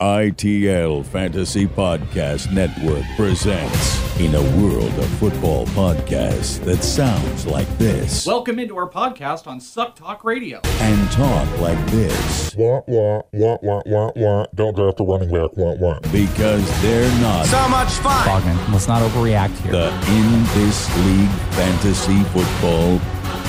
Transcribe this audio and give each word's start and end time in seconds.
ITL 0.00 1.04
Fantasy 1.04 1.66
Podcast 1.66 2.50
Network 2.54 3.04
presents 3.16 4.18
In 4.18 4.34
a 4.34 4.40
World 4.58 4.98
of 4.98 5.06
Football 5.18 5.66
podcasts 5.66 6.58
that 6.64 6.82
sounds 6.82 7.44
like 7.44 7.68
this 7.76 8.24
Welcome 8.26 8.58
into 8.58 8.78
our 8.78 8.88
podcast 8.88 9.46
on 9.46 9.60
Suck 9.60 9.94
Talk 9.96 10.24
Radio. 10.24 10.58
and 10.64 11.10
talk 11.12 11.46
like 11.60 11.76
this 11.90 12.54
Wah, 12.56 12.80
wah, 12.86 13.20
wah, 13.34 13.58
wah, 13.62 13.82
wah, 13.84 14.10
wah. 14.16 14.46
Don't 14.54 14.74
draft 14.74 14.96
the 14.96 15.04
running 15.04 15.30
back. 15.30 15.54
Wah, 15.58 15.74
wah. 15.74 16.00
because 16.10 16.66
they're 16.80 17.20
not 17.20 17.44
So 17.44 17.68
much 17.68 17.90
fun. 17.90 18.26
Bogman, 18.26 18.72
let's 18.72 18.88
not 18.88 19.02
overreact 19.02 19.54
here. 19.58 19.72
the 19.72 19.88
In 20.08 20.44
This 20.54 20.88
League 21.04 21.28
Fantasy 21.52 22.22
Football 22.32 22.98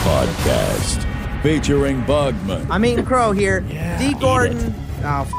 Podcast. 0.03 1.07
Featuring 1.43 2.01
Bogman, 2.03 2.67
I'm 2.69 2.83
eating 2.83 3.05
crow 3.05 3.31
here. 3.31 3.61
D. 3.61 4.13
Gordon. 4.19 4.75
Oh, 5.03 5.21
f- 5.21 5.33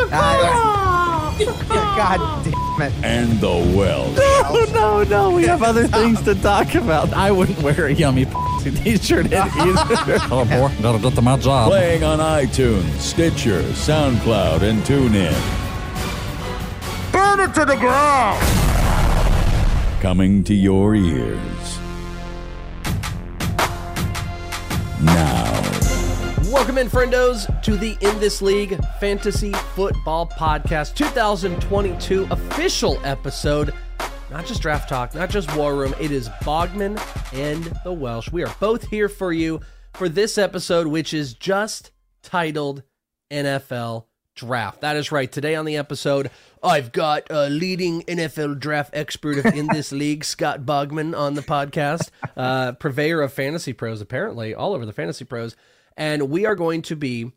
you. 0.00 0.06
Uh, 0.12 1.96
God 1.96 2.44
damn 2.44 2.82
it. 2.82 2.92
and 3.04 3.40
the 3.40 3.48
Welsh. 3.76 4.16
No, 4.16 4.64
no, 4.72 5.02
no, 5.04 5.30
we 5.30 5.44
have 5.44 5.62
other 5.62 5.86
things 5.88 6.20
to 6.22 6.34
talk 6.34 6.74
about. 6.74 7.12
I 7.12 7.30
wouldn't 7.30 7.60
wear 7.62 7.86
a 7.86 7.92
yummy 7.92 8.24
t-shirt 8.62 9.26
in 9.26 9.32
either. 9.34 10.18
oh, 10.30 10.44
boy, 10.48 10.82
gotta 10.82 10.98
get 10.98 11.14
to 11.14 11.22
my 11.22 11.36
job. 11.36 11.68
Playing 11.70 12.02
on 12.04 12.18
iTunes, 12.18 12.98
Stitcher, 12.98 13.62
SoundCloud, 13.62 14.62
and 14.62 14.82
TuneIn. 14.82 15.34
Burn 17.12 17.40
it 17.40 17.54
to 17.54 17.64
the 17.64 17.76
ground! 17.76 18.42
coming 20.00 20.44
to 20.44 20.52
your 20.52 20.94
ears. 20.94 21.78
Now, 25.00 25.53
Welcome 26.54 26.78
in, 26.78 26.86
friendos, 26.86 27.62
to 27.64 27.76
the 27.76 27.98
In 28.00 28.20
This 28.20 28.40
League 28.40 28.78
Fantasy 29.00 29.50
Football 29.74 30.28
Podcast 30.28 30.94
2022 30.94 32.28
official 32.30 33.00
episode. 33.04 33.74
Not 34.30 34.46
just 34.46 34.62
draft 34.62 34.88
talk, 34.88 35.16
not 35.16 35.30
just 35.30 35.54
war 35.56 35.74
room. 35.74 35.96
It 35.98 36.12
is 36.12 36.28
Bogman 36.44 36.96
and 37.32 37.64
the 37.82 37.92
Welsh. 37.92 38.30
We 38.30 38.44
are 38.44 38.54
both 38.60 38.86
here 38.86 39.08
for 39.08 39.32
you 39.32 39.62
for 39.94 40.08
this 40.08 40.38
episode, 40.38 40.86
which 40.86 41.12
is 41.12 41.34
just 41.34 41.90
titled 42.22 42.84
NFL 43.32 44.04
Draft. 44.36 44.80
That 44.80 44.94
is 44.94 45.10
right. 45.10 45.30
Today 45.30 45.56
on 45.56 45.64
the 45.64 45.76
episode, 45.76 46.30
I've 46.62 46.92
got 46.92 47.26
a 47.30 47.50
leading 47.50 48.02
NFL 48.02 48.60
draft 48.60 48.90
expert 48.94 49.44
in 49.44 49.66
this 49.66 49.90
league, 49.90 50.24
Scott 50.24 50.60
Bogman, 50.60 51.18
on 51.18 51.34
the 51.34 51.42
podcast, 51.42 52.10
uh, 52.36 52.72
purveyor 52.72 53.22
of 53.22 53.32
fantasy 53.32 53.72
pros, 53.72 54.00
apparently, 54.00 54.54
all 54.54 54.72
over 54.72 54.86
the 54.86 54.92
fantasy 54.92 55.24
pros. 55.24 55.56
And 55.96 56.30
we 56.30 56.46
are 56.46 56.54
going 56.54 56.82
to 56.82 56.96
be 56.96 57.32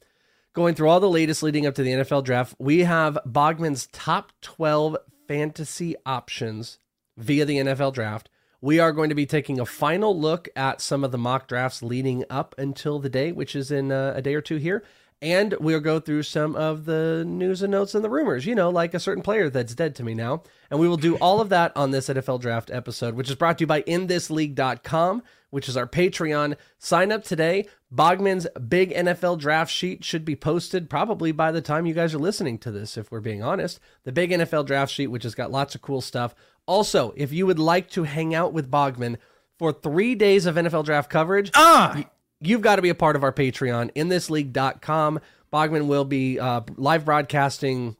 going 0.54 0.74
through 0.74 0.90
all 0.90 1.00
the 1.00 1.10
latest 1.10 1.44
leading 1.44 1.66
up 1.66 1.76
to 1.76 1.84
the 1.84 1.92
NFL 1.92 2.24
draft. 2.24 2.56
We 2.58 2.80
have 2.80 3.20
Bogman's 3.26 3.88
top 3.88 4.32
12 4.42 4.98
fantasy 5.28 5.96
options 6.06 6.80
via 7.16 7.46
the 7.46 7.58
NFL 7.58 7.94
draft. 7.94 8.30
We 8.60 8.80
are 8.80 8.92
going 8.92 9.10
to 9.10 9.16
be 9.16 9.28
taking 9.28 9.60
a 9.60 9.66
final 9.66 10.20
look 10.20 10.50
at 10.56 10.82
some 10.82 11.04
of 11.04 11.12
the 11.12 11.18
mock 11.18 11.48
drafts 11.48 11.84
leading 11.84 12.26
up 12.30 12.56
until 12.58 12.98
the 12.98 13.10
day, 13.10 13.32
which 13.32 13.56
is 13.56 13.70
in 13.70 13.92
uh, 13.92 14.14
a 14.16 14.22
day 14.22 14.34
or 14.34 14.42
two 14.42 14.58
here. 14.58 14.84
And 15.20 15.56
we'll 15.60 15.80
go 15.80 16.00
through 16.00 16.24
some 16.24 16.56
of 16.56 16.86
the 16.86 17.24
news 17.26 17.64
and 17.64 17.72
notes 17.72 17.96
and 17.96 18.04
the 18.04 18.10
rumors, 18.10 18.46
you 18.46 18.54
know, 18.54 18.70
like 18.70 18.94
a 18.94 19.00
certain 19.00 19.24
player 19.24 19.50
that's 19.50 19.74
dead 19.74 19.96
to 19.96 20.04
me 20.04 20.14
now. 20.14 20.44
And 20.70 20.80
we 20.80 20.88
will 20.88 20.98
do 20.98 21.16
all 21.16 21.42
of 21.42 21.50
that 21.50 21.76
on 21.76 21.90
this 21.90 22.08
NFL 22.08 22.40
draft 22.42 22.70
episode, 22.72 23.16
which 23.16 23.28
is 23.30 23.36
brought 23.36 23.58
to 23.58 23.64
you 23.64 23.68
by 23.68 23.82
inthisleague.com, 23.82 25.24
which 25.50 25.68
is 25.68 25.76
our 25.76 25.88
Patreon. 25.88 26.56
Sign 26.78 27.12
up 27.12 27.24
today. 27.24 27.68
Bogman's 27.94 28.48
big 28.68 28.92
NFL 28.92 29.40
draft 29.40 29.72
sheet 29.72 30.04
should 30.04 30.24
be 30.26 30.36
posted 30.36 30.90
probably 30.90 31.32
by 31.32 31.52
the 31.52 31.62
time 31.62 31.86
you 31.88 31.94
guys 31.96 32.14
are 32.14 32.20
listening 32.20 32.58
to 32.60 32.72
this, 32.72 32.98
if 32.98 33.12
we're 33.12 33.20
being 33.20 33.42
honest. 33.42 33.80
The 34.04 34.12
big 34.12 34.30
NFL 34.32 34.68
draft 34.68 34.92
sheet, 34.92 35.08
which 35.08 35.24
has 35.24 35.34
got 35.36 35.52
lots 35.52 35.74
of 35.74 35.82
cool 35.82 36.02
stuff. 36.02 36.36
Also, 36.68 37.14
if 37.16 37.32
you 37.34 37.46
would 37.48 37.60
like 37.60 37.90
to 37.92 38.04
hang 38.04 38.36
out 38.36 38.54
with 38.54 38.70
Bogman 38.70 39.18
for 39.58 39.72
three 39.72 40.14
days 40.14 40.46
of 40.46 40.56
NFL 40.56 40.86
draft 40.86 41.10
coverage, 41.10 41.50
Ah! 41.56 42.04
You've 42.42 42.62
got 42.62 42.78
to 42.78 42.82
be 42.82 42.90
a 42.90 42.96
part 42.96 43.16
of 43.16 43.24
our 43.24 43.32
Patreon, 43.34 43.92
inthisleague.com. 43.94 45.20
Bogman 45.52 45.88
will 45.88 46.06
be 46.06 46.40
uh, 46.40 46.62
live 46.76 47.06
broadcasting 47.06 47.96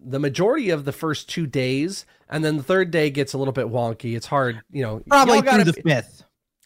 the 0.00 0.18
majority 0.18 0.70
of 0.70 0.84
the 0.84 0.92
first 0.92 1.28
two 1.28 1.46
days, 1.46 2.06
and 2.28 2.44
then 2.44 2.56
the 2.56 2.62
third 2.62 2.90
day 2.90 3.10
gets 3.10 3.32
a 3.32 3.38
little 3.38 3.52
bit 3.52 3.66
wonky. 3.66 4.16
It's 4.16 4.26
hard, 4.26 4.60
you 4.70 4.82
know. 4.82 5.00
Probably 5.08 5.34
y'all 5.34 5.42
gotta 5.42 5.64
through 5.64 5.72
the 5.72 5.82
fifth. 5.82 6.24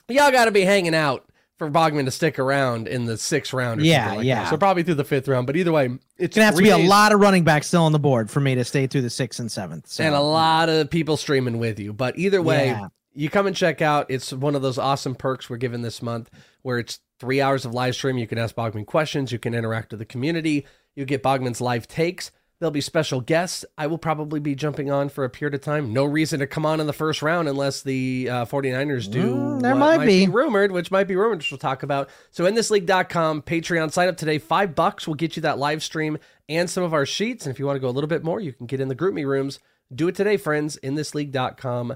y'all 0.09 0.31
got 0.31 0.45
to 0.47 0.51
be 0.51 0.63
hanging 0.63 0.95
out 0.95 1.25
for 1.59 1.71
Bogman 1.71 2.05
to 2.05 2.11
stick 2.11 2.39
around 2.39 2.87
in 2.87 3.07
the 3.07 3.17
sixth 3.17 3.55
round. 3.55 3.81
Or 3.81 3.85
Yeah, 3.85 4.05
something 4.05 4.19
like 4.19 4.27
yeah. 4.27 4.43
That. 4.45 4.51
So 4.51 4.59
probably 4.59 4.83
through 4.83 4.95
the 4.97 5.05
fifth 5.05 5.27
round. 5.27 5.47
But 5.47 5.57
either 5.57 5.73
way, 5.73 5.89
it's 6.19 6.37
gonna 6.37 6.45
have 6.47 6.57
to 6.57 6.63
be 6.63 6.69
a 6.69 6.77
lot 6.79 7.13
of 7.13 7.21
running 7.21 7.45
backs 7.45 7.69
still 7.69 7.83
on 7.85 7.93
the 7.93 7.99
board 7.99 8.31
for 8.31 8.41
me 8.41 8.55
to 8.57 8.65
stay 8.65 8.87
through 8.87 9.03
the 9.03 9.11
sixth 9.11 9.41
and 9.41 9.51
seventh. 9.51 9.87
So. 9.89 10.05
and 10.05 10.15
a 10.15 10.21
lot 10.21 10.69
of 10.69 10.91
people 10.91 11.17
streaming 11.17 11.59
with 11.59 11.79
you. 11.81 11.95
But 11.95 12.19
either 12.19 12.43
way, 12.43 12.67
Yeah. 12.67 12.89
you 13.15 13.31
come 13.31 13.47
and 13.47 13.57
check 13.57 13.81
out. 13.81 14.07
It's 14.11 14.35
one 14.35 14.55
of 14.55 14.61
those 14.61 14.77
awesome 14.77 15.15
perks 15.15 15.49
we're 15.49 15.57
giving 15.57 15.81
this 15.81 16.03
month 16.03 16.31
where 16.67 16.81
it's 16.81 16.99
three 17.21 17.41
hours 17.41 17.65
of 17.65 17.73
live 17.73 17.95
stream. 17.95 18.19
You 18.19 18.27
can 18.27 18.39
ask 18.39 18.57
Bogman 18.57 18.87
questions. 18.87 19.31
You 19.31 19.39
can 19.39 19.55
interact 19.55 19.93
with 19.93 20.01
the 20.01 20.05
community. 20.05 20.67
You 20.97 21.05
get 21.05 21.23
Bogman's 21.23 21.61
live 21.61 21.87
takes. 21.87 22.33
There'll 22.59 22.73
be 22.73 22.81
special 22.81 23.21
guests. 23.21 23.65
I 23.79 23.87
will 23.87 23.99
probably 23.99 24.41
be 24.41 24.57
jumping 24.57 24.91
on 24.91 25.09
for 25.09 25.23
a 25.23 25.31
period 25.31 25.55
of 25.55 25.61
time. 25.61 25.93
No 25.93 26.05
reason 26.05 26.41
to 26.41 26.47
come 26.49 26.67
on 26.67 26.81
in 26.81 26.89
the 26.89 26.93
first 26.93 27.23
round 27.23 27.47
unless 27.49 27.83
the 27.83 28.29
uh, 28.29 28.45
49ers 28.47 29.09
do. 29.09 29.37
Mm, 29.37 29.63
there 29.63 29.77
what 29.77 29.99
might 29.99 30.07
be. 30.07 30.27
rumored, 30.27 30.73
which 30.73 30.91
might 30.91 31.07
be 31.07 31.15
rumored, 31.15 31.39
which 31.39 31.53
we'll 31.53 31.59
talk 31.59 31.85
about. 31.85 32.11
So, 32.33 32.47
in 32.47 32.57
thisleague.com, 32.57 33.43
Patreon, 33.43 33.93
sign 33.93 34.09
up 34.09 34.17
today. 34.17 34.39
Five 34.39 34.75
bucks 34.75 35.07
will 35.07 35.15
get 35.15 35.37
you 35.37 35.43
that 35.43 35.59
live 35.59 35.85
stream 35.85 36.19
and 36.49 36.69
some 36.69 36.83
of 36.83 36.93
our 36.93 37.07
sheets. 37.07 37.47
And 37.47 37.55
if 37.55 37.61
you 37.61 37.67
want 37.67 37.77
to 37.77 37.81
go 37.81 37.89
a 37.89 37.95
little 37.95 38.09
bit 38.09 38.25
more, 38.25 38.41
you 38.41 38.53
can 38.53 38.67
get 38.67 38.81
in 38.81 38.89
the 38.89 38.97
GroupMe 38.97 39.25
rooms. 39.25 39.61
Do 39.95 40.09
it 40.09 40.17
today, 40.17 40.37
friends, 40.37 40.79
in 40.79 40.97
thisleague.com 40.97 41.95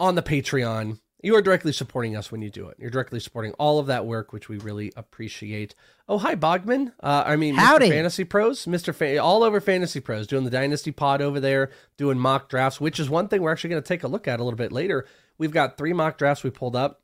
on 0.00 0.14
the 0.16 0.22
Patreon. 0.22 0.98
You 1.22 1.34
are 1.36 1.42
directly 1.42 1.72
supporting 1.72 2.16
us 2.16 2.32
when 2.32 2.40
you 2.40 2.48
do 2.50 2.68
it. 2.68 2.76
You're 2.78 2.90
directly 2.90 3.20
supporting 3.20 3.52
all 3.52 3.78
of 3.78 3.86
that 3.86 4.06
work, 4.06 4.32
which 4.32 4.48
we 4.48 4.56
really 4.58 4.90
appreciate. 4.96 5.74
Oh, 6.08 6.16
hi, 6.18 6.34
Bogman. 6.34 6.92
Uh, 7.02 7.24
I 7.26 7.36
mean, 7.36 7.56
Howdy. 7.56 7.88
Mr. 7.88 7.90
Fantasy 7.90 8.24
Pros, 8.24 8.64
Mr. 8.64 8.94
Fa- 8.94 9.18
all 9.18 9.42
over 9.42 9.60
Fantasy 9.60 10.00
Pros, 10.00 10.26
doing 10.26 10.44
the 10.44 10.50
Dynasty 10.50 10.92
Pod 10.92 11.20
over 11.20 11.38
there, 11.38 11.70
doing 11.98 12.18
mock 12.18 12.48
drafts, 12.48 12.80
which 12.80 12.98
is 12.98 13.10
one 13.10 13.28
thing 13.28 13.42
we're 13.42 13.52
actually 13.52 13.70
going 13.70 13.82
to 13.82 13.88
take 13.88 14.02
a 14.02 14.08
look 14.08 14.26
at 14.26 14.40
a 14.40 14.44
little 14.44 14.56
bit 14.56 14.72
later. 14.72 15.06
We've 15.36 15.50
got 15.52 15.76
three 15.76 15.92
mock 15.92 16.16
drafts 16.16 16.42
we 16.42 16.50
pulled 16.50 16.76
up. 16.76 17.02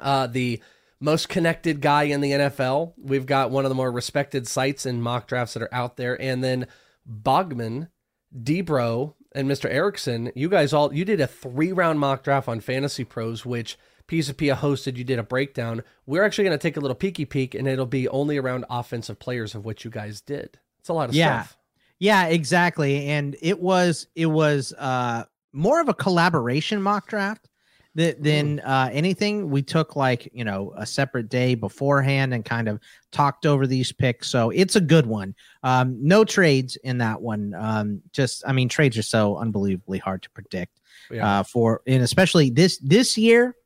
Uh, 0.00 0.26
the 0.26 0.60
most 1.00 1.28
connected 1.28 1.80
guy 1.80 2.04
in 2.04 2.20
the 2.20 2.32
NFL. 2.32 2.94
We've 2.98 3.26
got 3.26 3.50
one 3.50 3.64
of 3.64 3.68
the 3.68 3.74
more 3.74 3.90
respected 3.90 4.46
sites 4.46 4.86
and 4.86 5.02
mock 5.02 5.26
drafts 5.28 5.54
that 5.54 5.62
are 5.62 5.74
out 5.74 5.96
there, 5.96 6.20
and 6.20 6.42
then 6.44 6.66
Bogman, 7.08 7.88
Debro, 8.36 9.14
and 9.32 9.48
Mr. 9.48 9.66
Erickson. 9.70 10.32
You 10.34 10.48
guys 10.48 10.72
all 10.72 10.92
you 10.92 11.04
did 11.04 11.20
a 11.20 11.26
three 11.26 11.72
round 11.72 11.98
mock 12.00 12.22
draft 12.22 12.48
on 12.48 12.60
Fantasy 12.60 13.04
Pros, 13.04 13.44
which 13.46 13.78
Pisa 14.06 14.34
Pia 14.34 14.56
hosted. 14.56 14.96
You 14.96 15.04
did 15.04 15.18
a 15.18 15.22
breakdown. 15.22 15.82
We're 16.06 16.24
actually 16.24 16.44
going 16.44 16.58
to 16.58 16.62
take 16.62 16.76
a 16.76 16.80
little 16.80 16.96
peeky 16.96 17.28
peek, 17.28 17.54
and 17.54 17.68
it'll 17.68 17.86
be 17.86 18.08
only 18.08 18.38
around 18.38 18.64
offensive 18.70 19.18
players 19.18 19.54
of 19.54 19.64
what 19.64 19.84
you 19.84 19.90
guys 19.90 20.20
did. 20.20 20.58
It's 20.80 20.88
a 20.88 20.92
lot 20.92 21.08
of 21.08 21.14
Yeah. 21.14 21.42
stuff. 21.42 21.56
Yeah, 21.98 22.26
exactly. 22.26 23.06
And 23.08 23.36
it 23.42 23.60
was 23.60 24.06
it 24.16 24.26
was 24.26 24.72
uh 24.78 25.24
more 25.52 25.80
of 25.80 25.88
a 25.88 25.94
collaboration 25.94 26.80
mock 26.80 27.06
draft 27.08 27.49
that 27.94 28.22
than 28.22 28.60
uh 28.60 28.88
anything. 28.92 29.50
We 29.50 29.62
took 29.62 29.96
like, 29.96 30.30
you 30.32 30.44
know, 30.44 30.72
a 30.76 30.86
separate 30.86 31.28
day 31.28 31.54
beforehand 31.54 32.32
and 32.32 32.44
kind 32.44 32.68
of 32.68 32.80
talked 33.10 33.46
over 33.46 33.66
these 33.66 33.90
picks. 33.92 34.28
So 34.28 34.50
it's 34.50 34.76
a 34.76 34.80
good 34.80 35.06
one. 35.06 35.34
Um 35.62 35.98
no 36.00 36.24
trades 36.24 36.76
in 36.76 36.98
that 36.98 37.20
one. 37.20 37.54
Um 37.54 38.00
just 38.12 38.44
I 38.46 38.52
mean 38.52 38.68
trades 38.68 38.96
are 38.96 39.02
so 39.02 39.38
unbelievably 39.38 39.98
hard 39.98 40.22
to 40.22 40.30
predict. 40.30 40.80
Yeah. 41.10 41.40
Uh 41.40 41.42
for 41.42 41.82
and 41.86 42.02
especially 42.02 42.50
this 42.50 42.78
this 42.78 43.18
year 43.18 43.56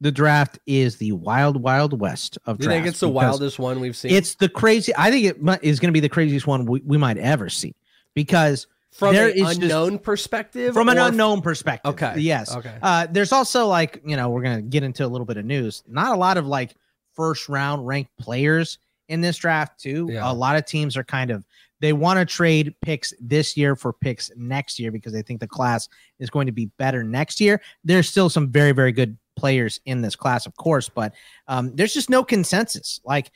the 0.00 0.12
draft 0.12 0.58
is 0.66 0.96
the 0.96 1.12
wild 1.12 1.60
wild 1.60 1.98
west 2.00 2.38
of 2.46 2.58
Do 2.58 2.64
you 2.64 2.70
think 2.70 2.86
it's 2.86 3.00
the 3.00 3.08
wildest 3.08 3.58
one 3.58 3.80
we've 3.80 3.96
seen? 3.96 4.12
it's 4.12 4.36
the 4.36 4.48
crazy. 4.48 4.92
I 4.96 5.10
think 5.10 5.26
it 5.26 5.60
is 5.62 5.80
going 5.80 5.88
to 5.88 5.92
be 5.92 6.00
the 6.00 6.08
craziest 6.08 6.46
one 6.46 6.66
we, 6.66 6.80
we 6.86 6.96
might 6.96 7.18
ever 7.18 7.48
see 7.48 7.74
because 8.14 8.66
from 8.98 9.14
there 9.14 9.28
an 9.28 9.34
is 9.34 9.40
just- 9.42 9.60
unknown 9.62 9.98
perspective. 9.98 10.74
from 10.74 10.88
an 10.88 10.98
unknown 10.98 11.40
perspective. 11.40 11.90
Okay, 11.92 12.14
Yes. 12.18 12.54
okay. 12.54 12.74
Uh, 12.82 13.06
there's 13.10 13.32
also 13.32 13.66
like 13.66 14.02
you 14.04 14.16
know 14.16 14.28
we're 14.28 14.42
going 14.42 14.56
to 14.56 14.62
get 14.62 14.82
into 14.82 15.04
a 15.04 15.08
little 15.08 15.24
bit 15.26 15.36
of 15.36 15.44
news. 15.44 15.82
Not 15.86 16.12
a 16.14 16.18
lot 16.18 16.36
of 16.36 16.46
like 16.46 16.74
first 17.14 17.48
round 17.48 17.86
ranked 17.86 18.16
players 18.18 18.78
in 19.08 19.20
this 19.20 19.36
draft 19.36 19.80
too. 19.80 20.08
Yeah. 20.10 20.30
A 20.30 20.34
lot 20.34 20.56
of 20.56 20.66
teams 20.66 20.96
are 20.96 21.04
kind 21.04 21.30
of 21.30 21.44
they 21.80 21.92
want 21.92 22.18
to 22.18 22.24
trade 22.24 22.74
picks 22.82 23.14
this 23.20 23.56
year 23.56 23.76
for 23.76 23.92
picks 23.92 24.32
next 24.36 24.80
year 24.80 24.90
because 24.90 25.12
they 25.12 25.22
think 25.22 25.38
the 25.38 25.46
class 25.46 25.88
is 26.18 26.28
going 26.28 26.46
to 26.46 26.52
be 26.52 26.66
better 26.76 27.04
next 27.04 27.40
year. 27.40 27.60
There's 27.84 28.08
still 28.08 28.28
some 28.28 28.50
very, 28.50 28.72
very 28.72 28.90
good 28.90 29.16
players 29.36 29.78
in 29.86 30.02
this 30.02 30.16
class, 30.16 30.44
of 30.44 30.56
course, 30.56 30.88
but 30.88 31.14
um, 31.46 31.74
there's 31.76 31.94
just 31.94 32.10
no 32.10 32.24
consensus. 32.24 33.00
Like, 33.04 33.30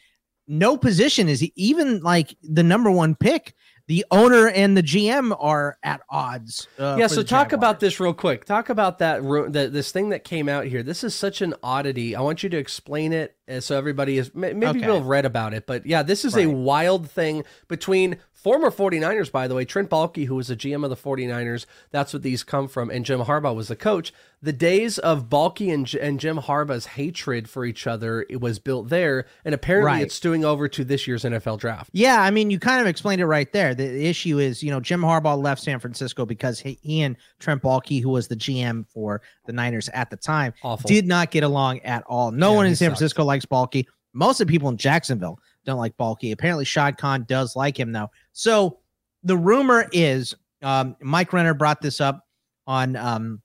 no 0.49 0.77
position 0.77 1.29
is 1.29 1.45
even 1.55 2.01
like 2.01 2.35
the 2.43 2.65
number 2.65 2.91
one 2.91 3.15
pick. 3.15 3.55
The 3.87 4.05
owner 4.11 4.49
and 4.49 4.77
the 4.77 4.83
GM 4.83 5.37
are 5.39 5.77
at 5.83 6.01
odds. 6.09 6.69
Uh, 6.79 6.97
yeah. 6.99 7.07
So 7.09 7.23
talk 7.23 7.53
about 7.53 7.81
this 7.81 7.99
real 8.01 8.15
quick. 8.15 8.45
Talk 8.45 8.69
about 8.69 8.99
that. 8.99 9.23
this 9.53 9.93
thing 9.93 10.11
that 10.11 10.25
came 10.25 10.49
out 10.49 10.67
here. 10.67 10.83
This 10.83 11.05
is 11.05 11.15
such 11.15 11.43
an 11.43 11.55
oddity. 11.63 12.15
I 12.17 12.21
want 12.21 12.43
you 12.43 12.49
to 12.51 12.57
explain 12.57 13.13
it 13.13 13.37
uh, 13.49 13.61
so 13.61 13.77
everybody 13.77 14.19
is 14.19 14.35
maybe 14.35 14.65
Okay. 14.67 14.79
people 14.81 14.95
have 14.95 15.07
read 15.07 15.25
about 15.25 15.53
it, 15.53 15.67
but 15.67 15.85
yeah, 15.85 16.03
this 16.03 16.25
is 16.25 16.37
a 16.37 16.47
wild 16.47 17.11
thing 17.11 17.45
between 17.69 18.19
former 18.43 18.71
49ers, 18.71 19.31
by 19.31 19.47
the 19.49 19.55
way, 19.55 19.65
Trent 19.65 19.89
Baalke, 19.89 20.27
who 20.27 20.35
was 20.35 20.49
the 20.49 20.57
GM 20.57 20.83
of 20.85 20.91
the 20.91 20.97
49ers. 20.97 21.67
That's 21.91 22.13
what 22.13 22.23
these 22.23 22.43
come 22.43 22.69
from, 22.69 22.91
and 22.91 23.05
Jim 23.05 23.21
Harbaugh 23.21 23.55
was 23.55 23.69
the 23.69 23.77
coach. 23.77 24.13
The 24.43 24.53
days 24.53 24.99
of 24.99 25.29
Baalke 25.29 25.73
and, 25.73 25.95
and 25.95 26.19
Jim 26.19 26.39
Harbaugh's 26.39 26.87
hatred 26.87 27.49
for 27.49 27.65
each 27.65 27.87
other 27.87 28.27
it 28.29 28.41
was 28.41 28.59
built 28.59 28.89
there, 28.89 29.27
and 29.45 29.55
apparently 29.55 29.87
Right. 29.93 30.03
it's 30.03 30.15
stewing 30.17 30.45
over 30.45 30.67
to 30.69 30.85
this 30.85 31.07
year's 31.07 31.23
NFL 31.25 31.59
draft. 31.61 31.91
Yeah, 31.93 32.21
I 32.21 32.31
mean, 32.33 32.51
you 32.51 32.59
kind 32.59 32.81
of 32.81 32.89
explained 32.89 33.21
it 33.21 33.27
right 33.27 33.53
there. 33.53 33.75
The, 33.75 34.05
issue 34.07 34.39
is, 34.41 34.63
you 34.63 34.71
know, 34.73 34.81
Jim 34.81 35.01
Harbaugh 35.03 35.41
left 35.41 35.63
San 35.63 35.79
Francisco 35.79 36.27
because 36.27 36.59
he, 36.59 36.79
and 37.03 37.17
Trent 37.39 37.63
Baalke, 37.63 38.03
who 38.03 38.09
was 38.11 38.27
the 38.27 38.37
GM 38.37 38.85
for 38.91 39.23
the 39.47 39.53
Niners 39.53 39.89
at 39.91 40.11
the 40.11 40.17
time, 40.17 40.53
Awful. 40.65 40.89
did 40.89 41.07
not 41.07 41.31
get 41.31 41.45
along 41.45 41.79
at 41.81 42.03
all. 42.09 42.33
No 42.33 42.51
Yeah, 42.51 42.57
one 42.57 42.67
in 42.67 42.75
San 42.75 42.91
sucks. 42.91 42.99
Francisco 42.99 43.25
likes 43.25 43.47
Baalke. 43.47 43.87
Most 44.15 44.41
of 44.41 44.47
the 44.47 44.51
people 44.53 44.69
in 44.69 44.77
Jacksonville 44.77 45.39
don't 45.65 45.79
like 45.79 45.97
Baalke. 45.97 46.33
Apparently, 46.33 46.65
Shad 46.67 46.99
Khan 46.99 47.25
does 47.29 47.57
like 47.57 47.79
him 47.81 47.93
though. 47.93 48.11
So 48.33 48.79
the 49.23 49.37
rumor 49.37 49.89
is, 49.93 50.35
um, 50.63 50.97
Mike 51.01 51.33
Renner 51.33 51.55
brought 51.55 51.81
this 51.81 52.01
up 52.01 52.27
on 52.67 52.97
um, 52.97 53.43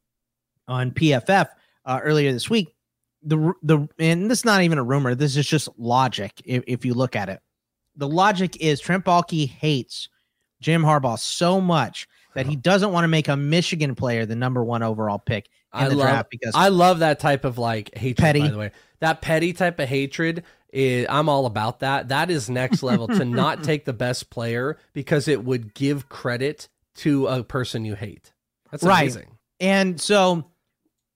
on 0.68 0.92
PFF 0.92 1.48
uh, 1.86 2.00
earlier 2.04 2.32
this 2.32 2.50
week. 2.50 2.76
The 3.24 3.54
the 3.64 3.88
and 4.00 4.30
this 4.30 4.40
is 4.40 4.46
not 4.46 4.62
even 4.62 4.78
a 4.78 4.84
rumor. 4.84 5.16
This 5.16 5.36
is 5.36 5.48
just 5.48 5.70
logic. 5.78 6.32
If, 6.46 6.64
if 6.68 6.86
you 6.86 6.94
look 6.94 7.16
at 7.16 7.30
it, 7.30 7.42
the 7.96 8.08
logic 8.08 8.58
is 8.62 8.80
Trent 8.80 9.04
Baalke 9.04 9.48
hates 9.48 10.10
Jim 10.62 10.84
Harbaugh 10.84 11.20
so 11.20 11.60
much 11.60 12.08
that 12.36 12.46
he 12.46 12.56
doesn't 12.56 12.92
want 12.92 13.04
to 13.04 13.08
make 13.08 13.28
a 13.28 13.36
Michigan 13.36 13.96
player 13.96 14.26
the 14.26 14.36
number 14.36 14.64
one 14.64 14.84
overall 14.84 15.18
pick 15.18 15.50
in 15.74 15.80
I 15.80 15.90
the 15.90 15.96
love, 15.96 16.08
draft 16.08 16.30
because 16.30 16.54
I 16.56 16.70
love 16.70 17.00
that 17.00 17.20
type 17.20 17.46
of 17.46 17.58
like 17.58 17.96
hatred. 17.96 18.18
Petty. 18.18 18.42
By 18.42 18.48
the 18.50 18.58
way, 18.58 18.72
that 19.00 19.22
petty 19.22 19.54
type 19.54 19.80
of 19.80 19.90
hatred. 19.90 20.44
Is, 20.74 21.08
I'm 21.10 21.30
all 21.30 21.46
about 21.46 21.80
that. 21.80 22.10
That 22.10 22.30
is 22.30 22.50
next 22.50 22.84
level 22.84 23.08
to 23.08 23.24
not 23.26 23.64
take 23.66 23.86
the 23.86 23.94
best 23.94 24.30
player 24.30 24.78
because 24.94 25.28
it 25.28 25.44
would 25.44 25.74
give 25.74 26.10
credit 26.10 26.68
to 26.96 27.28
a 27.28 27.44
person 27.44 27.86
you 27.86 27.96
hate. 27.96 28.34
That's 28.72 28.84
Right. 28.84 29.04
amazing. 29.04 29.38
and 29.60 30.00
so 30.00 30.44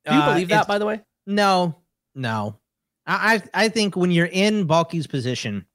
Do 0.06 0.13
you 0.15 0.21
uh, 0.21 0.33
believe 0.33 0.48
that? 0.50 0.68
By 0.68 0.77
the 0.77 0.86
way, 0.86 1.01
No, 1.27 1.75
no. 2.15 2.57
I 3.06 3.42
I 3.53 3.65
I 3.65 3.69
think 3.69 3.95
when 3.95 4.09
you're 4.12 4.30
in 4.31 4.68
Baalke's 4.68 5.07
position, 5.07 5.65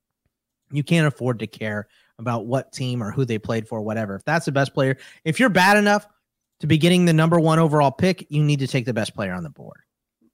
you 0.70 0.82
can't 0.82 1.06
afford 1.06 1.40
to 1.40 1.46
care 1.46 1.86
about 2.18 2.46
what 2.46 2.72
team 2.72 3.02
or 3.02 3.10
who 3.10 3.24
they 3.26 3.38
played 3.38 3.68
for, 3.68 3.82
whatever. 3.82 4.14
If 4.14 4.24
that's 4.24 4.46
the 4.46 4.52
best 4.52 4.72
player, 4.72 4.96
if 5.24 5.38
you're 5.38 5.50
bad 5.50 5.76
enough 5.76 6.06
to 6.60 6.66
be 6.66 6.78
getting 6.78 7.04
the 7.04 7.12
number 7.12 7.38
one 7.38 7.58
overall 7.58 7.90
pick, 7.90 8.26
you 8.30 8.42
need 8.42 8.60
to 8.60 8.66
take 8.66 8.86
the 8.86 8.94
best 8.94 9.14
player 9.14 9.34
on 9.34 9.42
the 9.42 9.50
board. 9.50 9.80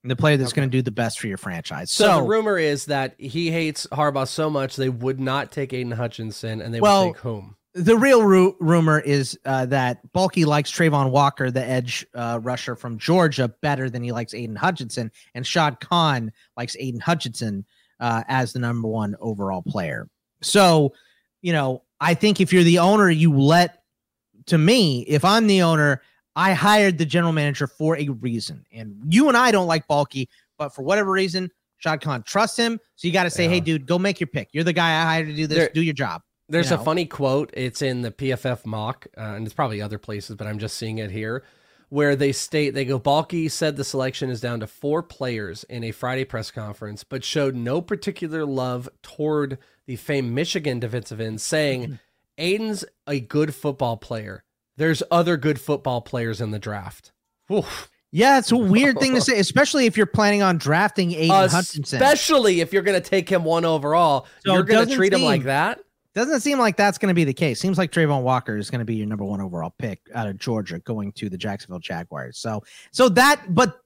The 0.04 0.16
player 0.16 0.36
that's 0.36 0.52
going 0.52 0.68
to 0.68 0.76
do 0.76 0.82
the 0.82 0.90
best 0.90 1.20
for 1.20 1.28
your 1.28 1.36
franchise. 1.38 1.90
so, 1.90 2.04
So, 2.06 2.16
the 2.16 2.22
rumor 2.28 2.58
is 2.58 2.86
that 2.86 3.14
he 3.18 3.50
hates 3.52 3.86
Harbaugh 3.92 4.26
so 4.26 4.50
much 4.50 4.74
they 4.74 4.88
would 4.88 5.20
not 5.20 5.52
take 5.52 5.72
Aidan 5.72 5.92
Hutchinson 5.92 6.60
and 6.60 6.74
they 6.74 6.80
Well, 6.80 7.06
would 7.06 7.14
take 7.14 7.22
whom? 7.22 7.56
the 7.74 7.96
real 7.96 8.22
ru- 8.24 8.56
rumor 8.58 8.98
is 8.98 9.38
uh, 9.44 9.66
that 9.66 10.00
Baalke 10.12 10.44
likes 10.44 10.72
Travon 10.72 11.10
Walker, 11.10 11.52
the 11.52 11.64
edge 11.64 12.04
uh, 12.14 12.40
rusher 12.42 12.74
from 12.74 12.98
Georgia, 12.98 13.46
better 13.62 13.88
than 13.88 14.02
he 14.02 14.10
likes 14.10 14.34
Aidan 14.34 14.56
Hutchinson, 14.56 15.12
and 15.34 15.46
Shad 15.46 15.78
Khan 15.78 16.32
likes 16.56 16.74
Aidan 16.80 17.00
Hutchinson 17.00 17.64
uh, 18.00 18.24
as 18.26 18.52
the 18.52 18.58
number 18.58 18.88
one 18.88 19.14
overall 19.20 19.62
player. 19.62 20.08
So, 20.42 20.94
you 21.42 21.52
know, 21.52 21.84
I 22.00 22.14
think 22.14 22.40
if 22.40 22.52
you're 22.52 22.64
the 22.64 22.80
owner, 22.80 23.08
you 23.08 23.38
let. 23.38 23.78
To 24.46 24.58
me, 24.58 25.02
if 25.02 25.24
I'm 25.24 25.46
the 25.46 25.62
owner, 25.62 26.02
I 26.34 26.52
hired 26.52 26.98
the 26.98 27.04
general 27.04 27.32
manager 27.32 27.66
for 27.66 27.96
a 27.96 28.08
reason, 28.08 28.64
and 28.72 28.96
you 29.08 29.28
and 29.28 29.36
I 29.36 29.50
don't 29.50 29.66
like 29.66 29.86
Baalke, 29.86 30.28
but 30.58 30.74
for 30.74 30.82
whatever 30.82 31.10
reason, 31.10 31.50
Shad 31.78 32.00
Khan 32.00 32.22
trusts 32.22 32.56
him. 32.56 32.78
So 32.96 33.06
you 33.08 33.12
got 33.12 33.24
to 33.24 33.30
say, 33.30 33.44
Yeah. 33.44 33.50
"Hey, 33.50 33.60
dude, 33.60 33.86
go 33.86 33.98
make 33.98 34.20
your 34.20 34.28
pick. 34.28 34.48
You're 34.52 34.64
the 34.64 34.72
guy 34.72 35.02
I 35.02 35.04
hired 35.04 35.26
to 35.26 35.34
do 35.34 35.46
this. 35.46 35.58
There- 35.58 35.70
do 35.74 35.82
your 35.82 35.94
job." 35.94 36.22
There's 36.48 36.70
you 36.70 36.76
a 36.76 36.84
funny 36.84 37.06
quote. 37.06 37.50
It's 37.54 37.82
in 37.82 38.02
the 38.02 38.10
PFF 38.10 38.66
mock, 38.66 39.06
uh, 39.16 39.20
and 39.20 39.46
it's 39.46 39.54
probably 39.54 39.80
other 39.80 39.98
places, 39.98 40.36
but 40.36 40.46
I'm 40.46 40.58
just 40.58 40.76
seeing 40.76 40.98
it 40.98 41.10
here, 41.10 41.44
where 41.88 42.14
they 42.14 42.32
state 42.32 42.74
they 42.74 42.84
go. 42.84 42.98
Baalke 43.00 43.50
said 43.50 43.76
the 43.76 43.84
selection 43.84 44.28
is 44.28 44.40
down 44.40 44.60
to 44.60 44.66
four 44.66 45.02
players 45.02 45.64
in 45.64 45.82
a 45.84 45.92
Friday 45.92 46.24
press 46.24 46.50
conference, 46.50 47.04
but 47.04 47.24
showed 47.24 47.54
no 47.54 47.80
particular 47.80 48.44
love 48.44 48.88
toward 49.02 49.58
the 49.86 49.96
famed 49.96 50.32
Michigan 50.32 50.78
defensive 50.78 51.20
end, 51.20 51.40
saying, 51.40 51.98
"Aidan's 52.38 52.84
a 53.06 53.20
good 53.20 53.54
football 53.54 53.96
player. 53.96 54.44
There's 54.76 55.02
other 55.10 55.36
good 55.36 55.60
football 55.60 56.00
players 56.00 56.40
in 56.40 56.50
the 56.50 56.58
draft." 56.58 57.12
Oof. 57.50 57.90
Yeah, 58.14 58.38
it's 58.38 58.52
a 58.52 58.56
weird 58.56 58.98
thing 58.98 59.14
to 59.14 59.20
say, 59.22 59.38
especially 59.38 59.86
if 59.86 59.96
you're 59.96 60.06
planning 60.06 60.42
on 60.42 60.58
drafting 60.58 61.12
Aidan 61.12 61.48
Hutchinson. 61.48 62.00
Especially 62.00 62.60
if 62.60 62.72
you're 62.72 62.82
going 62.82 63.00
to 63.00 63.08
take 63.08 63.28
him 63.28 63.42
one 63.42 63.64
overall, 63.64 64.26
So 64.44 64.52
you're 64.52 64.62
going 64.62 64.80
to 64.80 64.84
doesn't 64.84 64.96
treat 64.96 65.14
him 65.14 65.22
like 65.22 65.44
that. 65.44 65.80
Doesn't 66.14 66.40
seem 66.40 66.58
like 66.58 66.76
that's 66.76 66.98
going 66.98 67.08
to 67.08 67.14
be 67.14 67.24
the 67.24 67.32
case. 67.32 67.58
Seems 67.58 67.78
like 67.78 67.90
Travon 67.90 68.20
Walker 68.20 68.58
is 68.58 68.68
going 68.68 68.80
to 68.80 68.84
be 68.84 68.96
your 68.96 69.06
number 69.06 69.24
one 69.24 69.40
overall 69.40 69.74
pick 69.78 70.00
out 70.14 70.28
of 70.28 70.36
Georgia, 70.36 70.78
going 70.80 71.10
to 71.12 71.30
the 71.30 71.38
Jacksonville 71.38 71.78
Jaguars. 71.78 72.36
So, 72.36 72.62
so 72.90 73.08
that, 73.10 73.54
but 73.54 73.80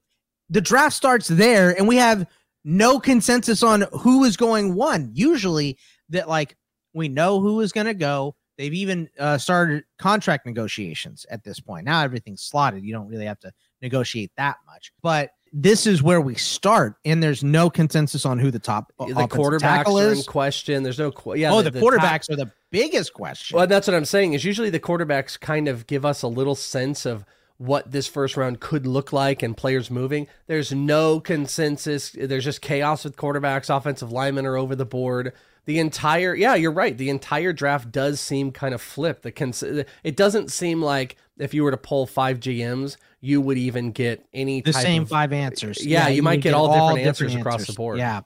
the 0.51 0.61
draft 0.61 0.97
starts 0.97 1.29
there, 1.29 1.79
and 1.79 1.87
we 1.87 1.95
have 1.97 2.27
no 2.65 2.99
consensus 2.99 3.63
on 3.63 3.85
who 3.93 4.25
is 4.25 4.37
going 4.37 4.75
one. 4.75 5.11
Usually, 5.15 5.79
that 6.09 6.29
like 6.29 6.57
we 6.95 7.09
know 7.09 7.41
who 7.41 7.61
is 7.61 7.71
going 7.71 7.87
to 7.87 7.95
go. 7.95 8.35
They've 8.57 8.75
even 8.75 9.09
uh, 9.19 9.39
started 9.39 9.85
contract 9.99 10.47
negotiations 10.47 11.27
at 11.31 11.45
this 11.45 11.61
point. 11.61 11.85
Now 11.85 12.03
everything's 12.03 12.43
slotted. 12.43 12.85
You 12.85 12.93
don't 12.93 13.09
really 13.09 13.27
have 13.27 13.41
to 13.41 13.53
negotiate 13.83 14.33
that 14.37 14.57
much, 14.67 14.93
but 15.03 15.31
this 15.53 15.87
is 15.87 16.03
where 16.03 16.21
we 16.21 16.35
start, 16.35 16.97
and 17.05 17.23
there's 17.23 17.43
no 17.43 17.71
consensus 17.71 18.27
on 18.27 18.39
who 18.39 18.51
the 18.51 18.59
top 18.59 18.93
The 18.99 19.05
offensive 19.05 19.31
quarterbacks 19.31 19.87
are 19.87 20.13
in 20.13 20.19
is. 20.19 20.27
question. 20.27 20.83
There's 20.83 20.99
no, 20.99 21.13
yeah. 21.35 21.53
oh, 21.53 21.63
the, 21.63 21.71
top- 21.71 21.83
quarterbacks 21.83 22.31
are 22.31 22.37
the 22.37 22.51
biggest 22.71 23.15
question. 23.15 23.57
Well, 23.57 23.67
that's 23.67 23.87
what 23.87 23.95
I'm 23.95 24.05
saying. 24.05 24.35
Is 24.35 24.45
usually 24.45 24.71
the 24.71 24.81
quarterbacks 24.81 25.39
kind 25.39 25.69
of 25.69 25.87
give 25.87 26.05
us 26.05 26.23
a 26.23 26.29
little 26.29 26.55
sense 26.55 27.07
of 27.07 27.25
what 27.59 27.91
this 27.91 28.07
first 28.07 28.37
round 28.37 28.61
could 28.61 28.87
look 28.87 29.13
like 29.13 29.43
and 29.43 29.57
players 29.57 29.91
moving. 29.91 30.27
There's 30.47 30.73
no 30.73 31.21
consensus. 31.21 32.11
There's 32.11 32.45
just 32.45 32.61
chaos 32.61 33.05
with 33.05 33.17
quarterbacks. 33.17 33.75
Offensive 33.75 34.13
linemen 34.13 34.45
are 34.45 34.59
over 34.59 34.77
the 34.77 34.85
board. 34.85 35.33
The 35.67 35.81
entire, 35.81 36.35
yeah, 36.35 36.55
you're 36.55 36.73
right. 36.73 36.97
The 36.97 37.11
entire 37.11 37.53
draft 37.53 37.91
does 37.91 38.21
seem 38.21 38.53
kind 38.53 38.73
of 38.73 38.81
flipped. 38.81 39.23
The 39.23 39.33
cons- 39.33 39.63
it 39.63 40.17
doesn't 40.17 40.53
seem 40.53 40.81
like 40.81 41.17
if 41.39 41.53
you 41.53 41.65
were 41.65 41.73
to 41.73 41.77
pull 41.77 42.07
five 42.07 42.39
GMs, 42.39 42.97
you 43.21 43.41
would 43.41 43.59
even 43.59 43.91
get 43.91 44.25
any 44.33 44.61
the 44.61 44.73
same 44.73 45.03
of- 45.03 45.09
five 45.09 45.33
answers. 45.33 45.85
Yeah, 45.85 46.09
you 46.09 46.23
might 46.23 46.37
would 46.37 46.43
get 46.43 46.55
all 46.55 46.73
different 46.73 47.07
answers 47.07 47.35
across 47.35 47.67
the 47.67 47.73
board. 47.73 47.99
Yeah. 47.99 48.21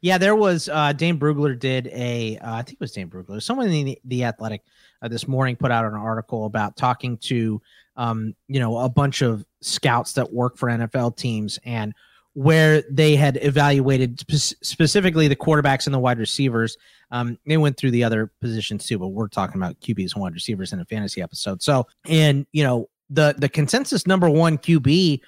Yeah, 0.00 0.18
there 0.18 0.36
was 0.36 0.68
uh 0.68 0.92
Dane 0.92 1.18
Brugler 1.18 1.58
did 1.58 1.86
a 1.88 2.36
uh, 2.38 2.56
I 2.56 2.62
think 2.62 2.74
it 2.74 2.80
was 2.80 2.92
Dane 2.92 3.08
Brugler. 3.08 3.42
Someone 3.42 3.70
in 3.70 3.86
the, 3.86 3.98
the 4.04 4.24
Athletic 4.24 4.62
uh, 5.00 5.08
this 5.08 5.26
morning 5.26 5.56
put 5.56 5.70
out 5.70 5.86
an 5.86 5.94
article 5.94 6.44
about 6.44 6.76
talking 6.76 7.16
to 7.18 7.60
um 7.96 8.34
you 8.46 8.60
know 8.60 8.76
a 8.78 8.88
bunch 8.88 9.22
of 9.22 9.46
scouts 9.62 10.12
that 10.12 10.30
work 10.30 10.58
for 10.58 10.68
NFL 10.68 11.16
teams 11.16 11.58
and 11.64 11.94
where 12.34 12.82
they 12.90 13.16
had 13.16 13.38
evaluated 13.42 14.20
spe- 14.20 14.56
specifically 14.62 15.28
the 15.28 15.36
quarterbacks 15.36 15.86
and 15.86 15.94
the 15.94 15.98
wide 15.98 16.18
receivers. 16.18 16.76
Um, 17.10 17.38
they 17.46 17.56
went 17.56 17.76
through 17.76 17.92
the 17.92 18.04
other 18.04 18.32
positions 18.40 18.86
too, 18.86 18.98
but 18.98 19.08
we're 19.08 19.28
talking 19.28 19.56
about 19.56 19.80
QBs 19.80 20.14
and 20.14 20.22
wide 20.22 20.34
receivers 20.34 20.72
in 20.72 20.80
a 20.80 20.84
fantasy 20.84 21.22
episode. 21.22 21.62
So, 21.62 21.86
and 22.06 22.46
you 22.52 22.64
know, 22.64 22.88
the 23.10 23.34
the 23.38 23.48
consensus 23.48 24.06
number 24.06 24.28
one 24.28 24.58
QB 24.58 25.20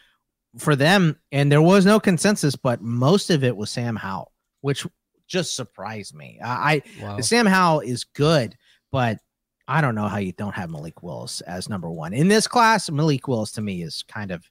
for 0.59 0.75
them, 0.75 1.17
and 1.33 1.51
there 1.51 1.63
was 1.63 1.87
no 1.87 2.01
consensus, 2.01 2.57
but 2.57 2.83
most 2.83 3.31
of 3.31 3.45
it 3.45 3.57
was 3.57 3.71
Sam 3.71 3.95
Howell, 3.95 4.33
which 4.63 4.87
just 5.29 5.57
surprised 5.57 6.15
me. 6.15 6.39
I, 6.43 6.83
Wow. 7.01 7.17
I 7.19 7.21
Sam 7.21 7.47
Howell 7.47 7.81
is 7.81 8.05
good, 8.05 8.57
but 8.91 9.19
I 9.69 9.81
don't 9.81 9.95
know 9.95 10.09
how 10.09 10.19
you 10.19 10.33
don't 10.33 10.55
have 10.55 10.71
Malik 10.71 11.03
Willis 11.03 11.41
as 11.43 11.69
number 11.69 11.91
one 11.91 12.13
in 12.13 12.29
this 12.29 12.47
class. 12.47 12.91
Malik 12.91 13.29
Willis 13.29 13.53
to 13.53 13.63
me 13.63 13.83
is 13.83 14.05
kind 14.05 14.31
of 14.31 14.49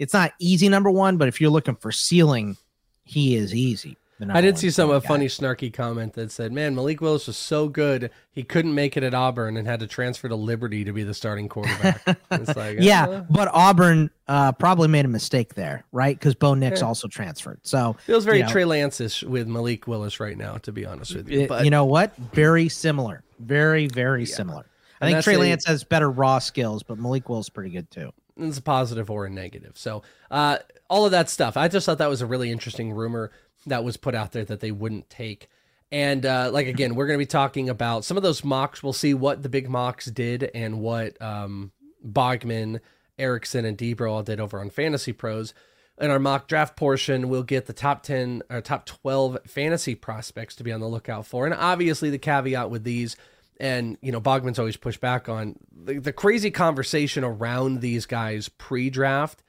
it's 0.00 0.12
not 0.14 0.32
easy 0.40 0.68
number 0.68 0.90
one, 0.90 1.16
but 1.16 1.28
if 1.28 1.40
you're 1.40 1.50
looking 1.50 1.76
for 1.76 1.92
ceiling, 1.92 2.56
he 3.04 3.36
is 3.36 3.54
easy. 3.54 3.96
I 4.28 4.42
did 4.42 4.58
see 4.58 4.70
some 4.70 4.90
a 4.90 5.00
guy. 5.00 5.08
funny 5.08 5.26
snarky 5.28 5.72
comment 5.72 6.12
that 6.12 6.30
said, 6.30 6.52
"Man, 6.52 6.74
Malik 6.74 7.00
Willis 7.00 7.26
was 7.26 7.38
so 7.38 7.68
good 7.68 8.10
he 8.30 8.42
couldn't 8.42 8.74
make 8.74 8.98
it 8.98 9.02
at 9.02 9.14
Auburn 9.14 9.56
and 9.56 9.66
had 9.66 9.80
to 9.80 9.86
transfer 9.86 10.28
to 10.28 10.36
Liberty 10.36 10.84
to 10.84 10.92
be 10.92 11.02
the 11.04 11.14
starting 11.14 11.48
quarterback." 11.48 12.02
it's 12.30 12.54
like, 12.54 12.76
yeah, 12.80 13.06
uh, 13.08 13.24
but 13.30 13.48
Auburn 13.54 14.10
uh, 14.28 14.52
probably 14.52 14.88
made 14.88 15.06
a 15.06 15.08
mistake 15.08 15.54
there, 15.54 15.84
right? 15.90 16.18
Because 16.18 16.34
Bo 16.34 16.52
Nix 16.52 16.80
Yeah. 16.80 16.88
also 16.88 17.08
transferred. 17.08 17.60
So 17.62 17.96
feels 18.04 18.26
very 18.26 18.38
you 18.38 18.44
know, 18.44 18.50
Trey 18.50 18.66
Lance-ish 18.66 19.22
with 19.22 19.48
Malik 19.48 19.86
Willis 19.86 20.20
right 20.20 20.36
now, 20.36 20.58
to 20.58 20.70
be 20.72 20.84
honest 20.84 21.14
with 21.14 21.30
you. 21.30 21.46
But 21.48 21.64
you 21.64 21.70
know 21.70 21.86
what? 21.86 22.14
Very 22.34 22.68
similar. 22.68 23.22
Very, 23.38 23.86
very 23.86 24.26
similar. 24.26 24.66
I 25.00 25.06
And 25.06 25.14
think 25.14 25.24
Trey 25.24 25.34
a- 25.36 25.38
Lance 25.38 25.64
has 25.64 25.82
better 25.82 26.10
raw 26.10 26.40
skills, 26.40 26.82
but 26.82 26.98
Malik 26.98 27.30
Will's 27.30 27.48
pretty 27.48 27.70
good 27.70 27.90
too. 27.90 28.12
It's 28.48 28.58
a 28.58 28.62
positive 28.62 29.10
or 29.10 29.26
a 29.26 29.30
negative. 29.30 29.72
So 29.76 30.02
uh, 30.30 30.58
all 30.88 31.04
of 31.04 31.12
that 31.12 31.30
stuff. 31.30 31.56
I 31.56 31.68
just 31.68 31.86
thought 31.86 31.98
that 31.98 32.08
was 32.08 32.22
a 32.22 32.26
really 32.26 32.50
interesting 32.50 32.92
rumor 32.92 33.30
that 33.66 33.84
was 33.84 33.96
put 33.96 34.14
out 34.14 34.32
there 34.32 34.44
that 34.44 34.60
they 34.60 34.72
wouldn't 34.72 35.10
take. 35.10 35.48
And 35.92 36.24
uh, 36.24 36.50
like 36.52 36.66
again, 36.66 36.94
we're 36.94 37.06
going 37.06 37.18
to 37.18 37.22
be 37.22 37.26
talking 37.26 37.68
about 37.68 38.04
some 38.04 38.16
of 38.16 38.22
those 38.22 38.44
mocks. 38.44 38.82
We'll 38.82 38.92
see 38.92 39.14
what 39.14 39.42
the 39.42 39.48
big 39.48 39.68
mocks 39.68 40.06
did 40.06 40.50
and 40.54 40.80
what 40.80 41.20
um, 41.20 41.72
Bogman, 42.06 42.80
Erickson, 43.18 43.64
and 43.64 43.76
Debro 43.76 44.10
all 44.10 44.22
did 44.22 44.40
over 44.40 44.60
on 44.60 44.70
Fantasy 44.70 45.12
Pros. 45.12 45.52
In 46.00 46.10
our 46.10 46.18
mock 46.18 46.48
draft 46.48 46.76
portion, 46.76 47.28
we'll 47.28 47.42
get 47.42 47.66
the 47.66 47.74
top 47.74 48.02
10 48.02 48.42
or 48.48 48.62
top 48.62 48.86
12 48.86 49.38
fantasy 49.46 49.94
prospects 49.94 50.56
to 50.56 50.64
be 50.64 50.72
on 50.72 50.80
the 50.80 50.88
lookout 50.88 51.26
for. 51.26 51.44
And 51.44 51.54
obviously, 51.54 52.08
the 52.08 52.18
caveat 52.18 52.70
with 52.70 52.84
these, 52.84 53.16
and 53.60 53.98
you 54.00 54.10
know, 54.10 54.20
Bogman's 54.20 54.58
always 54.58 54.76
pushed 54.76 55.00
back 55.00 55.28
on 55.28 55.56
the, 55.70 55.98
the 55.98 56.12
crazy 56.12 56.50
conversation 56.50 57.22
around 57.22 57.80
these 57.80 58.06
guys 58.06 58.48
pre 58.48 58.90
draft 58.90 59.42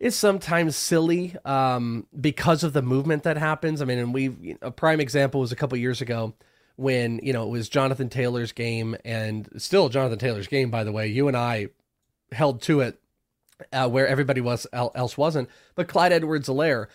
is 0.00 0.16
sometimes 0.16 0.76
silly 0.76 1.36
um, 1.44 2.06
because 2.20 2.64
of 2.64 2.72
the 2.72 2.82
movement 2.82 3.22
that 3.22 3.38
happens. 3.38 3.80
I 3.80 3.84
mean, 3.84 3.98
and 3.98 4.12
we 4.12 4.56
a 4.60 4.70
prime 4.70 5.00
example 5.00 5.40
was 5.40 5.52
a 5.52 5.56
couple 5.56 5.78
years 5.78 6.00
ago 6.00 6.34
when 6.76 7.20
you 7.22 7.32
know 7.32 7.44
it 7.44 7.50
was 7.50 7.68
Jonathan 7.68 8.08
Taylor's 8.08 8.52
game 8.52 8.96
and 9.04 9.48
still 9.56 9.88
Jonathan 9.88 10.18
Taylor's 10.18 10.48
game. 10.48 10.70
By 10.70 10.84
the 10.84 10.92
way, 10.92 11.06
you 11.06 11.28
and 11.28 11.36
I 11.36 11.68
held 12.32 12.60
to 12.62 12.80
it 12.80 13.00
uh, 13.72 13.88
where 13.88 14.08
everybody 14.08 14.40
was 14.40 14.66
else 14.72 15.16
wasn't. 15.16 15.48
But 15.74 15.88
Clyde 15.88 16.12
Edwards-Helaire 16.12 16.88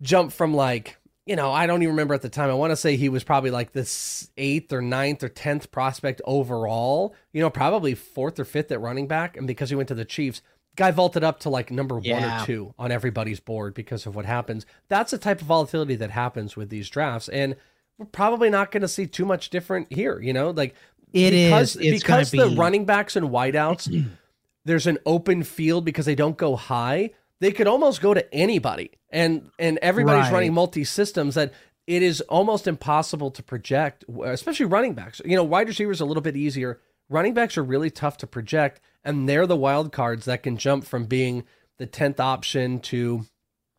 jumped 0.00 0.34
from 0.34 0.54
like 0.54 0.96
you 1.26 1.36
know 1.36 1.52
I 1.52 1.66
don't 1.66 1.82
even 1.82 1.94
remember 1.94 2.14
at 2.14 2.22
the 2.22 2.28
time. 2.28 2.48
I 2.48 2.54
want 2.54 2.70
to 2.70 2.76
say 2.76 2.96
he 2.96 3.08
was 3.08 3.24
probably 3.24 3.50
like 3.50 3.72
this 3.72 4.30
eighth 4.36 4.72
or 4.72 4.80
ninth 4.80 5.22
or 5.22 5.28
tenth 5.28 5.70
prospect 5.70 6.22
overall. 6.24 7.14
You 7.32 7.42
know, 7.42 7.50
probably 7.50 7.94
fourth 7.94 8.38
or 8.38 8.44
fifth 8.44 8.72
at 8.72 8.80
running 8.80 9.06
back, 9.06 9.36
and 9.36 9.46
because 9.46 9.68
he 9.68 9.76
went 9.76 9.88
to 9.88 9.94
the 9.94 10.04
Chiefs. 10.04 10.42
Guy 10.76 10.90
vaulted 10.90 11.24
up 11.24 11.40
to 11.40 11.48
like 11.48 11.70
number 11.70 11.98
one 11.98 12.22
or 12.22 12.44
two 12.44 12.74
on 12.78 12.92
everybody's 12.92 13.40
board 13.40 13.72
because 13.72 14.04
of 14.04 14.14
what 14.14 14.26
happens. 14.26 14.66
That's 14.88 15.10
the 15.10 15.16
type 15.16 15.40
of 15.40 15.46
volatility 15.46 15.96
that 15.96 16.10
happens 16.10 16.54
with 16.54 16.68
these 16.68 16.90
drafts, 16.90 17.30
and 17.30 17.56
we're 17.96 18.04
probably 18.04 18.50
not 18.50 18.70
going 18.70 18.82
to 18.82 18.88
see 18.88 19.06
too 19.06 19.24
much 19.24 19.48
different 19.48 19.90
here. 19.90 20.20
You 20.20 20.34
know, 20.34 20.50
like 20.50 20.74
It 21.14 21.30
because 21.30 21.76
is. 21.76 22.02
Because 22.02 22.30
the 22.30 22.50
be- 22.50 22.56
running 22.56 22.84
backs 22.84 23.16
and 23.16 23.30
wideouts 23.30 24.06
there's 24.66 24.86
an 24.86 24.98
open 25.06 25.44
field 25.44 25.86
because 25.86 26.04
they 26.04 26.14
don't 26.14 26.36
go 26.36 26.56
high 26.56 27.10
they 27.40 27.52
could 27.52 27.66
almost 27.66 28.00
go 28.00 28.14
to 28.14 28.34
anybody 28.34 28.90
and 29.10 29.50
and 29.58 29.78
everybody's 29.82 30.24
Right. 30.26 30.32
running 30.32 30.54
multi 30.54 30.84
systems 30.84 31.34
that 31.34 31.52
it 31.86 32.02
is 32.02 32.20
almost 32.22 32.66
impossible 32.66 33.30
to 33.30 33.42
project 33.42 34.04
especially 34.24 34.66
running 34.66 34.94
backs. 34.94 35.20
You 35.24 35.36
know 35.36 35.44
wide 35.44 35.68
receivers 35.68 36.00
a 36.00 36.04
little 36.04 36.22
bit 36.22 36.36
easier. 36.36 36.80
Running 37.08 37.34
backs 37.34 37.56
are 37.56 37.62
really 37.62 37.90
tough 37.90 38.16
to 38.18 38.26
project 38.26 38.80
and 39.04 39.28
they're 39.28 39.46
the 39.46 39.56
wild 39.56 39.92
cards 39.92 40.24
that 40.24 40.42
can 40.42 40.56
jump 40.56 40.84
from 40.84 41.04
being 41.04 41.44
the 41.78 41.86
10th 41.86 42.18
option 42.20 42.80
to 42.80 43.24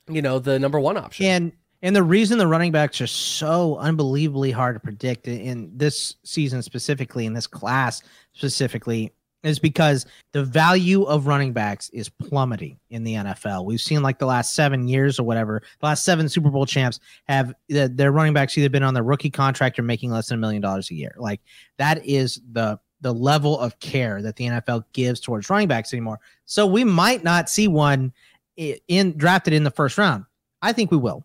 you 0.10 0.22
know 0.22 0.40
the 0.40 0.58
number 0.60 0.80
one 0.80 0.98
option. 0.98 1.26
And 1.26 1.52
and 1.82 1.96
the 1.96 2.04
reason 2.04 2.38
the 2.40 2.48
running 2.48 2.72
backs 2.72 3.02
are 3.02 3.08
so 3.08 3.78
unbelievably 3.78 4.52
hard 4.52 4.76
to 4.76 4.80
predict 4.80 5.28
in 5.28 5.72
this 5.76 6.16
season 6.24 6.64
specifically, 6.64 7.26
in 7.28 7.34
this 7.34 7.46
class 7.46 8.02
specifically, 8.34 9.14
is 9.44 9.60
because 9.60 10.06
the 10.34 10.44
value 10.44 11.04
of 11.04 11.28
running 11.28 11.54
backs 11.54 11.90
is 11.90 12.10
plummeting 12.10 12.78
in 12.90 13.04
the 13.04 13.14
NFL. 13.14 13.66
We've 13.66 13.82
seen 13.82 14.02
like 14.02 14.20
the 14.20 14.26
last 14.26 14.54
seven 14.54 14.88
years 14.88 15.20
or 15.20 15.24
whatever, 15.24 15.62
the 15.80 15.86
last 15.86 16.04
seven 16.04 16.28
Super 16.28 16.50
Bowl 16.50 16.66
champs 16.66 17.00
have 17.28 17.54
the, 17.70 17.88
their 17.88 18.12
running 18.12 18.34
backs 18.34 18.58
either 18.58 18.70
been 18.70 18.84
on 18.84 18.94
their 18.94 19.04
rookie 19.04 19.30
contract 19.30 19.78
or 19.80 19.84
making 19.84 20.12
less 20.12 20.28
than 20.30 20.40
a 20.40 20.42
million 20.42 20.62
dollars 20.62 20.90
a 20.92 20.96
year. 20.96 21.14
Like 21.18 21.42
that 21.78 22.06
is 22.06 22.42
the 22.52 22.80
the 23.02 23.14
level 23.14 23.60
of 23.60 23.80
care 23.80 24.24
that 24.24 24.36
the 24.38 24.46
NFL 24.46 24.84
gives 24.92 25.20
towards 25.20 25.50
running 25.52 25.68
backs 25.68 25.94
anymore. 25.94 26.20
So 26.46 26.66
we 26.66 26.84
might 26.84 27.24
not 27.24 27.48
see 27.48 27.68
one 27.68 28.12
i- 28.60 28.80
in 28.88 29.16
drafted 29.18 29.54
in 29.54 29.64
the 29.64 29.70
first 29.70 30.00
round. 30.00 30.26
I 30.64 30.74
think 30.74 30.90
we 30.90 30.98
will. 30.98 31.24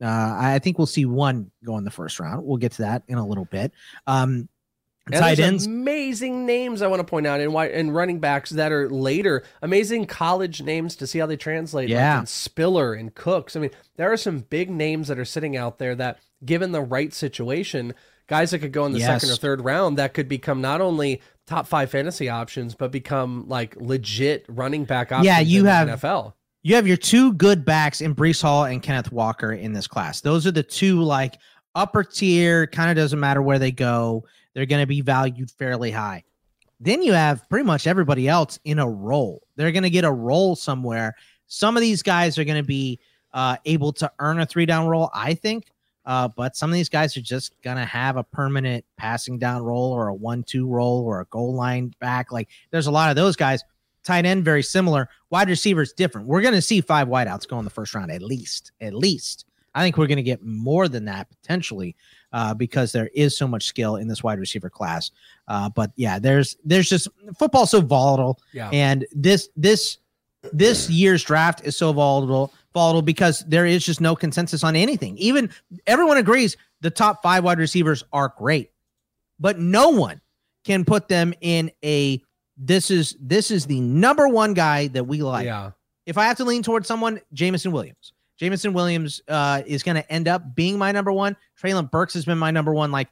Uh, 0.00 0.36
I 0.38 0.60
think 0.60 0.78
we'll 0.78 0.86
see 0.86 1.06
one 1.06 1.50
go 1.64 1.76
in 1.76 1.82
the 1.82 1.90
first 1.90 2.20
round. 2.20 2.44
We'll 2.46 2.56
get 2.56 2.70
to 2.72 2.82
that 2.82 3.02
in 3.08 3.18
a 3.18 3.26
little 3.26 3.46
bit. 3.46 3.72
Um, 4.06 4.48
And 5.12 5.22
tight 5.22 5.38
ends. 5.38 5.66
amazing 5.66 6.46
names 6.46 6.82
I 6.82 6.86
want 6.86 7.00
to 7.00 7.04
point 7.04 7.26
out 7.26 7.40
and 7.40 7.52
why 7.52 7.66
and 7.68 7.94
running 7.94 8.18
backs 8.20 8.50
that 8.50 8.72
are 8.72 8.88
later 8.88 9.42
amazing 9.62 10.06
college 10.06 10.62
names 10.62 10.96
to 10.96 11.06
see 11.06 11.18
how 11.18 11.26
they 11.26 11.36
translate. 11.36 11.88
Yeah. 11.88 12.20
like 12.20 12.28
Spiller 12.28 12.94
and 12.94 13.14
Cooks. 13.14 13.56
I 13.56 13.60
mean, 13.60 13.70
there 13.96 14.12
are 14.12 14.16
some 14.16 14.40
big 14.40 14.70
names 14.70 15.08
that 15.08 15.18
are 15.18 15.24
sitting 15.24 15.56
out 15.56 15.78
there 15.78 15.94
that, 15.94 16.18
given 16.44 16.72
the 16.72 16.82
right 16.82 17.12
situation, 17.12 17.94
guys 18.26 18.50
that 18.50 18.58
could 18.60 18.72
go 18.72 18.84
in 18.86 18.92
the 18.92 19.00
second 19.00 19.30
or 19.30 19.36
third 19.36 19.60
round 19.62 19.98
that 19.98 20.14
could 20.14 20.28
become 20.28 20.60
not 20.60 20.80
only 20.80 21.20
top 21.46 21.66
five 21.66 21.90
fantasy 21.90 22.28
options 22.28 22.74
but 22.74 22.92
become 22.92 23.48
like 23.48 23.74
legit 23.76 24.44
running 24.48 24.84
back 24.84 25.10
options. 25.12 25.26
Yeah, 25.26 25.40
you 25.40 25.60
in 25.60 25.64
the 25.64 25.72
have- 25.72 25.88
NFL. 26.00 26.34
You 26.62 26.74
have 26.74 26.86
your 26.88 26.96
two 26.98 27.32
good 27.32 27.64
backs 27.64 28.00
in 28.00 28.14
Breece 28.14 28.42
Hall 28.42 28.64
and 28.64 28.82
Kenneth 28.82 29.10
Walker 29.12 29.52
in 29.52 29.72
this 29.72 29.86
class. 29.86 30.20
Those 30.20 30.46
are 30.46 30.50
the 30.50 30.62
two 30.64 31.00
like 31.02 31.38
upper 31.74 32.02
tier. 32.02 32.66
Kind 32.66 32.90
of 32.90 32.96
doesn't 32.96 33.18
matter 33.20 33.40
where 33.40 33.58
they 33.60 33.70
go. 33.70 34.24
They're 34.54 34.66
going 34.66 34.82
to 34.82 34.86
be 34.86 35.00
valued 35.00 35.50
fairly 35.50 35.90
high. 35.90 36.24
Then 36.80 37.02
you 37.02 37.12
have 37.12 37.48
pretty 37.48 37.64
much 37.64 37.86
everybody 37.86 38.28
else 38.28 38.58
in 38.64 38.78
a 38.78 38.88
role. 38.88 39.42
They're 39.56 39.72
going 39.72 39.82
to 39.82 39.90
get 39.90 40.04
a 40.04 40.12
role 40.12 40.56
somewhere. 40.56 41.14
Some 41.46 41.76
of 41.76 41.80
these 41.80 42.02
guys 42.02 42.38
are 42.38 42.44
going 42.44 42.62
to 42.62 42.66
be 42.66 43.00
uh, 43.32 43.56
able 43.64 43.92
to 43.94 44.10
earn 44.18 44.40
a 44.40 44.46
three 44.46 44.66
down 44.66 44.86
role, 44.86 45.10
I 45.12 45.34
think. 45.34 45.70
Uh, 46.08 46.26
but 46.26 46.56
some 46.56 46.70
of 46.70 46.74
these 46.74 46.88
guys 46.88 47.14
are 47.18 47.20
just 47.20 47.52
gonna 47.60 47.84
have 47.84 48.16
a 48.16 48.24
permanent 48.24 48.82
passing 48.96 49.38
down 49.38 49.62
role 49.62 49.92
or 49.92 50.08
a 50.08 50.14
one-two 50.14 50.66
role 50.66 51.04
or 51.04 51.20
a 51.20 51.26
goal 51.26 51.54
line 51.54 51.92
back. 52.00 52.32
Like 52.32 52.48
there's 52.70 52.86
a 52.86 52.90
lot 52.90 53.10
of 53.10 53.16
those 53.16 53.36
guys. 53.36 53.62
Tight 54.04 54.24
end 54.24 54.42
very 54.42 54.62
similar. 54.62 55.10
Wide 55.28 55.50
receivers 55.50 55.92
different. 55.92 56.26
We're 56.26 56.40
gonna 56.40 56.62
see 56.62 56.80
five 56.80 57.08
wideouts 57.08 57.46
go 57.46 57.58
in 57.58 57.64
the 57.64 57.70
first 57.70 57.94
round 57.94 58.10
at 58.10 58.22
least. 58.22 58.72
At 58.80 58.94
least. 58.94 59.44
I 59.78 59.82
think 59.82 59.96
we're 59.96 60.06
gonna 60.06 60.22
get 60.22 60.42
more 60.42 60.88
than 60.88 61.04
that 61.06 61.28
potentially 61.28 61.96
uh, 62.32 62.54
because 62.54 62.92
there 62.92 63.10
is 63.14 63.36
so 63.36 63.46
much 63.46 63.64
skill 63.64 63.96
in 63.96 64.08
this 64.08 64.22
wide 64.22 64.38
receiver 64.38 64.68
class. 64.68 65.10
Uh, 65.46 65.68
but 65.68 65.92
yeah, 65.96 66.18
there's 66.18 66.56
there's 66.64 66.88
just 66.88 67.08
football's 67.38 67.70
so 67.70 67.80
volatile 67.80 68.38
Yeah. 68.52 68.70
and 68.70 69.06
this 69.12 69.48
this 69.56 69.98
this 70.52 70.88
year's 70.88 71.22
draft 71.24 71.64
is 71.64 71.76
so 71.76 71.92
volatile 71.92 72.52
volatile 72.72 73.02
because 73.02 73.40
there 73.48 73.66
is 73.66 73.84
just 73.84 74.00
no 74.00 74.14
consensus 74.14 74.62
on 74.62 74.76
anything 74.76 75.18
even 75.18 75.50
everyone 75.86 76.16
agrees 76.16 76.56
the 76.80 76.90
top 76.90 77.22
five 77.22 77.42
wide 77.42 77.58
receivers 77.58 78.04
are 78.12 78.32
great 78.38 78.70
but 79.40 79.58
no 79.58 79.88
one 79.88 80.20
can 80.64 80.84
put 80.84 81.08
them 81.08 81.34
in 81.40 81.72
a 81.84 82.22
this 82.56 82.90
is 82.90 83.16
this 83.20 83.50
is 83.50 83.66
the 83.66 83.80
number 83.80 84.28
one 84.28 84.54
guy 84.54 84.88
that 84.88 85.04
we 85.04 85.22
like 85.22 85.44
yeah. 85.44 85.70
if 86.06 86.18
I 86.18 86.24
have 86.26 86.36
to 86.38 86.44
lean 86.44 86.62
towards 86.62 86.86
someone, 86.88 87.20
Jameson 87.32 87.72
Williams. 87.72 88.12
Jameson 88.38 88.72
Williams 88.72 89.20
uh, 89.28 89.62
is 89.66 89.82
going 89.82 89.96
to 89.96 90.12
end 90.12 90.28
up 90.28 90.54
being 90.54 90.78
my 90.78 90.92
number 90.92 91.12
one. 91.12 91.36
Treylon 91.60 91.90
Burks 91.90 92.14
has 92.14 92.24
been 92.24 92.38
my 92.38 92.50
number 92.50 92.72
one, 92.72 92.92
like 92.92 93.08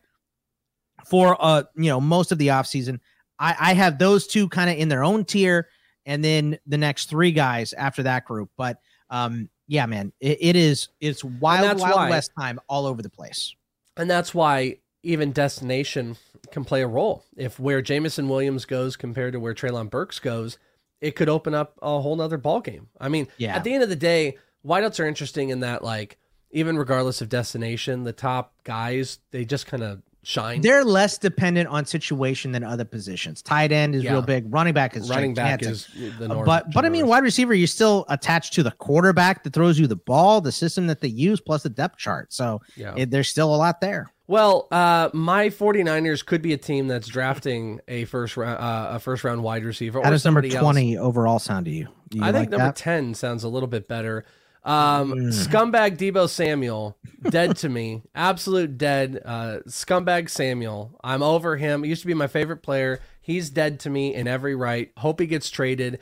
for 1.04 1.36
uh, 1.40 1.64
you 1.76 1.90
know, 1.90 2.00
most 2.00 2.32
of 2.32 2.38
the 2.38 2.48
offseason. 2.48 3.00
I, 3.38 3.54
I 3.58 3.74
have 3.74 3.98
those 3.98 4.26
two 4.26 4.48
kind 4.48 4.70
of 4.70 4.76
in 4.76 4.88
their 4.88 5.04
own 5.04 5.24
tier, 5.24 5.68
and 6.06 6.24
then 6.24 6.58
the 6.66 6.78
next 6.78 7.10
three 7.10 7.32
guys 7.32 7.72
after 7.72 8.02
that 8.04 8.24
group. 8.24 8.50
But 8.56 8.78
um, 9.10 9.48
yeah, 9.68 9.86
man, 9.86 10.12
it, 10.20 10.38
it 10.40 10.56
is 10.56 10.88
it's 11.00 11.22
wild, 11.22 11.80
wild 11.80 11.96
why- 11.96 12.10
west 12.10 12.30
time 12.38 12.60
all 12.68 12.86
over 12.86 13.02
the 13.02 13.10
place. 13.10 13.54
And 13.96 14.10
that's 14.10 14.34
why 14.34 14.76
even 15.02 15.32
destination 15.32 16.16
can 16.50 16.64
play 16.64 16.82
a 16.82 16.86
role. 16.86 17.24
If 17.36 17.58
where 17.58 17.80
Jameson 17.80 18.28
Williams 18.28 18.64
goes 18.64 18.94
compared 18.96 19.32
to 19.32 19.40
where 19.40 19.54
Treylon 19.54 19.88
Burks 19.90 20.18
goes, 20.18 20.58
it 21.00 21.12
could 21.16 21.28
open 21.28 21.54
up 21.54 21.78
a 21.80 22.00
whole 22.00 22.16
nother 22.16 22.36
ball 22.38 22.60
game. 22.60 22.88
I 23.00 23.08
mean, 23.08 23.26
Yeah. 23.38 23.56
at 23.56 23.64
the 23.64 23.72
end 23.72 23.82
of 23.82 23.88
the 23.88 23.96
day, 23.96 24.36
wideouts 24.66 24.98
are 25.00 25.06
interesting 25.06 25.50
in 25.50 25.60
that 25.60 25.82
like 25.84 26.18
even 26.50 26.76
regardless 26.78 27.20
of 27.20 27.28
destination, 27.28 28.04
the 28.04 28.12
top 28.12 28.54
guys, 28.64 29.18
they 29.30 29.44
just 29.44 29.66
kind 29.66 29.82
of 29.82 30.02
shine. 30.22 30.60
They're 30.60 30.84
less 30.84 31.18
dependent 31.18 31.68
on 31.68 31.84
situation 31.84 32.50
than 32.52 32.64
other 32.64 32.84
positions. 32.84 33.42
Tight 33.42 33.70
end 33.72 33.94
is 33.94 34.02
Yeah. 34.02 34.12
real 34.12 34.22
big. 34.22 34.52
Running 34.52 34.74
back 34.74 34.96
is 34.96 35.08
Running 35.08 35.34
back 35.34 35.62
is 35.62 35.86
the 36.18 36.24
Uh, 36.24 36.28
norm. 36.28 36.44
but 36.46 36.72
but 36.72 36.84
I 36.84 36.88
mean, 36.88 37.06
wide 37.06 37.22
receiver, 37.22 37.54
you're 37.54 37.66
still 37.68 38.04
attached 38.08 38.54
to 38.54 38.62
the 38.64 38.72
quarterback 38.72 39.44
that 39.44 39.52
throws 39.52 39.78
you 39.78 39.86
the 39.86 39.96
ball, 39.96 40.40
the 40.40 40.50
system 40.52 40.86
that 40.88 41.00
they 41.00 41.08
use, 41.08 41.40
plus 41.40 41.62
the 41.62 41.68
depth 41.68 41.98
chart. 41.98 42.32
So 42.32 42.60
Yeah. 42.76 42.94
it, 42.96 43.10
there's 43.10 43.28
still 43.28 43.54
a 43.54 43.56
lot 43.56 43.80
there. 43.80 44.08
Well, 44.28 44.66
uh, 44.72 45.10
my 45.12 45.48
49ers 45.50 46.26
could 46.26 46.42
be 46.42 46.52
a 46.52 46.56
team 46.58 46.88
that's 46.88 47.06
drafting 47.06 47.80
a 47.86 48.04
first 48.06 48.36
round 48.36 48.58
uh, 48.58 48.88
a 48.94 48.98
first 48.98 49.22
round 49.22 49.44
wide 49.44 49.64
receiver. 49.64 50.00
How 50.02 50.10
does 50.10 50.24
number 50.24 50.40
somebody 50.40 50.56
else. 50.56 50.62
20 50.64 50.98
overall 50.98 51.38
sound 51.38 51.66
to 51.66 51.70
you? 51.70 51.86
Do 52.08 52.18
you 52.18 52.24
I 52.24 52.32
think 52.32 52.34
like 52.34 52.50
number 52.50 52.66
that? 52.66 52.76
10 52.76 53.14
sounds 53.14 53.44
a 53.44 53.48
little 53.48 53.68
bit 53.68 53.86
better. 53.86 54.24
Um, 54.66 55.12
Mm. 55.12 55.28
Scumbag 55.32 55.96
Debo 55.96 56.28
Samuel, 56.28 56.98
dead 57.30 57.56
to 57.58 57.68
me. 57.68 58.02
Absolute 58.14 58.76
dead. 58.76 59.22
Uh, 59.24 59.58
scumbag 59.68 60.28
Samuel. 60.28 60.98
I'm 61.04 61.22
over 61.22 61.56
him. 61.56 61.84
He 61.84 61.88
used 61.90 62.02
to 62.02 62.08
be 62.08 62.14
my 62.14 62.26
favorite 62.26 62.62
player. 62.62 63.00
He's 63.20 63.48
dead 63.48 63.78
to 63.80 63.90
me 63.90 64.12
in 64.12 64.26
every 64.26 64.54
right. 64.56 64.90
Hope 64.98 65.20
he 65.20 65.26
gets 65.26 65.48
traded. 65.50 66.00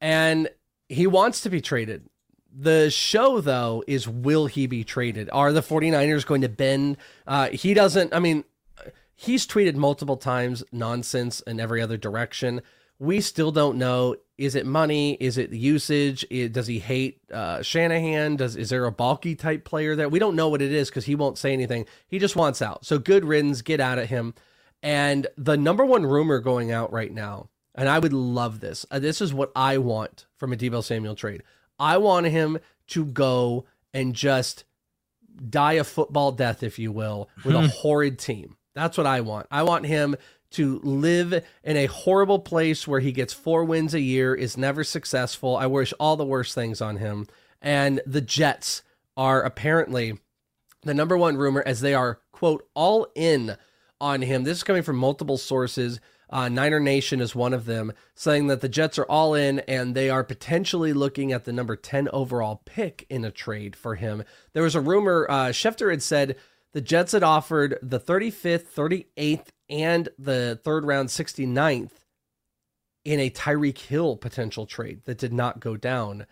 And 0.00 0.48
he 0.88 1.06
wants 1.06 1.40
to 1.42 1.50
be 1.50 1.60
traded. 1.60 2.08
The 2.56 2.88
show, 2.88 3.40
though, 3.40 3.82
is 3.88 4.06
will 4.06 4.46
he 4.46 4.68
be 4.68 4.84
traded? 4.84 5.28
Are 5.32 5.52
the 5.52 5.60
49ers 5.60 6.24
going 6.24 6.42
to 6.42 6.48
bend? 6.48 6.96
Uh, 7.26 7.48
he 7.48 7.74
doesn't, 7.74 8.14
I 8.14 8.20
mean, 8.20 8.44
he's 9.16 9.44
tweeted 9.44 9.74
multiple 9.74 10.16
times 10.16 10.62
nonsense 10.70 11.40
in 11.40 11.58
every 11.58 11.82
other 11.82 11.96
direction. 11.96 12.62
We 13.04 13.20
still 13.20 13.52
don't 13.52 13.78
know. 13.78 14.16
Is 14.36 14.54
it 14.56 14.66
money? 14.66 15.14
Is 15.20 15.38
it 15.38 15.52
usage? 15.52 16.24
I- 16.32 16.48
does 16.48 16.66
he 16.66 16.78
hate 16.80 17.20
uh, 17.32 17.62
Shanahan? 17.62 18.36
Does 18.36 18.56
is 18.56 18.70
there 18.70 18.86
a 18.86 18.92
Baalke 18.92 19.38
type 19.38 19.64
player 19.64 19.94
there? 19.94 20.08
We 20.08 20.18
don't 20.18 20.34
know 20.36 20.48
what 20.48 20.62
it 20.62 20.72
is 20.72 20.88
because 20.88 21.04
he 21.04 21.14
won't 21.14 21.38
say 21.38 21.52
anything. 21.52 21.86
He 22.08 22.18
just 22.18 22.34
wants 22.36 22.60
out. 22.62 22.84
So 22.84 22.98
good 22.98 23.24
riddance. 23.24 23.62
Get 23.62 23.80
out 23.80 23.98
at 23.98 24.08
him. 24.08 24.34
And 24.82 25.26
the 25.38 25.56
number 25.56 25.84
one 25.84 26.04
rumor 26.04 26.40
going 26.40 26.72
out 26.72 26.92
right 26.92 27.12
now, 27.12 27.48
and 27.74 27.88
I 27.88 27.98
would 27.98 28.12
love 28.12 28.60
this. 28.60 28.84
uh, 28.90 28.98
this 28.98 29.20
is 29.20 29.32
what 29.32 29.50
I 29.56 29.78
want 29.78 30.26
from 30.36 30.52
a 30.52 30.56
Debo 30.56 30.82
Samuel 30.82 31.14
trade. 31.14 31.42
I 31.78 31.96
want 31.98 32.26
him 32.26 32.58
to 32.88 33.04
go 33.04 33.64
and 33.92 34.14
just 34.14 34.64
die 35.48 35.74
a 35.74 35.84
football 35.84 36.32
death, 36.32 36.62
if 36.62 36.78
you 36.78 36.92
will, 36.92 37.28
with 37.44 37.54
a 37.54 37.68
horrid 37.68 38.18
team. 38.18 38.56
That's 38.74 38.98
what 38.98 39.06
I 39.06 39.20
want. 39.20 39.46
I 39.50 39.62
want 39.62 39.86
him 39.86 40.16
to 40.54 40.80
live 40.82 41.44
in 41.62 41.76
a 41.76 41.86
horrible 41.86 42.38
place 42.38 42.88
where 42.88 43.00
he 43.00 43.12
gets 43.12 43.32
four 43.32 43.64
wins 43.64 43.94
a 43.94 44.00
year, 44.00 44.34
is 44.34 44.56
never 44.56 44.84
successful. 44.84 45.56
I 45.56 45.66
wish 45.66 45.92
all 46.00 46.16
the 46.16 46.24
worst 46.24 46.54
things 46.54 46.80
on 46.80 46.96
him. 46.96 47.26
And 47.60 48.00
the 48.06 48.20
Jets 48.20 48.82
are 49.16 49.42
apparently 49.42 50.18
the 50.82 50.94
number 50.94 51.16
one 51.16 51.36
rumor 51.36 51.62
as 51.64 51.80
they 51.80 51.94
are, 51.94 52.20
quote, 52.32 52.68
all 52.74 53.06
in 53.14 53.56
on 54.00 54.22
him. 54.22 54.44
This 54.44 54.58
is 54.58 54.64
coming 54.64 54.82
from 54.82 54.96
multiple 54.96 55.38
sources. 55.38 56.00
Uh, 56.30 56.48
Niner 56.48 56.80
Nation 56.80 57.20
is 57.20 57.34
one 57.34 57.52
of 57.52 57.64
them, 57.64 57.92
saying 58.14 58.48
that 58.48 58.60
the 58.60 58.68
Jets 58.68 58.98
are 58.98 59.04
all 59.04 59.34
in 59.34 59.60
and 59.60 59.94
they 59.94 60.10
are 60.10 60.24
potentially 60.24 60.92
looking 60.92 61.32
at 61.32 61.44
the 61.44 61.52
number 61.52 61.76
10 61.76 62.08
overall 62.12 62.62
pick 62.64 63.06
in 63.08 63.24
a 63.24 63.30
trade 63.30 63.76
for 63.76 63.94
him. 63.94 64.24
There 64.52 64.62
was 64.62 64.74
a 64.74 64.80
rumor, 64.80 65.26
uh, 65.28 65.48
Schefter 65.48 65.90
had 65.90 66.02
said 66.02 66.36
the 66.74 66.80
Jets 66.80 67.12
had 67.12 67.22
offered 67.22 67.78
the 67.80 68.00
35th, 68.00 68.66
38th, 69.16 69.46
and 69.70 70.08
the 70.18 70.60
third 70.62 70.84
round 70.84 71.08
69th 71.08 71.92
in 73.04 73.20
a 73.20 73.30
Tyreek 73.30 73.78
Hill 73.78 74.16
potential 74.16 74.66
trade 74.66 75.02
that 75.04 75.18
did 75.18 75.32
not 75.32 75.60
go 75.60 75.76
down. 75.76 76.26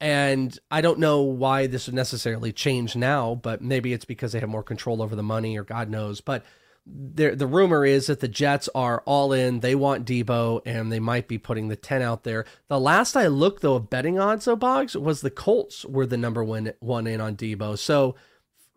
And 0.00 0.58
I 0.70 0.80
don't 0.80 0.98
know 0.98 1.22
why 1.22 1.66
this 1.68 1.86
would 1.86 1.94
necessarily 1.94 2.52
change 2.52 2.96
now, 2.96 3.36
but 3.36 3.62
maybe 3.62 3.92
it's 3.92 4.04
because 4.04 4.32
they 4.32 4.40
have 4.40 4.48
more 4.48 4.64
control 4.64 5.00
over 5.00 5.14
the 5.14 5.22
money 5.22 5.56
or 5.56 5.64
God 5.64 5.88
knows. 5.88 6.20
But 6.20 6.44
the 6.86 7.46
rumor 7.46 7.86
is 7.86 8.08
that 8.08 8.20
the 8.20 8.28
Jets 8.28 8.68
are 8.74 9.02
all 9.06 9.32
in. 9.32 9.60
They 9.60 9.74
want 9.74 10.06
Debo, 10.06 10.60
and 10.66 10.92
they 10.92 11.00
might 11.00 11.28
be 11.28 11.38
putting 11.38 11.68
the 11.68 11.76
10 11.76 12.02
out 12.02 12.24
there. 12.24 12.44
The 12.68 12.80
last 12.80 13.16
I 13.16 13.28
looked, 13.28 13.62
though, 13.62 13.76
of 13.76 13.88
betting 13.88 14.18
odds, 14.18 14.44
though, 14.44 14.56
Boggs, 14.56 14.94
was 14.94 15.20
the 15.20 15.30
Colts 15.30 15.84
were 15.86 16.04
the 16.04 16.18
number 16.18 16.44
one, 16.44 16.74
one 16.80 17.06
in 17.06 17.22
on 17.22 17.36
Debo. 17.36 17.78
So 17.78 18.16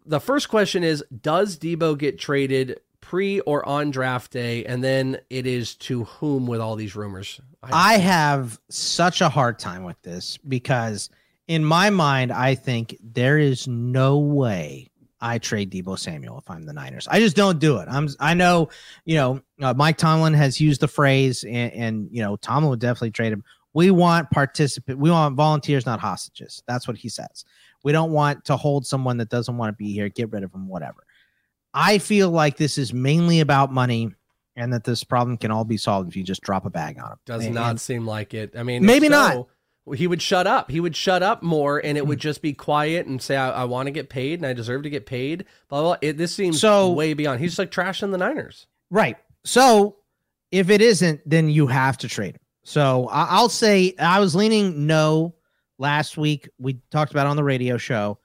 the 0.08 0.20
first 0.20 0.50
question 0.50 0.84
is 0.84 1.04
Does 1.22 1.58
Debo 1.58 1.98
get 1.98 2.18
traded 2.18 2.80
pre 3.02 3.40
or 3.42 3.68
on 3.68 3.92
draft 3.92 4.32
day? 4.32 4.66
And 4.66 4.84
then 4.84 5.20
it 5.30 5.46
is 5.46 5.76
to 5.76 6.06
whom 6.06 6.48
with 6.48 6.60
all 6.60 6.76
these 6.76 6.96
rumors? 6.96 7.40
I 7.64 7.98
have 7.98 8.60
such 8.70 9.22
a 9.22 9.30
hard 9.30 9.60
time 9.60 9.84
with 9.84 10.02
this 10.02 10.38
because 10.38 11.10
in 11.48 11.64
my 11.64 11.90
mind, 11.90 12.32
I 12.32 12.56
think 12.56 12.98
there 13.02 13.38
is 13.38 13.68
no 13.68 14.20
way 14.20 14.90
I 15.20 15.40
trade 15.40 15.72
Debo 15.72 15.98
Samuel 15.98 16.38
if 16.38 16.50
I'm 16.50 16.66
the 16.66 16.74
Niners. 16.74 17.08
I 17.10 17.20
just 17.20 17.36
don't 17.36 17.60
do 17.60 17.78
it. 17.78 17.88
I'm 17.90 18.08
I 18.20 18.34
know, 18.34 18.70
you 19.06 19.16
know, 19.16 19.42
uh, 19.62 19.74
Mike 19.74 19.98
Tomlin 19.98 20.34
has 20.34 20.62
used 20.62 20.82
the 20.82 20.88
phrase 20.88 21.44
and, 21.44 21.74
and 21.74 22.10
you 22.12 22.22
know, 22.22 22.36
Tomlin 22.36 22.70
would 22.70 22.80
definitely 22.80 23.12
trade 23.12 23.34
him. 23.34 23.44
We 23.74 23.92
want 23.92 24.30
participant 24.32 25.00
we 25.00 25.12
want 25.12 25.36
volunteers, 25.36 25.86
not 25.86 26.00
hostages. 26.00 26.64
That's 26.68 26.88
what 26.88 26.98
he 26.98 27.10
says. 27.10 27.46
We 27.88 27.94
don't 27.94 28.12
want 28.12 28.44
to 28.48 28.58
hold 28.58 28.86
someone 28.86 29.16
that 29.20 29.30
doesn't 29.30 29.56
want 29.56 29.70
to 29.70 29.78
be 29.82 29.94
here, 29.94 30.10
get 30.10 30.30
rid 30.34 30.44
of 30.44 30.54
him, 30.54 30.68
whatever. 30.68 31.06
I 31.74 32.00
feel 32.00 32.30
like 32.30 32.58
this 32.58 32.78
is 32.78 32.94
mainly 32.94 33.40
about 33.40 33.72
money 33.72 34.14
and 34.58 34.74
that 34.74 34.84
this 34.84 35.06
problem 35.06 35.38
can 35.38 35.52
all 35.52 35.64
be 35.64 35.78
solved 35.78 36.10
if 36.10 36.18
you 36.18 36.24
just 36.26 36.42
drop 36.42 36.66
a 36.66 36.70
bag 36.70 37.00
on 37.02 37.14
him. 37.14 37.18
Does 37.26 37.46
And- 37.46 37.56
not 37.56 37.80
seem 37.80 38.06
like 38.06 38.34
it. 38.34 38.56
I 38.58 38.64
mean, 38.64 38.86
Maybe 38.86 39.06
if 39.06 39.12
not. 39.12 39.48
He 39.96 40.06
would 40.06 40.22
shut 40.22 40.48
up. 40.48 40.70
He 40.70 40.82
would 40.82 40.98
shut 40.98 41.24
up 41.24 41.44
more, 41.44 41.80
and 41.82 41.98
it 41.98 42.06
would 42.06 42.18
mm. 42.18 42.24
just 42.24 42.42
be 42.42 42.52
quiet 42.52 43.08
and 43.08 43.22
say, 43.22 43.38
"I, 43.38 43.62
I 43.62 43.64
want 43.64 43.88
to 43.88 43.92
get 43.92 44.10
paid, 44.10 44.40
and 44.40 44.46
I 44.46 44.52
deserve 44.52 44.84
to 44.84 44.90
get 44.90 45.06
paid." 45.06 45.46
Blah 45.70 45.82
blah. 45.82 45.98
It, 46.02 46.18
this 46.18 46.36
seems 46.36 46.60
So- 46.60 46.92
way 46.92 47.14
beyond. 47.14 47.40
He's 47.40 47.58
like 47.58 47.72
trashing 47.72 48.12
the 48.12 48.18
Niners. 48.18 48.68
Right. 48.92 49.16
So 49.46 49.96
if 50.52 50.70
it 50.70 50.82
isn't, 50.82 51.22
then 51.26 51.48
you 51.50 51.68
have 51.68 51.98
to 52.00 52.10
trade 52.10 52.36
him. 52.36 52.42
So 52.66 53.08
I- 53.08 53.28
I'll 53.30 53.48
say 53.48 53.96
I 53.98 54.20
was 54.20 54.36
leaning 54.36 54.88
no 54.88 55.36
last 55.78 56.18
week. 56.18 56.50
We 56.60 56.80
talked 56.92 57.12
about 57.12 57.28
it 57.28 57.30
on 57.30 57.36
the 57.36 57.44
radio 57.44 57.78
show. 57.78 58.20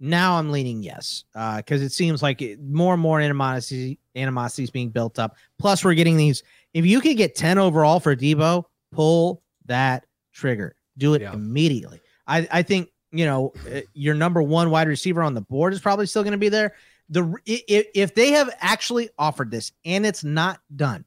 Now 0.00 0.36
I'm 0.38 0.50
leaning 0.50 0.82
yes 0.82 1.24
because 1.56 1.80
it 1.82 1.92
seems 1.92 2.22
like 2.22 2.42
it, 2.42 2.60
more 2.60 2.92
and 2.94 3.02
more 3.02 3.20
animosity 3.20 3.98
animosity 4.16 4.64
is 4.64 4.70
being 4.70 4.90
built 4.90 5.18
up. 5.18 5.36
Plus, 5.58 5.84
we're 5.84 5.94
getting 5.94 6.16
these. 6.16 6.42
If 6.74 6.84
you 6.84 7.00
could 7.00 7.16
get 7.16 7.34
10 7.36 7.56
overall 7.58 8.00
for 8.00 8.16
Debo, 8.16 8.64
pull 8.90 9.42
that 9.66 10.04
trigger. 10.32 10.74
Do 10.98 11.14
it 11.14 11.22
Yeah. 11.22 11.32
immediately. 11.32 12.00
I, 12.26 12.46
I 12.50 12.62
think 12.62 12.88
you 13.12 13.24
know 13.26 13.52
uh, 13.72 13.80
your 13.94 14.14
number 14.14 14.42
one 14.42 14.70
wide 14.70 14.88
receiver 14.88 15.22
on 15.22 15.34
the 15.34 15.40
board 15.42 15.72
is 15.72 15.80
probably 15.80 16.06
still 16.06 16.22
going 16.22 16.32
to 16.32 16.38
be 16.38 16.48
there. 16.48 16.74
The 17.08 17.22
r- 17.22 17.42
i- 17.48 17.62
i- 17.70 17.86
if 17.94 18.14
they 18.14 18.30
have 18.32 18.50
actually 18.60 19.08
offered 19.18 19.50
this 19.50 19.70
and 19.84 20.04
it's 20.04 20.24
not 20.24 20.60
done, 20.74 21.04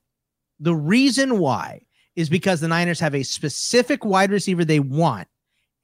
the 0.60 0.74
reason 0.76 1.40
why 1.40 1.82
is 2.16 2.30
because 2.30 2.62
the 2.62 2.68
Niners 2.70 3.00
have 3.02 3.14
a 3.16 3.24
specific 3.24 4.06
wide 4.06 4.32
receiver 4.32 4.64
they 4.64 4.80
want, 4.80 5.28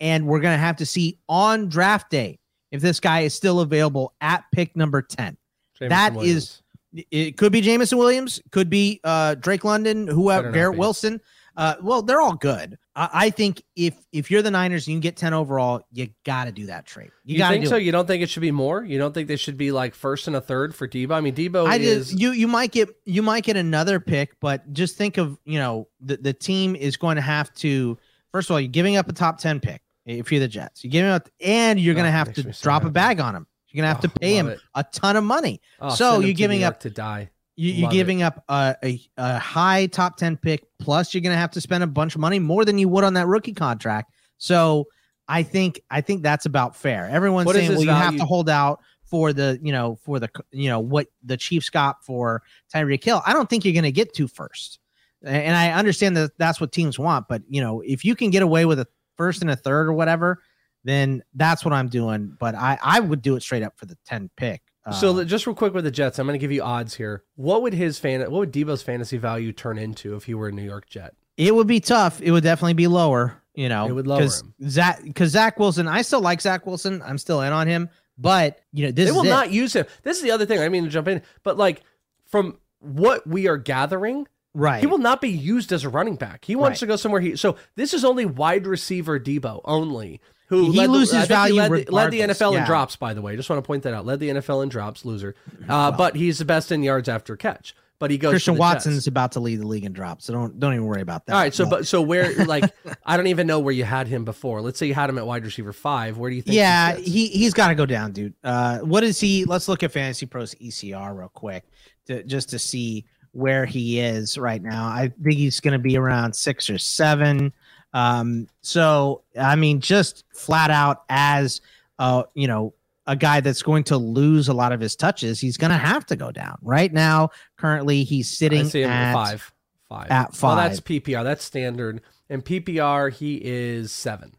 and 0.01 0.27
we're 0.27 0.41
going 0.41 0.53
to 0.55 0.59
have 0.61 0.75
to 0.77 0.85
see 0.85 1.17
on 1.29 1.69
draft 1.69 2.09
day 2.09 2.39
if 2.71 2.81
this 2.81 2.99
guy 2.99 3.21
is 3.21 3.33
still 3.33 3.61
available 3.61 4.13
at 4.19 4.43
pick 4.51 4.75
number 4.75 5.01
ten. 5.01 5.37
Jameson 5.77 5.89
That 5.89 6.13
Williams. 6.15 6.61
is- 6.93 7.05
It 7.09 7.37
could 7.37 7.53
be 7.53 7.61
Jameson 7.61 7.97
Williams, 7.97 8.41
could 8.51 8.69
be 8.69 8.99
uh, 9.05 9.35
Drake 9.35 9.63
London, 9.63 10.07
whoever, 10.07 10.51
Garrett. 10.51 10.77
Wilson. 10.77 11.21
Uh, 11.55 11.75
well, 11.81 12.01
they're 12.01 12.19
all 12.21 12.35
good. 12.35 12.77
I, 12.95 13.09
I 13.13 13.29
think 13.29 13.61
if 13.75 13.93
if 14.13 14.31
you're 14.31 14.41
the 14.41 14.51
Niners 14.51 14.87
and 14.87 14.93
you 14.93 14.95
can 14.95 15.01
get 15.01 15.15
ten 15.17 15.33
overall, 15.33 15.83
you 15.91 16.09
got 16.25 16.45
to 16.45 16.51
do 16.51 16.65
that 16.67 16.85
trade. 16.85 17.11
You, 17.25 17.33
You, 17.33 17.37
got 17.39 17.51
to 17.51 17.65
so? 17.65 17.75
it. 17.75 17.83
You 17.83 17.91
don't 17.91 18.07
think 18.07 18.23
it 18.23 18.29
should 18.29 18.41
be 18.41 18.51
more? 18.51 18.83
You 18.83 18.97
don't 18.97 19.13
think 19.13 19.27
they 19.27 19.35
should 19.35 19.57
be 19.57 19.71
like 19.71 19.93
first 19.95 20.27
and 20.27 20.35
a 20.35 20.41
third 20.41 20.73
for 20.75 20.87
Debo? 20.87 21.11
I 21.13 21.19
mean, 21.21 21.35
Debo 21.35 21.65
I 21.67 21.75
is 21.77 22.09
just 22.09 22.19
you 22.19 22.31
you 22.31 22.47
might 22.47 22.71
get 22.71 22.89
you 23.05 23.21
might 23.21 23.43
get 23.43 23.57
another 23.57 23.99
pick, 23.99 24.37
but 24.39 24.71
just 24.73 24.95
think 24.97 25.17
of 25.17 25.37
you 25.45 25.59
know 25.59 25.87
the 25.99 26.17
the 26.17 26.33
team 26.33 26.75
is 26.75 26.95
going 26.97 27.15
to 27.17 27.21
have 27.21 27.53
to 27.55 27.97
first 28.31 28.49
of 28.49 28.53
all 28.53 28.59
you're 28.59 28.67
giving 28.69 28.95
up 28.97 29.09
a 29.09 29.13
top 29.13 29.37
ten 29.37 29.59
pick 29.59 29.81
if 30.05 30.31
you're 30.31 30.39
the 30.41 30.47
Jets. 30.47 30.83
You 30.83 30.89
give 30.89 31.01
giving 31.03 31.11
up 31.11 31.29
and 31.39 31.79
you're 31.79 31.93
Oh, 31.93 31.95
going 31.95 32.05
to 32.05 32.11
have 32.11 32.33
to 32.33 32.43
drop 32.61 32.83
a 32.85 32.89
bag 32.89 33.19
on 33.19 33.35
him. 33.35 33.47
You're 33.69 33.81
going 33.83 33.89
to 33.89 33.95
have 33.95 34.03
Oh, 34.05 34.13
to 34.13 34.19
pay 34.19 34.35
him 34.35 34.47
it. 34.49 34.59
a 34.75 34.83
ton 34.91 35.15
of 35.15 35.23
money. 35.23 35.61
oh, 35.79 35.93
so 35.95 36.19
you're 36.19 36.33
giving 36.33 36.63
up 36.63 36.79
to 36.81 36.89
die. 36.89 37.29
you, 37.55 37.71
you're 37.71 37.83
Love 37.85 37.93
it. 37.93 37.95
giving 37.95 38.21
up 38.23 38.43
a, 38.49 38.75
a, 38.83 39.01
a 39.17 39.39
high 39.39 39.85
top 39.87 40.17
10 40.17 40.37
pick 40.37 40.65
plus 40.79 41.13
you're 41.13 41.21
going 41.21 41.33
to 41.33 41.39
have 41.39 41.51
to 41.51 41.61
spend 41.61 41.83
a 41.83 41.87
bunch 41.87 42.15
of 42.15 42.21
money 42.21 42.39
more 42.39 42.65
than 42.65 42.77
you 42.77 42.89
would 42.89 43.03
on 43.03 43.13
that 43.13 43.27
rookie 43.27 43.53
contract 43.53 44.11
so 44.37 44.87
i 45.27 45.43
think 45.43 45.79
i 45.91 46.01
think 46.01 46.23
that's 46.23 46.45
about 46.47 46.75
fair 46.75 47.07
everyone's 47.09 47.45
What 47.45 47.55
saying 47.55 47.71
well 47.71 47.83
you 47.83 47.89
have 47.91 48.15
to 48.17 48.25
hold 48.25 48.49
out 48.49 48.79
for 49.05 49.31
the 49.33 49.59
you 49.61 49.71
know 49.71 49.97
for 50.03 50.19
the 50.19 50.29
you 50.51 50.69
know 50.69 50.79
what 50.79 51.07
the 51.23 51.37
chiefs 51.37 51.69
got 51.69 52.03
for 52.03 52.41
Tyreek 52.73 53.03
Hill. 53.03 53.21
i 53.25 53.33
don't 53.33 53.49
think 53.49 53.63
you're 53.63 53.73
going 53.73 53.83
to 53.83 53.91
get 53.91 54.13
to 54.15 54.27
first 54.27 54.79
and 55.23 55.55
i 55.55 55.71
understand 55.71 56.17
that 56.17 56.31
that's 56.39 56.59
what 56.59 56.71
teams 56.71 56.97
want 56.97 57.27
but 57.27 57.43
you 57.47 57.61
know 57.61 57.81
if 57.85 58.03
you 58.03 58.15
can 58.15 58.31
get 58.31 58.41
away 58.41 58.65
with 58.65 58.79
a 58.79 58.87
first 59.17 59.41
and 59.41 59.51
a 59.51 59.55
third 59.55 59.87
or 59.87 59.93
whatever 59.93 60.39
then 60.83 61.21
that's 61.35 61.63
what 61.63 61.73
i'm 61.73 61.87
doing 61.87 62.35
but 62.39 62.55
i 62.55 62.77
i 62.83 62.99
would 62.99 63.21
do 63.21 63.35
it 63.35 63.41
straight 63.43 63.63
up 63.63 63.77
for 63.77 63.85
the 63.85 63.97
10 64.05 64.29
pick 64.37 64.61
So 64.99 65.09
Uh, 65.11 65.13
the- 65.13 65.25
just 65.25 65.45
real 65.45 65.55
quick 65.55 65.73
with 65.75 65.83
the 65.83 65.91
Jets, 65.91 66.17
I'm 66.17 66.25
going 66.25 66.33
to 66.39 66.41
give 66.43 66.51
you 66.51 66.63
odds 66.63 66.95
here. 66.95 67.23
What 67.35 67.61
would 67.61 67.73
his 67.73 67.99
fan? 67.99 68.21
What 68.21 68.31
would 68.31 68.51
Debo's 68.51 68.81
fantasy 68.81 69.17
value 69.17 69.51
turn 69.53 69.77
into 69.77 70.15
if 70.15 70.23
he 70.23 70.33
were 70.33 70.47
a 70.47 70.51
New 70.51 70.63
York 70.63 70.89
Jet? 70.89 71.13
It 71.37 71.53
would 71.53 71.67
be 71.67 71.79
tough. 71.79 72.19
It 72.19 72.31
would 72.31 72.41
definitely 72.43 72.73
be 72.73 72.87
lower. 72.87 73.39
You 73.53 73.69
know, 73.69 73.85
It 73.87 73.91
would 73.91 74.07
lower 74.07 74.17
because 74.21 74.41
him. 74.41 74.53
Zach 74.67 75.03
because 75.03 75.29
Zach 75.33 75.59
Wilson. 75.59 75.87
I 75.87 76.01
still 76.01 76.21
like 76.21 76.41
Zach 76.41 76.65
Wilson. 76.65 76.99
I'm 77.05 77.19
still 77.19 77.41
in 77.41 77.53
on 77.53 77.67
him, 77.67 77.89
but 78.17 78.59
you 78.73 78.85
know 78.87 78.91
this 78.91 79.05
they 79.05 79.09
is 79.11 79.15
will 79.15 79.23
it. 79.25 79.29
not 79.29 79.51
use 79.51 79.71
him. 79.75 79.85
This 80.01 80.17
is 80.17 80.23
the 80.23 80.31
other 80.31 80.47
thing. 80.47 80.59
I 80.59 80.67
mean 80.67 80.83
to 80.85 80.89
jump 80.89 81.07
in, 81.07 81.21
but 81.43 81.57
like 81.57 81.83
from 82.25 82.57
what 82.79 83.27
we 83.27 83.47
are 83.47 83.57
gathering, 83.57 84.27
right. 84.53 84.79
he 84.81 84.87
will 84.87 84.97
not 84.97 85.21
be 85.21 85.29
used 85.29 85.71
as 85.71 85.83
a 85.83 85.89
running 85.89 86.15
back. 86.15 86.45
He 86.45 86.55
wants 86.55 86.75
Right. 86.75 86.79
to 86.79 86.85
go 86.87 86.95
somewhere. 86.95 87.21
He 87.21 87.35
so 87.35 87.55
this 87.75 87.93
is 87.93 88.03
only 88.05 88.25
wide 88.25 88.67
receiver 88.67 89.19
Debo 89.19 89.61
only. 89.65 90.21
Who 90.47 90.69
He 90.71 90.79
led 90.79 90.87
the- 90.89 90.91
loses 90.91 91.11
think 91.13 91.21
he 91.23 91.27
value 91.29 91.55
led, 91.55 91.71
the, 91.71 91.91
led 91.91 92.11
the 92.11 92.19
NFL 92.21 92.57
in 92.57 92.65
drops. 92.65 92.97
By 92.97 93.13
the 93.13 93.21
way, 93.21 93.37
just 93.37 93.49
want 93.49 93.63
to 93.63 93.65
point 93.67 93.83
that 93.83 93.93
out. 93.93 94.05
Led 94.05 94.19
the 94.19 94.29
NFL 94.29 94.63
in 94.63 94.69
drops. 94.69 95.05
Loser, 95.05 95.33
uh, 95.69 95.91
but 95.91 96.15
he's 96.17 96.39
the 96.39 96.45
best 96.45 96.71
in 96.73 96.83
yards 96.83 97.07
after 97.07 97.37
catch. 97.37 97.73
But 97.99 98.09
he 98.11 98.17
goes. 98.17 98.31
Christian 98.31 98.57
Watson's 98.57 98.95
Jets. 98.95 99.07
about 99.07 99.31
to 99.33 99.39
lead 99.39 99.61
the 99.61 99.67
league 99.67 99.85
in 99.85 99.93
drops, 99.93 100.25
so 100.25 100.33
don't 100.33 100.59
don't 100.59 100.73
even 100.73 100.85
worry 100.87 101.01
about 101.01 101.27
that. 101.27 101.33
All 101.35 101.39
right, 101.39 101.53
so 101.53 101.63
No. 101.63 101.69
but 101.69 101.87
so 101.87 102.01
where 102.01 102.33
like 102.45 102.65
I 103.05 103.15
don't 103.15 103.27
even 103.27 103.47
know 103.47 103.59
where 103.59 103.71
you 103.73 103.85
had 103.85 104.07
him 104.07 104.25
before. 104.25 104.59
Let's 104.61 104.77
say 104.77 104.87
you 104.87 104.93
had 104.95 105.09
him 105.09 105.17
at 105.19 105.25
wide 105.25 105.45
receiver 105.45 105.71
five. 105.71 106.17
Where 106.17 106.29
do 106.29 106.35
you 106.35 106.41
think? 106.41 106.55
yeah, 106.57 106.95
he, 106.97 107.27
he 107.27 107.27
he's 107.27 107.53
got 107.53 107.67
to 107.69 107.75
go 107.75 107.85
down, 107.85 108.11
dude. 108.11 108.33
Uh, 108.43 108.79
what 108.79 109.03
is 109.05 109.19
he? 109.21 109.45
Let's 109.45 109.67
look 109.69 109.83
at 109.83 109.91
Fantasy 109.93 110.25
Pros 110.25 110.53
ECR 110.55 111.17
real 111.17 111.29
quick 111.29 111.63
to 112.07 112.23
just 112.23 112.49
to 112.49 112.59
see 112.59 113.05
where 113.33 113.65
he 113.65 113.99
is 113.99 114.37
right 114.37 114.61
now. 114.61 114.85
I 114.85 115.11
think 115.23 115.37
he's 115.37 115.59
going 115.59 115.73
to 115.73 115.79
be 115.79 115.97
around 115.97 116.35
six 116.35 116.69
or 116.69 116.77
seven. 116.77 117.53
Um, 117.93 118.47
so 118.61 119.23
I 119.39 119.55
mean, 119.55 119.79
just 119.79 120.23
flat 120.33 120.71
out 120.71 121.03
as 121.09 121.61
uh, 121.99 122.23
you 122.33 122.47
know, 122.47 122.73
a 123.07 123.15
guy 123.15 123.41
that's 123.41 123.61
going 123.61 123.83
to 123.85 123.97
lose 123.97 124.47
a 124.47 124.53
lot 124.53 124.71
of 124.71 124.79
his 124.79 124.95
touches, 124.95 125.39
he's 125.39 125.57
going 125.57 125.71
to 125.71 125.77
have 125.77 126.05
to 126.07 126.15
go 126.15 126.31
down. 126.31 126.57
Right 126.61 126.91
now, 126.91 127.29
currently 127.57 128.03
he's 128.03 128.29
sitting 128.29 128.65
at 128.83 129.13
five. 129.13 129.53
Five. 129.87 130.09
at 130.09 130.35
five. 130.35 130.57
Well, 130.57 130.69
that's. 130.69 130.79
PPR. 130.79 131.23
That's 131.23 131.43
standard. 131.43 132.01
And 132.29 132.43
PPR, 132.45 133.11
he 133.11 133.41
is 133.43 133.91
seven. 133.91 134.33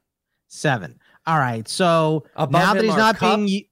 seven. 0.48 0.98
All 1.26 1.38
right, 1.38 1.68
so 1.68 2.24
Above 2.34 2.52
now 2.52 2.74
that 2.74 2.82
he's 2.82 2.96
not 2.96 3.16
Kupp, 3.16 3.36
being 3.36 3.64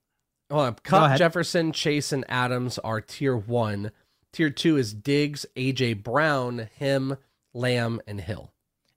Hold 0.50 0.66
on. 0.66 0.74
Kupp. 0.82 1.16
Jefferson, 1.18 1.72
Chase, 1.72 2.12
and 2.12 2.24
Adams 2.28 2.78
are 2.78 3.00
tier 3.00 3.36
one. 3.36 3.90
Tier 4.32 4.50
two 4.50 4.76
is 4.76 4.94
Diggs, 4.94 5.46
AJ 5.56 6.02
Brown, 6.02 6.68
him, 6.76 7.16
Lamb, 7.52 8.00
and 8.06 8.20
Hill. 8.20 8.52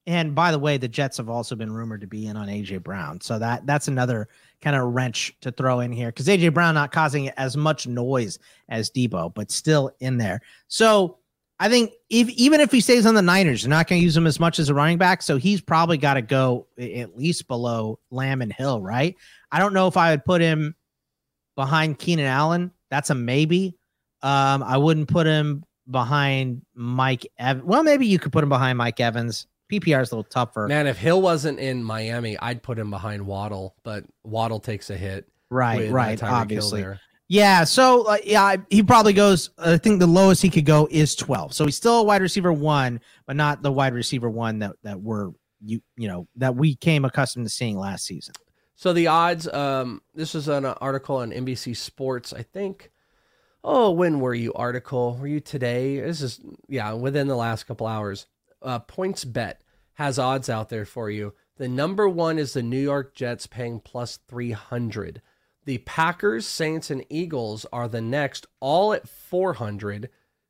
And 0.06 0.36
by 0.36 0.52
the 0.52 0.60
way, 0.60 0.78
the 0.78 0.88
Jets 0.88 1.18
have 1.18 1.30
also 1.30 1.56
been 1.56 1.72
rumored 1.72 2.02
to 2.02 2.08
be 2.08 2.28
in 2.28 2.36
on 2.36 2.48
AJ 2.48 2.84
Brown, 2.84 3.22
so 3.22 3.40
that 3.40 3.66
that's 3.66 3.88
another 3.88 4.28
kind 4.62 4.76
of 4.76 4.94
wrench 4.94 5.36
to 5.42 5.52
throw 5.52 5.80
in 5.80 5.92
here 5.92 6.10
because 6.10 6.28
AJ 6.28 6.54
Brown 6.54 6.76
not 6.76 6.92
causing 6.92 7.30
as 7.30 7.56
much 7.56 7.88
noise 7.88 8.40
as 8.70 8.90
Debo, 8.90 9.34
but 9.34 9.50
still 9.50 9.92
in 10.00 10.18
there. 10.18 10.42
So 10.68 11.18
I 11.60 11.70
think 11.70 11.94
if 12.10 12.30
even 12.32 12.60
if 12.60 12.72
he 12.72 12.82
stays 12.82 13.06
on 13.06 13.16
the 13.16 13.22
Niners, 13.22 13.64
they're 13.64 13.70
not 13.70 13.88
going 13.88 14.02
to 14.02 14.04
use 14.04 14.18
him 14.18 14.28
as 14.28 14.40
much 14.40 14.60
as 14.60 14.68
a 14.68 14.74
running 14.74 14.98
back, 14.98 15.22
so 15.22 15.38
he's 15.38 15.62
probably 15.62 15.98
got 15.98 16.16
to 16.16 16.22
go 16.22 16.68
at 16.78 17.18
least 17.18 17.48
below 17.48 18.00
Lamb 18.12 18.42
and 18.42 18.52
Hill, 18.52 18.82
right? 18.82 19.16
I 19.52 19.60
don't 19.60 19.74
know 19.74 19.88
if 19.88 19.96
I 19.96 20.12
would 20.12 20.26
put 20.26 20.42
him 20.42 20.76
behind 21.56 22.00
Keenan 22.00 22.26
Allen. 22.26 22.72
That's 22.90 23.10
a 23.10 23.16
maybe. 23.16 23.78
Um, 24.24 24.64
I 24.64 24.78
wouldn't 24.78 25.10
put 25.10 25.28
him 25.28 25.64
behind 25.90 26.64
Mike 26.74 27.28
Evans. 27.38 27.66
Well, 27.66 27.84
maybe 27.84 28.08
you 28.08 28.18
could 28.18 28.32
put 28.32 28.44
him 28.44 28.50
behind 28.50 28.78
Mike 28.78 29.00
Evans. 29.00 29.48
PPR 29.72 30.02
is 30.02 30.12
a 30.12 30.16
little 30.16 30.30
tougher. 30.30 30.68
Man, 30.68 30.88
if 30.88 30.98
Hill 30.98 31.22
wasn't 31.22 31.60
in 31.60 31.84
Miami, 31.84 32.38
I'd 32.38 32.64
put 32.64 32.80
him 32.80 32.90
behind 32.90 33.26
Waddle, 33.26 33.76
but 33.84 34.06
Waddle 34.24 34.60
takes 34.60 34.90
a 34.90 34.98
hit. 34.98 35.28
right, 35.50 35.92
right. 35.92 36.22
Obviously. 36.24 36.86
Yeah. 37.28 37.64
So, 37.64 38.04
uh, 38.04 38.18
yeah, 38.24 38.58
he 38.70 38.84
probably 38.84 39.14
goes, 39.14 39.50
I 39.58 39.78
think 39.78 40.00
the 40.00 40.08
lowest 40.08 40.42
he 40.42 40.50
could 40.50 40.66
go 40.66 40.88
is 40.92 41.16
12. 41.16 41.54
So 41.54 41.66
he's 41.66 41.76
still 41.76 42.00
a 42.00 42.04
wide 42.04 42.22
receiver 42.22 42.54
one, 42.54 43.02
but 43.26 43.36
not 43.36 43.62
the 43.62 43.72
wide 43.72 43.94
receiver 43.94 44.30
one 44.30 44.60
that, 44.60 44.76
that 44.84 45.02
we're, 45.02 45.32
you, 45.66 45.82
you 45.96 46.08
know, 46.08 46.28
that 46.36 46.56
we 46.56 46.76
came 46.76 47.06
accustomed 47.06 47.46
to 47.46 47.50
seeing 47.50 47.78
last 47.78 48.06
season. 48.06 48.36
So 48.76 48.94
the 48.94 49.08
odds, 49.08 49.48
um, 49.48 50.02
this 50.14 50.34
was 50.34 50.48
an 50.48 50.66
article 50.66 51.18
on 51.18 51.32
NBC 51.32 51.76
Sports, 51.76 52.34
I 52.34 52.44
think. 52.44 52.92
Oh, 53.64 53.92
when 53.92 54.20
were 54.20 54.34
you 54.34 54.54
article? 54.54 55.18
Were 55.20 55.28
you 55.28 55.40
today? 55.40 56.00
This 56.00 56.22
is 56.22 56.40
yeah, 56.68 56.92
within 56.94 57.28
the 57.28 57.36
last 57.36 57.64
couple 57.64 57.88
hours. 57.88 58.28
Uh, 58.62 58.80
PointsBet 58.80 59.56
has 59.94 60.20
odds 60.20 60.50
out 60.50 60.70
there 60.70 60.86
for 60.86 61.10
you. 61.10 61.34
The 61.58 61.68
number 61.68 62.10
one 62.10 62.40
is 62.40 62.54
the 62.54 62.64
New 62.64 62.80
York 62.80 63.16
Jets 63.16 63.48
paying 63.48 63.80
plus 63.80 64.18
three 64.28 64.52
hundred. 64.52 65.22
The 65.66 65.78
Packers, 65.78 66.46
Saints, 66.46 66.90
and 66.90 67.06
Eagles 67.10 67.66
are 67.72 67.88
the 67.88 68.02
next, 68.02 68.48
all 68.60 68.92
at 68.92 69.08
four 69.08 69.54
hundred. 69.54 70.10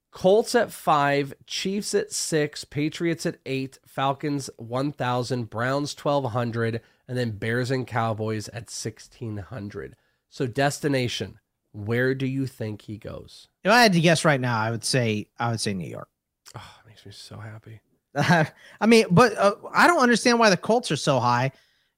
Colts 0.09 0.55
at 0.55 0.71
five, 0.71 1.33
Chiefs 1.45 1.93
at 1.93 2.11
six, 2.11 2.63
Patriots 2.65 3.25
at 3.25 3.37
eight, 3.45 3.77
Falcons 3.85 4.49
one 4.57 4.91
thousand, 4.91 5.49
Browns 5.49 5.93
twelve 5.93 6.31
hundred, 6.31 6.81
and 7.07 7.17
then 7.17 7.31
Bears 7.31 7.69
and 7.69 7.85
Cowboys 7.85 8.47
at 8.49 8.69
sixteen 8.69 9.37
hundred. 9.37 9.95
So 10.29 10.47
destination, 10.47 11.39
where 11.73 12.15
do 12.15 12.25
you 12.25 12.47
think 12.47 12.81
he 12.81 12.97
goes? 12.97 13.47
If 13.63 13.71
I 13.71 13.81
had 13.81 13.93
to 13.93 14.01
guess 14.01 14.23
right 14.23 14.39
now, 14.39 14.59
I 14.59 14.71
would 14.71 14.83
say, 14.83 15.27
I 15.39 15.51
would 15.51 15.59
say 15.59 15.73
New 15.73 15.89
York. 15.89 16.07
Oh, 16.55 16.71
it 16.83 16.87
makes 16.87 17.05
me 17.05 17.11
so 17.11 17.37
happy. 17.37 17.81
I 18.79 18.85
mean, 18.85 19.05
but 19.11 19.35
uh, 19.37 19.55
I 19.73 19.87
don't 19.87 20.01
understand 20.01 20.39
why 20.39 20.49
the 20.49 20.57
Colts 20.57 20.91
are 20.91 20.95
so 20.97 21.19
high. 21.19 21.51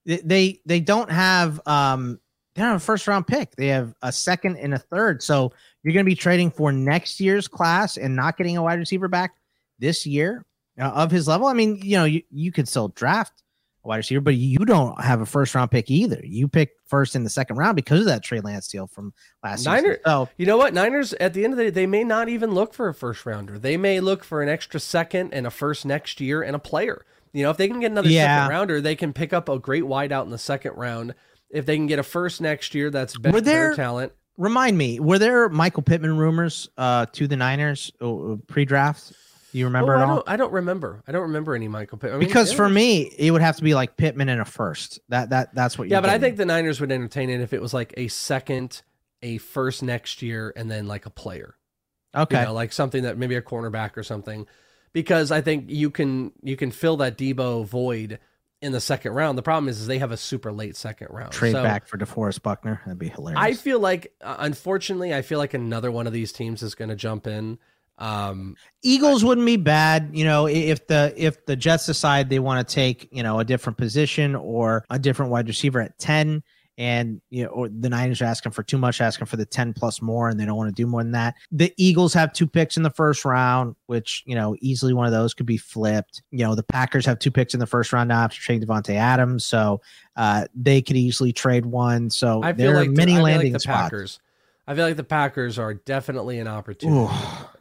They, 0.06 0.18
they 0.18 0.62
they 0.66 0.80
don't 0.80 1.12
have 1.12 1.60
um 1.66 2.20
they 2.54 2.62
don't 2.62 2.72
have 2.72 2.82
a 2.82 2.86
first 2.86 3.08
round 3.08 3.28
pick. 3.28 3.56
They 3.56 3.68
have 3.68 3.94
a 4.02 4.12
second 4.12 4.58
and 4.58 4.74
a 4.74 4.78
third. 4.80 5.22
So 5.22 5.52
you're 5.84 5.94
going 5.94 6.06
to 6.06 6.10
be 6.10 6.16
trading 6.16 6.52
for 6.52 6.72
next 6.72 7.20
year's 7.20 7.48
class 7.48 7.98
and 7.98 8.16
not 8.16 8.38
getting 8.38 8.56
a 8.56 8.64
wide 8.64 8.80
receiver 8.80 9.10
back 9.10 9.36
this 9.78 10.06
year 10.06 10.46
uh, 10.80 10.86
of 10.86 11.12
his 11.12 11.28
level. 11.28 11.48
I 11.48 11.54
mean, 11.54 11.80
you 11.84 11.98
know, 11.98 12.06
you, 12.06 12.22
you 12.32 12.52
could 12.54 12.68
still 12.68 12.90
draft 12.90 13.44
wide 13.86 13.98
receiver, 13.98 14.22
but 14.22 14.36
you 14.36 14.60
don't 14.60 15.00
have 15.02 15.22
a 15.22 15.26
first 15.26 15.54
round 15.56 15.72
pick 15.72 15.90
either. 15.92 16.20
You 16.24 16.48
pick 16.48 16.72
first 16.86 17.16
in 17.16 17.24
the 17.24 17.30
second 17.30 17.58
round 17.58 17.76
because 17.76 18.00
of 18.02 18.06
that 18.08 18.24
Trey 18.24 18.40
Lance 18.40 18.68
deal 18.68 18.88
from 18.88 19.14
last 19.44 19.66
Niner- 19.66 19.82
season. 19.96 20.02
So 20.06 20.30
You 20.38 20.46
know 20.46 20.58
what? 20.58 20.74
Niners, 20.74 21.14
at 21.14 21.34
the 21.34 21.44
end 21.44 21.54
of 21.54 21.58
the 21.58 21.66
day, 21.66 21.70
they 21.70 21.86
may 21.88 22.04
not 22.04 22.30
even 22.30 22.52
look 22.54 22.74
for 22.74 22.88
a 22.88 22.94
first 22.94 23.26
rounder. 23.26 23.58
They 23.60 23.78
may 23.78 24.00
look 24.00 24.24
for 24.24 24.42
an 24.42 24.50
extra 24.50 24.80
second 24.80 25.34
and 25.34 25.46
a 25.48 25.52
first 25.52 25.86
next 25.86 26.20
year 26.22 26.42
and 26.42 26.56
a 26.56 26.60
player. 26.60 27.06
You 27.34 27.44
know, 27.44 27.50
if 27.50 27.58
they 27.58 27.68
can 27.68 27.80
get 27.80 27.92
another 27.92 28.10
Yeah. 28.10 28.40
second 28.44 28.50
rounder, 28.56 28.82
they 28.82 28.96
can 28.96 29.12
pick 29.14 29.34
up 29.34 29.50
a 29.50 29.60
great 29.60 29.84
wideout 29.84 30.24
in 30.26 30.32
the 30.32 30.38
second 30.38 30.74
round. 30.76 31.14
If 31.50 31.66
they 31.66 31.76
can 31.76 31.88
get 31.88 32.00
a 32.00 32.04
first 32.04 32.42
next 32.42 32.74
year, 32.76 32.90
that's 32.90 33.18
better, 33.18 33.42
there- 33.42 33.70
better 33.72 33.76
talent. 33.76 34.12
remind 34.38 34.78
me, 34.78 35.00
were 35.00 35.20
there 35.20 35.48
Michael 35.50 35.84
Pittman 35.84 36.18
rumors 36.18 36.70
uh, 36.78 37.06
to 37.14 37.28
the 37.28 37.36
Niners 37.36 37.92
uh, 38.02 38.36
pre 38.48 38.66
draft? 38.66 39.10
Do 39.10 39.16
you 39.58 39.66
remember 39.66 39.96
Oh, 39.96 40.00
it 40.00 40.02
I 40.02 40.06
all? 40.06 40.16
don't. 40.18 40.30
I 40.30 40.36
don't 40.38 40.52
remember. 40.54 41.04
I 41.08 41.12
don't 41.12 41.24
remember 41.24 41.56
any 41.56 41.68
Michael 41.68 41.98
Pitt. 41.98 42.12
I 42.12 42.18
mean, 42.18 42.28
because 42.28 42.52
for 42.54 42.68
me, 42.70 43.02
it 43.18 43.32
would 43.32 43.42
have 43.42 43.58
to 43.58 43.64
be 43.64 43.74
like 43.74 43.98
Pittman 43.98 44.30
in 44.30 44.40
a 44.40 44.46
first. 44.46 45.00
That 45.10 45.30
that 45.32 45.54
that's 45.56 45.78
what. 45.78 45.88
yeah, 45.88 45.96
you're 45.98 46.02
but 46.02 46.10
I 46.10 46.20
think 46.20 46.38
the 46.38 46.46
Niners 46.46 46.80
would 46.82 46.92
entertain 46.92 47.30
it 47.30 47.42
if 47.42 47.54
it 47.54 47.62
was 47.62 47.74
like 47.74 47.94
a 47.98 48.08
second, 48.08 48.82
a 49.22 49.38
first 49.38 49.84
next 49.84 50.22
year, 50.22 50.52
and 50.56 50.70
then 50.70 50.88
like 50.88 51.06
a 51.06 51.10
player. 51.10 51.56
okay. 52.16 52.40
You 52.42 52.46
know, 52.48 52.54
like 52.54 52.72
something 52.74 53.04
that 53.04 53.18
maybe 53.18 53.36
a 53.36 53.42
cornerback 53.42 53.98
or 53.98 54.04
something, 54.04 54.48
because 54.94 55.32
I 55.32 55.42
think 55.42 55.66
you 55.70 55.90
can 55.90 56.32
you 56.42 56.56
can 56.58 56.72
fill 56.72 56.98
that 56.98 57.18
Debo 57.18 57.66
void 57.66 58.20
in 58.62 58.72
the 58.72 58.80
second 58.82 59.12
round. 59.14 59.38
The 59.38 59.42
problem 59.44 59.68
is, 59.70 59.80
is 59.82 59.86
they 59.88 60.00
have 60.00 60.12
a 60.12 60.18
super 60.18 60.52
late 60.52 60.76
second 60.76 61.10
round. 61.12 61.32
Trade 61.34 61.52
So 61.52 61.62
back 61.62 61.88
for 61.88 61.98
DeForest 61.98 62.42
Buckner. 62.42 62.82
That'd 62.86 62.98
be 62.98 63.10
hilarious. 63.10 63.40
I 63.40 63.54
feel 63.54 63.80
like, 63.80 64.14
uh, 64.22 64.38
unfortunately, 64.40 65.14
I 65.14 65.22
feel 65.22 65.38
like 65.40 65.54
another 65.54 65.92
one 65.92 66.08
of 66.08 66.14
these 66.14 66.32
teams 66.32 66.64
is 66.64 66.74
going 66.74 66.90
to 66.90 66.96
jump 66.96 67.28
in. 67.28 67.60
Um, 67.98 68.56
Eagles 68.84 69.24
wouldn't 69.24 69.46
be 69.46 69.58
bad, 69.58 70.10
you 70.14 70.26
know, 70.26 70.48
if 70.48 70.86
the 70.88 71.14
if 71.16 71.46
the 71.46 71.56
Jets 71.56 71.86
decide 71.86 72.30
they 72.30 72.40
want 72.40 72.68
to 72.68 72.74
take 72.74 73.08
you 73.12 73.24
know 73.24 73.40
a 73.40 73.46
different 73.46 73.78
position 73.78 74.36
or 74.36 74.84
a 74.90 75.00
different 75.00 75.32
wide 75.32 75.48
receiver 75.48 75.80
at 75.80 75.98
ten, 75.98 76.44
and 76.78 77.22
you 77.30 77.44
know, 77.46 77.50
or 77.52 77.70
the 77.70 77.88
Niners 77.88 78.22
are 78.22 78.26
asking 78.26 78.52
for 78.52 78.62
too 78.64 78.78
much, 78.78 79.00
asking 79.00 79.28
for 79.28 79.38
the 79.38 79.46
ten 79.46 79.72
plus 79.74 80.02
more, 80.02 80.28
and 80.28 80.38
they 80.38 80.46
don't 80.46 80.58
want 80.58 80.68
to 80.76 80.82
do 80.82 80.86
more 80.86 81.02
than 81.04 81.14
that. 81.14 81.36
The 81.54 81.74
Eagles 81.78 82.14
have 82.16 82.34
two 82.34 82.48
picks 82.48 82.76
in 82.76 82.84
the 82.84 82.90
first 82.90 83.24
round, 83.24 83.76
which 83.86 84.24
you 84.26 84.36
know 84.36 84.58
easily 84.60 84.94
one 84.94 85.06
of 85.06 85.14
those 85.14 85.34
could 85.34 85.46
be 85.46 85.58
flipped. 85.58 86.22
You 86.32 86.44
know, 86.46 86.54
the 86.54 86.64
Packers 86.64 87.06
have 87.06 87.18
two 87.18 87.32
picks 87.32 87.54
in 87.54 87.62
the 87.62 87.66
first 87.66 87.94
round 87.94 88.10
now 88.10 88.24
after 88.26 88.42
trading 88.42 88.68
Davante 88.68 88.96
Adams, 88.96 89.46
so 89.46 89.80
uh, 90.18 90.46
they 90.54 90.82
could 90.82 90.98
easily 90.98 91.32
trade 91.32 91.66
one. 91.66 92.10
So 92.10 92.44
I 92.44 92.52
there 92.52 92.72
feel 92.72 92.78
are 92.78 92.80
like 92.82 92.90
the- 92.90 92.96
many 92.98 93.14
I 93.14 93.16
feel 93.16 93.24
like 93.24 93.32
landing 93.34 93.54
the 93.54 93.60
spots. 93.62 93.82
Packers. 93.84 94.20
I 94.68 94.74
feel 94.76 94.84
like 94.86 94.98
the 94.98 95.04
Packers 95.04 95.60
are 95.60 95.76
definitely 95.76 96.40
an 96.40 96.48
opportunity, 96.48 97.00
Ooh. 97.00 97.10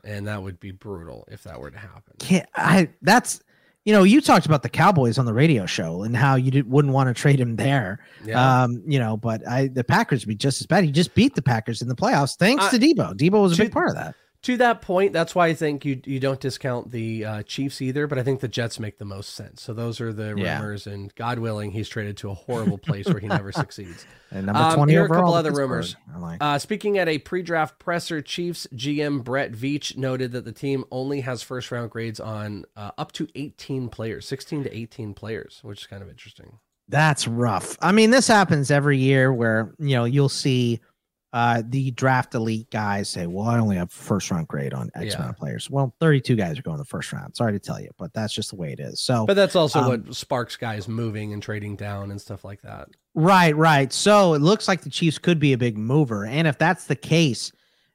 And 0.05 0.27
that 0.29 0.43
would 0.43 0.61
be 0.61 0.71
brutal 0.71 1.27
if 1.31 1.43
that 1.45 1.59
were 1.61 1.71
to 1.71 1.79
happen. 1.79 2.15
can't 2.19 2.49
I 2.55 2.91
that's 3.03 3.41
you 3.85 3.93
know 3.93 4.03
you 4.03 4.21
talked 4.21 4.47
about 4.47 4.63
the 4.63 4.69
Cowboys 4.69 5.19
on 5.19 5.27
the 5.27 5.35
radio 5.35 5.67
show 5.67 6.03
and 6.05 6.17
how 6.17 6.37
you 6.37 6.51
did, 6.51 6.71
wouldn't 6.71 6.95
want 6.95 7.09
to 7.09 7.21
trade 7.21 7.39
him 7.41 7.57
there. 7.57 8.01
Yeah. 8.25 8.63
Um, 8.63 8.83
you 8.87 8.99
know, 8.99 9.17
but 9.17 9.47
I 9.47 9.69
the 9.69 9.85
Packers 9.85 10.23
would 10.25 10.29
be 10.29 10.35
just 10.37 10.61
as 10.61 10.67
bad. 10.67 10.85
He 10.85 10.91
just 10.93 11.15
beat 11.15 11.35
the 11.35 11.43
Packers 11.43 11.83
in 11.83 11.89
the 11.89 11.95
playoffs 11.97 12.37
thanks 12.37 12.65
Uh, 12.65 12.71
to 12.71 12.79
Debo. 12.79 13.15
Debo 13.15 13.43
was 13.43 13.53
a 13.53 13.57
to- 13.57 13.65
big 13.65 13.73
part 13.73 13.89
of 13.91 13.95
that. 13.97 14.15
To 14.45 14.57
that 14.59 14.81
point, 14.81 15.13
that's 15.13 15.35
why 15.35 15.49
I 15.49 15.55
think 15.55 15.85
you 15.85 16.01
you 16.05 16.21
don't 16.21 16.41
discount 16.41 16.91
the 16.91 17.25
uh, 17.25 17.43
Chiefs 17.43 17.83
either, 17.83 18.07
but 18.07 18.19
I 18.19 18.23
think 18.23 18.41
the 18.41 18.49
Jets 18.49 18.79
make 18.81 18.99
the 18.99 19.05
most 19.05 19.35
sense. 19.35 19.61
So 19.63 19.75
those 19.75 20.01
are 20.01 20.13
the 20.13 20.35
Yeah. 20.37 20.59
rumors, 20.61 20.87
and 20.87 21.15
God 21.15 21.39
willing, 21.39 21.73
he's 21.73 21.89
traded 21.89 22.17
to 22.19 22.31
a 22.31 22.35
horrible 22.35 22.79
place 22.79 23.07
where 23.07 23.19
he 23.19 23.27
never 23.29 23.53
succeeds. 23.53 24.07
And 24.31 24.47
number 24.47 24.63
Um, 24.63 24.75
twenty 24.77 24.93
here 24.93 25.03
are 25.03 25.07
a 25.07 25.09
couple 25.09 25.35
other 25.35 25.53
rumors. 25.53 25.97
Like. 26.19 26.39
Uh, 26.43 26.59
speaking 26.59 26.99
at 26.99 27.09
a 27.09 27.19
pre-draft 27.19 27.79
presser, 27.79 28.23
Chiefs 28.23 28.67
GM 28.75 29.23
Brett 29.25 29.53
Veach 29.53 29.97
noted 29.97 30.33
that 30.33 30.45
the 30.45 30.53
team 30.53 30.85
only 30.91 31.21
has 31.23 31.43
first 31.43 31.71
round 31.73 31.91
grades 31.91 32.21
on 32.21 32.65
uh, 32.77 32.91
up 32.99 33.13
to 33.13 33.27
18 33.35 33.89
players, 33.89 34.27
16 34.27 34.65
to 34.65 34.77
18 34.77 35.15
players, 35.15 35.61
which 35.63 35.81
is 35.83 35.87
kind 35.87 36.03
of 36.03 36.09
interesting. 36.09 36.59
That's 36.89 37.27
rough. 37.27 37.79
I 37.81 37.93
mean, 37.93 38.11
this 38.11 38.29
happens 38.29 38.71
every 38.71 38.99
year 38.99 39.33
where 39.33 39.73
you 39.79 39.97
know 39.97 40.05
you'll 40.05 40.29
see 40.29 40.81
uh 41.35 41.63
the 41.69 41.91
draft 41.91 42.35
elite 42.35 42.71
guys 42.71 43.09
say, 43.11 43.27
Well, 43.27 43.47
I 43.47 43.59
only 43.59 43.77
have 43.77 43.91
first 43.93 44.31
round 44.31 44.49
grade 44.49 44.73
on 44.73 44.91
X 44.95 45.07
Yeah. 45.07 45.17
amount 45.17 45.31
of 45.33 45.37
players. 45.37 45.69
Well, 45.69 45.95
32 46.01 46.37
guys 46.37 46.59
are 46.59 46.63
going 46.63 46.79
the 46.79 46.85
first 46.85 47.13
round. 47.13 47.35
Sorry 47.37 47.53
to 47.53 47.59
tell 47.59 47.81
you, 47.81 47.91
but 47.99 48.15
that's 48.15 48.33
just 48.33 48.51
the 48.51 48.57
way 48.57 48.73
it 48.73 48.79
is. 48.81 49.01
So 49.01 49.27
But 49.27 49.35
that's 49.35 49.57
also 49.57 49.81
Um, 49.81 49.87
what 49.89 50.15
sparks 50.15 50.57
guys 50.57 50.89
moving 50.89 51.33
and 51.35 51.43
trading 51.43 51.77
down 51.77 52.11
and 52.13 52.21
stuff 52.21 52.45
like 52.45 52.63
that. 52.63 52.89
Right, 53.15 53.55
right. 53.57 53.93
So 53.93 54.35
it 54.35 54.41
looks 54.43 54.67
like 54.69 54.81
the 54.83 54.91
Chiefs 54.91 55.19
could 55.19 55.39
be 55.39 55.53
a 55.53 55.59
big 55.59 55.77
mover, 55.77 56.25
and 56.25 56.47
if 56.49 56.57
that's 56.57 56.87
the 56.87 56.97
case, 56.97 57.53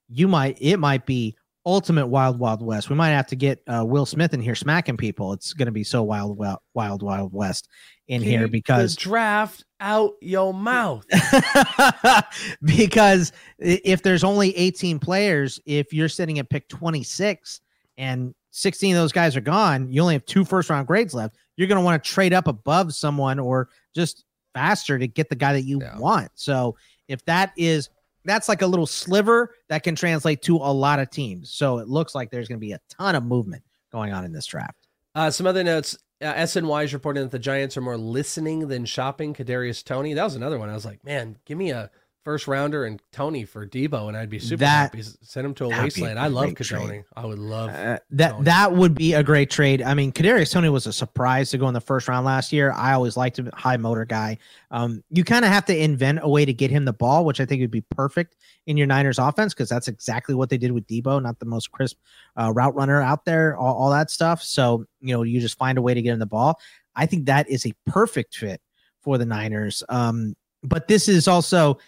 you 0.09 0.27
might 0.27 0.57
it 0.61 0.77
might 0.77 1.05
be 1.05 1.35
ultimate 1.65 2.07
wild 2.07 2.39
wild 2.39 2.61
west. 2.61 2.89
We 2.89 2.95
might 2.95 3.09
have 3.09 3.27
to 3.27 3.35
get 3.35 3.61
uh, 3.67 3.83
Will 3.85 4.05
Smith 4.05 4.33
in 4.33 4.41
here 4.41 4.55
smacking 4.55 4.97
people. 4.97 5.33
It's 5.33 5.53
going 5.53 5.67
to 5.67 5.71
be 5.71 5.83
so 5.83 6.03
wild 6.03 6.37
wild 6.37 6.59
wild 6.73 7.03
wild 7.03 7.31
west 7.33 7.67
in 8.09 8.21
here 8.21 8.47
because 8.47 8.95
the 8.95 9.01
draft 9.01 9.63
out 9.79 10.13
your 10.19 10.53
mouth. 10.53 11.05
because 12.63 13.31
if 13.59 14.01
there's 14.03 14.23
only 14.23 14.55
18 14.57 14.99
players, 14.99 15.59
if 15.65 15.93
you're 15.93 16.09
sitting 16.09 16.39
at 16.39 16.49
pick 16.49 16.67
26 16.69 17.61
and 17.97 18.33
16 18.51 18.95
of 18.95 19.01
those 19.01 19.11
guys 19.11 19.35
are 19.35 19.41
gone, 19.41 19.91
you 19.91 20.01
only 20.01 20.15
have 20.15 20.25
two 20.25 20.43
first 20.43 20.69
round 20.69 20.87
grades 20.87 21.13
left. 21.13 21.37
You're 21.55 21.67
going 21.67 21.79
to 21.79 21.85
want 21.85 22.03
to 22.03 22.09
trade 22.09 22.33
up 22.33 22.47
above 22.47 22.93
someone 22.93 23.39
or 23.39 23.69
just 23.95 24.25
faster 24.53 24.97
to 24.97 25.07
get 25.07 25.29
the 25.29 25.35
guy 25.35 25.53
that 25.53 25.61
you 25.63 25.79
Yeah. 25.81 25.97
want. 25.97 26.31
So 26.35 26.75
if 27.07 27.23
that 27.25 27.53
is 27.57 27.89
that's 28.25 28.49
like 28.49 28.61
a 28.61 28.67
little 28.67 28.85
sliver 28.85 29.55
that 29.69 29.83
can 29.83 29.95
translate 29.95 30.41
to 30.41 30.57
a 30.57 30.73
lot 30.73 30.99
of 30.99 31.09
teams. 31.09 31.51
So 31.51 31.77
it 31.77 31.87
looks 31.87 32.13
like 32.13 32.29
there's 32.31 32.47
going 32.49 32.59
to 32.59 32.65
be 32.65 32.73
a 32.73 32.79
ton 32.89 33.15
of 33.15 33.23
movement 33.23 33.63
going 33.91 34.11
on 34.11 34.25
in 34.25 34.33
this 34.33 34.45
draft. 34.45 34.87
Uh, 35.15 35.31
some 35.31 35.47
other 35.47 35.63
notes. 35.63 35.97
Uh, 36.21 36.33
SNY 36.33 36.83
is 36.83 36.93
reporting 36.93 37.23
that 37.23 37.31
the 37.31 37.39
Giants 37.39 37.77
are 37.77 37.81
more 37.81 37.97
listening 37.97 38.67
than 38.67 38.85
shopping. 38.85 39.33
Kadarius 39.33 39.83
Toney. 39.83 40.13
That 40.13 40.25
was 40.25 40.35
another 40.35 40.59
one. 40.59 40.69
I 40.69 40.73
was 40.73 40.85
like, 40.85 41.03
man, 41.03 41.37
give 41.45 41.57
me 41.57 41.71
a 41.71 41.89
first 42.29 42.47
rounder 42.47 42.85
and 42.85 43.01
Toney 43.11 43.43
for 43.43 43.65
Debo, 43.65 44.07
and 44.07 44.15
I'd 44.15 44.29
be 44.29 44.37
super 44.37 44.59
That- 44.59 44.93
happy. 44.93 45.01
Send 45.23 45.47
him 45.47 45.55
to 45.55 45.65
a 45.65 45.69
wasteland. 45.69 46.19
a 46.19 46.21
I 46.21 46.27
love. 46.27 46.55
Toney. 46.55 47.03
I 47.15 47.25
would 47.25 47.39
love. 47.39 47.71
Uh, 47.71 47.97
that 48.11 48.33
Toney. 48.33 48.43
that 48.43 48.71
would 48.73 48.93
be 48.93 49.15
a 49.15 49.23
great 49.23 49.49
trade. 49.49 49.81
I 49.81 49.95
mean, 49.95 50.11
Kadarius 50.11 50.51
Toney 50.51 50.69
was 50.69 50.85
a 50.85 50.93
surprise 50.93 51.49
to 51.49 51.57
go 51.57 51.67
in 51.67 51.73
the 51.73 51.81
first 51.81 52.07
round 52.07 52.27
last 52.27 52.53
year. 52.53 52.71
I 52.73 52.93
always 52.93 53.17
liked 53.17 53.39
him, 53.39 53.49
high 53.55 53.77
motor 53.77 54.05
guy. 54.05 54.37
Um, 54.69 55.03
you 55.09 55.23
kind 55.23 55.43
of 55.43 55.49
have 55.49 55.65
to 55.65 55.75
invent 55.75 56.19
a 56.21 56.29
way 56.29 56.45
to 56.45 56.53
get 56.53 56.69
him 56.69 56.85
the 56.85 56.93
ball, 56.93 57.25
which 57.25 57.41
I 57.41 57.45
think 57.45 57.61
would 57.61 57.71
be 57.71 57.81
perfect 57.81 58.35
in 58.67 58.77
your 58.77 58.85
Niners 58.85 59.17
offense 59.17 59.55
because 59.55 59.69
that's 59.69 59.87
exactly 59.87 60.35
what 60.35 60.51
they 60.51 60.59
did 60.59 60.71
with 60.71 60.85
Debo. 60.85 61.23
Not 61.23 61.39
the 61.39 61.47
most 61.47 61.71
crisp 61.71 61.97
uh, 62.39 62.53
route 62.53 62.75
runner 62.75 63.01
out 63.01 63.25
there, 63.25 63.57
all, 63.57 63.73
all 63.75 63.89
that 63.89 64.11
stuff. 64.11 64.43
So 64.43 64.85
you 65.01 65.15
know, 65.15 65.23
you 65.23 65.39
just 65.41 65.57
find 65.57 65.79
a 65.79 65.81
way 65.81 65.95
to 65.95 66.01
get 66.03 66.13
him 66.13 66.19
the 66.19 66.27
ball. 66.27 66.59
I 66.95 67.07
think 67.07 67.25
that 67.25 67.49
is 67.49 67.65
a 67.65 67.73
perfect 67.87 68.35
fit 68.35 68.61
for 69.01 69.17
the 69.17 69.25
Niners. 69.25 69.83
Um, 69.89 70.35
but 70.61 70.87
this 70.87 71.07
is 71.07 71.27
also 71.27 71.79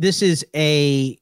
this 0.00 0.22
is 0.22 0.44
a 0.56 1.18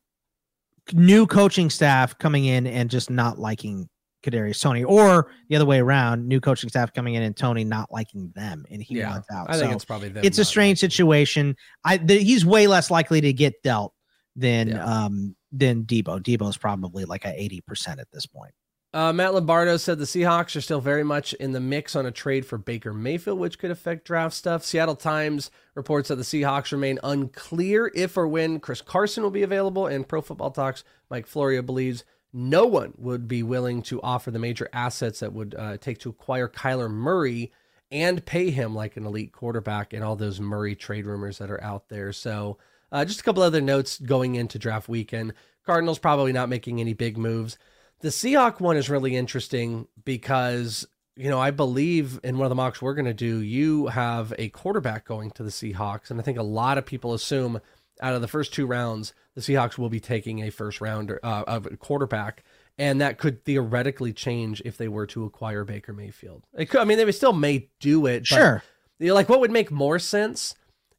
new 0.93 1.27
coaching 1.27 1.69
staff 1.69 2.17
coming 2.19 2.45
in 2.45 2.67
and 2.67 2.89
just 2.89 3.11
not 3.11 3.39
liking 3.39 3.89
Kadarius 4.25 4.61
Toney, 4.61 4.85
or 4.85 5.31
the 5.49 5.57
other 5.57 5.65
way 5.67 5.79
around, 5.79 6.27
new 6.27 6.41
coaching 6.41 6.69
staff 6.69 6.93
coming 6.93 7.15
in 7.15 7.23
and 7.23 7.37
Toney 7.37 7.65
not 7.65 7.91
liking 7.93 8.33
them, 8.35 8.65
and 8.71 8.83
he 8.83 8.97
Yeah, 8.97 9.11
wants 9.11 9.29
out. 9.33 9.47
I 9.49 9.59
think 9.59 9.73
it's 9.73 9.85
probably 9.85 10.09
them. 10.09 10.25
it's 10.25 10.39
a 10.39 10.45
strange 10.45 10.79
situation. 10.79 11.57
I 11.85 11.99
th- 11.99 12.23
he's 12.23 12.45
way 12.45 12.67
less 12.67 12.91
likely 12.91 13.21
to 13.21 13.33
get 13.33 13.63
dealt 13.63 13.95
than 14.37 14.69
Yeah. 14.69 14.85
um 14.85 15.35
than 15.53 15.85
Debo. 15.85 16.21
Debo's 16.21 16.57
probably 16.57 17.05
like 17.05 17.25
a 17.25 17.33
eighty 17.41 17.61
percent 17.61 18.01
at 18.01 18.09
this 18.13 18.27
point. 18.27 18.53
Uh, 18.99 19.13
Matt 19.13 19.33
Lombardo 19.33 19.77
said 19.77 20.01
the 20.01 20.05
Seahawks 20.07 20.57
are 20.57 20.61
still 20.61 20.81
very 20.81 21.05
much 21.05 21.33
in 21.35 21.53
the 21.53 21.61
mix 21.61 21.95
on 21.95 22.05
a 22.05 22.11
trade 22.11 22.45
for 22.45 22.59
Baker 22.59 22.93
Mayfield, 22.93 23.39
which 23.39 23.57
could 23.57 23.71
affect 23.71 24.05
draft 24.05 24.35
stuff. 24.35 24.65
Seattle 24.65 24.97
Times 24.97 25.53
reports 25.77 26.09
that 26.09 26.17
the 26.17 26.25
Seahawks 26.25 26.73
remain 26.73 26.99
unclear 27.05 27.93
if 27.95 28.17
or 28.17 28.27
when 28.27 28.59
Chris 28.59 28.81
Carson 28.81 29.23
will 29.23 29.31
be 29.31 29.45
available, 29.45 29.87
and 29.87 30.09
Pro 30.09 30.21
Football 30.21 30.51
Talks 30.51 30.83
Mike 31.11 31.29
Florio 31.29 31.63
believes 31.63 32.03
no 32.33 32.67
one 32.67 32.93
would 32.97 33.29
be 33.29 33.41
willing 33.45 33.83
to 33.83 34.03
offer 34.03 34.33
the 34.33 34.41
major 34.41 34.69
assets 34.73 35.21
that 35.21 35.33
would 35.33 35.55
uh, 35.55 35.77
take 35.77 35.99
to 35.99 36.11
acquire 36.11 36.49
Kyler 36.49 36.91
Murray 36.91 37.53
and 37.93 38.27
pay 38.27 38.51
him 38.51 38.75
like 38.75 38.97
an 38.97 39.07
elite 39.07 39.31
quarterback 39.31 39.93
and 39.93 40.03
all 40.03 40.17
those 40.17 40.41
Murray 40.41 40.75
trade 40.75 41.07
rumors 41.07 41.39
that 41.39 41.53
are 41.53 41.63
out 41.63 41.89
there. 41.89 42.13
So, 42.13 42.59
uh, 42.91 43.05
just 43.05 43.21
a 43.21 43.23
couple 43.23 43.45
other 43.45 43.61
notes 43.61 44.01
going 44.01 44.35
into 44.35 44.59
draft 44.59 44.89
weekend. 44.89 45.35
Cardinals 45.65 46.01
probably 46.01 46.33
not 46.33 46.49
making 46.49 46.81
any 46.81 46.95
big 46.95 47.17
moves. 47.17 47.59
The 48.01 48.09
Seahawk 48.09 48.61
one 48.61 48.77
is 48.77 48.89
really 48.89 49.17
interesting 49.17 49.89
because, 50.05 50.87
you 51.17 51.29
know, 51.29 51.41
I 51.41 51.51
believe 51.51 52.21
in 52.23 52.39
one 52.39 52.47
of 52.47 52.51
the 52.51 52.55
mocks 52.55 52.81
we're 52.81 52.95
going 52.95 53.07
to 53.07 53.15
do, 53.15 53.41
you 53.41 53.89
have 53.89 54.33
a 54.39 54.51
quarterback 54.51 55.05
going 55.05 55.31
to 55.33 55.43
the 55.43 55.51
Seahawks. 55.51 56.11
And 56.11 56.21
I 56.21 56.23
think 56.23 56.39
a 56.39 56.43
lot 56.45 56.79
of 56.79 56.87
people 56.87 57.13
assume 57.13 57.61
out 58.01 58.15
of 58.15 58.21
the 58.21 58.29
first 58.29 58.55
two 58.55 58.67
rounds, 58.67 59.13
the 59.35 59.41
Seahawks 59.41 59.77
will 59.79 59.89
be 59.89 59.99
taking 59.99 60.41
a 60.45 60.51
first 60.51 60.81
rounder 60.81 61.19
uh, 61.25 61.43
of 61.49 61.67
a 61.67 61.77
quarterback. 61.77 62.45
And 62.79 63.01
that 63.01 63.19
could 63.19 63.45
theoretically 63.45 64.13
change 64.13 64.63
if 64.65 64.77
they 64.77 64.87
were 64.87 65.07
to 65.09 65.25
acquire 65.25 65.65
Baker 65.65 65.93
Mayfield. 65.93 66.45
It 66.57 66.67
could, 66.67 66.81
I 66.81 66.85
mean, 66.85 66.99
they 66.99 67.11
still 67.11 67.33
may 67.33 67.69
do 67.81 68.07
it. 68.07 68.21
but 68.21 68.27
Sure. 68.27 68.63
you 69.01 69.09
know, 69.09 69.15
like 69.15 69.29
what 69.29 69.41
would 69.41 69.51
make 69.51 69.73
more 69.73 69.99
sense 69.99 70.55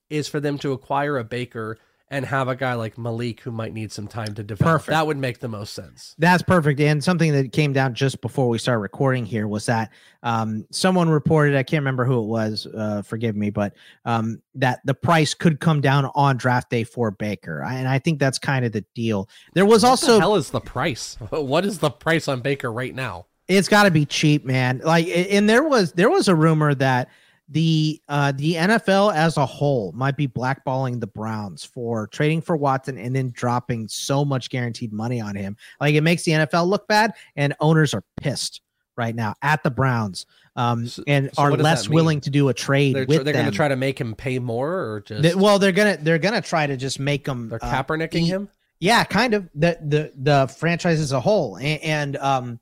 is 0.10 0.28
for 0.28 0.42
them 0.42 0.58
to 0.58 0.74
acquire 0.74 1.18
a 1.18 1.24
Baker 1.24 1.78
and 2.12 2.26
have 2.26 2.48
a 2.48 2.56
guy 2.56 2.74
like 2.74 2.98
Malik 2.98 3.42
who 3.42 3.52
might 3.52 3.72
need 3.74 3.92
some 3.92 4.08
time 4.08 4.34
to 4.34 4.44
develop. 4.44 4.72
Perfect. 4.74 4.90
That 4.90 5.06
would 5.06 5.18
make 5.18 5.40
the 5.40 5.48
most 5.48 5.74
sense. 5.74 6.16
That's 6.18 6.42
perfect. 6.42 6.80
And 6.80 7.04
something 7.04 7.32
that 7.34 7.52
came 7.52 7.72
down 7.72 7.94
just 7.94 8.20
before 8.22 8.50
we 8.50 8.58
started 8.58 8.80
recording 8.80 9.26
here 9.26 9.48
was 9.48 9.68
that 9.68 9.92
um, 10.24 10.66
someone 10.72 11.08
reported, 11.10 11.56
I 11.56 11.62
can't 11.64 11.82
remember 11.82 12.06
who 12.06 12.22
it 12.24 12.26
was, 12.28 12.66
uh, 12.76 13.04
forgive 13.04 13.36
me, 13.36 13.52
but 13.52 13.74
um, 14.06 14.42
that 14.56 14.80
the 14.86 14.96
price 14.96 15.34
could 15.36 15.60
come 15.60 15.82
down 15.82 16.10
on 16.16 16.38
draft 16.38 16.70
day 16.72 16.84
for 16.84 17.12
Baker. 17.12 17.64
I- 17.64 17.76
And 17.76 17.88
I 17.88 18.00
think 18.00 18.20
that's 18.20 18.40
kind 18.40 18.66
of 18.66 18.72
the 18.72 18.84
deal. 18.96 19.30
There 19.54 19.66
was 19.66 19.84
What 19.84 19.90
also 19.90 20.14
the 20.14 20.20
hell 20.20 20.36
is 20.36 20.50
the 20.50 20.62
price? 20.62 21.16
What 21.30 21.64
is 21.66 21.78
the 21.80 21.92
price 21.92 22.28
on 22.28 22.42
Baker 22.42 22.72
right 22.72 22.96
now? 22.96 23.28
it's 23.48 23.68
got 23.68 23.84
to 23.84 23.92
be 23.92 24.06
cheap, 24.06 24.46
man. 24.46 24.80
Like, 24.84 25.08
and 25.08 25.50
there 25.50 25.64
was 25.64 25.94
there 25.94 26.10
was 26.12 26.28
a 26.28 26.36
rumor 26.36 26.76
that 26.76 27.10
the 27.52 28.00
uh 28.08 28.32
the 28.36 28.54
NFL 28.54 29.14
as 29.14 29.38
a 29.38 29.46
whole 29.46 29.92
might 29.94 30.16
be 30.16 30.28
blackballing 30.28 31.00
the 31.00 31.08
Browns 31.08 31.64
for 31.64 32.08
trading 32.08 32.42
for 32.42 32.56
Watson 32.56 32.98
and 32.98 33.16
then 33.16 33.32
dropping 33.32 33.88
so 33.88 34.24
much 34.24 34.50
guaranteed 34.50 34.94
money 34.94 35.20
on 35.20 35.36
him. 35.36 35.58
Like 35.82 35.96
it 35.96 36.02
makes 36.02 36.24
the 36.24 36.34
NFL 36.34 36.68
look 36.68 36.88
bad, 36.88 37.14
and 37.36 37.56
owners 37.60 37.94
are 37.94 38.04
pissed 38.18 38.62
right 38.96 39.16
now 39.16 39.34
at 39.42 39.64
the 39.64 39.72
Browns, 39.72 40.26
um, 40.58 40.86
So- 40.86 41.04
and 41.08 41.30
so 41.34 41.42
are 41.42 41.52
less 41.56 41.88
willing 41.88 42.20
to 42.22 42.30
do 42.30 42.50
a 42.50 42.54
trade 42.54 42.96
They're, 42.96 43.06
with 43.06 43.24
they're 43.24 43.34
going 43.34 43.46
to 43.46 43.52
try 43.52 43.70
to 43.70 43.78
make 43.78 44.00
him 44.00 44.14
pay 44.14 44.40
more, 44.40 44.74
or 44.74 45.02
just 45.02 45.22
They- 45.24 45.36
well, 45.36 45.58
they're 45.58 45.72
gonna 45.72 45.98
they're 46.02 46.20
gonna 46.20 46.42
try 46.42 46.68
to 46.68 46.76
just 46.78 47.00
make 47.00 47.24
them 47.26 47.48
they're 47.50 47.64
uh, 47.64 47.84
Kaepernicking 47.84 48.26
him. 48.26 48.50
yeah, 48.80 49.04
kind 49.06 49.34
of 49.34 49.50
the 49.56 49.78
the 49.82 50.12
the 50.16 50.48
franchise 50.56 51.00
as 51.00 51.14
a 51.14 51.20
whole, 51.20 51.56
and, 51.56 51.82
and 51.82 52.18
um, 52.18 52.60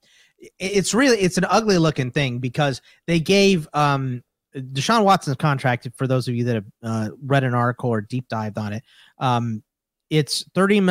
it's 0.59 0.93
really 0.93 1.17
it's 1.17 1.39
an 1.39 1.45
ugly 1.49 1.79
looking 1.79 2.11
thing 2.11 2.37
because 2.37 2.81
they 3.07 3.19
gave 3.19 3.67
um 3.73 4.23
Deshaun 4.57 5.03
Watson's 5.03 5.37
contract. 5.37 5.87
For 5.95 6.07
those 6.07 6.27
of 6.27 6.35
you 6.35 6.43
that 6.45 6.55
have 6.55 6.65
uh, 6.83 7.09
read 7.23 7.43
an 7.43 7.53
article 7.53 7.89
or 7.89 8.01
deep 8.01 8.27
dived 8.29 8.57
on 8.57 8.73
it, 8.73 8.83
um, 9.19 9.63
it's 10.09 10.45
30 10.55 10.87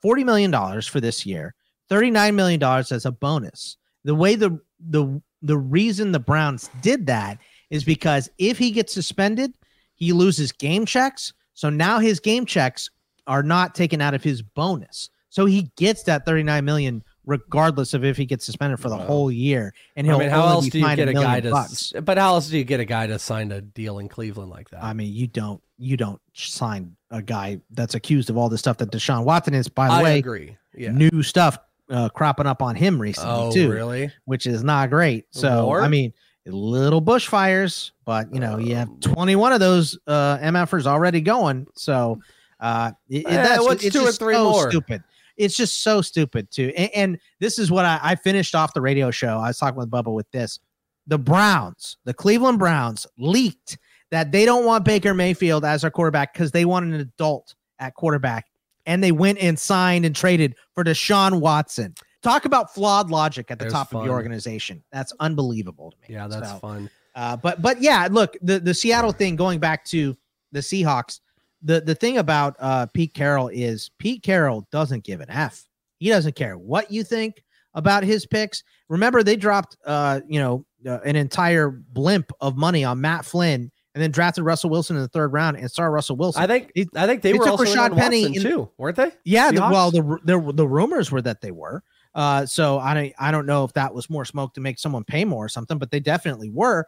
40 0.00 0.24
million 0.24 0.50
dollars 0.50 0.86
for 0.86 1.00
this 1.00 1.26
year, 1.26 1.54
39 1.88 2.34
million 2.34 2.60
dollars 2.60 2.92
as 2.92 3.06
a 3.06 3.12
bonus. 3.12 3.76
The 4.04 4.14
way 4.14 4.34
the 4.34 4.60
the 4.88 5.20
the 5.42 5.58
reason 5.58 6.12
the 6.12 6.18
Browns 6.18 6.70
did 6.80 7.06
that 7.06 7.38
is 7.70 7.84
because 7.84 8.30
if 8.38 8.58
he 8.58 8.70
gets 8.70 8.92
suspended, 8.92 9.54
he 9.94 10.12
loses 10.12 10.52
game 10.52 10.86
checks. 10.86 11.32
So 11.54 11.70
now 11.70 11.98
his 11.98 12.20
game 12.20 12.46
checks 12.46 12.90
are 13.26 13.42
not 13.42 13.74
taken 13.74 14.00
out 14.00 14.14
of 14.14 14.22
his 14.22 14.42
bonus. 14.42 15.10
So 15.30 15.46
he 15.46 15.70
gets 15.76 16.02
that 16.04 16.24
39 16.24 16.64
million 16.64 17.04
regardless 17.26 17.94
of 17.94 18.04
if 18.04 18.16
he 18.16 18.26
gets 18.26 18.44
suspended 18.44 18.78
for 18.80 18.88
the 18.88 18.96
whole 18.96 19.30
year. 19.30 19.72
And 19.96 20.06
he'll 20.06 20.16
I 20.16 20.20
mean, 20.20 20.30
how 20.30 20.46
else 20.46 20.68
do 20.68 20.78
you 20.78 20.96
get 20.96 21.08
a 21.08 21.12
million 21.12 21.22
guy 21.22 21.40
to? 21.40 21.50
bucks. 21.50 21.92
But 22.02 22.18
how 22.18 22.34
else 22.34 22.48
do 22.48 22.58
you 22.58 22.64
get 22.64 22.80
a 22.80 22.84
guy 22.84 23.06
to 23.06 23.18
sign 23.18 23.52
a 23.52 23.60
deal 23.60 23.98
in 23.98 24.08
Cleveland 24.08 24.50
like 24.50 24.70
that? 24.70 24.82
I 24.84 24.92
mean, 24.92 25.12
you 25.12 25.26
don't 25.26 25.62
you 25.78 25.96
don't 25.96 26.20
sign 26.34 26.96
a 27.10 27.22
guy 27.22 27.60
that's 27.70 27.94
accused 27.94 28.30
of 28.30 28.36
all 28.36 28.48
the 28.48 28.58
stuff 28.58 28.76
that 28.78 28.90
Deshaun 28.90 29.24
Watson 29.24 29.54
is. 29.54 29.68
By 29.68 29.88
the 29.88 29.94
I 29.94 30.02
way, 30.02 30.18
agree. 30.18 30.56
Yeah. 30.76 30.92
new 30.92 31.22
stuff 31.22 31.58
uh, 31.90 32.08
cropping 32.08 32.46
up 32.46 32.62
on 32.62 32.74
him 32.76 33.00
recently 33.00 33.30
oh, 33.30 33.52
too, 33.52 33.70
really? 33.70 34.10
which 34.24 34.46
is 34.46 34.64
not 34.64 34.90
great. 34.90 35.26
So? 35.30 35.72
I 35.74 35.88
mean, 35.88 36.12
little 36.46 37.00
bushfires, 37.00 37.92
but 38.04 38.32
you 38.32 38.40
know, 38.40 38.58
you 38.58 38.74
have 38.76 38.88
Um, 38.88 39.00
21 39.00 39.52
of 39.52 39.60
those 39.60 39.98
uh, 40.06 40.38
MFers 40.38 40.86
already 40.86 41.20
going. 41.20 41.66
So 41.74 42.20
uh, 42.60 42.92
it, 43.08 43.26
Eh, 43.26 43.30
that's 43.30 43.62
what's 43.62 43.84
it's 43.84 43.94
two 43.94 44.02
or 44.04 44.12
three 44.12 44.34
so 44.34 44.50
more? 44.50 44.70
stupid. 44.70 45.02
It's 45.36 45.56
just 45.56 45.82
so 45.82 46.00
stupid 46.00 46.50
too. 46.50 46.72
And, 46.76 46.90
and 46.94 47.18
this 47.40 47.58
is 47.58 47.70
what 47.70 47.84
I, 47.84 47.98
I 48.02 48.14
finished 48.14 48.54
off 48.54 48.74
the 48.74 48.80
radio 48.80 49.10
show. 49.10 49.38
I 49.38 49.48
was 49.48 49.58
talking 49.58 49.78
with 49.78 49.90
Bubba 49.90 50.12
with 50.14 50.30
this. 50.30 50.60
The 51.06 51.18
Browns, 51.18 51.96
the 52.04 52.14
Cleveland 52.14 52.58
Browns, 52.58 53.06
leaked 53.18 53.76
that 54.10 54.32
they 54.32 54.44
don't 54.44 54.64
want 54.64 54.84
Baker 54.84 55.12
Mayfield 55.12 55.64
as 55.64 55.82
their 55.82 55.90
quarterback 55.90 56.32
because 56.32 56.50
they 56.52 56.64
want 56.64 56.86
an 56.86 56.94
adult 56.94 57.54
at 57.78 57.94
quarterback, 57.94 58.46
and 58.86 59.02
they 59.02 59.12
went 59.12 59.38
and 59.38 59.58
signed 59.58 60.04
and 60.06 60.14
traded 60.14 60.54
for 60.74 60.84
Deshaun 60.84 61.40
Watson. 61.40 61.94
Talk 62.22 62.44
about 62.46 62.72
flawed 62.72 63.10
logic 63.10 63.50
at 63.50 63.58
the 63.58 63.64
There's 63.64 63.72
top 63.74 63.88
of 63.88 63.98
fun. 63.98 64.04
your 64.06 64.14
organization. 64.14 64.82
That's 64.92 65.12
unbelievable 65.20 65.90
to 65.90 65.96
me. 66.00 66.14
Yeah, 66.14 66.26
that's 66.28 66.48
So, 66.48 66.58
fun. 66.58 66.88
uh, 67.14 67.36
but 67.36 67.60
but 67.60 67.82
yeah, 67.82 68.08
look, 68.10 68.36
the 68.40 68.60
the 68.60 68.72
Seattle 68.72 69.12
thing 69.12 69.36
going 69.36 69.58
back 69.58 69.84
to 69.86 70.16
the 70.52 70.60
Seahawks. 70.60 71.20
The 71.64 71.80
the 71.80 71.94
thing 71.94 72.18
about 72.18 72.56
uh, 72.60 72.86
Pete 72.86 73.14
Carroll 73.14 73.48
is 73.48 73.90
Pete 73.98 74.22
Carroll 74.22 74.66
doesn't 74.70 75.02
give 75.04 75.20
an 75.20 75.30
F. 75.30 75.64
He 75.98 76.08
doesn't 76.10 76.36
care 76.36 76.56
what 76.58 76.90
you 76.92 77.02
think 77.04 77.42
about 77.74 78.04
his 78.04 78.26
picks. 78.26 78.62
Remember, 78.88 79.22
they 79.22 79.36
dropped 79.36 79.76
uh, 79.86 80.20
you 80.28 80.38
know 80.40 80.64
uh, 80.86 80.98
an 81.04 81.16
entire 81.16 81.70
blimp 81.70 82.30
of 82.40 82.56
money 82.56 82.84
on 82.84 83.00
Matt 83.00 83.24
Flynn 83.24 83.70
and 83.94 84.02
then 84.02 84.10
drafted 84.10 84.44
Russell 84.44 84.70
Wilson 84.70 84.96
in 84.96 85.02
the 85.02 85.08
third 85.08 85.32
round 85.32 85.56
and 85.56 85.70
started 85.70 85.92
Russell 85.92 86.16
Wilson. 86.16 86.42
I 86.42 86.46
think 86.46 86.70
It- 86.74 86.88
I 86.96 87.06
think 87.06 87.22
they 87.22 87.32
they 87.32 87.38
were 87.38 87.44
took 87.44 87.60
also 87.60 87.64
Rashad 87.64 87.92
on 87.92 87.96
Penny 87.96 88.24
in- 88.36 88.42
too, 88.42 88.70
weren't 88.76 88.96
they? 88.96 89.12
Yeah, 89.24 89.50
the, 89.50 89.60
well, 89.60 89.90
the, 89.90 90.18
the 90.24 90.52
the 90.52 90.68
rumors 90.68 91.10
were 91.10 91.22
that 91.22 91.40
they 91.40 91.50
were. 91.52 91.82
Uh, 92.14 92.44
so 92.46 92.78
I 92.78 92.92
don't 92.94 93.12
I 93.18 93.30
don't 93.30 93.46
know 93.46 93.64
if 93.64 93.72
that 93.72 93.94
was 93.94 94.10
more 94.10 94.24
smoke 94.24 94.54
to 94.54 94.60
make 94.60 94.78
someone 94.78 95.04
pay 95.04 95.24
more 95.24 95.46
or 95.46 95.48
something, 95.48 95.78
but 95.78 95.90
they 95.90 96.00
definitely 96.00 96.50
were. 96.50 96.86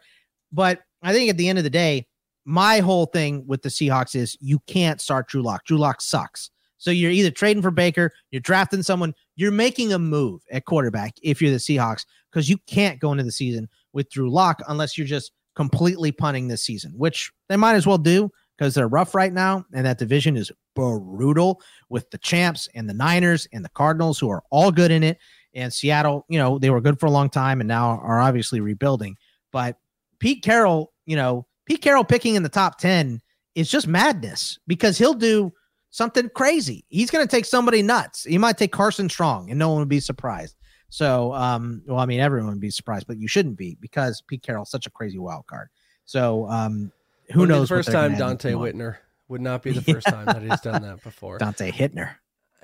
But 0.53 0.83
I 1.03 1.13
think 1.13 1.31
at 1.31 1.37
the 1.37 1.49
end 1.49 1.59
of 1.59 1.65
the 1.65 1.71
day, 1.71 2.07
my 2.47 2.79
whole 2.79 3.07
thing 3.07 3.45
with 3.47 3.63
the 3.63 3.69
Seahawks 3.69 4.15
is 4.15 4.39
you 4.41 4.61
can't 4.67 5.01
start 5.01 5.29
Drew 5.29 5.43
Lock. 5.43 5.65
Drew 5.67 5.77
Lock 5.77 6.01
sucks. 6.01 6.51
So 6.79 6.91
you're 6.91 7.11
either 7.11 7.31
trading 7.31 7.63
for 7.63 7.73
Baker, 7.73 8.13
you're 8.31 8.41
drafting 8.41 8.83
someone, 8.83 9.15
you're 9.35 9.51
making 9.51 9.93
a 9.93 9.99
move 9.99 10.43
at 10.53 10.65
quarterback 10.65 11.15
if 11.23 11.43
you're 11.43 11.51
the 11.51 11.57
Seahawks 11.57 12.07
because 12.31 12.49
you 12.49 12.59
can't 12.69 13.01
go 13.01 13.11
into 13.11 13.25
the 13.25 13.33
season 13.33 13.69
with 13.93 14.11
Drew 14.11 14.31
Lock 14.31 14.63
unless 14.69 14.97
you're 14.97 15.07
just 15.07 15.33
completely 15.57 16.13
punting 16.13 16.47
this 16.47 16.63
season, 16.63 16.93
which 16.97 17.33
they 17.49 17.57
might 17.57 17.75
as 17.75 17.87
well 17.87 17.99
do 17.99 18.31
because 18.57 18.75
they're 18.75 18.89
rough 18.89 19.15
right 19.15 19.33
now, 19.33 19.65
and 19.75 19.85
that 19.85 19.99
division 19.99 20.37
is 20.37 20.53
brutal 20.75 21.61
with 21.89 22.09
the 22.11 22.19
champs 22.19 22.69
and 22.75 22.89
the 22.89 22.95
Niners 22.95 23.49
and 23.53 23.65
the 23.65 23.71
Cardinals, 23.71 24.19
who 24.19 24.31
are 24.31 24.43
all 24.51 24.71
good 24.71 24.91
in 24.91 25.03
it. 25.03 25.19
And 25.55 25.73
Seattle, 25.73 26.25
you 26.29 26.39
know, 26.39 26.59
they 26.59 26.71
were 26.71 26.81
good 26.81 27.01
for 27.01 27.07
a 27.07 27.11
long 27.11 27.31
time 27.31 27.61
and 27.61 27.69
now 27.69 27.99
are 27.99 28.21
obviously 28.21 28.61
rebuilding. 28.61 29.17
But 29.53 29.79
Pete 30.21 30.43
Carroll, 30.43 30.93
you 31.07 31.17
know, 31.17 31.47
Pete 31.67 31.83
Carroll 31.83 32.05
picking 32.05 32.35
in 32.37 32.43
the 32.43 32.49
top 32.49 32.79
10 32.79 33.21
is 33.55 33.71
just 33.71 33.87
madness 33.87 34.59
because 34.67 34.97
he'll 34.97 35.15
do 35.15 35.53
something 35.91 36.31
crazy. 36.35 36.85
He's 36.89 37.11
going 37.11 37.27
to 37.27 37.31
take 37.31 37.45
somebody 37.45 37.83
nuts. 37.83 38.25
He 38.25 38.39
might 38.39 38.57
take 38.57 38.73
Carson 38.73 39.09
Strong 39.09 39.51
and 39.51 39.59
no 39.59 39.71
one 39.71 39.81
would 39.81 39.89
be 39.89 40.01
surprised. 40.01 40.57
So, 40.89 41.33
um, 41.35 41.83
well, 41.87 41.99
I 41.99 42.07
mean, 42.07 42.21
everyone 42.21 42.51
would 42.51 42.61
be 42.61 42.71
surprised, 42.71 43.07
but 43.07 43.19
you 43.19 43.29
shouldn't 43.29 43.57
be 43.57 43.77
because 43.81 44.23
Pete 44.23 44.43
Carroll's 44.43 44.71
such 44.71 44.87
a 44.87 44.91
crazy 44.91 45.19
wild 45.19 45.47
card. 45.47 45.69
So, 46.05 46.49
um, 46.49 46.93
who 47.33 47.41
Wouldn't 47.41 47.59
knows? 47.59 47.69
The 47.69 47.75
first 47.75 47.89
time 47.89 47.95
gonna 47.95 48.15
end 48.15 48.23
up 48.23 48.29
Dante. 48.29 48.53
Whitner 48.53 48.97
would 49.29 49.41
not 49.41 49.63
be 49.63 49.73
the 49.73 49.83
first 49.93 50.07
time 50.07 50.27
that 50.27 50.43
he's 50.43 50.61
done 50.61 50.83
that 50.83 51.03
before. 51.03 51.39
Dante 51.39 51.73
Hittner. 51.73 52.15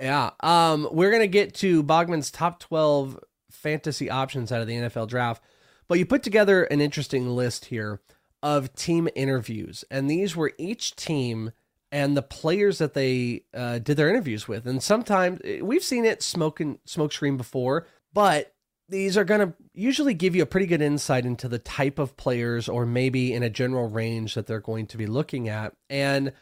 Yeah. 0.01 0.31
Um, 0.41 0.89
we're 0.93 1.11
gonna 1.11 1.27
get 1.27 1.55
to 1.57 1.83
Bogman's 1.83 2.31
top 2.31 2.61
twelve 2.61 3.19
fantasy 3.51 4.09
options 4.09 4.53
out 4.53 4.61
of 4.61 4.69
the 4.69 4.75
NFL 4.75 5.09
draft, 5.09 5.43
but 5.89 5.99
you 5.99 6.07
put 6.07 6.23
together 6.23 6.65
an 6.65 6.81
interesting 6.81 7.29
list 7.29 7.67
here 7.67 8.01
of 8.43 8.75
team 8.75 9.09
interviews, 9.15 9.85
and 9.91 10.11
these 10.11 10.35
were 10.37 10.53
each 10.59 10.97
team 10.97 11.53
and 11.93 12.17
the 12.17 12.23
players 12.23 12.79
that 12.79 12.95
they 12.95 13.45
uh, 13.53 13.79
did 13.79 13.99
their 13.99 14.09
interviews 14.09 14.49
with. 14.49 14.67
And 14.67 14.83
sometimes 14.83 15.41
eh, 15.45 15.61
we've 15.61 15.85
seen 15.85 16.07
it 16.07 16.23
smoke 16.23 16.59
and 16.59 16.79
smoke 16.87 17.13
screen 17.13 17.37
before, 17.37 17.87
but 18.15 18.55
these 18.89 19.17
are 19.17 19.25
going 19.25 19.41
to 19.47 19.55
usually 19.75 20.15
give 20.15 20.35
you 20.35 20.43
a 20.43 20.47
pretty 20.47 20.67
good 20.67 20.83
insight 20.83 21.27
into 21.27 21.49
the 21.49 21.59
type 21.59 21.99
of 21.99 22.17
players 22.17 22.69
or 22.69 22.87
maybe 22.87 23.33
in 23.33 23.43
a 23.43 23.51
general 23.51 23.89
range 23.89 24.35
that 24.35 24.47
they're 24.47 24.61
going 24.61 24.87
to 24.87 24.97
be 24.97 25.07
looking 25.07 25.49
at. 25.49 25.75
And 25.89 26.33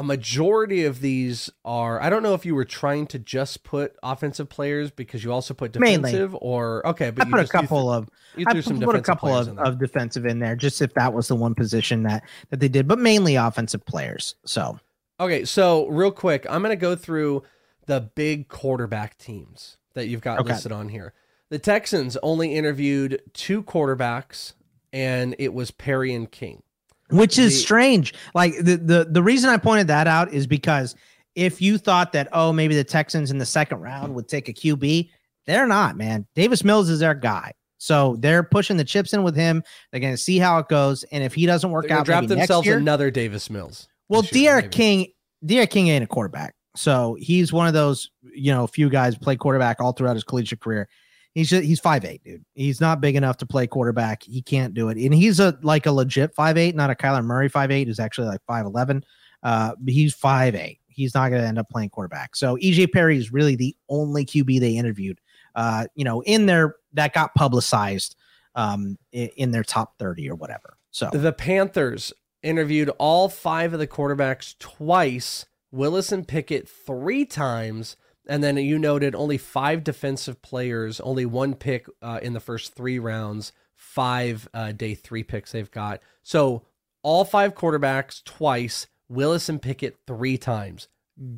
a 0.00 0.02
majority 0.02 0.86
of 0.86 1.00
these 1.02 1.50
are 1.62 2.00
I 2.00 2.08
don't 2.08 2.22
know 2.22 2.32
if 2.32 2.46
you 2.46 2.54
were 2.54 2.64
trying 2.64 3.06
to 3.08 3.18
just 3.18 3.64
put 3.64 3.94
offensive 4.02 4.48
players 4.48 4.90
because 4.90 5.22
you 5.22 5.30
also 5.30 5.52
put 5.52 5.78
Mainly. 5.78 5.96
defensive 6.10 6.34
or 6.40 6.86
okay, 6.86 7.10
but 7.10 7.26
I 7.26 7.28
you 7.28 7.34
put 7.36 7.44
a 7.44 7.48
couple 7.48 7.82
th- 7.90 7.98
of 7.98 8.08
you 8.34 8.44
I 8.48 8.52
threw 8.52 8.62
some 8.62 8.80
put 8.80 8.94
a 8.94 8.98
defensive 9.00 9.04
couple 9.04 9.36
of, 9.36 9.48
in 9.48 9.56
there. 9.56 9.64
of 9.66 9.78
defensive 9.78 10.24
in 10.24 10.38
there, 10.38 10.56
just 10.56 10.80
if 10.80 10.94
that 10.94 11.12
was 11.12 11.28
the 11.28 11.36
one 11.36 11.54
position 11.54 12.04
that 12.04 12.24
that 12.48 12.60
they 12.60 12.68
did, 12.68 12.88
but 12.88 12.98
mainly 12.98 13.36
offensive 13.36 13.84
players. 13.84 14.36
So 14.46 14.78
Okay, 15.20 15.44
so 15.44 15.86
real 15.88 16.10
quick, 16.12 16.46
I'm 16.48 16.62
going 16.62 16.72
to 16.72 16.76
go 16.80 16.96
through 16.96 17.42
the 17.84 18.00
big 18.00 18.48
quarterback 18.48 19.18
teams 19.18 19.76
that 19.92 20.06
you've 20.06 20.22
got 20.22 20.38
Okay. 20.40 20.54
listed 20.54 20.72
on 20.72 20.88
here. 20.88 21.12
The 21.50 21.58
Texans 21.58 22.16
only 22.22 22.54
interviewed 22.54 23.20
two 23.34 23.62
quarterbacks, 23.62 24.54
and 24.94 25.36
it 25.38 25.52
was 25.52 25.70
Perry 25.72 26.14
and 26.14 26.30
King. 26.30 26.62
Which 27.10 27.38
is 27.38 27.52
The- 27.52 27.58
strange. 27.58 28.14
Like 28.34 28.56
the, 28.56 28.76
the 28.76 29.08
the 29.10 29.22
reason 29.22 29.50
I 29.50 29.56
pointed 29.56 29.88
that 29.88 30.06
out 30.06 30.32
is 30.32 30.46
because 30.46 30.94
if 31.34 31.62
you 31.62 31.78
thought 31.78 32.12
that 32.12 32.28
oh 32.32 32.52
maybe 32.52 32.74
the 32.74 32.84
Texans 32.84 33.30
in 33.30 33.38
the 33.38 33.46
second 33.46 33.80
round 33.80 34.14
would 34.14 34.28
take 34.28 34.48
a 34.48 34.52
QB, 34.52 35.10
they're 35.46 35.66
not, 35.66 35.96
man. 35.96 36.26
Davis 36.34 36.64
Mills 36.64 36.88
is 36.88 37.00
their 37.00 37.14
guy. 37.14 37.52
So 37.78 38.16
they're 38.18 38.42
pushing 38.42 38.76
the 38.76 38.84
chips 38.84 39.14
in 39.14 39.22
with 39.22 39.34
him. 39.34 39.62
They're 39.90 40.00
going 40.00 40.12
to 40.12 40.18
see 40.18 40.38
how 40.38 40.58
it 40.58 40.68
goes, 40.68 41.02
and 41.04 41.24
if 41.24 41.32
he 41.32 41.46
doesn't 41.46 41.70
work 41.70 41.86
out, 41.86 41.88
They're 41.88 41.96
going 41.96 42.04
to 42.04 42.04
draft 42.04 42.22
maybe 42.28 42.38
next 42.40 42.48
themselves 42.48 42.66
year, 42.66 42.76
another 42.76 43.10
Davis 43.10 43.48
Mills. 43.48 43.88
Well, 44.10 44.22
D'Eriq. 44.22 44.70
King, 44.70 45.06
D'Eriq 45.44 45.70
King 45.70 45.88
ain't 45.88 46.04
a 46.04 46.06
quarterback. 46.06 46.54
So 46.76 47.16
he's 47.18 47.52
one 47.52 47.66
of 47.66 47.74
those, 47.74 48.10
you 48.34 48.52
know, 48.52 48.66
few 48.66 48.90
guys 48.90 49.16
play 49.16 49.36
quarterback 49.36 49.80
all 49.80 49.92
throughout 49.92 50.14
his 50.14 50.24
collegiate 50.24 50.60
career. 50.60 50.88
He's 51.34 51.48
just, 51.48 51.64
he's 51.64 51.80
five 51.80 52.04
eight, 52.04 52.24
dude. 52.24 52.44
He's 52.54 52.80
not 52.80 53.00
big 53.00 53.16
enough 53.16 53.36
to 53.38 53.46
play 53.46 53.66
quarterback. 53.66 54.22
He 54.22 54.42
can't 54.42 54.74
do 54.74 54.88
it. 54.88 54.98
And 54.98 55.14
he's 55.14 55.38
a 55.38 55.56
like 55.62 55.86
a 55.86 55.92
legit 55.92 56.34
five 56.34 56.58
eight, 56.58 56.74
not 56.74 56.90
a 56.90 56.94
Kyler 56.94 57.24
Murray 57.24 57.48
five 57.48 57.70
eight, 57.70 57.86
who's 57.86 58.00
actually 58.00 58.26
like 58.26 58.42
five 58.46 58.66
eleven. 58.66 59.04
Uh, 59.42 59.74
he's 59.86 60.12
five 60.14 60.54
eight. 60.54 60.80
He's 60.88 61.14
not 61.14 61.30
going 61.30 61.40
to 61.40 61.48
end 61.48 61.58
up 61.58 61.68
playing 61.70 61.90
quarterback. 61.90 62.34
So 62.34 62.56
EJ 62.56 62.92
Perry 62.92 63.16
is 63.16 63.32
really 63.32 63.54
the 63.54 63.76
only 63.88 64.26
QB 64.26 64.60
they 64.60 64.76
interviewed. 64.76 65.20
Uh, 65.54 65.86
you 65.94 66.04
know, 66.04 66.20
in 66.22 66.46
their 66.46 66.76
that 66.94 67.14
got 67.14 67.34
publicized 67.34 68.16
um 68.56 68.98
in, 69.12 69.28
in 69.36 69.50
their 69.52 69.62
top 69.62 69.96
thirty 69.98 70.28
or 70.28 70.34
whatever. 70.34 70.76
So 70.90 71.08
The 71.12 71.32
Panthers 71.32 72.12
interviewed 72.42 72.88
all 72.98 73.28
five 73.28 73.72
of 73.72 73.78
the 73.78 73.86
quarterbacks 73.86 74.58
twice, 74.58 75.46
Willis 75.70 76.10
and 76.12 76.26
Pickett 76.26 76.68
three 76.68 77.24
times, 77.24 77.96
and 78.30 78.44
then 78.44 78.56
you 78.58 78.78
noted 78.78 79.16
only 79.16 79.36
five 79.36 79.82
defensive 79.82 80.40
players, 80.40 81.00
only 81.00 81.26
one 81.26 81.52
pick 81.54 81.86
uh, 82.00 82.20
in 82.22 82.32
the 82.32 82.38
first 82.38 82.74
three 82.74 83.00
rounds, 83.00 83.52
five 83.74 84.48
uh, 84.54 84.70
day 84.70 84.94
three 84.94 85.24
picks 85.24 85.50
they've 85.50 85.70
got. 85.70 86.00
So 86.22 86.62
all 87.02 87.24
five 87.24 87.56
quarterbacks 87.56 88.22
twice, 88.22 88.86
Willis 89.08 89.48
and 89.48 89.60
Pickett 89.60 89.98
three 90.06 90.38
times. 90.38 90.86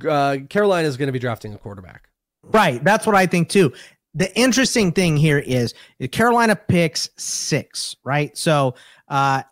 Uh, 0.06 0.36
Carolina 0.50 0.86
is 0.86 0.98
going 0.98 1.06
to 1.06 1.12
be 1.12 1.18
drafting 1.18 1.54
a 1.54 1.58
quarterback. 1.58 2.10
Right. 2.42 2.84
That's 2.84 3.06
what 3.06 3.16
I 3.16 3.24
think 3.24 3.48
too. 3.48 3.72
The 4.14 4.36
interesting 4.38 4.92
thing 4.92 5.16
here 5.16 5.38
is 5.38 5.72
Carolina 6.10 6.54
picks 6.54 7.08
six, 7.16 7.96
right? 8.04 8.36
So, 8.36 8.74
uh, 9.08 9.44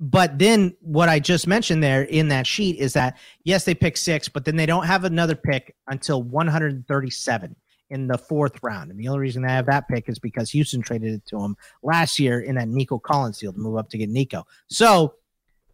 but 0.00 0.38
then 0.38 0.74
what 0.80 1.08
I 1.08 1.18
just 1.18 1.46
mentioned 1.46 1.82
there 1.82 2.02
in 2.02 2.28
that 2.28 2.46
sheet 2.46 2.78
is 2.78 2.92
that 2.92 3.18
yes, 3.44 3.64
they 3.64 3.74
pick 3.74 3.96
six, 3.96 4.28
but 4.28 4.44
then 4.44 4.56
they 4.56 4.66
don't 4.66 4.86
have 4.86 5.04
another 5.04 5.34
pick 5.34 5.74
until 5.88 6.22
137 6.22 7.56
in 7.90 8.06
the 8.06 8.18
fourth 8.18 8.58
round. 8.62 8.90
And 8.90 9.00
the 9.00 9.08
only 9.08 9.20
reason 9.20 9.42
they 9.42 9.52
have 9.52 9.66
that 9.66 9.88
pick 9.88 10.08
is 10.08 10.18
because 10.18 10.50
Houston 10.50 10.82
traded 10.82 11.14
it 11.14 11.26
to 11.26 11.38
them 11.38 11.56
last 11.82 12.18
year 12.18 12.40
in 12.40 12.54
that 12.56 12.68
Nico 12.68 12.98
Collins 12.98 13.38
deal 13.38 13.52
to 13.52 13.58
move 13.58 13.76
up 13.76 13.88
to 13.90 13.98
get 13.98 14.08
Nico. 14.08 14.46
So 14.68 15.14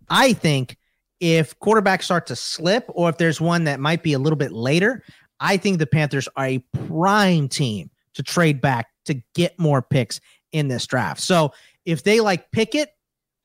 I 0.08 0.32
think 0.32 0.78
if 1.20 1.58
quarterbacks 1.60 2.04
start 2.04 2.26
to 2.26 2.36
slip 2.36 2.84
or 2.88 3.08
if 3.08 3.18
there's 3.18 3.40
one 3.40 3.64
that 3.64 3.80
might 3.80 4.02
be 4.02 4.12
a 4.12 4.18
little 4.18 4.36
bit 4.36 4.52
later, 4.52 5.02
I 5.40 5.56
think 5.56 5.78
the 5.78 5.86
Panthers 5.86 6.28
are 6.36 6.46
a 6.46 6.58
prime 6.86 7.48
team 7.48 7.90
to 8.14 8.22
trade 8.22 8.60
back 8.60 8.88
to 9.06 9.20
get 9.34 9.58
more 9.58 9.82
picks 9.82 10.20
in 10.52 10.68
this 10.68 10.86
draft. 10.86 11.20
So 11.20 11.52
if 11.84 12.04
they 12.04 12.20
like 12.20 12.50
pick 12.52 12.74
it, 12.74 12.90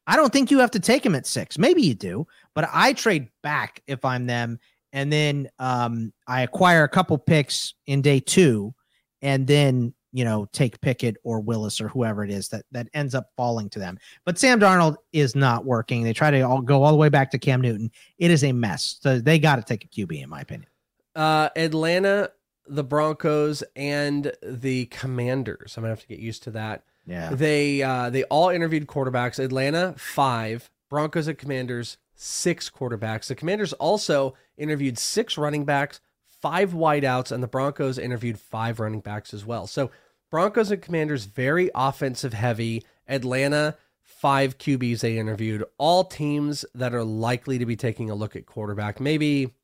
I 0.10 0.16
don't 0.16 0.34
think 0.34 0.50
you 0.50 0.58
have 0.58 0.72
to 0.72 0.80
take 0.80 1.06
him 1.06 1.14
at 1.14 1.28
six. 1.28 1.60
Maybe 1.60 1.84
you 1.84 1.94
do, 1.94 2.26
but 2.56 2.68
I 2.74 2.94
trade 2.94 3.30
back 3.44 3.84
if 3.86 4.04
I'm 4.04 4.26
them. 4.26 4.60
And 4.92 5.14
then 5.14 5.50
um, 5.60 6.12
I 6.28 6.42
acquire 6.42 6.84
a 6.84 6.90
couple 6.90 7.16
picks 7.20 7.76
in 7.86 8.02
day 8.02 8.20
two, 8.20 8.74
and 9.22 9.46
then 9.46 9.94
you 10.12 10.26
know 10.26 10.48
take 10.52 10.82
Pickett 10.82 11.18
or 11.24 11.42
Willis 11.42 11.80
or 11.80 11.90
whoever 11.90 12.24
it 12.24 12.32
is 12.32 12.50
that 12.50 12.66
that 12.72 12.88
ends 12.96 13.14
up 13.14 13.30
falling 13.38 13.70
to 13.70 13.78
them. 13.78 14.00
But 14.26 14.40
Sam 14.40 14.60
Darnold 14.60 14.96
is 15.14 15.36
not 15.36 15.64
working. 15.64 16.02
They 16.02 16.14
try 16.14 16.32
to 16.32 16.42
all 16.42 16.62
go 16.62 16.82
all 16.82 16.92
the 16.92 16.98
way 16.98 17.10
back 17.10 17.30
to 17.32 17.38
Cam 17.38 17.62
Newton. 17.62 17.92
It 18.18 18.32
is 18.32 18.44
a 18.44 18.52
mess. 18.52 18.98
So 19.02 19.20
they 19.20 19.38
got 19.38 19.58
to 19.58 19.62
take 19.62 19.86
a 19.86 19.88
QB 19.88 20.24
in 20.24 20.30
my 20.30 20.42
opinion. 20.42 20.72
Uh, 21.16 21.50
Atlanta, 21.56 22.32
the 22.68 22.84
Broncos, 22.84 23.64
and 23.76 24.34
the 24.42 24.88
Commanders. 24.88 25.78
I'm 25.78 25.84
gonna 25.84 25.92
have 25.92 26.02
to 26.02 26.08
get 26.08 26.18
used 26.18 26.42
to 26.44 26.52
that. 26.52 26.84
Yeah. 27.10 27.32
They 27.34 27.82
uh, 27.82 28.12
they 28.12 28.24
all 28.26 28.50
interviewed 28.50 28.88
quarterbacks. 28.88 29.44
Atlanta 29.44 29.96
five, 29.98 30.70
Broncos 30.90 31.28
and 31.28 31.38
Commanders 31.38 31.98
six 32.14 32.70
quarterbacks. 32.70 33.28
The 33.28 33.36
Commanders 33.36 33.74
also 33.74 34.36
interviewed 34.58 34.98
six 34.98 35.38
running 35.38 35.66
backs, 35.66 36.02
five 36.26 36.72
wideouts, 36.74 37.32
and 37.32 37.42
the 37.42 37.48
Broncos 37.48 37.98
interviewed 37.98 38.40
five 38.40 38.80
running 38.80 39.00
backs 39.00 39.34
as 39.34 39.44
well. 39.44 39.66
So 39.66 39.90
Broncos 40.30 40.70
and 40.70 40.82
Commanders 40.82 41.26
very 41.26 41.72
offensive 41.74 42.34
heavy. 42.34 42.86
Atlanta 43.08 43.76
five 44.04 44.60
QBs 44.60 45.00
they 45.00 45.18
interviewed. 45.18 45.64
All 45.80 46.04
teams 46.04 46.64
that 46.76 46.94
are 46.94 47.04
likely 47.04 47.58
to 47.58 47.66
be 47.66 47.76
taking 47.76 48.12
a 48.12 48.16
look 48.16 48.36
at 48.36 48.46
quarterback. 48.46 49.00
Maybe 49.00 49.56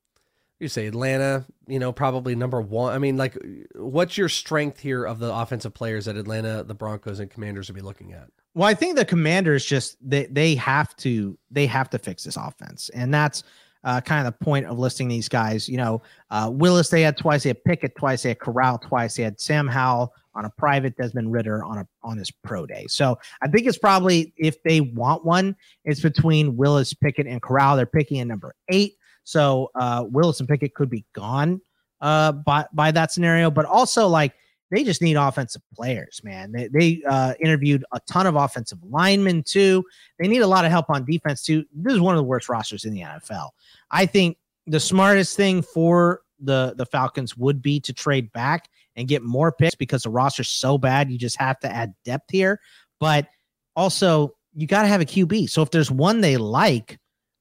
you 0.65 0.69
say 0.69 0.87
Atlanta, 0.87 1.45
you 1.67 1.77
know, 1.77 1.91
probably 1.91 2.35
number 2.35 2.59
one. 2.59 2.93
I 2.93 2.97
mean, 2.97 3.17
like, 3.17 3.37
what's 3.75 4.17
your 4.17 4.29
strength 4.29 4.79
here 4.79 5.05
of 5.05 5.19
the 5.19 5.31
offensive 5.31 5.75
players 5.75 6.05
that 6.05 6.17
Atlanta, 6.17 6.63
the 6.63 6.73
Broncos, 6.73 7.19
and 7.19 7.29
Commanders 7.29 7.69
would 7.69 7.75
be 7.75 7.81
looking 7.81 8.13
at? 8.13 8.29
Well, 8.55 8.67
I 8.67 8.73
think 8.73 8.95
the 8.95 9.05
Commanders 9.05 9.63
just 9.63 9.97
they 10.01 10.25
they 10.25 10.55
have 10.55 10.95
to 10.97 11.37
they 11.51 11.67
have 11.67 11.89
to 11.91 11.99
fix 11.99 12.23
this 12.23 12.35
offense, 12.35 12.89
and 12.89 13.13
that's 13.13 13.43
uh, 13.83 14.01
kind 14.01 14.25
of 14.25 14.33
the 14.33 14.43
point 14.43 14.65
of 14.65 14.79
listing 14.79 15.07
these 15.07 15.29
guys. 15.29 15.69
You 15.69 15.77
know, 15.77 16.01
uh, 16.31 16.49
Willis 16.51 16.89
they 16.89 17.03
had 17.03 17.17
twice, 17.17 17.43
they 17.43 17.49
had 17.49 17.63
Pickett 17.63 17.95
twice, 17.95 18.23
they 18.23 18.29
had 18.29 18.39
Corral 18.39 18.79
twice, 18.79 19.15
they 19.15 19.23
had 19.23 19.39
Sam 19.39 19.67
Howell 19.67 20.13
on 20.33 20.45
a 20.45 20.49
private, 20.57 20.97
Desmond 20.97 21.31
Ridder 21.31 21.63
on 21.63 21.77
a 21.77 21.87
on 22.01 22.17
his 22.17 22.31
pro 22.31 22.65
day. 22.65 22.85
So 22.87 23.19
I 23.41 23.47
think 23.47 23.67
it's 23.67 23.77
probably 23.77 24.33
if 24.37 24.61
they 24.63 24.81
want 24.81 25.25
one, 25.25 25.55
it's 25.83 26.01
between 26.01 26.57
Willis, 26.57 26.93
Pickett, 26.93 27.27
and 27.27 27.41
Corral. 27.41 27.75
They're 27.75 27.85
picking 27.85 28.19
at 28.19 28.27
number 28.27 28.55
eight, 28.69 28.95
so 29.25 29.71
uh, 29.75 30.05
Willis 30.07 30.39
and 30.39 30.47
Pickett 30.47 30.73
could 30.73 30.89
be 30.89 31.03
gone 31.13 31.59
uh, 31.99 32.31
by 32.31 32.65
by 32.71 32.91
that 32.91 33.11
scenario, 33.11 33.51
but 33.51 33.65
also 33.65 34.07
like 34.07 34.33
they 34.71 34.83
just 34.83 35.01
need 35.01 35.15
offensive 35.15 35.61
players, 35.75 36.21
man. 36.23 36.51
They, 36.51 36.67
they 36.67 37.01
uh, 37.07 37.33
interviewed 37.39 37.83
a 37.91 37.99
ton 38.09 38.25
of 38.25 38.35
offensive 38.35 38.79
linemen 38.83 39.43
too. 39.43 39.83
They 40.19 40.27
need 40.27 40.41
a 40.41 40.47
lot 40.47 40.65
of 40.65 40.71
help 40.71 40.89
on 40.89 41.05
defense 41.05 41.43
too. 41.43 41.65
This 41.73 41.93
is 41.93 41.99
one 41.99 42.15
of 42.15 42.17
the 42.17 42.23
worst 42.23 42.49
rosters 42.49 42.85
in 42.85 42.93
the 42.93 43.01
NFL. 43.01 43.49
I 43.91 44.05
think 44.05 44.37
the 44.65 44.79
smartest 44.79 45.35
thing 45.35 45.61
for 45.61 46.21
the 46.39 46.73
the 46.77 46.85
Falcons 46.85 47.35
would 47.35 47.61
be 47.61 47.79
to 47.81 47.93
trade 47.93 48.31
back 48.31 48.69
and 48.95 49.07
get 49.07 49.23
more 49.23 49.51
picks 49.51 49.75
because 49.75 50.03
the 50.03 50.09
roster's 50.09 50.49
so 50.49 50.77
bad. 50.77 51.11
You 51.11 51.17
just 51.17 51.39
have 51.39 51.59
to 51.59 51.71
add 51.71 51.93
depth 52.03 52.29
here, 52.29 52.59
but 52.99 53.27
also 53.75 54.35
you 54.53 54.67
got 54.67 54.83
to 54.83 54.87
have 54.87 55.01
a 55.01 55.05
QB. 55.05 55.49
So 55.49 55.61
if 55.61 55.71
there's 55.71 55.91
one 55.91 56.21
they 56.21 56.37
like, 56.37 56.97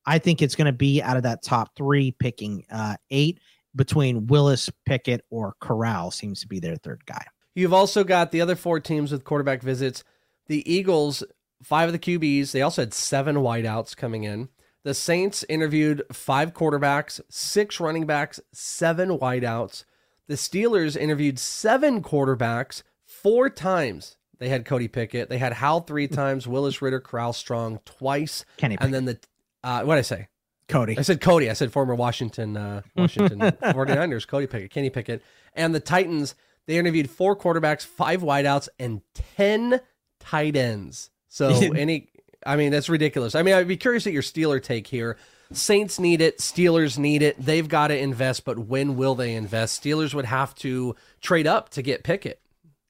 I 0.06 0.18
think 0.18 0.42
it's 0.42 0.54
going 0.54 0.66
to 0.66 0.72
be 0.72 1.02
out 1.02 1.16
of 1.16 1.22
that 1.22 1.42
top 1.42 1.74
three, 1.76 2.12
picking 2.12 2.64
uh, 2.70 2.96
eight 3.10 3.40
between 3.76 4.26
Willis, 4.26 4.70
Pickett, 4.86 5.24
or 5.30 5.54
Corral 5.60 6.10
seems 6.10 6.40
to 6.40 6.48
be 6.48 6.60
their 6.60 6.76
third 6.76 7.04
guy. 7.06 7.24
You've 7.54 7.72
also 7.72 8.04
got 8.04 8.30
the 8.30 8.40
other 8.40 8.56
four 8.56 8.80
teams 8.80 9.12
with 9.12 9.24
quarterback 9.24 9.62
visits. 9.62 10.04
The 10.46 10.70
Eagles, 10.70 11.22
five 11.62 11.88
of 11.88 11.92
the 11.92 11.98
QBs, 11.98 12.52
they 12.52 12.62
also 12.62 12.82
had 12.82 12.94
seven 12.94 13.36
wideouts 13.36 13.96
coming 13.96 14.24
in. 14.24 14.48
The 14.82 14.94
Saints 14.94 15.44
interviewed 15.48 16.02
five 16.12 16.52
quarterbacks, 16.52 17.20
six 17.30 17.80
running 17.80 18.06
backs, 18.06 18.38
seven 18.52 19.18
wideouts. 19.18 19.84
The 20.26 20.34
Steelers 20.34 20.96
interviewed 20.96 21.38
seven 21.38 22.02
quarterbacks 22.02 22.82
four 23.06 23.48
times. 23.48 24.16
They 24.38 24.48
had 24.48 24.64
Cody 24.64 24.88
Pickett. 24.88 25.30
They 25.30 25.38
had 25.38 25.54
Howell 25.54 25.82
three 25.82 26.08
times, 26.08 26.46
Willis 26.46 26.82
Ridder, 26.82 27.00
Corral 27.00 27.32
Strong 27.32 27.80
twice. 27.84 28.44
Kenny 28.56 28.76
And 28.80 28.92
then 28.92 29.06
the, 29.06 29.18
uh, 29.64 29.82
what 29.82 29.96
did 29.96 30.00
I 30.00 30.02
say? 30.02 30.28
Cody. 30.68 30.98
I 30.98 31.02
said 31.02 31.20
Cody. 31.20 31.50
I 31.50 31.54
said 31.54 31.72
former 31.72 31.94
Washington 31.94 32.56
uh, 32.56 32.82
Washington 32.96 33.38
49ers, 33.62 34.26
Cody 34.26 34.46
Pickett, 34.46 34.70
Kenny 34.70 34.90
Pickett. 34.90 35.22
And 35.54 35.74
the 35.74 35.80
Titans, 35.80 36.34
they 36.66 36.78
interviewed 36.78 37.10
four 37.10 37.36
quarterbacks, 37.36 37.84
five 37.84 38.22
wideouts, 38.22 38.68
and 38.78 39.02
10 39.36 39.80
tight 40.20 40.56
ends. 40.56 41.10
So 41.28 41.48
any 41.76 42.08
I 42.46 42.56
mean, 42.56 42.72
that's 42.72 42.88
ridiculous. 42.88 43.34
I 43.34 43.42
mean, 43.42 43.54
I'd 43.54 43.68
be 43.68 43.76
curious 43.76 44.06
at 44.06 44.12
your 44.12 44.22
Steeler 44.22 44.62
take 44.62 44.86
here. 44.86 45.16
Saints 45.52 45.98
need 45.98 46.20
it, 46.20 46.38
Steelers 46.38 46.98
need 46.98 47.22
it. 47.22 47.36
They've 47.38 47.68
got 47.68 47.88
to 47.88 47.98
invest, 47.98 48.44
but 48.44 48.58
when 48.58 48.96
will 48.96 49.14
they 49.14 49.34
invest? 49.34 49.82
Steelers 49.82 50.14
would 50.14 50.24
have 50.24 50.54
to 50.56 50.96
trade 51.20 51.46
up 51.46 51.70
to 51.70 51.82
get 51.82 52.02
Pickett. 52.02 52.40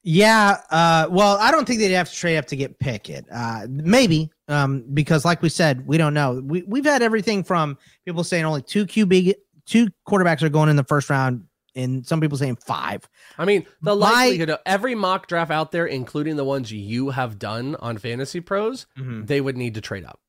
Yeah, 0.03 0.61
uh, 0.69 1.07
well, 1.09 1.37
I 1.39 1.51
don't 1.51 1.65
think 1.65 1.79
they'd 1.79 1.91
have 1.93 2.09
to 2.09 2.15
trade 2.15 2.37
up 2.37 2.45
to 2.47 2.55
get 2.55 2.79
Pickett. 2.79 3.25
Uh, 3.31 3.67
maybe 3.69 4.31
um, 4.47 4.83
because, 4.93 5.25
like 5.25 5.41
we 5.41 5.49
said, 5.49 5.87
we 5.87 5.97
don't 5.97 6.13
know. 6.13 6.41
We 6.43 6.63
we've 6.63 6.85
had 6.85 7.01
everything 7.01 7.43
from 7.43 7.77
people 8.05 8.23
saying 8.23 8.45
only 8.45 8.61
two 8.61 8.85
QB, 8.85 9.33
two 9.65 9.87
quarterbacks 10.07 10.43
are 10.43 10.49
going 10.49 10.69
in 10.69 10.75
the 10.75 10.83
first 10.83 11.09
round, 11.09 11.45
and 11.75 12.05
some 12.05 12.21
people 12.21 12.37
saying 12.37 12.57
five. 12.57 13.07
I 13.37 13.45
mean, 13.45 13.65
the 13.81 13.95
My- 13.95 14.11
likelihood 14.11 14.49
of 14.51 14.59
every 14.65 14.93
mock 14.95 15.27
draft 15.27 15.51
out 15.51 15.71
there, 15.71 15.85
including 15.87 16.35
the 16.35 16.43
ones 16.45 16.71
you 16.71 17.09
have 17.09 17.39
done 17.39 17.75
on 17.79 17.97
Fantasy 17.97 18.39
Pros, 18.39 18.85
they 18.97 19.41
would 19.41 19.57
need 19.57 19.73
to 19.75 19.81
trade 19.81 20.05
up. 20.05 20.19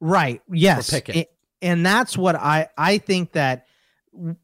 Right. 0.00 0.42
Yes. 0.52 0.90
Pickett. 0.90 1.16
A- 1.16 1.28
And 1.62 1.84
that's 1.86 2.18
what 2.18 2.36
I 2.36 2.68
I 2.76 2.98
think 2.98 3.32
that 3.32 3.66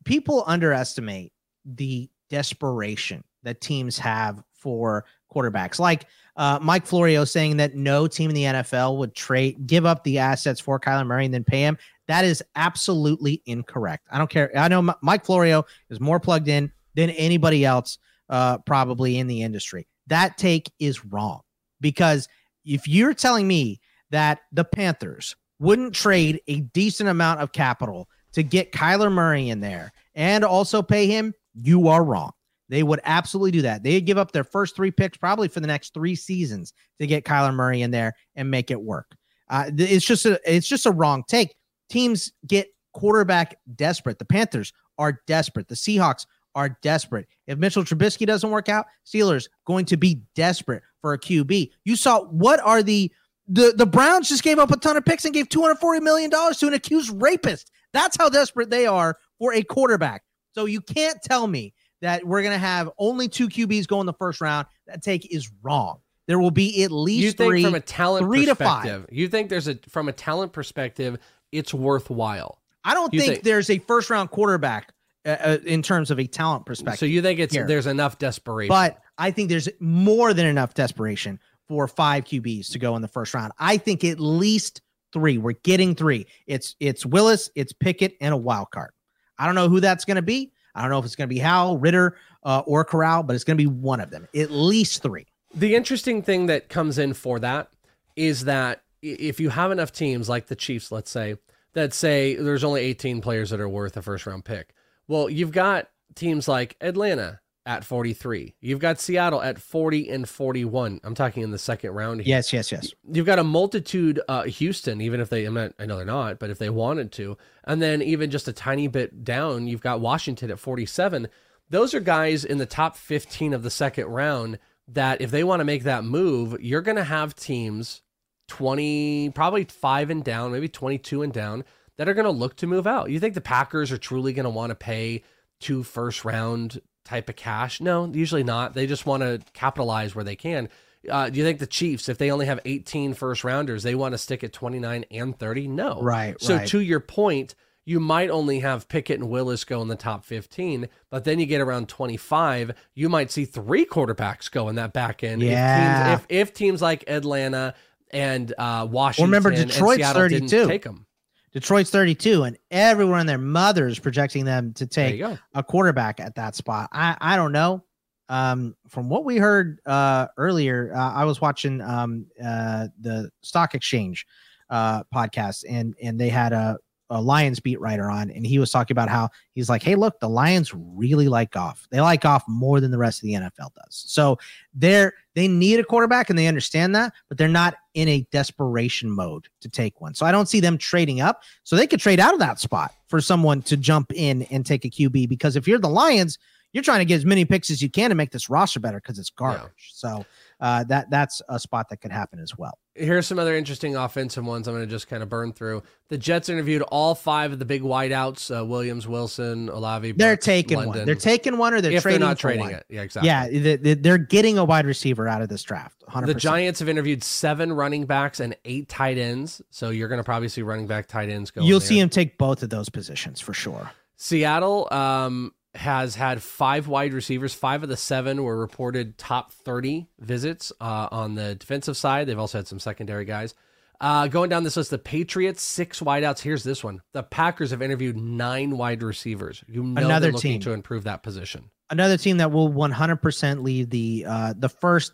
people 0.04 0.44
underestimate 0.46 1.32
the 1.64 2.08
desperation 2.30 3.24
that 3.42 3.60
teams 3.60 3.98
have 3.98 4.42
for 4.54 5.04
quarterbacks. 5.34 5.78
Like 5.78 6.06
uh, 6.36 6.58
Mike 6.62 6.86
Florio 6.86 7.24
saying 7.24 7.58
that 7.58 7.74
no 7.74 8.06
team 8.06 8.30
in 8.30 8.34
the 8.34 8.44
NFL 8.44 8.98
would 8.98 9.14
trade 9.14 9.66
give 9.66 9.84
up 9.84 10.02
the 10.04 10.18
assets 10.18 10.60
for 10.60 10.80
Kyler 10.80 11.06
Murray 11.06 11.26
and 11.26 11.34
then 11.34 11.44
pay 11.44 11.60
him. 11.60 11.76
That 12.08 12.24
is 12.24 12.42
absolutely 12.56 13.42
incorrect. 13.46 14.06
I 14.10 14.18
don't 14.18 14.30
care. 14.30 14.50
I 14.56 14.68
know 14.68 14.78
M- 14.78 14.94
Mike 15.02 15.24
Florio 15.24 15.64
is 15.90 16.00
more 16.00 16.18
plugged 16.18 16.48
in 16.48 16.72
than 16.94 17.10
anybody 17.10 17.64
else 17.64 17.98
uh, 18.28 18.58
probably 18.58 19.18
in 19.18 19.26
the 19.26 19.42
industry. 19.42 19.86
That 20.06 20.38
take 20.38 20.70
is 20.78 21.04
wrong 21.04 21.42
because 21.80 22.28
if 22.64 22.88
you're 22.88 23.14
telling 23.14 23.46
me 23.46 23.80
that 24.10 24.40
the 24.52 24.64
Panthers 24.64 25.36
wouldn't 25.58 25.94
trade 25.94 26.40
a 26.48 26.60
decent 26.60 27.08
amount 27.08 27.40
of 27.40 27.52
capital 27.52 28.08
to 28.32 28.42
get 28.42 28.72
Kyler 28.72 29.12
Murray 29.12 29.50
in 29.50 29.60
there 29.60 29.92
and 30.14 30.44
also 30.44 30.82
pay 30.82 31.06
him, 31.06 31.34
you 31.54 31.88
are 31.88 32.02
wrong. 32.02 32.32
They 32.72 32.82
would 32.82 33.00
absolutely 33.04 33.50
do 33.50 33.60
that. 33.62 33.82
They'd 33.82 34.06
give 34.06 34.16
up 34.16 34.32
their 34.32 34.44
first 34.44 34.74
three 34.74 34.90
picks 34.90 35.18
probably 35.18 35.46
for 35.46 35.60
the 35.60 35.66
next 35.66 35.92
three 35.92 36.14
seasons 36.14 36.72
to 36.98 37.06
get 37.06 37.26
Kyler 37.26 37.52
Murray 37.52 37.82
in 37.82 37.90
there 37.90 38.14
and 38.34 38.50
make 38.50 38.70
it 38.70 38.80
work. 38.80 39.14
Uh, 39.50 39.70
it's 39.76 40.06
just 40.06 40.24
a 40.24 40.40
it's 40.46 40.66
just 40.66 40.86
a 40.86 40.90
wrong 40.90 41.22
take. 41.28 41.54
Teams 41.90 42.32
get 42.46 42.68
quarterback 42.94 43.58
desperate. 43.76 44.18
The 44.18 44.24
Panthers 44.24 44.72
are 44.96 45.20
desperate. 45.26 45.68
The 45.68 45.74
Seahawks 45.74 46.24
are 46.54 46.78
desperate. 46.80 47.28
If 47.46 47.58
Mitchell 47.58 47.84
Trubisky 47.84 48.24
doesn't 48.24 48.50
work 48.50 48.70
out, 48.70 48.86
Steelers 49.04 49.48
going 49.66 49.84
to 49.84 49.98
be 49.98 50.22
desperate 50.34 50.82
for 51.02 51.12
a 51.12 51.18
QB. 51.18 51.72
You 51.84 51.94
saw 51.94 52.24
what 52.24 52.58
are 52.60 52.82
the 52.82 53.12
the 53.48 53.74
the 53.76 53.84
Browns 53.84 54.30
just 54.30 54.44
gave 54.44 54.58
up 54.58 54.70
a 54.70 54.78
ton 54.78 54.96
of 54.96 55.04
picks 55.04 55.26
and 55.26 55.34
gave 55.34 55.50
240 55.50 56.00
million 56.00 56.30
dollars 56.30 56.56
to 56.60 56.68
an 56.68 56.72
accused 56.72 57.10
rapist. 57.20 57.70
That's 57.92 58.16
how 58.16 58.30
desperate 58.30 58.70
they 58.70 58.86
are 58.86 59.18
for 59.38 59.52
a 59.52 59.62
quarterback. 59.62 60.22
So 60.54 60.64
you 60.64 60.80
can't 60.80 61.20
tell 61.22 61.46
me 61.46 61.74
that 62.02 62.24
we're 62.26 62.42
going 62.42 62.52
to 62.52 62.58
have 62.58 62.90
only 62.98 63.28
two 63.28 63.48
QBs 63.48 63.86
go 63.86 64.00
in 64.00 64.06
the 64.06 64.12
first 64.12 64.40
round. 64.40 64.66
That 64.86 65.02
take 65.02 65.32
is 65.34 65.50
wrong. 65.62 66.00
There 66.26 66.38
will 66.38 66.50
be 66.50 66.84
at 66.84 66.92
least 66.92 67.22
You 67.24 67.32
think 67.32 67.50
three, 67.50 67.64
from 67.64 67.74
a 67.74 67.80
talent 67.80 68.24
three 68.26 68.44
to 68.46 68.54
five. 68.54 68.82
perspective, 68.82 69.06
you 69.10 69.28
think 69.28 69.48
there's 69.48 69.68
a 69.68 69.76
from 69.88 70.08
a 70.08 70.12
talent 70.12 70.52
perspective, 70.52 71.18
it's 71.50 71.72
worthwhile. 71.72 72.60
I 72.84 72.94
don't 72.94 73.10
think, 73.10 73.24
think- 73.24 73.42
there's 73.44 73.70
a 73.70 73.78
first 73.78 74.10
round 74.10 74.30
quarterback 74.30 74.92
uh, 75.24 75.28
uh, 75.28 75.58
in 75.64 75.82
terms 75.82 76.10
of 76.10 76.18
a 76.18 76.26
talent 76.26 76.66
perspective. 76.66 76.98
So 76.98 77.06
you 77.06 77.22
think 77.22 77.40
it's 77.40 77.54
here. 77.54 77.66
there's 77.66 77.86
enough 77.86 78.18
desperation. 78.18 78.68
but 78.68 78.98
I 79.18 79.30
think 79.30 79.48
there's 79.48 79.68
more 79.80 80.34
than 80.34 80.46
enough 80.46 80.74
desperation 80.74 81.38
for 81.68 81.86
five 81.86 82.24
QBs 82.24 82.72
to 82.72 82.78
go 82.78 82.96
in 82.96 83.02
the 83.02 83.08
first 83.08 83.32
round. 83.34 83.52
I 83.58 83.76
think 83.76 84.04
at 84.04 84.18
least 84.18 84.80
three. 85.12 85.38
We're 85.38 85.52
getting 85.62 85.94
three. 85.94 86.26
It's 86.46 86.74
it's 86.80 87.06
Willis, 87.06 87.50
it's 87.54 87.72
Pickett, 87.72 88.16
and 88.20 88.34
a 88.34 88.36
wild 88.36 88.70
card. 88.70 88.90
I 89.38 89.46
don't 89.46 89.54
know 89.54 89.68
who 89.68 89.80
that's 89.80 90.04
going 90.04 90.16
to 90.16 90.22
be. 90.22 90.52
I 90.74 90.82
don't 90.82 90.90
know 90.90 90.98
if 90.98 91.04
it's 91.04 91.16
going 91.16 91.28
to 91.28 91.34
be 91.34 91.40
Howell, 91.40 91.78
Ridder, 91.78 92.16
uh, 92.42 92.62
or 92.66 92.84
Corral, 92.84 93.22
but 93.22 93.34
it's 93.34 93.44
going 93.44 93.56
to 93.56 93.62
be 93.62 93.68
one 93.68 94.00
of 94.00 94.10
them. 94.10 94.26
At 94.34 94.50
least 94.50 95.02
three. 95.02 95.26
The 95.54 95.74
interesting 95.74 96.22
thing 96.22 96.46
that 96.46 96.68
comes 96.68 96.98
in 96.98 97.12
for 97.14 97.38
that 97.40 97.68
is 98.16 98.44
that 98.44 98.82
if 99.02 99.38
you 99.40 99.50
have 99.50 99.70
enough 99.70 99.92
teams 99.92 100.28
like 100.28 100.46
the 100.46 100.56
Chiefs, 100.56 100.90
let's 100.90 101.10
say, 101.10 101.36
that 101.74 101.92
say 101.92 102.34
there's 102.34 102.64
only 102.64 102.82
18 102.82 103.20
players 103.20 103.50
that 103.50 103.60
are 103.60 103.68
worth 103.68 103.96
a 103.96 104.02
first 104.02 104.26
round 104.26 104.44
pick. 104.44 104.74
Well, 105.08 105.28
you've 105.28 105.52
got 105.52 105.88
teams 106.14 106.48
like 106.48 106.76
Atlanta 106.80 107.40
at 107.64 107.84
43. 107.84 108.54
You've 108.60 108.78
got 108.80 109.00
Seattle 109.00 109.40
at 109.40 109.58
40 109.58 110.08
and 110.08 110.28
41. 110.28 111.00
I'm 111.04 111.14
talking 111.14 111.42
in 111.42 111.50
the 111.50 111.58
second 111.58 111.92
round 111.92 112.20
here. 112.20 112.36
Yes, 112.36 112.52
yes, 112.52 112.72
yes. 112.72 112.92
You've 113.10 113.26
got 113.26 113.38
a 113.38 113.44
multitude 113.44 114.20
uh 114.28 114.42
Houston, 114.44 115.00
even 115.00 115.20
if 115.20 115.30
they 115.30 115.44
I'm 115.44 115.54
not, 115.54 115.72
I 115.78 115.86
know 115.86 115.96
they're 115.96 116.04
not, 116.04 116.38
but 116.38 116.50
if 116.50 116.58
they 116.58 116.70
wanted 116.70 117.12
to. 117.12 117.36
And 117.64 117.80
then 117.80 118.02
even 118.02 118.30
just 118.30 118.48
a 118.48 118.52
tiny 118.52 118.88
bit 118.88 119.24
down, 119.24 119.68
you've 119.68 119.80
got 119.80 120.00
Washington 120.00 120.50
at 120.50 120.58
47. 120.58 121.28
Those 121.70 121.94
are 121.94 122.00
guys 122.00 122.44
in 122.44 122.58
the 122.58 122.66
top 122.66 122.96
15 122.96 123.54
of 123.54 123.62
the 123.62 123.70
second 123.70 124.06
round 124.06 124.58
that 124.88 125.20
if 125.20 125.30
they 125.30 125.44
want 125.44 125.60
to 125.60 125.64
make 125.64 125.84
that 125.84 126.04
move, 126.04 126.56
you're 126.60 126.82
going 126.82 126.96
to 126.96 127.04
have 127.04 127.34
teams 127.34 128.02
20, 128.48 129.30
probably 129.30 129.64
5 129.64 130.10
and 130.10 130.24
down, 130.24 130.52
maybe 130.52 130.68
22 130.68 131.22
and 131.22 131.32
down 131.32 131.64
that 131.96 132.08
are 132.08 132.14
going 132.14 132.24
to 132.24 132.30
look 132.30 132.56
to 132.56 132.66
move 132.66 132.86
out. 132.86 133.10
You 133.10 133.20
think 133.20 133.34
the 133.34 133.40
Packers 133.40 133.92
are 133.92 133.98
truly 133.98 134.32
going 134.32 134.44
to 134.44 134.50
want 134.50 134.70
to 134.70 134.74
pay 134.74 135.22
two 135.60 135.82
first 135.82 136.24
round 136.24 136.80
type 137.04 137.28
of 137.28 137.36
cash? 137.36 137.80
No, 137.80 138.06
usually 138.12 138.44
not. 138.44 138.74
They 138.74 138.86
just 138.86 139.06
want 139.06 139.22
to 139.22 139.40
capitalize 139.52 140.14
where 140.14 140.24
they 140.24 140.36
can. 140.36 140.68
Uh, 141.10 141.28
do 141.30 141.38
you 141.38 141.44
think 141.44 141.58
the 141.58 141.66
Chiefs, 141.66 142.08
if 142.08 142.18
they 142.18 142.30
only 142.30 142.46
have 142.46 142.60
18 142.64 143.14
first 143.14 143.42
rounders, 143.42 143.82
they 143.82 143.94
want 143.94 144.12
to 144.12 144.18
stick 144.18 144.44
at 144.44 144.52
29 144.52 145.04
and 145.10 145.38
30? 145.38 145.68
No. 145.68 146.00
Right, 146.00 146.40
So 146.40 146.56
right. 146.56 146.68
to 146.68 146.80
your 146.80 147.00
point, 147.00 147.54
you 147.84 147.98
might 147.98 148.30
only 148.30 148.60
have 148.60 148.88
Pickett 148.88 149.18
and 149.18 149.28
Willis 149.28 149.64
go 149.64 149.82
in 149.82 149.88
the 149.88 149.96
top 149.96 150.24
15, 150.24 150.88
but 151.10 151.24
then 151.24 151.40
you 151.40 151.46
get 151.46 151.60
around 151.60 151.88
25, 151.88 152.72
you 152.94 153.08
might 153.08 153.32
see 153.32 153.44
three 153.44 153.84
quarterbacks 153.84 154.48
go 154.48 154.68
in 154.68 154.76
that 154.76 154.92
back 154.92 155.24
end. 155.24 155.42
Yeah. 155.42 156.12
If 156.14 156.20
teams, 156.20 156.26
if, 156.30 156.48
if 156.50 156.54
teams 156.54 156.80
like 156.80 157.04
Atlanta 157.08 157.74
and 158.12 158.54
uh, 158.56 158.86
Washington 158.88 159.28
remember, 159.30 159.48
and 159.48 159.68
Detroit's 159.68 159.96
Seattle 159.96 160.28
didn't 160.28 160.50
32. 160.50 160.68
take 160.68 160.82
them. 160.84 161.06
Detroit's 161.52 161.90
32, 161.90 162.44
and 162.44 162.58
everyone 162.70 163.20
and 163.20 163.28
their 163.28 163.38
mother 163.38 163.86
is 163.86 163.98
projecting 163.98 164.44
them 164.44 164.72
to 164.74 164.86
take 164.86 165.20
a 165.54 165.62
quarterback 165.62 166.18
at 166.20 166.34
that 166.36 166.54
spot. 166.54 166.88
I 166.92 167.16
I 167.20 167.36
don't 167.36 167.52
know. 167.52 167.84
Um, 168.28 168.74
from 168.88 169.10
what 169.10 169.24
we 169.24 169.36
heard 169.36 169.80
uh 169.84 170.28
earlier, 170.38 170.94
uh, 170.96 171.12
I 171.12 171.24
was 171.24 171.40
watching 171.40 171.80
um 171.82 172.26
uh 172.42 172.88
the 173.00 173.30
Stock 173.42 173.74
Exchange 173.74 174.26
uh 174.70 175.02
podcast, 175.14 175.64
and 175.68 175.94
and 176.02 176.18
they 176.18 176.30
had 176.30 176.52
a 176.54 176.78
a 177.10 177.20
Lions 177.20 177.60
beat 177.60 177.80
writer 177.80 178.10
on, 178.10 178.30
and 178.30 178.46
he 178.46 178.58
was 178.58 178.70
talking 178.70 178.94
about 178.94 179.08
how 179.08 179.28
he's 179.54 179.68
like, 179.68 179.82
hey, 179.82 179.94
look, 179.94 180.18
the 180.20 180.28
Lions 180.28 180.72
really 180.74 181.28
like 181.28 181.50
Goff. 181.50 181.86
They 181.90 182.00
like 182.00 182.22
Goff 182.22 182.42
more 182.48 182.80
than 182.80 182.90
the 182.90 182.98
rest 182.98 183.22
of 183.22 183.26
the 183.26 183.34
NFL 183.34 183.74
does. 183.74 184.04
So 184.06 184.38
they're 184.74 185.12
they 185.34 185.48
need 185.48 185.80
a 185.80 185.84
quarterback, 185.84 186.30
and 186.30 186.38
they 186.38 186.46
understand 186.46 186.94
that, 186.94 187.12
but 187.28 187.38
they're 187.38 187.48
not 187.48 187.74
in 187.94 188.08
a 188.08 188.26
desperation 188.32 189.10
mode 189.10 189.48
to 189.60 189.68
take 189.68 190.00
one. 190.00 190.14
So 190.14 190.26
I 190.26 190.32
don't 190.32 190.48
see 190.48 190.60
them 190.60 190.78
trading 190.78 191.20
up. 191.20 191.42
So 191.64 191.76
they 191.76 191.86
could 191.86 192.00
trade 192.00 192.20
out 192.20 192.34
of 192.34 192.40
that 192.40 192.60
spot 192.60 192.94
for 193.08 193.20
someone 193.20 193.62
to 193.62 193.76
jump 193.76 194.12
in 194.14 194.42
and 194.44 194.64
take 194.64 194.84
a 194.84 194.90
QB. 194.90 195.28
Because 195.28 195.56
if 195.56 195.66
you're 195.66 195.78
the 195.78 195.88
Lions, 195.88 196.38
you're 196.72 196.82
trying 196.82 197.00
to 197.00 197.04
get 197.04 197.16
as 197.16 197.24
many 197.24 197.44
picks 197.44 197.70
as 197.70 197.82
you 197.82 197.90
can 197.90 198.10
to 198.10 198.14
make 198.14 198.30
this 198.30 198.48
roster 198.48 198.80
better 198.80 198.98
because 198.98 199.18
it's 199.18 199.30
garbage. 199.30 199.90
So 199.92 200.24
uh, 200.62 200.84
that 200.84 201.10
that's 201.10 201.42
a 201.48 201.58
spot 201.58 201.88
that 201.88 201.96
could 202.00 202.12
happen 202.12 202.38
as 202.38 202.56
well. 202.56 202.78
Here's 202.94 203.26
some 203.26 203.38
other 203.38 203.56
interesting 203.56 203.96
offensive 203.96 204.44
ones 204.46 204.68
I'm 204.68 204.74
going 204.74 204.84
to 204.86 204.90
just 204.90 205.08
kind 205.08 205.22
of 205.22 205.28
burn 205.28 205.52
through. 205.52 205.82
The 206.08 206.16
Jets 206.16 206.48
interviewed 206.48 206.82
all 206.82 207.16
five 207.16 207.50
of 207.52 207.58
the 207.58 207.64
big 207.64 207.82
wideouts: 207.82 208.56
uh, 208.60 208.64
Williams, 208.64 209.08
Wilson, 209.08 209.68
Olave. 209.68 210.12
They're 210.12 210.34
Burks, 210.34 210.44
taking 210.46 210.76
London. 210.76 210.98
one. 210.98 211.06
They're 211.06 211.14
taking 211.16 211.58
one, 211.58 211.74
or 211.74 211.80
they're 211.80 211.90
if 211.90 212.02
trading. 212.02 212.20
they're 212.20 212.28
not 212.28 212.38
trading 212.38 212.60
one. 212.60 212.74
it. 212.74 212.86
Yeah, 212.88 213.02
exactly. 213.02 213.26
Yeah, 213.26 213.76
they- 213.76 213.94
they're 213.94 214.18
getting 214.18 214.56
a 214.56 214.64
wide 214.64 214.86
receiver 214.86 215.26
out 215.26 215.42
of 215.42 215.48
this 215.48 215.64
draft. 215.64 216.00
100%. 216.08 216.26
The 216.26 216.34
Giants 216.34 216.78
have 216.78 216.88
interviewed 216.88 217.24
seven 217.24 217.72
running 217.72 218.06
backs 218.06 218.38
and 218.38 218.56
eight 218.64 218.88
tight 218.88 219.18
ends, 219.18 219.60
so 219.70 219.90
you're 219.90 220.08
going 220.08 220.20
to 220.20 220.24
probably 220.24 220.48
see 220.48 220.62
running 220.62 220.86
back 220.86 221.08
tight 221.08 221.28
ends 221.28 221.50
go. 221.50 221.62
You'll 221.64 221.80
see 221.80 221.98
him 221.98 222.08
take 222.08 222.38
both 222.38 222.62
of 222.62 222.70
those 222.70 222.88
positions 222.88 223.40
for 223.40 223.52
sure. 223.52 223.90
Seattle 224.16 224.86
um, 224.92 225.52
has 225.74 226.14
had 226.14 226.42
five 226.42 226.86
wide 226.88 227.12
receivers. 227.14 227.54
Five 227.54 227.82
of 227.82 227.88
the 227.88 227.96
seven 227.96 228.42
were 228.42 228.56
reported 228.56 229.16
top 229.16 229.52
30 229.52 230.08
visits 230.18 230.72
uh, 230.80 231.08
on 231.10 231.34
the 231.34 231.54
defensive 231.54 231.96
side. 231.96 232.26
They've 232.26 232.38
also 232.38 232.58
had 232.58 232.68
some 232.68 232.78
secondary 232.78 233.24
guys. 233.24 233.54
Uh, 234.00 234.26
going 234.26 234.50
down 234.50 234.64
this 234.64 234.76
list, 234.76 234.90
the 234.90 234.98
Patriots, 234.98 235.62
six 235.62 236.00
wideouts. 236.00 236.40
Here's 236.40 236.64
this 236.64 236.82
one. 236.82 237.02
The 237.12 237.22
Packers 237.22 237.70
have 237.70 237.80
interviewed 237.82 238.16
nine 238.16 238.76
wide 238.76 239.02
receivers. 239.02 239.62
You 239.68 239.84
know 239.84 240.04
Another 240.04 240.26
they're 240.26 240.32
looking 240.32 240.52
team. 240.54 240.60
to 240.62 240.72
improve 240.72 241.04
that 241.04 241.22
position. 241.22 241.70
Another 241.88 242.16
team 242.16 242.38
that 242.38 242.50
will 242.50 242.68
100% 242.68 243.62
leave 243.62 243.90
the 243.90 244.24
uh, 244.28 244.54
the 244.58 244.68
first 244.68 245.12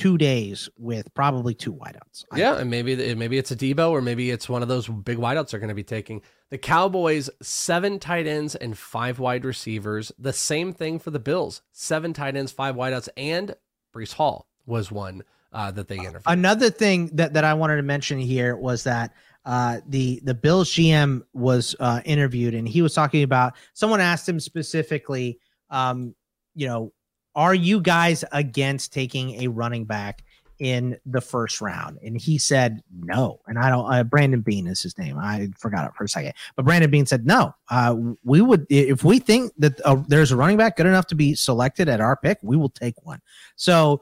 two 0.00 0.16
days 0.16 0.66
with 0.78 1.12
probably 1.12 1.52
two 1.52 1.74
wideouts. 1.74 2.24
I 2.30 2.38
Yeah, 2.38 2.56
and 2.56 2.70
maybe 2.70 3.14
maybe 3.14 3.36
it's 3.36 3.50
a 3.50 3.56
Debo 3.56 3.90
or 3.90 4.00
maybe 4.00 4.30
it's 4.30 4.48
one 4.48 4.62
of 4.62 4.68
those 4.68 4.88
big 4.88 5.18
wideouts 5.18 5.50
they're 5.50 5.60
going 5.60 5.68
to 5.68 5.74
be 5.74 5.84
taking. 5.84 6.22
The 6.48 6.56
Cowboys 6.56 7.28
seven 7.42 7.98
tight 7.98 8.26
ends 8.26 8.54
and 8.54 8.78
five 8.78 9.18
wide 9.18 9.44
receivers. 9.44 10.10
The 10.18 10.32
same 10.32 10.72
thing 10.72 11.00
for 11.00 11.10
the 11.10 11.18
Bills: 11.18 11.60
seven 11.72 12.14
tight 12.14 12.34
ends, 12.34 12.50
five 12.50 12.76
wideouts, 12.76 13.10
and 13.18 13.54
Breece 13.94 14.14
Hall 14.14 14.48
was 14.64 14.90
one 14.90 15.22
uh, 15.52 15.70
that 15.72 15.88
they 15.88 15.98
interviewed. 15.98 16.22
Another 16.26 16.70
thing 16.70 17.10
that, 17.14 17.34
that 17.34 17.44
I 17.44 17.52
wanted 17.52 17.76
to 17.76 17.82
mention 17.82 18.18
here 18.18 18.56
was 18.56 18.84
that 18.84 19.12
uh, 19.44 19.80
the 19.86 20.22
the 20.24 20.34
Bills 20.34 20.70
GM 20.70 21.24
was 21.34 21.76
uh, 21.78 22.00
interviewed 22.06 22.54
and 22.54 22.66
he 22.66 22.80
was 22.80 22.94
talking 22.94 23.22
about 23.22 23.54
someone 23.74 24.00
asked 24.00 24.26
him 24.26 24.40
specifically, 24.40 25.38
um, 25.68 26.14
you 26.54 26.66
know, 26.66 26.90
are 27.34 27.54
you 27.54 27.80
guys 27.80 28.24
against 28.32 28.92
taking 28.92 29.42
a 29.42 29.48
running 29.48 29.84
back 29.84 30.24
in 30.58 30.98
the 31.06 31.20
first 31.20 31.60
round? 31.60 31.98
And 32.02 32.20
he 32.20 32.38
said 32.38 32.82
no. 32.92 33.40
And 33.46 33.58
I 33.58 33.70
don't. 33.70 33.92
Uh, 33.92 34.04
Brandon 34.04 34.40
Beane 34.40 34.66
is 34.66 34.82
his 34.82 34.96
name. 34.98 35.18
I 35.18 35.48
forgot 35.58 35.86
it 35.86 35.94
for 35.94 36.04
a 36.04 36.08
second, 36.08 36.34
but 36.56 36.64
Brandon 36.64 36.90
Beane 36.90 37.06
said 37.06 37.26
no. 37.26 37.54
Uh, 37.70 37.96
we 38.24 38.40
would 38.40 38.66
if 38.68 39.04
we 39.04 39.18
think 39.18 39.52
that 39.58 39.80
uh, 39.82 40.02
there's 40.08 40.32
a 40.32 40.36
running 40.36 40.56
back 40.56 40.76
good 40.76 40.86
enough 40.86 41.06
to 41.08 41.14
be 41.14 41.34
selected 41.34 41.88
at 41.88 42.00
our 42.00 42.16
pick, 42.16 42.38
we 42.42 42.56
will 42.56 42.70
take 42.70 42.94
one. 43.04 43.20
So. 43.56 44.00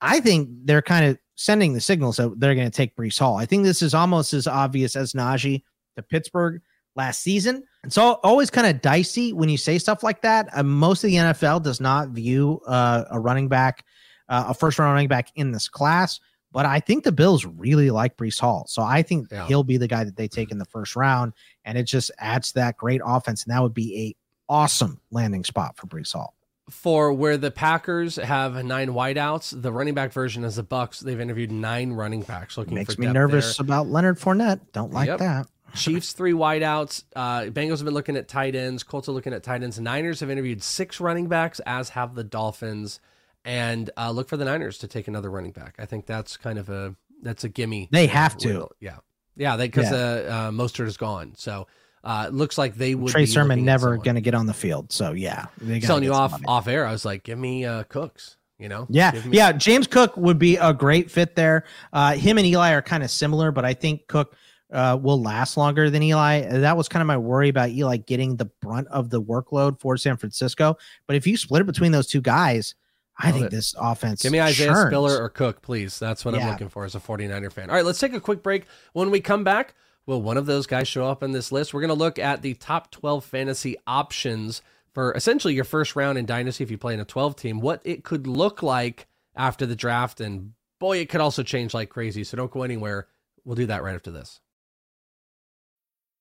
I 0.00 0.20
think 0.20 0.48
they're 0.62 0.80
kind 0.80 1.06
of 1.06 1.18
sending 1.34 1.72
the 1.72 1.80
signals 1.80 2.18
that 2.18 2.38
they're 2.38 2.54
going 2.54 2.70
to 2.70 2.76
take 2.76 2.94
Breece 2.94 3.18
Hall. 3.18 3.36
I 3.36 3.46
think 3.46 3.64
this 3.64 3.82
is 3.82 3.94
almost 3.94 4.32
as 4.32 4.46
obvious 4.46 4.94
as 4.94 5.12
Najee 5.12 5.64
to 5.96 6.02
Pittsburgh 6.02 6.62
last 6.94 7.20
season. 7.20 7.64
It's 7.84 7.96
all, 7.96 8.18
always 8.22 8.50
kind 8.50 8.66
of 8.66 8.82
dicey 8.82 9.32
when 9.32 9.48
you 9.48 9.56
say 9.56 9.78
stuff 9.78 10.02
like 10.02 10.22
that. 10.22 10.48
Uh, 10.52 10.62
most 10.62 11.04
of 11.04 11.08
the 11.10 11.16
NFL 11.16 11.62
does 11.62 11.80
not 11.80 12.08
view 12.10 12.60
uh, 12.66 13.04
a 13.10 13.18
running 13.20 13.48
back, 13.48 13.84
uh, 14.28 14.46
a 14.48 14.54
first 14.54 14.78
round 14.78 14.92
running 14.94 15.08
back 15.08 15.30
in 15.36 15.52
this 15.52 15.68
class. 15.68 16.18
But 16.50 16.66
I 16.66 16.80
think 16.80 17.04
the 17.04 17.12
Bills 17.12 17.44
really 17.44 17.90
like 17.90 18.16
Breece 18.16 18.40
Hall. 18.40 18.64
So 18.68 18.82
I 18.82 19.02
think 19.02 19.28
Yeah. 19.30 19.46
he'll 19.46 19.62
be 19.64 19.76
the 19.76 19.86
guy 19.86 20.02
that 20.04 20.16
they 20.16 20.28
take 20.28 20.50
in 20.50 20.58
the 20.58 20.64
first 20.64 20.96
round. 20.96 21.34
And 21.64 21.76
it 21.78 21.84
just 21.84 22.10
adds 22.18 22.48
to 22.48 22.54
that 22.54 22.76
great 22.78 23.00
offense. 23.04 23.44
And 23.44 23.52
that 23.54 23.62
would 23.62 23.74
be 23.74 23.96
a 24.08 24.52
awesome 24.52 25.00
landing 25.10 25.44
spot 25.44 25.76
for 25.76 25.86
Breece 25.86 26.12
Hall. 26.14 26.34
for 26.70 27.14
where 27.14 27.38
the 27.38 27.50
Packers 27.50 28.16
have 28.16 28.62
nine 28.62 28.90
wideouts, 28.90 29.62
the 29.62 29.72
running 29.72 29.94
back 29.94 30.12
version 30.12 30.44
is 30.44 30.56
the 30.56 30.62
Bucs. 30.64 31.00
They've 31.00 31.18
interviewed 31.20 31.50
nine 31.50 31.92
running 31.92 32.20
backs 32.20 32.58
looking 32.58 32.74
Makes 32.74 32.98
me 32.98 33.06
nervous 33.06 33.56
there. 33.56 33.64
about 33.64 33.86
Leonard 33.88 34.18
Fournette. 34.18 34.60
Don't 34.74 34.92
like 34.92 35.06
Yep. 35.06 35.18
that. 35.20 35.46
Chiefs 35.74 36.12
three 36.12 36.32
wideouts. 36.32 37.04
Uh, 37.14 37.40
Bengals 37.42 37.78
have 37.78 37.84
been 37.84 37.94
looking 37.94 38.16
at 38.16 38.28
tight 38.28 38.54
ends. 38.54 38.82
Colts 38.82 39.08
are 39.08 39.12
looking 39.12 39.32
at 39.32 39.42
tight 39.42 39.62
ends. 39.62 39.78
Niners 39.78 40.20
have 40.20 40.30
interviewed 40.30 40.62
six 40.62 41.00
running 41.00 41.26
backs, 41.28 41.60
as 41.66 41.90
have 41.90 42.14
the 42.14 42.24
Dolphins. 42.24 43.00
And 43.44 43.88
uh, 43.96 44.10
look 44.10 44.28
for 44.28 44.36
the 44.36 44.44
Niners 44.44 44.78
to 44.78 44.88
take 44.88 45.08
another 45.08 45.30
running 45.30 45.52
back. 45.52 45.76
I 45.78 45.86
think 45.86 46.06
that's 46.06 46.36
kind 46.36 46.58
of 46.58 46.68
a 46.68 46.94
that's 47.22 47.44
a 47.44 47.48
gimme. 47.48 47.88
They 47.90 48.06
have 48.06 48.36
to. 48.38 48.68
Yeah, 48.80 48.96
yeah. 49.36 49.56
Because 49.56 49.90
Yeah. 49.90 49.96
uh, 49.96 50.00
uh, 50.00 50.50
Mostert 50.50 50.86
is 50.86 50.96
gone, 50.96 51.32
so 51.36 51.66
uh, 52.04 52.26
it 52.28 52.34
looks 52.34 52.58
like 52.58 52.74
they 52.74 52.94
would. 52.94 53.10
Trey 53.10 53.26
Sermon 53.26 53.64
never 53.64 53.96
going 53.96 54.16
to 54.16 54.20
get 54.20 54.34
on 54.34 54.46
the 54.46 54.54
field. 54.54 54.92
So 54.92 55.12
yeah, 55.12 55.46
telling 55.82 56.04
you 56.04 56.12
off 56.12 56.40
off 56.46 56.66
air. 56.68 56.86
I 56.86 56.92
was 56.92 57.04
like, 57.04 57.22
give 57.22 57.38
me 57.38 57.64
uh, 57.64 57.84
Cooks. 57.84 58.36
You 58.58 58.68
know. 58.68 58.86
Yeah, 58.90 59.12
me- 59.24 59.36
yeah. 59.38 59.52
James 59.52 59.86
Cook 59.86 60.16
would 60.16 60.38
be 60.38 60.56
a 60.56 60.74
great 60.74 61.10
fit 61.12 61.36
there. 61.36 61.64
Uh, 61.92 62.14
him 62.14 62.38
and 62.38 62.46
Eli 62.46 62.72
are 62.72 62.82
kind 62.82 63.04
of 63.04 63.10
similar, 63.10 63.52
but 63.52 63.64
I 63.64 63.74
think 63.74 64.08
Cook 64.08 64.34
uh, 64.72 64.98
will 65.00 65.20
last 65.20 65.56
longer 65.56 65.90
than 65.90 66.02
Eli. 66.02 66.42
That 66.58 66.76
was 66.76 66.88
kind 66.88 67.00
of 67.00 67.06
my 67.06 67.16
worry 67.16 67.48
about 67.48 67.70
Eli 67.70 67.96
getting 67.96 68.36
the 68.36 68.46
brunt 68.60 68.88
of 68.88 69.10
the 69.10 69.20
workload 69.20 69.80
for 69.80 69.96
San 69.96 70.16
Francisco. 70.16 70.76
But 71.06 71.16
if 71.16 71.26
you 71.26 71.36
split 71.36 71.62
it 71.62 71.66
between 71.66 71.92
those 71.92 72.06
two 72.06 72.20
guys, 72.20 72.74
I 73.18 73.26
Love 73.26 73.34
think 73.34 73.46
it. 73.46 73.50
this 73.50 73.74
offense. 73.78 74.22
Give 74.22 74.32
me 74.32 74.40
Isaiah 74.40 74.68
churns. 74.68 74.90
Spiller 74.90 75.22
or 75.22 75.28
Cook, 75.28 75.62
please. 75.62 75.98
That's 75.98 76.24
what 76.24 76.34
I'm 76.34 76.48
looking 76.48 76.68
for 76.68 76.84
as 76.84 76.94
a 76.94 77.00
49er 77.00 77.52
fan. 77.52 77.68
All 77.68 77.76
right, 77.76 77.84
let's 77.84 77.98
take 77.98 78.12
a 78.12 78.20
quick 78.20 78.42
break. 78.42 78.66
When 78.92 79.10
we 79.10 79.20
come 79.20 79.42
back, 79.42 79.74
will 80.06 80.22
one 80.22 80.36
of 80.36 80.46
those 80.46 80.66
guys 80.66 80.86
show 80.86 81.06
up 81.06 81.22
in 81.22 81.32
this 81.32 81.50
list? 81.50 81.74
We're 81.74 81.80
going 81.80 81.88
to 81.88 81.94
look 81.94 82.18
at 82.18 82.42
the 82.42 82.54
top 82.54 82.90
12 82.92 83.24
fantasy 83.24 83.76
options 83.86 84.62
for 84.94 85.12
essentially 85.14 85.54
your 85.54 85.64
first 85.64 85.96
round 85.96 86.16
in 86.16 86.26
Dynasty 86.26 86.62
if 86.62 86.70
you 86.70 86.78
play 86.78 86.94
in 86.94 87.00
a 87.00 87.04
12 87.04 87.36
team, 87.36 87.60
what 87.60 87.80
it 87.84 88.04
could 88.04 88.26
look 88.26 88.62
like 88.62 89.06
after 89.34 89.66
the 89.66 89.76
draft. 89.76 90.20
And 90.20 90.52
boy, 90.78 90.98
it 90.98 91.08
could 91.08 91.20
also 91.20 91.42
change 91.42 91.74
like 91.74 91.88
crazy. 91.88 92.22
So 92.22 92.36
don't 92.36 92.50
go 92.50 92.62
anywhere. 92.62 93.08
We'll 93.44 93.56
do 93.56 93.66
that 93.66 93.82
right 93.82 93.94
after 93.94 94.10
this. 94.10 94.40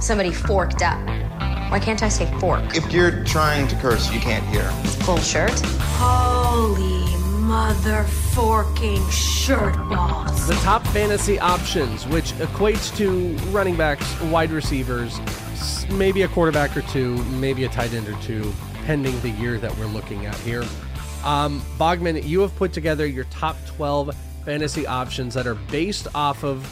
Somebody 0.00 0.32
forked 0.32 0.82
up. 0.82 1.00
Why 1.70 1.80
can't 1.80 2.02
I 2.02 2.08
say 2.08 2.26
fork? 2.38 2.76
If 2.76 2.92
you're 2.92 3.24
trying 3.24 3.66
to 3.68 3.76
curse, 3.76 4.12
you 4.12 4.20
can't 4.20 4.44
hear. 4.46 4.64
Full 5.04 5.18
shirt? 5.18 5.58
Holy 5.98 7.16
mother 7.46 8.04
forking 8.04 9.08
shirt 9.08 9.76
balls. 9.88 10.46
The 10.46 10.54
top 10.56 10.86
fantasy 10.88 11.38
options, 11.38 12.06
which 12.08 12.32
equates 12.34 12.94
to 12.96 13.30
running 13.50 13.76
backs, 13.76 14.20
wide 14.22 14.50
receivers, 14.50 15.18
maybe 15.90 16.22
a 16.22 16.28
quarterback 16.28 16.76
or 16.76 16.82
two, 16.82 17.16
maybe 17.24 17.64
a 17.64 17.68
tight 17.68 17.94
end 17.94 18.08
or 18.08 18.20
two, 18.20 18.52
pending 18.84 19.18
the 19.20 19.30
year 19.30 19.58
that 19.58 19.76
we're 19.78 19.86
looking 19.86 20.26
at 20.26 20.36
here. 20.36 20.64
Um, 21.24 21.60
Bogman, 21.78 22.22
you 22.26 22.40
have 22.40 22.54
put 22.56 22.72
together 22.72 23.06
your 23.06 23.24
top 23.24 23.56
12 23.66 24.14
fantasy 24.44 24.86
options 24.86 25.34
that 25.34 25.46
are 25.46 25.54
based 25.54 26.06
off 26.14 26.44
of 26.44 26.68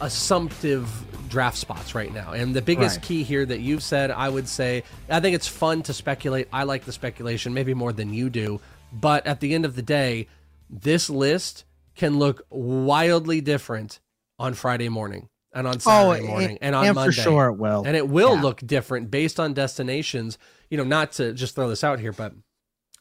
assumptive 0.00 0.88
draft 1.28 1.56
spots 1.56 1.94
right 1.94 2.12
now. 2.12 2.32
And 2.32 2.54
the 2.54 2.62
biggest 2.62 2.96
Right. 2.96 3.04
key 3.04 3.22
here 3.22 3.44
that 3.46 3.60
you've 3.60 3.82
said, 3.82 4.10
I 4.10 4.28
would 4.28 4.48
say, 4.48 4.82
I 5.08 5.20
think 5.20 5.34
it's 5.34 5.48
fun 5.48 5.82
to 5.84 5.92
speculate. 5.92 6.48
I 6.52 6.64
like 6.64 6.84
the 6.84 6.92
speculation, 6.92 7.54
maybe 7.54 7.74
more 7.74 7.92
than 7.92 8.12
you 8.12 8.30
do. 8.30 8.60
But 8.92 9.26
at 9.26 9.40
the 9.40 9.54
end 9.54 9.64
of 9.64 9.76
the 9.76 9.82
day, 9.82 10.28
this 10.70 11.10
list 11.10 11.64
can 11.94 12.18
look 12.18 12.46
wildly 12.50 13.40
different 13.40 14.00
on 14.38 14.54
Friday 14.54 14.88
morning. 14.88 15.28
and 15.52 15.66
on 15.66 15.80
Saturday 15.80 16.18
and- 16.18 16.28
morning 16.28 16.58
and 16.60 16.74
on 16.74 16.84
and 16.84 16.94
for 16.94 17.00
Monday. 17.00 17.22
sure 17.22 17.46
it 17.46 17.54
will. 17.54 17.82
And 17.86 17.96
it 17.96 18.06
will 18.10 18.34
Yeah. 18.34 18.42
look 18.42 18.60
different 18.66 19.10
based 19.10 19.40
on 19.40 19.54
destinations. 19.54 20.36
You 20.68 20.76
know, 20.76 20.84
not 20.84 21.12
to 21.12 21.32
just 21.32 21.54
throw 21.54 21.70
this 21.70 21.82
out 21.82 21.98
here, 21.98 22.12
but 22.12 22.34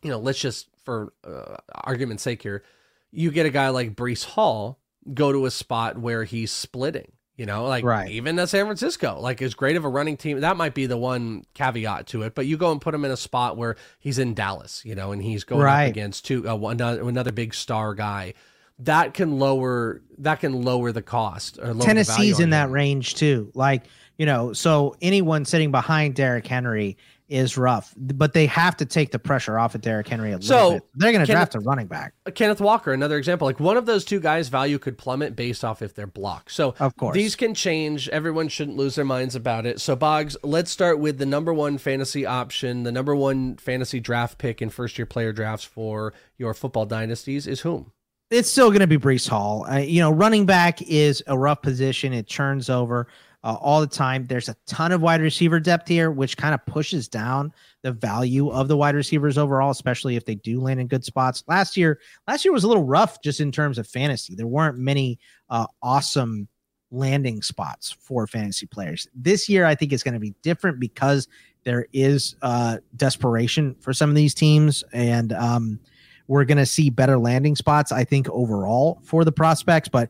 you 0.02 0.10
know, 0.10 0.20
let's 0.20 0.40
just 0.40 0.70
for 0.86 1.12
uh, 1.28 1.58
argument's 1.74 2.24
sake 2.24 2.42
here, 2.44 2.64
you 3.12 3.30
get 3.30 3.46
a 3.46 3.50
guy 3.50 3.68
like 3.70 3.94
Breece 3.94 4.24
Hall 4.24 4.80
go 5.14 5.34
to 5.34 5.46
a 5.46 5.52
spot 5.52 5.98
where 5.98 6.24
he's 6.24 6.50
splitting. 6.50 7.12
You 7.38 7.46
know, 7.46 7.66
like 7.66 7.84
Right. 7.84 8.10
even 8.12 8.38
the 8.38 8.46
San 8.48 8.66
Francisco, 8.66 9.20
like 9.20 9.42
as 9.42 9.54
great 9.54 9.76
of 9.76 9.84
a 9.84 9.90
running 9.90 10.16
team, 10.16 10.40
that 10.40 10.56
might 10.56 10.74
be 10.74 10.86
the 10.86 10.96
one 10.98 11.44
caveat 11.54 12.08
to 12.08 12.22
it. 12.22 12.34
But 12.34 12.46
you 12.46 12.56
go 12.56 12.72
and 12.72 12.80
put 12.80 12.94
him 12.94 13.04
in 13.04 13.12
a 13.12 13.18
spot 13.18 13.58
where 13.58 13.76
he's 14.00 14.18
in 14.20 14.34
Dallas, 14.34 14.84
you 14.86 14.96
know, 14.96 15.12
and 15.12 15.22
he's 15.22 15.44
going 15.44 15.62
Right. 15.62 15.86
up 15.86 15.90
against 15.90 16.26
two 16.26 16.48
uh, 16.50 16.56
one, 16.56 16.80
another 16.80 17.34
big 17.34 17.54
star 17.54 17.94
guy. 17.94 18.36
That 18.80 19.14
can 19.14 19.38
lower 19.40 20.02
that 20.18 20.40
can 20.40 20.62
lower 20.64 20.92
the 20.94 21.02
cost. 21.02 21.58
Or 21.60 21.68
lower 21.68 21.74
the 21.74 21.80
value 21.80 21.86
Tennessee's 22.06 22.36
on 22.38 22.44
in 22.44 22.50
that 22.52 22.70
range 22.72 23.16
too. 23.16 23.52
Like, 23.54 23.84
you 24.18 24.26
know, 24.26 24.54
so 24.54 24.96
anyone 25.02 25.44
sitting 25.46 25.72
behind 25.72 26.16
Derrick 26.16 26.48
Henry 26.48 26.98
is 27.28 27.58
rough, 27.58 27.94
but 27.98 28.34
they 28.34 28.46
have 28.46 28.78
to 28.78 28.86
take 28.86 29.12
the 29.12 29.18
pressure 29.20 29.58
off 29.58 29.74
of 29.74 29.82
Derrick 29.82 30.08
Henry 30.08 30.30
a 30.32 30.36
little 30.36 30.48
So, 30.48 30.72
bit. 30.74 30.84
They're 30.96 31.12
going 31.12 31.26
to 31.26 31.32
draft 31.32 31.56
a 31.56 31.60
running 31.60 31.88
back. 31.88 32.14
Kenneth 32.36 32.62
Walker, 32.62 32.94
another 32.94 33.18
example. 33.18 33.48
Like 33.48 33.60
one 33.60 33.78
of 33.78 33.86
those 33.88 34.06
two 34.06 34.20
guys' 34.20 34.48
value 34.50 34.78
could 34.78 34.98
plummet 34.98 35.36
based 35.36 35.66
off 35.66 35.82
if 35.82 35.96
they're 35.96 36.06
blocked. 36.06 36.52
So 36.52 36.76
Of 36.80 36.96
course. 36.98 37.16
these 37.16 37.36
can 37.36 37.54
change. 37.56 38.08
Everyone 38.10 38.48
shouldn't 38.48 38.78
lose 38.78 38.96
their 38.96 39.06
minds 39.06 39.36
about 39.36 39.66
it. 39.66 39.82
So 39.82 39.96
Boggs, 39.96 40.38
let's 40.44 40.70
start 40.70 41.00
with 41.00 41.18
the 41.18 41.26
number 41.26 41.54
one 41.54 41.78
fantasy 41.80 42.26
option, 42.26 42.84
the 42.84 42.92
number 42.92 43.16
one 43.16 43.56
fantasy 43.58 44.00
draft 44.00 44.38
pick 44.38 44.62
in 44.62 44.70
first 44.70 44.98
year 45.00 45.06
player 45.08 45.34
drafts 45.34 45.66
for 45.66 46.14
your 46.38 46.54
football 46.54 46.86
dynasties 46.86 47.48
is 47.48 47.62
whom? 47.62 47.92
It's 48.32 48.50
still 48.50 48.70
going 48.70 48.80
to 48.82 48.88
be 48.88 48.98
Breece 48.98 49.30
Hall. 49.30 49.66
Uh, 49.70 49.78
you 49.78 50.00
know, 50.00 50.12
running 50.12 50.46
back 50.46 50.82
is 50.82 51.24
a 51.28 51.38
rough 51.38 51.62
position. 51.62 52.12
It 52.12 52.26
churns 52.28 52.70
over 52.72 53.08
uh, 53.46 53.56
all 53.62 53.80
the 53.80 53.88
time. 53.88 54.26
There's 54.26 54.50
a 54.50 54.56
ton 54.66 54.92
of 54.92 55.04
wide 55.04 55.22
receiver 55.22 55.60
depth 55.60 55.88
here, 55.88 56.10
which 56.10 56.36
kind 56.36 56.56
of 56.56 56.66
pushes 56.66 57.08
down 57.08 57.54
the 57.84 57.92
value 57.92 58.50
of 58.50 58.68
the 58.68 58.76
wide 58.76 58.96
receivers 58.96 59.38
overall, 59.38 59.70
especially 59.70 60.16
if 60.16 60.26
they 60.26 60.34
do 60.34 60.60
land 60.60 60.80
in 60.80 60.88
good 60.88 61.06
spots. 61.06 61.44
Last 61.48 61.78
year, 61.78 62.00
last 62.28 62.44
year 62.44 62.52
was 62.52 62.64
a 62.64 62.68
little 62.68 62.84
rough 62.84 63.22
just 63.22 63.40
in 63.40 63.52
terms 63.52 63.78
of 63.78 63.88
fantasy. 63.88 64.34
There 64.34 64.48
weren't 64.48 64.80
many 64.80 65.20
uh, 65.52 65.68
awesome 65.84 66.48
landing 66.90 67.44
spots 67.44 67.92
for 67.92 68.26
fantasy 68.26 68.66
players. 68.66 69.08
This 69.14 69.48
year, 69.48 69.66
I 69.66 69.76
think 69.76 69.94
it's 69.94 70.04
going 70.04 70.16
to 70.16 70.20
be 70.20 70.34
different 70.42 70.80
because 70.80 71.28
there 71.66 71.86
is 71.94 72.36
uh, 72.42 72.80
desperation 72.96 73.76
for 73.80 73.94
some 73.94 74.10
of 74.10 74.16
these 74.16 74.34
teams, 74.34 74.84
and 74.92 75.34
um, 75.34 75.80
we're 76.28 76.46
going 76.46 76.58
to 76.58 76.66
see 76.66 76.90
better 76.90 77.20
landing 77.20 77.56
spots. 77.56 77.92
I 77.92 78.06
think 78.06 78.28
overall 78.30 79.02
for 79.04 79.24
the 79.24 79.32
prospects, 79.32 79.88
but 79.88 80.10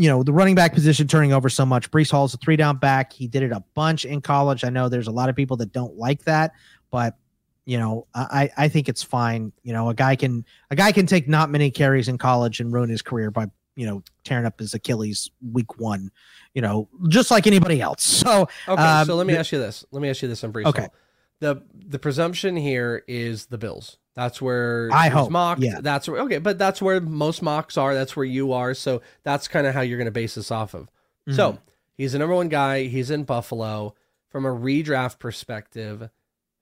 you 0.00 0.08
know 0.08 0.22
the 0.22 0.32
running 0.32 0.54
back 0.54 0.72
position 0.72 1.06
turning 1.06 1.34
over 1.34 1.50
so 1.50 1.66
much. 1.66 1.90
Breece 1.90 2.10
Hall's 2.10 2.32
a 2.32 2.38
three 2.38 2.56
down 2.56 2.78
back. 2.78 3.12
He 3.12 3.28
did 3.28 3.42
it 3.42 3.52
a 3.52 3.62
bunch 3.74 4.06
in 4.06 4.22
college. 4.22 4.64
I 4.64 4.70
know 4.70 4.88
there's 4.88 5.08
a 5.08 5.12
lot 5.12 5.28
of 5.28 5.36
people 5.36 5.58
that 5.58 5.72
don't 5.72 5.94
like 5.94 6.24
that, 6.24 6.52
but 6.90 7.18
you 7.66 7.78
know 7.78 8.06
I 8.14 8.50
I 8.56 8.68
think 8.68 8.88
it's 8.88 9.02
fine. 9.02 9.52
You 9.62 9.74
know 9.74 9.90
a 9.90 9.94
guy 9.94 10.16
can 10.16 10.46
a 10.70 10.76
guy 10.76 10.92
can 10.92 11.04
take 11.04 11.28
not 11.28 11.50
many 11.50 11.70
carries 11.70 12.08
in 12.08 12.16
college 12.16 12.60
and 12.60 12.72
ruin 12.72 12.88
his 12.88 13.02
career 13.02 13.30
by 13.30 13.48
you 13.76 13.84
know 13.84 14.02
tearing 14.24 14.46
up 14.46 14.58
his 14.58 14.72
Achilles 14.72 15.30
week 15.52 15.78
one. 15.78 16.10
You 16.54 16.62
know 16.62 16.88
just 17.08 17.30
like 17.30 17.46
anybody 17.46 17.82
else. 17.82 18.02
So 18.26 18.48
Okay, 18.68 18.82
um, 18.82 19.06
so 19.06 19.16
let 19.16 19.26
me 19.26 19.36
ask 19.36 19.52
you 19.52 19.58
this. 19.58 19.84
Let 19.90 20.00
me 20.00 20.08
ask 20.08 20.22
you 20.22 20.28
this 20.28 20.42
on 20.42 20.50
Breece 20.50 20.64
Okay. 20.64 20.80
Hall. 20.80 20.94
The 21.40 21.62
the 21.74 21.98
presumption 21.98 22.56
here 22.56 23.04
is 23.06 23.46
the 23.46 23.58
Bills. 23.58 23.98
That's 24.16 24.42
where 24.42 24.88
I 24.92 25.08
hope, 25.08 25.30
mocked. 25.30 25.62
yeah. 25.62 25.80
That's 25.80 26.08
where 26.08 26.20
okay, 26.22 26.38
but 26.38 26.58
that's 26.58 26.82
where 26.82 27.00
most 27.00 27.42
mocks 27.42 27.76
are. 27.78 27.94
That's 27.94 28.16
where 28.16 28.24
you 28.26 28.52
are. 28.52 28.74
So 28.74 29.02
that's 29.22 29.48
kind 29.48 29.66
of 29.66 29.74
how 29.74 29.80
you're 29.82 29.98
going 29.98 30.06
to 30.06 30.10
base 30.10 30.34
this 30.34 30.50
off 30.50 30.74
of. 30.74 30.88
So 31.30 31.52
Mhm. 31.52 31.58
he's 31.96 32.12
the 32.12 32.18
number 32.18 32.34
one 32.34 32.48
guy. 32.48 32.84
He's 32.84 33.10
in 33.10 33.24
Buffalo. 33.24 33.94
From 34.30 34.46
a 34.46 34.50
redraft 34.50 35.18
perspective, 35.18 36.08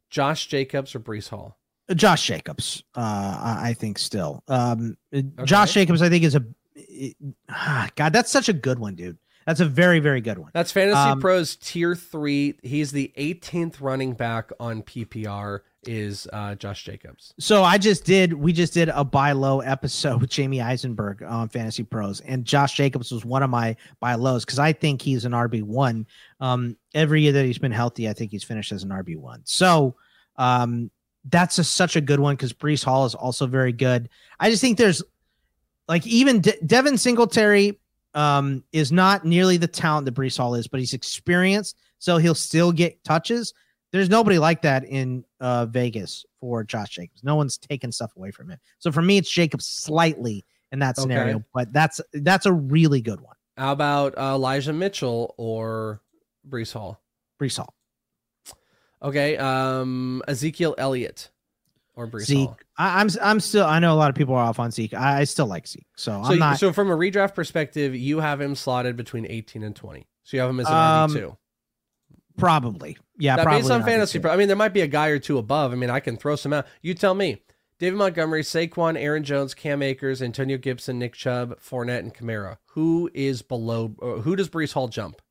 Josh 0.09 0.47
Jacobs 0.47 0.95
or 0.95 1.01
Breece 1.01 1.29
Hall. 1.29 1.59
Josh 1.95 2.27
Jacobs, 2.27 2.83
uh, 2.95 3.01
I 3.63 3.75
think 3.79 3.99
still. 3.99 4.43
Um, 4.49 4.97
Josh 5.45 5.73
Jacobs, 5.75 6.01
I 6.03 6.09
think 6.09 6.25
is 6.25 6.35
a 6.35 6.45
ah, 7.49 7.89
God. 7.97 8.13
That's 8.13 8.31
such 8.31 8.49
a 8.49 8.53
good 8.53 8.79
one, 8.79 8.95
dude. 8.95 9.19
That's 9.47 9.61
a 9.61 9.65
very, 9.67 9.99
very 10.01 10.21
good 10.21 10.39
one. 10.39 10.51
That's 10.53 10.73
Fantasy 10.73 10.99
Um, 10.99 11.21
Pros 11.21 11.57
tier 11.57 11.95
three. 11.95 12.59
He's 12.63 12.93
the 12.93 13.13
18th 13.17 13.81
running 13.81 14.13
back 14.13 14.51
on 14.61 14.83
PPR. 14.83 15.61
Is 15.85 16.27
uh, 16.33 16.57
Josh 16.57 16.85
Jacobs? 16.85 17.33
So 17.39 17.63
I 17.63 17.79
just 17.79 18.05
did. 18.05 18.33
We 18.33 18.53
just 18.53 18.75
did 18.75 18.89
a 18.89 19.05
buy 19.05 19.33
low 19.33 19.61
episode 19.61 20.21
with 20.21 20.29
Jamie 20.29 20.61
Eisenberg 20.61 21.23
on 21.23 21.49
Fantasy 21.49 21.85
Pros, 21.85 22.21
and 22.21 22.45
Josh 22.45 22.75
Jacobs 22.75 23.13
was 23.13 23.25
one 23.25 23.45
of 23.45 23.51
my 23.51 23.77
buy 24.01 24.17
lows 24.17 24.45
because 24.45 24.59
I 24.59 24.73
think 24.73 25.01
he's 25.01 25.25
an 25.25 25.33
RB 25.33 25.63
one. 25.63 26.07
Um, 26.41 26.77
every 26.95 27.23
year 27.23 27.33
that 27.33 27.45
he's 27.45 27.59
been 27.59 27.73
healthy, 27.73 28.09
I 28.09 28.13
think 28.13 28.33
he's 28.33 28.43
finished 28.43 28.73
as 28.73 28.83
an 28.83 28.91
RB 28.91 29.17
one. 29.17 29.41
So, 29.45 29.95
um, 30.37 30.91
that's 31.31 31.59
a, 31.59 31.65
such 31.65 31.97
a 31.97 32.01
good 32.01 32.21
one 32.21 32.35
because 32.35 32.53
Breece 32.53 32.85
Hall 32.85 33.05
is 33.07 33.15
also 33.15 33.47
very 33.47 33.73
good. 33.73 34.09
I 34.41 34.51
just 34.51 34.61
think 34.61 34.79
there's 34.79 35.03
like 35.87 36.07
even 36.07 36.41
De- 36.41 36.61
Devin 36.67 36.99
Singletary 36.99 37.79
um, 38.15 38.65
is 38.73 38.91
not 38.91 39.25
nearly 39.25 39.57
the 39.57 39.69
talent 39.69 40.07
that 40.07 40.15
Breece 40.15 40.39
Hall 40.39 40.55
is, 40.55 40.67
but 40.67 40.81
he's 40.81 40.95
experienced, 40.95 41.77
so 41.99 42.19
he'll 42.19 42.35
still 42.35 42.73
get 42.73 43.03
touches. 43.05 43.55
There's 43.93 44.11
nobody 44.11 44.39
like 44.39 44.63
that 44.63 44.85
in 44.85 45.25
uh, 45.41 45.67
Vegas 45.67 46.27
for 46.41 46.63
Josh 46.65 46.91
Jacobs. 46.91 47.25
No 47.25 47.37
one's 47.37 47.57
taken 47.59 47.91
stuff 47.91 48.13
away 48.17 48.31
from 48.31 48.51
him. 48.51 48.59
So 48.79 48.93
for 48.93 49.01
me, 49.03 49.17
it's 49.19 49.31
Jacobs 49.31 49.65
slightly 49.67 50.45
in 50.73 50.81
that 50.81 50.97
scenario, 50.99 51.37
Okay. 51.37 51.45
but 51.55 51.73
that's 51.73 52.01
that's 52.13 52.45
a 52.47 52.53
really 52.53 53.01
good 53.01 53.21
one. 53.21 53.35
How 53.57 53.73
about 53.73 54.17
uh, 54.19 54.35
Elijah 54.35 54.73
Mitchell 54.75 55.35
or 55.39 56.03
Breece 56.49 56.73
Hall? 56.75 57.01
Breece 57.41 57.57
Hall. 57.57 57.75
Okay, 59.03 59.37
um, 59.37 60.23
Ezekiel 60.27 60.75
Elliott 60.77 61.31
or 61.95 62.07
Breece 62.09 62.27
Zeke. 62.27 62.49
Hall. 62.49 62.59
I, 62.77 63.01
I'm 63.01 63.09
I'm 63.23 63.41
still. 63.41 63.65
I 63.65 63.79
know 63.79 63.95
a 63.95 63.97
lot 63.97 64.11
of 64.11 64.17
people 64.17 64.35
are 64.35 64.43
off 64.45 64.59
on 64.59 64.71
Zeke. 64.71 64.93
I, 64.95 65.21
I 65.21 65.25
still 65.25 65.47
like 65.47 65.67
Zeke. 65.67 65.87
So, 65.97 66.23
So, 66.25 66.33
I'm 66.33 66.39
not. 66.39 66.59
so 66.59 66.73
from 66.73 66.91
a 66.91 66.97
redraft 66.97 67.35
perspective, 67.35 67.95
you 67.95 68.21
have 68.21 68.41
him 68.41 68.55
slotted 68.55 68.97
between 68.97 69.25
18 69.29 69.63
and 69.63 69.75
20. 69.75 70.07
So 70.25 70.37
you 70.37 70.41
have 70.41 70.51
him 70.51 70.61
as 70.61 70.67
an 70.69 70.75
Um, 70.75 71.11
RB2. 71.15 71.37
Probably. 72.39 72.97
Yeah. 73.19 73.37
Now, 73.37 73.43
probably 73.43 73.63
based 73.63 73.71
on 73.73 73.85
fantasy, 73.85 74.19
pro- 74.19 74.33
I 74.33 74.37
mean, 74.37 74.49
there 74.49 74.57
might 74.57 74.73
be 74.73 74.81
a 74.81 74.87
guy 74.87 75.09
or 75.09 75.19
two 75.19 75.39
above. 75.39 75.73
I 75.73 75.75
mean, 75.75 75.91
I 75.91 76.01
can 76.01 76.17
throw 76.17 76.37
some 76.37 76.53
out. 76.53 76.67
You 76.83 76.95
tell 76.95 77.15
me. 77.15 77.43
David 77.79 77.97
Montgomery, 77.97 78.43
Saquon, 78.43 79.01
Aaron 79.01 79.23
Jones, 79.23 79.55
Cam 79.55 79.83
Akers, 79.83 80.21
Antonio 80.21 80.59
Gibson, 80.59 80.99
Nick 80.99 81.15
Chubb, 81.15 81.61
Fournette, 81.61 82.01
and 82.01 82.13
Kamara. 82.13 82.57
Who 82.71 83.09
is 83.15 83.41
below? 83.43 83.95
Who 84.01 84.35
does 84.35 84.49
Breece 84.49 84.73
Hall 84.73 84.89
jump? 84.89 85.23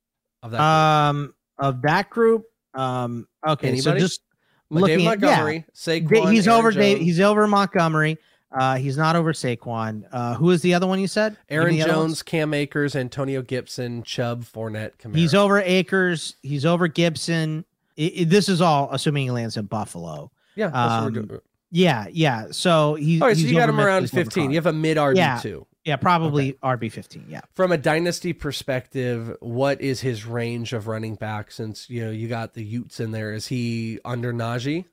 Of 0.41 0.51
that, 0.51 0.57
group? 0.57 0.63
Um, 0.63 1.33
of 1.57 1.81
that 1.81 2.09
group. 2.09 2.45
Um. 2.73 3.27
Okay. 3.45 3.67
Anybody? 3.67 3.99
So 3.99 4.05
just 4.05 4.21
Well, 4.69 4.81
looking 4.81 4.99
David 4.99 5.23
at 5.25 5.29
yeah, 5.29 5.61
Saquon, 5.73 6.31
he's 6.31 6.47
Aaron 6.47 6.59
over. 6.59 6.71
Dave, 6.71 6.99
he's 6.99 7.19
over 7.19 7.47
Montgomery. 7.47 8.17
Uh, 8.51 8.77
he's 8.77 8.97
not 8.97 9.15
over 9.15 9.33
Saquon. 9.33 10.03
Uh, 10.11 10.35
who 10.35 10.51
is 10.51 10.61
the 10.61 10.73
other 10.73 10.87
one 10.87 10.99
you 10.99 11.07
said? 11.07 11.35
Aaron. 11.49 11.75
Jones, 11.77 12.23
Cam 12.23 12.53
Akers, 12.53 12.95
Antonio 12.95 13.41
Gibson, 13.41 14.03
Chubb, 14.03 14.43
Fournette, 14.43 14.91
Kamara. 14.99 15.15
He's 15.15 15.33
over 15.35 15.59
Akers. 15.59 16.35
He's 16.43 16.65
over 16.65 16.87
Gibson. 16.87 17.65
I- 17.99 18.13
I- 18.19 18.23
this 18.23 18.47
is 18.47 18.61
all 18.61 18.89
assuming 18.91 19.23
he 19.25 19.31
lands 19.31 19.57
in 19.57 19.65
Buffalo. 19.65 20.31
Yeah, 20.55 20.67
that's 20.67 21.03
what 21.03 21.13
we're 21.13 21.35
Um. 21.35 21.41
Yeah, 21.71 22.05
yeah. 22.11 22.47
So 22.51 22.95
he's. 22.95 23.21
All 23.21 23.27
right, 23.27 23.35
so 23.37 23.43
you 23.45 23.55
got 23.55 23.67
him 23.69 23.79
around 23.79 24.03
Memphis, 24.03 24.11
15. 24.11 24.51
You 24.51 24.57
have 24.57 24.65
a 24.67 24.73
mid 24.73 24.97
RB2. 24.97 25.15
Yeah, 25.17 25.59
yeah, 25.83 25.95
probably 25.97 26.53
RB 26.63 26.89
fifteen. 26.89 27.25
Yeah. 27.27 27.41
From 27.55 27.71
a 27.73 27.77
dynasty 27.77 28.31
perspective, 28.33 29.35
what 29.41 29.81
is 29.81 29.99
his 30.01 30.25
range 30.25 30.71
of 30.73 30.87
running 30.87 31.15
back? 31.15 31.51
Since 31.51 31.89
you 31.89 32.05
know 32.05 32.11
you 32.11 32.27
got 32.29 32.53
the 32.53 32.63
Utes 32.63 32.99
in 33.01 33.11
there, 33.11 33.33
is 33.33 33.47
he 33.47 33.99
under 34.05 34.31
Najee? 34.33 34.85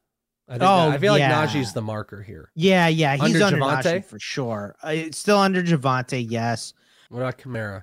I, 0.49 0.59
Oh, 0.61 0.91
I 0.91 0.99
feel 0.99 1.17
yeah. 1.19 1.39
like 1.41 1.49
Najee's 1.51 1.73
the 1.73 1.81
marker 1.83 2.23
here. 2.23 2.51
Yeah, 2.55 2.89
yeah, 2.89 3.15
he's 3.17 3.41
Under 3.41 3.45
under, 3.45 3.59
Javonte? 3.61 3.83
Najee 4.01 4.05
for 4.05 4.19
sure. 4.19 4.77
Uh, 4.83 4.95
still 5.13 5.39
under 5.39 5.63
Javonte. 5.63 6.25
Yes, 6.29 6.75
What 7.09 7.21
about 7.21 7.39
Kamara? 7.39 7.83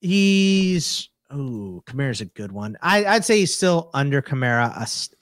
he's. 0.00 1.08
Oh, 1.30 1.82
Kamara's 1.86 2.20
a 2.20 2.24
good 2.26 2.52
one. 2.52 2.76
I, 2.80 3.04
I'd 3.04 3.24
say 3.24 3.40
he's 3.40 3.54
still 3.54 3.90
under 3.92 4.22
Kamara 4.22 4.72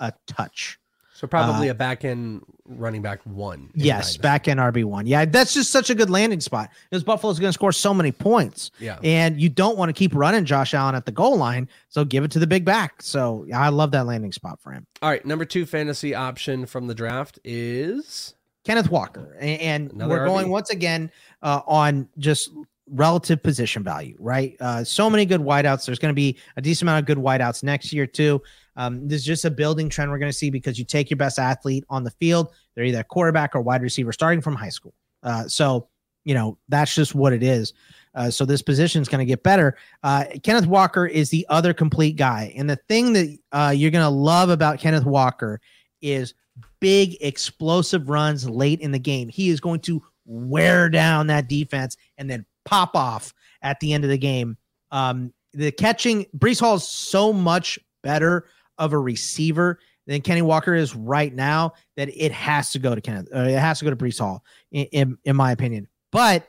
a, 0.00 0.04
a 0.06 0.12
touch. 0.26 0.78
So 1.24 1.28
probably 1.28 1.68
Uh, 1.68 1.72
a 1.72 1.74
back 1.74 2.04
end 2.04 2.42
running 2.66 3.02
back 3.02 3.20
one. 3.24 3.70
Yes, 3.74 4.16
back 4.16 4.48
end 4.48 4.60
RB 4.60 4.84
one. 4.84 5.06
Yeah, 5.06 5.24
that's 5.24 5.52
just 5.54 5.70
such 5.70 5.90
a 5.90 5.94
good 5.94 6.10
landing 6.10 6.40
spot 6.40 6.70
because 6.90 7.02
Buffalo's 7.04 7.38
going 7.38 7.48
to 7.50 7.52
score 7.54 7.72
so 7.72 7.92
many 7.94 8.12
points. 8.12 8.70
Yeah. 8.78 8.98
and 9.02 9.40
you 9.40 9.48
don't 9.48 9.76
want 9.78 9.88
to 9.88 9.92
keep 9.92 10.14
running 10.14 10.44
Josh 10.44 10.74
Allen 10.74 10.94
at 10.94 11.06
the 11.06 11.12
goal 11.12 11.36
line, 11.36 11.68
so 11.88 12.04
give 12.04 12.24
it 12.24 12.30
to 12.32 12.38
the 12.38 12.46
big 12.46 12.64
back. 12.64 13.02
So 13.02 13.44
yeah, 13.48 13.60
I 13.60 13.68
love 13.70 13.90
that 13.92 14.06
landing 14.06 14.32
spot 14.32 14.60
for 14.60 14.72
him. 14.72 14.86
All 15.02 15.10
right, 15.10 15.24
number 15.24 15.44
two 15.44 15.66
fantasy 15.66 16.14
option 16.14 16.66
from 16.66 16.86
the 16.86 16.94
draft 16.94 17.38
is 17.44 18.34
Kenneth 18.64 18.90
Walker, 18.90 19.36
A- 19.40 19.58
and, 19.58 19.92
we're 19.92 20.24
going 20.26 20.48
once 20.48 20.70
again 20.70 21.10
uh, 21.42 21.60
on 21.66 22.08
just 22.18 22.50
relative 22.90 23.42
position 23.42 23.82
value, 23.82 24.14
right? 24.18 24.56
Uh, 24.60 24.84
so 24.84 25.08
many 25.08 25.24
good 25.24 25.40
wideouts. 25.40 25.86
There's 25.86 25.98
going 25.98 26.12
to 26.12 26.14
be 26.16 26.36
a 26.56 26.60
decent 26.62 26.82
amount 26.82 27.00
of 27.00 27.06
good 27.06 27.18
wideouts 27.22 27.62
next 27.62 27.92
year 27.92 28.06
too. 28.06 28.42
Um, 28.76 29.06
this 29.06 29.20
is 29.20 29.26
just 29.26 29.44
a 29.44 29.50
building 29.50 29.88
trend 29.88 30.10
we're 30.10 30.18
going 30.18 30.32
to 30.32 30.36
see 30.36 30.50
because 30.50 30.78
you 30.78 30.84
take 30.84 31.10
your 31.10 31.16
best 31.16 31.38
athlete 31.38 31.84
on 31.88 32.04
the 32.04 32.10
field. 32.10 32.52
They're 32.74 32.84
either 32.84 33.00
a 33.00 33.04
quarterback 33.04 33.54
or 33.54 33.60
wide 33.60 33.82
receiver 33.82 34.12
starting 34.12 34.40
from 34.40 34.54
high 34.54 34.70
school. 34.70 34.94
Uh, 35.22 35.48
so 35.48 35.88
you 36.24 36.34
know 36.34 36.58
that's 36.68 36.94
just 36.94 37.14
what 37.14 37.32
it 37.32 37.42
is. 37.42 37.72
Uh, 38.14 38.30
so 38.30 38.44
this 38.44 38.62
position 38.62 39.02
is 39.02 39.08
going 39.08 39.18
to 39.18 39.24
get 39.24 39.42
better. 39.42 39.76
Uh, 40.02 40.24
Kenneth 40.42 40.66
Walker 40.66 41.06
is 41.06 41.30
the 41.30 41.44
other 41.48 41.74
complete 41.74 42.16
guy. 42.16 42.52
And 42.56 42.70
the 42.70 42.78
thing 42.88 43.12
that 43.12 43.38
uh, 43.52 43.74
you're 43.76 43.90
going 43.90 44.04
to 44.04 44.08
love 44.08 44.50
about 44.50 44.78
Kenneth 44.78 45.04
Walker 45.04 45.60
is 46.00 46.34
big 46.80 47.16
explosive 47.20 48.08
runs 48.08 48.48
late 48.48 48.80
in 48.80 48.92
the 48.92 48.98
game. 48.98 49.28
He 49.28 49.48
is 49.48 49.60
going 49.60 49.80
to 49.80 50.00
wear 50.26 50.88
down 50.88 51.26
that 51.26 51.48
defense 51.48 51.96
and 52.16 52.30
then 52.30 52.46
pop 52.64 52.94
off 52.94 53.34
at 53.62 53.80
the 53.80 53.92
end 53.92 54.04
of 54.04 54.10
the 54.10 54.18
game. 54.18 54.56
Um, 54.92 55.32
the 55.52 55.72
catching, 55.72 56.26
Breece 56.36 56.60
Hall 56.60 56.76
is 56.76 56.86
so 56.86 57.32
much 57.32 57.78
better 58.02 58.46
of 58.78 58.92
a 58.92 58.98
receiver 58.98 59.78
than 60.06 60.20
Kenny 60.20 60.42
Walker 60.42 60.74
is 60.74 60.94
right 60.94 61.34
now 61.34 61.72
that 61.96 62.08
it 62.14 62.32
has 62.32 62.72
to 62.72 62.78
go 62.78 62.94
to 62.94 63.00
Kenneth. 63.00 63.28
Uh, 63.34 63.40
it 63.40 63.58
has 63.58 63.78
to 63.78 63.84
go 63.84 63.90
to 63.90 63.96
Breece 63.96 64.18
Hall, 64.18 64.44
in, 64.72 64.84
in, 64.86 65.18
in 65.24 65.36
my 65.36 65.52
opinion. 65.52 65.88
But 66.12 66.48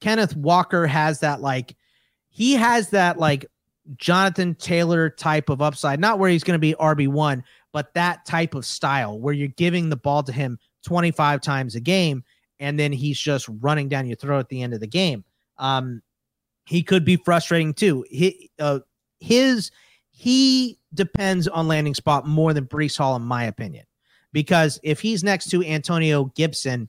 Kenneth 0.00 0.36
Walker 0.36 0.86
has 0.86 1.20
that 1.20 1.40
like 1.40 1.76
he 2.28 2.54
has 2.54 2.90
that 2.90 3.18
like 3.18 3.46
Jonathan 3.96 4.54
Taylor 4.54 5.10
type 5.10 5.48
of 5.48 5.62
upside, 5.62 6.00
not 6.00 6.18
where 6.18 6.28
he's 6.28 6.44
going 6.44 6.56
to 6.56 6.60
be 6.60 6.74
RB1, 6.74 7.42
but 7.72 7.94
that 7.94 8.26
type 8.26 8.54
of 8.54 8.66
style 8.66 9.18
where 9.18 9.32
you're 9.32 9.48
giving 9.48 9.88
the 9.88 9.96
ball 9.96 10.22
to 10.22 10.32
him 10.32 10.58
25 10.84 11.40
times 11.40 11.74
a 11.74 11.80
game 11.80 12.24
and 12.58 12.78
then 12.78 12.92
he's 12.92 13.18
just 13.18 13.48
running 13.60 13.88
down 13.88 14.06
your 14.06 14.16
throat 14.16 14.40
at 14.40 14.48
the 14.48 14.62
end 14.62 14.74
of 14.74 14.80
the 14.80 14.86
game. 14.86 15.24
Um, 15.58 16.02
he 16.64 16.82
could 16.82 17.04
be 17.04 17.16
frustrating 17.16 17.74
too. 17.74 18.04
He, 18.10 18.50
uh, 18.58 18.80
his 19.20 19.70
he 20.18 20.78
depends 20.94 21.46
on 21.46 21.68
landing 21.68 21.92
spot 21.92 22.26
more 22.26 22.54
than 22.54 22.64
Breece 22.64 22.96
Hall, 22.96 23.16
in 23.16 23.22
my 23.22 23.44
opinion, 23.44 23.84
because 24.32 24.80
if 24.82 24.98
he's 24.98 25.22
next 25.22 25.50
to 25.50 25.62
Antonio 25.62 26.32
Gibson, 26.34 26.88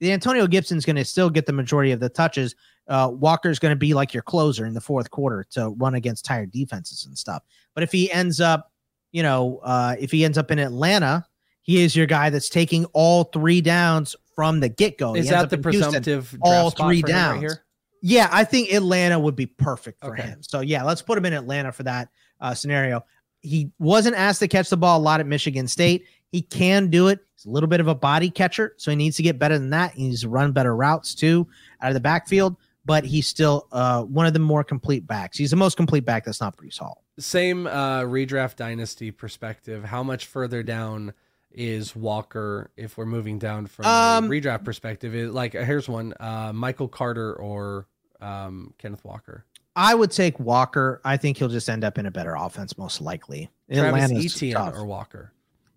the 0.00 0.12
Antonio 0.12 0.46
Gibson's 0.46 0.84
going 0.84 0.96
to 0.96 1.04
still 1.06 1.30
get 1.30 1.46
the 1.46 1.54
majority 1.54 1.90
of 1.92 2.00
the 2.00 2.10
touches. 2.10 2.54
Uh, 2.86 3.10
Walker's 3.10 3.58
going 3.58 3.72
to 3.72 3.76
be 3.78 3.94
like 3.94 4.12
your 4.12 4.22
closer 4.22 4.66
in 4.66 4.74
the 4.74 4.80
fourth 4.82 5.10
quarter 5.10 5.46
to 5.52 5.70
run 5.78 5.94
against 5.94 6.26
tired 6.26 6.50
defenses 6.50 7.06
and 7.06 7.16
stuff. 7.16 7.42
But 7.74 7.82
if 7.82 7.92
he 7.92 8.12
ends 8.12 8.42
up, 8.42 8.70
you 9.10 9.22
know, 9.22 9.58
uh, 9.64 9.96
if 9.98 10.10
he 10.10 10.22
ends 10.22 10.36
up 10.36 10.50
in 10.50 10.58
Atlanta, 10.58 11.26
he 11.62 11.82
is 11.82 11.96
your 11.96 12.04
guy 12.04 12.28
that's 12.28 12.50
taking 12.50 12.84
all 12.92 13.24
three 13.24 13.62
downs 13.62 14.14
from 14.34 14.60
the 14.60 14.68
get 14.68 14.98
go. 14.98 15.16
Is 15.16 15.30
that 15.30 15.48
the 15.48 15.56
presumptive 15.56 16.28
Houston, 16.28 16.40
all 16.42 16.70
three 16.70 17.00
downs? 17.00 17.36
Right 17.36 17.40
here? 17.40 17.62
Yeah, 18.02 18.28
I 18.30 18.44
think 18.44 18.70
Atlanta 18.70 19.18
would 19.18 19.34
be 19.34 19.46
perfect 19.46 20.04
for 20.04 20.12
Okay. 20.12 20.24
him. 20.24 20.42
So 20.42 20.60
yeah, 20.60 20.82
let's 20.82 21.00
put 21.00 21.16
him 21.16 21.24
in 21.24 21.32
Atlanta 21.32 21.72
for 21.72 21.84
that 21.84 22.10
uh, 22.40 22.54
scenario. 22.54 23.04
He 23.40 23.70
wasn't 23.78 24.16
asked 24.16 24.40
to 24.40 24.48
catch 24.48 24.70
the 24.70 24.76
ball 24.76 24.98
a 24.98 25.02
lot 25.02 25.20
at 25.20 25.26
Michigan 25.26 25.68
State. 25.68 26.06
He 26.32 26.42
can 26.42 26.88
do 26.88 27.08
it. 27.08 27.20
He's 27.34 27.46
a 27.46 27.50
little 27.50 27.68
bit 27.68 27.80
of 27.80 27.88
a 27.88 27.94
body 27.94 28.30
catcher, 28.30 28.74
so 28.76 28.90
he 28.90 28.96
needs 28.96 29.16
to 29.16 29.22
get 29.22 29.38
better 29.38 29.58
than 29.58 29.70
that. 29.70 29.92
He 29.92 30.08
needs 30.08 30.22
to 30.22 30.28
run 30.28 30.52
better 30.52 30.74
routes 30.74 31.14
too 31.14 31.46
out 31.80 31.88
of 31.88 31.94
the 31.94 32.00
backfield. 32.00 32.56
But 32.84 33.04
he's 33.04 33.26
still 33.26 33.66
uh, 33.72 34.02
one 34.04 34.26
of 34.26 34.32
the 34.32 34.38
more 34.38 34.62
complete 34.62 35.08
backs. 35.08 35.36
He's 35.36 35.50
the 35.50 35.56
most 35.56 35.76
complete 35.76 36.04
back 36.04 36.24
that's 36.24 36.40
not 36.40 36.56
Breece 36.56 36.78
Hall. 36.78 37.02
Same 37.18 37.66
uh, 37.66 38.02
redraft 38.02 38.56
dynasty 38.56 39.10
perspective. 39.10 39.82
How 39.82 40.04
much 40.04 40.26
further 40.26 40.62
down 40.62 41.12
is 41.50 41.96
Walker 41.96 42.70
if 42.76 42.96
we're 42.96 43.06
moving 43.06 43.40
down 43.40 43.66
from 43.66 43.86
Um, 43.86 44.28
redraft 44.28 44.64
perspective? 44.64 45.16
It, 45.16 45.32
like, 45.32 45.54
here's 45.54 45.88
one: 45.88 46.14
uh, 46.20 46.52
Michael 46.54 46.86
Carter 46.86 47.34
or 47.34 47.88
um, 48.20 48.72
Kenneth 48.78 49.04
Walker. 49.04 49.44
I 49.76 49.94
would 49.94 50.10
take 50.10 50.40
Walker. 50.40 51.00
I 51.04 51.16
think 51.18 51.36
he'll 51.36 51.48
just 51.48 51.68
end 51.68 51.84
up 51.84 51.98
in 51.98 52.06
a 52.06 52.10
better 52.10 52.34
offense, 52.34 52.76
most 52.78 53.00
likely. 53.00 53.50
Travis 53.70 54.04
Atlanta's 54.04 54.34
Etienne 54.36 54.54
tough. 54.54 54.74
or 54.74 54.84
Walker. 54.86 55.32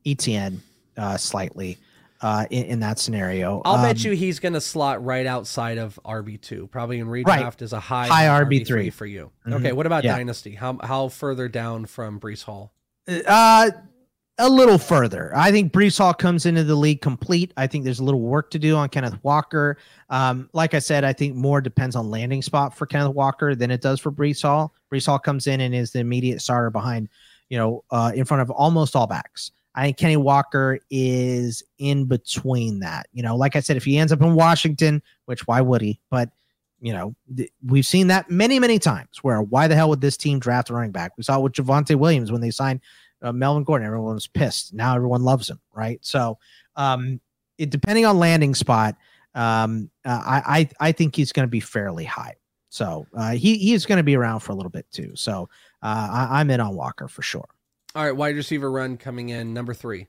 Etienne 0.05 0.61
uh, 0.97 1.17
slightly 1.17 1.77
uh, 2.21 2.45
in, 2.49 2.63
in 2.65 2.79
that 2.79 2.97
scenario. 2.99 3.61
I'll 3.65 3.77
bet 3.83 3.97
Um, 3.97 4.11
you 4.11 4.15
he's 4.17 4.39
going 4.39 4.53
to 4.53 4.61
slot 4.61 5.03
right 5.03 5.25
outside 5.25 5.77
of 5.77 5.99
RB 6.05 6.39
two, 6.41 6.67
probably 6.67 6.99
in 6.99 7.07
redraft 7.07 7.25
Right. 7.27 7.61
as 7.61 7.73
a 7.73 7.79
high 7.79 8.07
High 8.07 8.25
RB 8.43 8.61
RB3. 8.65 8.93
for 8.93 9.05
you. 9.05 9.31
Mhm. 9.45 9.53
Okay, 9.55 9.71
what 9.73 9.85
about 9.85 10.03
Yeah. 10.03 10.15
dynasty? 10.17 10.55
How 10.55 10.77
how 10.81 11.09
further 11.09 11.47
down 11.49 11.85
from 11.85 12.19
Breece 12.19 12.43
Hall? 12.43 12.71
Uh, 13.27 13.71
a 14.39 14.49
little 14.49 14.77
further. 14.77 15.31
I 15.35 15.51
think 15.51 15.73
Breece 15.73 15.97
Hall 15.97 16.13
comes 16.13 16.45
into 16.45 16.63
the 16.63 16.75
league 16.75 17.01
complete. 17.01 17.53
I 17.57 17.67
think 17.67 17.83
there's 17.83 17.99
a 17.99 18.03
little 18.03 18.21
work 18.21 18.49
to 18.51 18.59
do 18.59 18.75
on 18.75 18.89
Kenneth 18.89 19.21
Walker. 19.21 19.77
Um, 20.09 20.49
like 20.53 20.73
I 20.73 20.79
said, 20.79 21.03
I 21.03 21.13
think 21.13 21.35
more 21.35 21.61
depends 21.61 21.95
on 21.95 22.09
landing 22.09 22.41
spot 22.41 22.75
for 22.75 22.85
Kenneth 22.85 23.13
Walker 23.13 23.53
than 23.53 23.69
it 23.69 23.81
does 23.81 23.99
for 23.99 24.11
Breece 24.11 24.41
Hall. 24.41 24.73
Breece 24.91 25.05
Hall 25.05 25.19
comes 25.19 25.45
in 25.45 25.61
and 25.61 25.75
is 25.75 25.91
the 25.91 25.99
immediate 25.99 26.41
starter 26.41 26.69
behind, 26.69 27.09
you 27.49 27.57
know, 27.57 27.83
uh, 27.91 28.11
in 28.15 28.25
front 28.25 28.41
of 28.41 28.49
almost 28.49 28.95
all 28.95 29.07
backs. 29.07 29.51
I 29.75 29.83
think 29.83 29.97
Kenny 29.97 30.17
Walker 30.17 30.79
is 30.89 31.61
in 31.77 32.05
between 32.05 32.79
that. 32.79 33.07
You 33.13 33.23
know, 33.23 33.35
like 33.35 33.55
I 33.55 33.59
said, 33.59 33.77
if 33.77 33.85
he 33.85 33.97
ends 33.97 34.11
up 34.11 34.21
in 34.21 34.35
Washington, 34.35 35.03
which 35.25 35.47
why 35.47 35.61
would 35.61 35.81
he? 35.81 35.99
But 36.09 36.29
you 36.81 36.93
know, 36.93 37.13
th- 37.35 37.51
we've 37.65 37.85
seen 37.85 38.07
that 38.07 38.31
many, 38.31 38.57
many 38.57 38.79
times 38.79 39.19
where 39.21 39.41
why 39.41 39.67
the 39.67 39.75
hell 39.75 39.89
would 39.89 40.01
this 40.01 40.17
team 40.17 40.39
draft 40.39 40.69
a 40.69 40.73
running 40.73 40.91
back? 40.91 41.11
We 41.17 41.23
saw 41.23 41.37
it 41.37 41.43
with 41.43 41.53
Javonte 41.53 41.95
Williams 41.95 42.31
when 42.31 42.41
they 42.41 42.51
signed 42.51 42.79
uh, 43.21 43.31
Melvin 43.31 43.63
Gordon. 43.63 43.87
Everyone 43.87 44.15
was 44.15 44.27
pissed. 44.27 44.73
Now 44.73 44.95
everyone 44.95 45.23
loves 45.23 45.49
him, 45.49 45.59
right? 45.73 45.99
So, 46.01 46.37
um, 46.75 47.19
it 47.57 47.69
depending 47.69 48.05
on 48.05 48.19
landing 48.19 48.55
spot, 48.55 48.95
um, 49.35 49.89
uh, 50.05 50.21
I, 50.25 50.59
I 50.79 50.87
I 50.89 50.91
think 50.91 51.15
he's 51.15 51.31
going 51.31 51.47
to 51.47 51.51
be 51.51 51.59
fairly 51.59 52.05
high. 52.05 52.35
So 52.69 53.05
uh, 53.15 53.31
he 53.31 53.57
he's 53.57 53.85
going 53.85 53.97
to 53.97 54.03
be 54.03 54.15
around 54.15 54.39
for 54.41 54.51
a 54.51 54.55
little 54.55 54.69
bit 54.69 54.85
too. 54.91 55.11
So 55.15 55.49
uh, 55.81 56.27
I, 56.29 56.39
I'm 56.39 56.49
in 56.49 56.59
on 56.59 56.75
Walker 56.75 57.07
for 57.07 57.21
sure. 57.21 57.47
All 57.95 58.05
right, 58.05 58.15
wide 58.15 58.35
receiver 58.35 58.71
run 58.71 58.97
coming 58.97 59.29
in 59.29 59.53
number 59.53 59.73
three. 59.73 60.07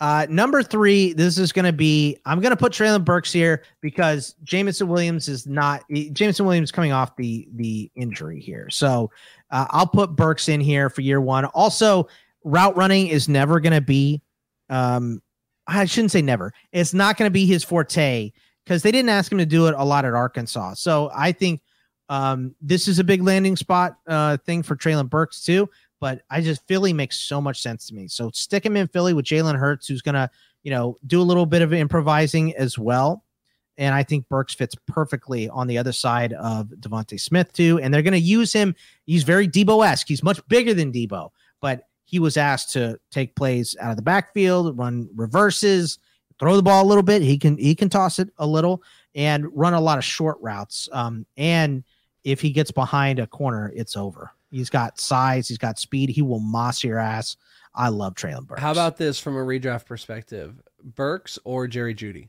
Uh, 0.00 0.26
number 0.28 0.62
three, 0.62 1.12
this 1.12 1.38
is 1.38 1.52
going 1.52 1.64
to 1.64 1.72
be. 1.72 2.16
I'm 2.24 2.40
going 2.40 2.50
to 2.50 2.56
put 2.56 2.72
Treylon 2.72 3.04
Burks 3.04 3.32
here 3.32 3.62
because 3.80 4.34
Jameson 4.42 4.88
Williams 4.88 5.28
is 5.28 5.46
not. 5.46 5.84
Jameson 6.12 6.46
Williams 6.46 6.72
coming 6.72 6.92
off 6.92 7.14
the 7.16 7.48
the 7.54 7.90
injury 7.94 8.40
here, 8.40 8.68
so 8.70 9.10
uh, 9.52 9.66
I'll 9.70 9.86
put 9.86 10.16
Burks 10.16 10.48
in 10.48 10.60
here 10.60 10.90
for 10.90 11.02
year 11.02 11.20
one. 11.20 11.44
Also, 11.46 12.08
route 12.42 12.76
running 12.76 13.06
is 13.08 13.28
never 13.28 13.60
going 13.60 13.74
to 13.74 13.80
be. 13.80 14.22
Um, 14.70 15.22
I 15.66 15.84
shouldn't 15.84 16.10
say 16.10 16.22
never. 16.22 16.52
It's 16.72 16.94
not 16.94 17.16
going 17.16 17.28
to 17.28 17.32
be 17.32 17.46
his 17.46 17.62
forte 17.62 18.32
because 18.64 18.82
they 18.82 18.90
didn't 18.90 19.10
ask 19.10 19.30
him 19.30 19.38
to 19.38 19.46
do 19.46 19.66
it 19.66 19.74
a 19.76 19.84
lot 19.84 20.04
at 20.04 20.14
Arkansas. 20.14 20.74
So 20.74 21.10
I 21.14 21.32
think 21.32 21.60
um, 22.08 22.54
this 22.60 22.88
is 22.88 22.98
a 22.98 23.04
big 23.04 23.22
landing 23.22 23.56
spot 23.56 23.98
uh, 24.08 24.38
thing 24.38 24.62
for 24.62 24.74
Treylon 24.74 25.08
Burks 25.08 25.42
too. 25.42 25.68
But 26.00 26.22
I 26.30 26.40
just 26.40 26.66
Philly 26.66 26.92
makes 26.92 27.20
so 27.20 27.40
much 27.40 27.62
sense 27.62 27.86
to 27.86 27.94
me. 27.94 28.08
So 28.08 28.30
stick 28.34 28.66
him 28.66 28.76
in 28.76 28.88
Philly 28.88 29.14
with 29.14 29.24
Jalen 29.24 29.56
Hurts, 29.56 29.86
who's 29.86 30.02
gonna 30.02 30.28
you 30.64 30.70
know 30.72 30.96
do 31.06 31.20
a 31.20 31.22
little 31.22 31.46
bit 31.46 31.62
of 31.62 31.72
improvising 31.72 32.56
as 32.56 32.76
well. 32.76 33.24
And 33.78 33.94
I 33.94 34.02
think 34.02 34.28
Burks 34.28 34.54
fits 34.54 34.74
perfectly 34.86 35.48
on 35.48 35.66
the 35.66 35.78
other 35.78 35.92
side 35.92 36.32
of 36.34 36.68
DeVonta 36.68 37.18
Smith 37.18 37.52
too. 37.52 37.80
And 37.82 37.92
they're 37.92 38.02
gonna 38.02 38.16
use 38.16 38.52
him. 38.52 38.74
He's 39.06 39.22
very 39.22 39.48
Debo 39.48 39.86
esque. 39.86 40.08
He's 40.08 40.22
much 40.22 40.46
bigger 40.48 40.74
than 40.74 40.92
Debo, 40.92 41.30
but 41.60 41.88
he 42.04 42.18
was 42.18 42.36
asked 42.36 42.72
to 42.74 42.98
take 43.10 43.34
plays 43.34 43.74
out 43.80 43.90
of 43.90 43.96
the 43.96 44.02
backfield, 44.02 44.76
run 44.76 45.08
reverses, 45.14 45.98
throw 46.38 46.56
the 46.56 46.62
ball 46.62 46.84
a 46.84 46.88
little 46.88 47.02
bit. 47.02 47.22
He 47.22 47.38
can 47.38 47.56
he 47.56 47.74
can 47.74 47.88
toss 47.88 48.18
it 48.18 48.28
a 48.38 48.46
little 48.46 48.82
and 49.14 49.46
run 49.56 49.74
a 49.74 49.80
lot 49.80 49.98
of 49.98 50.04
short 50.04 50.38
routes. 50.40 50.88
Um, 50.92 51.24
and 51.36 51.84
if 52.24 52.40
he 52.40 52.50
gets 52.50 52.70
behind 52.70 53.18
a 53.18 53.26
corner, 53.26 53.72
it's 53.74 53.96
over. 53.96 54.32
He's 54.50 54.68
got 54.68 55.00
size, 55.00 55.48
he's 55.48 55.58
got 55.58 55.78
speed. 55.78 56.10
He 56.10 56.20
will 56.20 56.40
moss 56.40 56.84
your 56.84 56.98
ass. 56.98 57.36
I 57.74 57.88
love 57.88 58.14
Treylon 58.14 58.46
Burks. 58.46 58.60
How 58.60 58.72
about 58.72 58.98
this 58.98 59.18
from 59.18 59.34
a 59.36 59.40
redraft 59.40 59.86
perspective? 59.86 60.60
Burks 60.82 61.38
or 61.44 61.66
Jerry 61.66 61.94
Jeudy? 61.94 62.28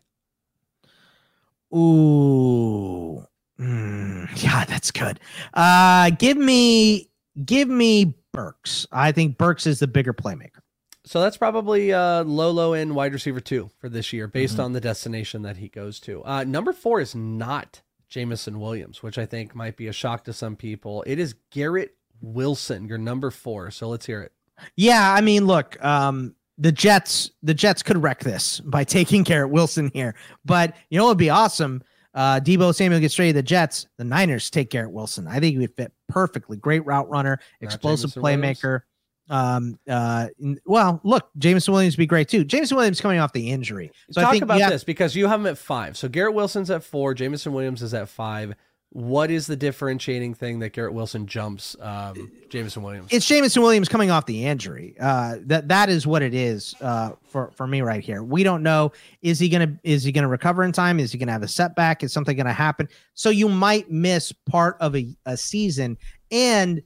Ooh, 1.75 3.25
Mm, 3.59 4.27
yeah, 4.43 4.65
that's 4.65 4.89
good. 4.91 5.19
Uh, 5.53 6.09
give 6.11 6.37
me, 6.37 7.09
give 7.45 7.67
me 7.69 8.15
Burks. 8.31 8.87
I 8.91 9.11
think 9.11 9.37
Burks 9.37 9.67
is 9.67 9.79
the 9.79 9.87
bigger 9.87 10.11
playmaker. 10.13 10.59
So 11.05 11.21
that's 11.21 11.37
probably 11.37 11.93
uh, 11.93 12.23
low, 12.23 12.49
low 12.51 12.73
end 12.73 12.95
wide 12.95 13.13
receiver 13.13 13.39
two 13.39 13.69
for 13.79 13.89
this 13.89 14.11
year, 14.11 14.27
based 14.27 14.57
Mhm. 14.57 14.63
on 14.65 14.73
the 14.73 14.81
destination 14.81 15.43
that 15.43 15.57
he 15.57 15.67
goes 15.67 15.99
to. 16.01 16.23
Uh, 16.25 16.43
number 16.43 16.73
four 16.73 16.99
is 16.99 17.13
not 17.13 17.81
Jameson 18.09 18.59
Williams, 18.59 19.03
which 19.03 19.17
I 19.19 19.25
think 19.27 19.53
might 19.53 19.77
be 19.77 19.87
a 19.87 19.93
shock 19.93 20.23
to 20.25 20.33
some 20.33 20.55
people. 20.55 21.03
It 21.05 21.19
is 21.19 21.35
Garrett 21.51 21.95
Wilson, 22.21 22.87
your 22.87 22.97
number 22.97 23.29
four. 23.31 23.69
So 23.69 23.87
let's 23.87 24.05
hear 24.07 24.21
it. 24.21 24.31
Yeah, 24.75 25.13
I 25.13 25.21
mean, 25.21 25.45
look, 25.45 25.81
um, 25.83 26.35
the 26.57 26.71
Jets, 26.71 27.31
the 27.41 27.53
Jets 27.53 27.83
could 27.83 28.01
wreck 28.01 28.19
this 28.19 28.59
by 28.61 28.83
taking 28.83 29.23
Garrett 29.23 29.49
Wilson 29.51 29.89
here. 29.93 30.15
But 30.45 30.75
you 30.89 30.97
know 30.97 31.05
what 31.05 31.11
would 31.11 31.17
be 31.17 31.29
awesome? 31.29 31.83
Uh, 32.13 32.39
Debo 32.39 32.75
Samuel 32.75 32.99
gets 33.01 33.15
traded 33.15 33.33
to 33.33 33.37
the 33.39 33.43
Jets. 33.43 33.87
The 33.97 34.03
Niners 34.03 34.49
take 34.51 34.69
Garrett 34.69 34.91
Wilson. 34.91 35.27
I 35.27 35.39
think 35.39 35.53
he 35.53 35.57
would 35.59 35.75
fit 35.75 35.91
perfectly. 36.09 36.57
Great 36.57 36.85
route 36.85 37.09
runner, 37.09 37.39
explosive 37.61 38.11
playmaker. 38.11 38.81
Um, 39.29 39.79
uh, 39.89 40.27
well, 40.65 40.99
look, 41.03 41.29
Jameson 41.37 41.73
Williams 41.73 41.95
would 41.95 42.01
be 42.01 42.05
great 42.05 42.27
too. 42.27 42.43
Jameson 42.43 42.77
Williams 42.77 43.01
coming 43.01 43.19
off 43.19 43.33
the 43.33 43.49
injury. 43.49 43.91
So 44.11 44.21
Talk 44.21 44.29
I 44.29 44.31
think 44.33 44.43
about 44.43 44.59
have- 44.61 44.71
this 44.71 44.83
because 44.83 45.15
you 45.15 45.27
have 45.27 45.39
him 45.39 45.47
at 45.47 45.57
five. 45.57 45.97
So 45.97 46.07
Garrett 46.07 46.35
Wilson's 46.35 46.69
at 46.69 46.83
four, 46.83 47.13
Jameson 47.13 47.53
Williams 47.53 47.81
is 47.81 47.93
at 47.93 48.09
five. 48.09 48.53
What 48.93 49.31
is 49.31 49.47
the 49.47 49.55
differentiating 49.55 50.35
thing 50.35 50.59
that 50.59 50.73
Garrett 50.73 50.93
Wilson 50.93 51.25
jumps 51.25 51.75
um, 51.81 52.31
Jameson 52.49 52.83
Williams? 52.83 53.07
It's 53.11 53.25
Jameson 53.25 53.63
Williams 53.63 53.89
coming 53.89 54.11
off 54.11 54.27
the 54.27 54.45
injury. 54.45 54.95
Uh, 54.99 55.37
that 55.45 55.67
that 55.69 55.89
is 55.89 56.05
what 56.05 56.21
it 56.21 56.35
is 56.35 56.75
uh, 56.79 57.13
for 57.23 57.49
for 57.55 57.65
me 57.65 57.81
right 57.81 58.03
here. 58.03 58.21
We 58.21 58.43
don't 58.43 58.61
know 58.61 58.91
is 59.23 59.39
he 59.39 59.49
gonna 59.49 59.79
is 59.83 60.03
he 60.03 60.11
gonna 60.11 60.27
recover 60.27 60.63
in 60.63 60.71
time? 60.71 60.99
Is 60.99 61.11
he 61.11 61.17
gonna 61.17 61.31
have 61.31 61.41
a 61.41 61.47
setback? 61.47 62.03
Is 62.03 62.13
something 62.13 62.37
gonna 62.37 62.53
happen? 62.53 62.87
So 63.15 63.31
you 63.31 63.49
might 63.49 63.89
miss 63.89 64.31
part 64.31 64.77
of 64.79 64.95
a, 64.95 65.07
a 65.25 65.37
season, 65.37 65.97
and 66.29 66.83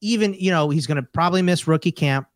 even 0.00 0.32
you 0.32 0.50
know 0.50 0.70
he's 0.70 0.86
gonna 0.86 1.02
probably 1.02 1.42
miss 1.42 1.66
rookie 1.66 1.92
camp. 1.92 2.28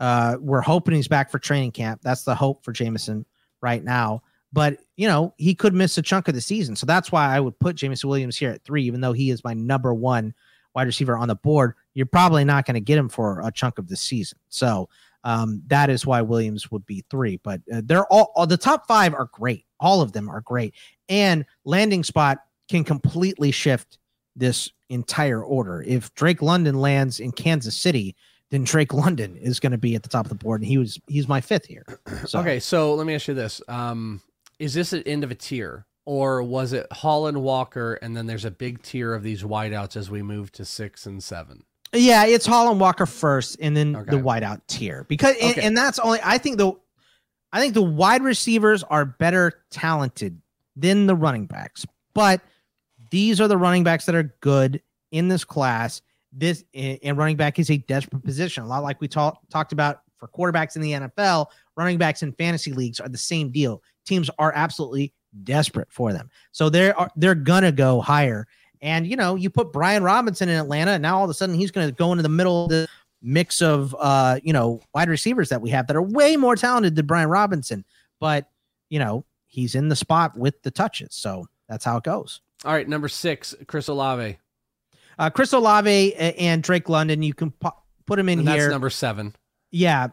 Uh, 0.00 0.38
we're 0.40 0.62
hoping 0.62 0.94
he's 0.94 1.08
back 1.08 1.30
for 1.30 1.38
training 1.38 1.72
camp. 1.72 2.00
That's 2.02 2.24
the 2.24 2.34
hope 2.34 2.64
for 2.64 2.72
Jameson 2.72 3.26
right 3.60 3.84
now 3.84 4.22
but 4.52 4.78
you 5.02 5.08
know 5.08 5.34
he 5.36 5.52
could 5.52 5.74
miss 5.74 5.98
a 5.98 6.02
chunk 6.02 6.28
of 6.28 6.34
the 6.34 6.40
season. 6.40 6.76
So 6.76 6.86
that's 6.86 7.10
why 7.10 7.34
I 7.34 7.40
would 7.40 7.58
put 7.58 7.74
Jameson 7.74 8.08
Williams 8.08 8.36
here 8.36 8.50
at 8.50 8.62
three, 8.62 8.84
even 8.84 9.00
though 9.00 9.12
he 9.12 9.30
is 9.30 9.42
my 9.42 9.52
number 9.52 9.92
one 9.92 10.32
wide 10.76 10.86
receiver 10.86 11.18
on 11.18 11.26
the 11.26 11.34
board. 11.34 11.74
You're 11.94 12.06
probably 12.06 12.44
not 12.44 12.66
going 12.66 12.74
to 12.74 12.80
get 12.80 12.98
him 12.98 13.08
for 13.08 13.40
a 13.40 13.50
chunk 13.50 13.78
of 13.78 13.88
the 13.88 13.96
season. 13.96 14.38
So 14.48 14.88
um, 15.24 15.60
that 15.66 15.90
is 15.90 16.06
why 16.06 16.22
Williams 16.22 16.70
would 16.70 16.86
be 16.86 17.04
three. 17.10 17.40
But 17.42 17.62
uh, 17.74 17.82
they're 17.84 18.06
all, 18.12 18.30
all 18.36 18.46
the 18.46 18.56
top 18.56 18.86
five 18.86 19.12
are 19.12 19.28
great. 19.32 19.66
All 19.80 20.02
of 20.02 20.12
them 20.12 20.30
are 20.30 20.42
great, 20.42 20.72
and 21.08 21.44
landing 21.64 22.04
spot 22.04 22.38
can 22.68 22.84
completely 22.84 23.50
shift 23.50 23.98
this 24.36 24.70
entire 24.88 25.42
order. 25.42 25.82
If 25.82 26.14
Drake 26.14 26.42
London 26.42 26.76
lands 26.76 27.18
in 27.18 27.32
Kansas 27.32 27.76
City, 27.76 28.14
then 28.50 28.62
Drake 28.62 28.94
London 28.94 29.36
is 29.36 29.58
going 29.58 29.72
to 29.72 29.78
be 29.78 29.96
at 29.96 30.04
the 30.04 30.08
top 30.08 30.26
of 30.26 30.28
the 30.28 30.36
board, 30.36 30.60
and 30.60 30.68
he 30.68 30.78
was 30.78 31.00
he's 31.08 31.26
my 31.26 31.40
fifth 31.40 31.66
here. 31.66 31.84
So. 32.24 32.38
Okay, 32.38 32.60
so 32.60 32.94
let 32.94 33.04
me 33.04 33.16
ask 33.16 33.26
you 33.26 33.34
this: 33.34 33.60
um, 33.66 34.22
is 34.62 34.74
this 34.74 34.92
an 34.92 35.02
end 35.06 35.24
of 35.24 35.32
a 35.32 35.34
tier 35.34 35.86
or 36.06 36.40
was 36.40 36.72
it 36.72 36.86
Holland 36.92 37.42
Walker 37.42 37.94
and 37.94 38.16
then 38.16 38.26
there's 38.26 38.44
a 38.44 38.50
big 38.50 38.80
tier 38.80 39.12
of 39.12 39.24
these 39.24 39.42
wideouts 39.42 39.96
as 39.96 40.08
we 40.08 40.22
move 40.22 40.52
to 40.52 40.64
six 40.64 41.04
and 41.04 41.22
seven? 41.22 41.64
Yeah, 41.92 42.26
it's 42.26 42.46
Holland 42.46 42.78
Walker 42.78 43.04
first 43.04 43.56
and 43.60 43.76
then 43.76 43.96
okay. 43.96 44.12
the 44.12 44.18
wideout 44.18 44.60
tier 44.68 45.04
because 45.08 45.34
and, 45.42 45.50
okay. 45.50 45.66
and 45.66 45.76
that's 45.76 45.98
only 45.98 46.20
I 46.22 46.38
think 46.38 46.58
the 46.58 46.74
I 47.52 47.60
think 47.60 47.74
the 47.74 47.82
wide 47.82 48.22
receivers 48.22 48.84
are 48.84 49.04
better 49.04 49.64
talented 49.70 50.40
than 50.76 51.06
the 51.06 51.16
running 51.16 51.46
backs, 51.46 51.84
but 52.14 52.40
these 53.10 53.40
are 53.40 53.48
the 53.48 53.58
running 53.58 53.82
backs 53.82 54.06
that 54.06 54.14
are 54.14 54.32
good 54.40 54.80
in 55.10 55.26
this 55.26 55.42
class. 55.42 56.02
This 56.32 56.64
and 56.72 57.18
running 57.18 57.36
back 57.36 57.58
is 57.58 57.68
a 57.68 57.78
desperate 57.78 58.24
position, 58.24 58.62
a 58.62 58.68
lot 58.68 58.84
like 58.84 59.00
we 59.00 59.08
talked 59.08 59.50
talked 59.50 59.72
about 59.72 60.02
for 60.22 60.28
quarterbacks 60.28 60.76
in 60.76 60.82
the 60.82 60.92
NFL. 60.92 61.46
Running 61.76 61.98
backs 61.98 62.22
in 62.22 62.32
fantasy 62.32 62.72
leagues 62.72 63.00
are 63.00 63.08
the 63.08 63.18
same 63.18 63.50
deal 63.50 63.82
teams 64.04 64.30
are 64.38 64.52
absolutely 64.54 65.12
desperate 65.44 65.88
for 65.90 66.12
them. 66.12 66.30
So 66.52 66.68
they're 66.68 66.94
they're 67.16 67.34
gonna 67.34 67.72
go 67.72 68.00
higher. 68.00 68.46
And 68.80 69.06
you 69.06 69.16
know, 69.16 69.36
you 69.36 69.50
put 69.50 69.72
Brian 69.72 70.02
Robinson 70.02 70.48
in 70.48 70.58
Atlanta, 70.58 70.92
and 70.92 71.02
now 71.02 71.18
all 71.18 71.24
of 71.24 71.30
a 71.30 71.34
sudden 71.34 71.54
he's 71.54 71.70
gonna 71.70 71.92
go 71.92 72.12
into 72.12 72.22
the 72.22 72.28
middle 72.28 72.64
of 72.64 72.70
the 72.70 72.88
mix 73.22 73.62
of 73.62 73.94
uh, 73.98 74.38
you 74.42 74.52
know, 74.52 74.80
wide 74.94 75.08
receivers 75.08 75.48
that 75.50 75.60
we 75.60 75.70
have 75.70 75.86
that 75.86 75.96
are 75.96 76.02
way 76.02 76.36
more 76.36 76.56
talented 76.56 76.96
than 76.96 77.06
Brian 77.06 77.28
Robinson. 77.28 77.84
But 78.20 78.48
you 78.90 78.98
know, 78.98 79.24
he's 79.46 79.74
in 79.74 79.88
the 79.88 79.96
spot 79.96 80.36
with 80.36 80.60
the 80.62 80.70
touches. 80.70 81.14
So 81.14 81.46
that's 81.68 81.84
how 81.84 81.96
it 81.96 82.04
goes. 82.04 82.40
All 82.64 82.72
right, 82.72 82.88
number 82.88 83.08
six, 83.08 83.54
Chris 83.66 83.88
Olave. 83.88 84.38
Uh, 85.18 85.30
Chris 85.30 85.52
Olave 85.52 86.14
and 86.14 86.62
Drake 86.62 86.88
London, 86.88 87.22
you 87.22 87.34
can 87.34 87.50
pu- 87.50 87.70
put 88.06 88.18
him 88.18 88.28
in 88.28 88.40
and 88.40 88.48
here. 88.48 88.62
That's 88.62 88.70
number 88.70 88.90
seven. 88.90 89.34
Yeah, 89.72 90.08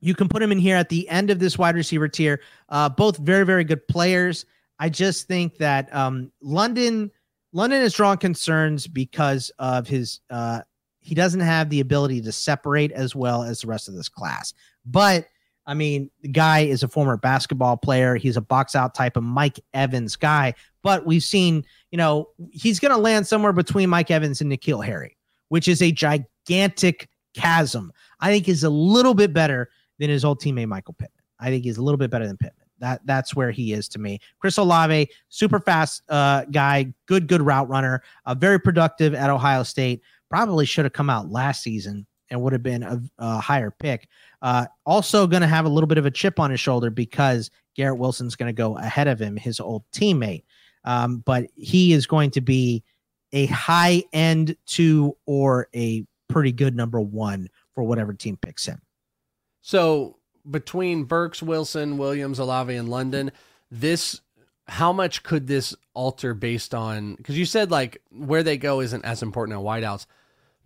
you 0.00 0.14
can 0.14 0.28
put 0.28 0.42
him 0.42 0.52
in 0.52 0.58
here 0.58 0.76
at 0.76 0.88
the 0.88 1.08
end 1.08 1.30
of 1.30 1.38
this 1.38 1.56
wide 1.56 1.74
receiver 1.74 2.08
tier. 2.08 2.40
Uh, 2.68 2.88
both 2.88 3.16
very, 3.18 3.46
very 3.46 3.64
good 3.64 3.86
players. 3.88 4.44
I 4.78 4.88
just 4.88 5.26
think 5.26 5.56
that 5.58 5.94
um, 5.94 6.32
London, 6.42 7.10
London 7.52 7.80
has 7.80 7.94
drawn 7.94 8.16
concerns 8.18 8.86
because 8.86 9.50
of 9.58 9.86
his. 9.86 10.20
Uh, 10.30 10.60
he 11.02 11.14
doesn't 11.14 11.40
have 11.40 11.70
the 11.70 11.80
ability 11.80 12.20
to 12.20 12.32
separate 12.32 12.92
as 12.92 13.14
well 13.14 13.42
as 13.42 13.62
the 13.62 13.66
rest 13.66 13.88
of 13.88 13.94
this 13.94 14.08
class. 14.08 14.52
But 14.84 15.26
I 15.66 15.74
mean, 15.74 16.10
the 16.22 16.28
guy 16.28 16.60
is 16.60 16.82
a 16.82 16.88
former 16.88 17.16
basketball 17.16 17.76
player. 17.76 18.16
He's 18.16 18.36
a 18.36 18.40
box 18.40 18.74
out 18.74 18.94
type 18.94 19.16
of 19.16 19.22
Mike 19.22 19.60
Evans 19.72 20.16
guy. 20.16 20.54
But 20.82 21.06
we've 21.06 21.22
seen, 21.22 21.64
you 21.90 21.98
know, 21.98 22.28
he's 22.50 22.80
going 22.80 22.90
to 22.90 22.98
land 22.98 23.26
somewhere 23.26 23.52
between 23.52 23.90
Mike 23.90 24.10
Evans 24.10 24.40
and 24.40 24.50
N'Keal 24.50 24.84
Harry, 24.84 25.16
which 25.48 25.68
is 25.68 25.82
a 25.82 25.92
gigantic 25.92 27.08
chasm. 27.34 27.92
I 28.20 28.30
think 28.30 28.48
is 28.48 28.64
a 28.64 28.70
little 28.70 29.14
bit 29.14 29.32
better 29.32 29.70
than 29.98 30.10
his 30.10 30.24
old 30.24 30.40
teammate 30.40 30.68
Michael 30.68 30.94
Pittman. 30.94 31.22
I 31.38 31.48
think 31.48 31.64
he's 31.64 31.78
a 31.78 31.82
little 31.82 31.98
bit 31.98 32.10
better 32.10 32.26
than 32.26 32.36
Pittman. 32.36 32.66
That 32.78 33.00
that's 33.04 33.34
where 33.34 33.50
he 33.50 33.72
is 33.72 33.88
to 33.90 33.98
me. 33.98 34.20
Chris 34.38 34.56
Olave, 34.56 35.08
super 35.28 35.60
fast 35.60 36.02
uh, 36.08 36.44
guy, 36.46 36.92
good 37.06 37.26
good 37.28 37.42
route 37.42 37.68
runner, 37.68 38.02
uh, 38.26 38.34
very 38.34 38.58
productive 38.58 39.14
at 39.14 39.30
Ohio 39.30 39.62
State. 39.62 40.02
Probably 40.30 40.64
should 40.64 40.84
have 40.84 40.92
come 40.92 41.10
out 41.10 41.30
last 41.30 41.62
season 41.62 42.06
and 42.30 42.40
would 42.40 42.52
have 42.52 42.62
been 42.62 42.82
a, 42.82 43.02
a 43.18 43.38
higher 43.38 43.70
pick. 43.70 44.08
Uh, 44.40 44.66
also 44.86 45.26
going 45.26 45.42
to 45.42 45.48
have 45.48 45.66
a 45.66 45.68
little 45.68 45.88
bit 45.88 45.98
of 45.98 46.06
a 46.06 46.10
chip 46.10 46.38
on 46.38 46.50
his 46.50 46.60
shoulder 46.60 46.88
because 46.88 47.50
Garrett 47.74 47.98
Wilson's 47.98 48.36
going 48.36 48.48
to 48.48 48.52
go 48.56 48.78
ahead 48.78 49.08
of 49.08 49.20
him, 49.20 49.36
his 49.36 49.60
old 49.60 49.82
teammate. 49.92 50.44
Um, 50.84 51.18
but 51.26 51.46
he 51.56 51.92
is 51.92 52.06
going 52.06 52.30
to 52.30 52.40
be 52.40 52.82
a 53.32 53.46
high 53.46 54.02
end 54.12 54.56
two 54.66 55.16
or 55.26 55.68
a 55.74 56.04
pretty 56.28 56.52
good 56.52 56.74
number 56.74 57.00
one 57.00 57.48
for 57.74 57.84
whatever 57.84 58.12
team 58.12 58.36
picks 58.36 58.66
him. 58.66 58.80
So 59.62 60.16
between 60.48 61.04
Burks, 61.04 61.42
Wilson, 61.42 61.98
Williams, 61.98 62.38
Olave, 62.38 62.74
and 62.74 62.88
London, 62.88 63.32
this 63.70 64.20
how 64.66 64.92
much 64.92 65.24
could 65.24 65.48
this 65.48 65.74
alter 65.94 66.32
based 66.32 66.74
on 66.74 67.16
because 67.16 67.36
you 67.36 67.44
said 67.44 67.70
like 67.70 68.00
where 68.10 68.42
they 68.42 68.56
go 68.56 68.80
isn't 68.80 69.04
as 69.04 69.22
important 69.22 69.58
on 69.58 69.64
wideouts, 69.64 70.06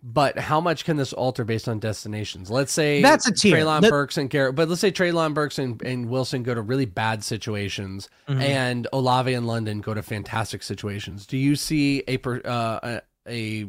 but 0.03 0.37
how 0.37 0.61
much 0.61 0.85
can 0.85 0.97
this 0.97 1.11
alter 1.11 1.43
based 1.43 1.67
on 1.67 1.79
destinations? 1.79 2.51
Let's 2.51 2.71
say 2.71 3.01
that's 3.01 3.27
a 3.27 3.33
tier. 3.33 3.57
Treylon 3.57 3.81
that- 3.81 3.89
Burks 3.89 4.17
and 4.17 4.29
Garrett, 4.29 4.55
but 4.55 4.69
let's 4.69 4.81
say 4.81 4.91
Treylon 4.91 5.33
Burks 5.33 5.57
and, 5.57 5.81
and 5.81 6.09
Wilson 6.09 6.43
go 6.43 6.53
to 6.53 6.61
really 6.61 6.85
bad 6.85 7.23
situations, 7.23 8.07
mm-hmm. 8.27 8.39
and 8.39 8.87
Olave 8.93 9.33
and 9.33 9.47
London 9.47 9.81
go 9.81 9.95
to 9.95 10.03
fantastic 10.03 10.61
situations. 10.61 11.25
Do 11.25 11.37
you 11.37 11.55
see 11.55 12.03
a 12.07 12.19
uh, 12.47 12.79
a, 12.83 13.01
a 13.27 13.65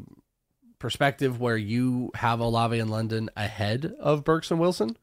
perspective 0.79 1.41
where 1.41 1.57
you 1.57 2.11
have 2.15 2.41
Olave 2.41 2.79
and 2.79 2.91
London 2.91 3.31
ahead 3.37 3.95
of 3.99 4.25
Burks 4.25 4.51
and 4.51 4.61
Wilson? 4.61 4.97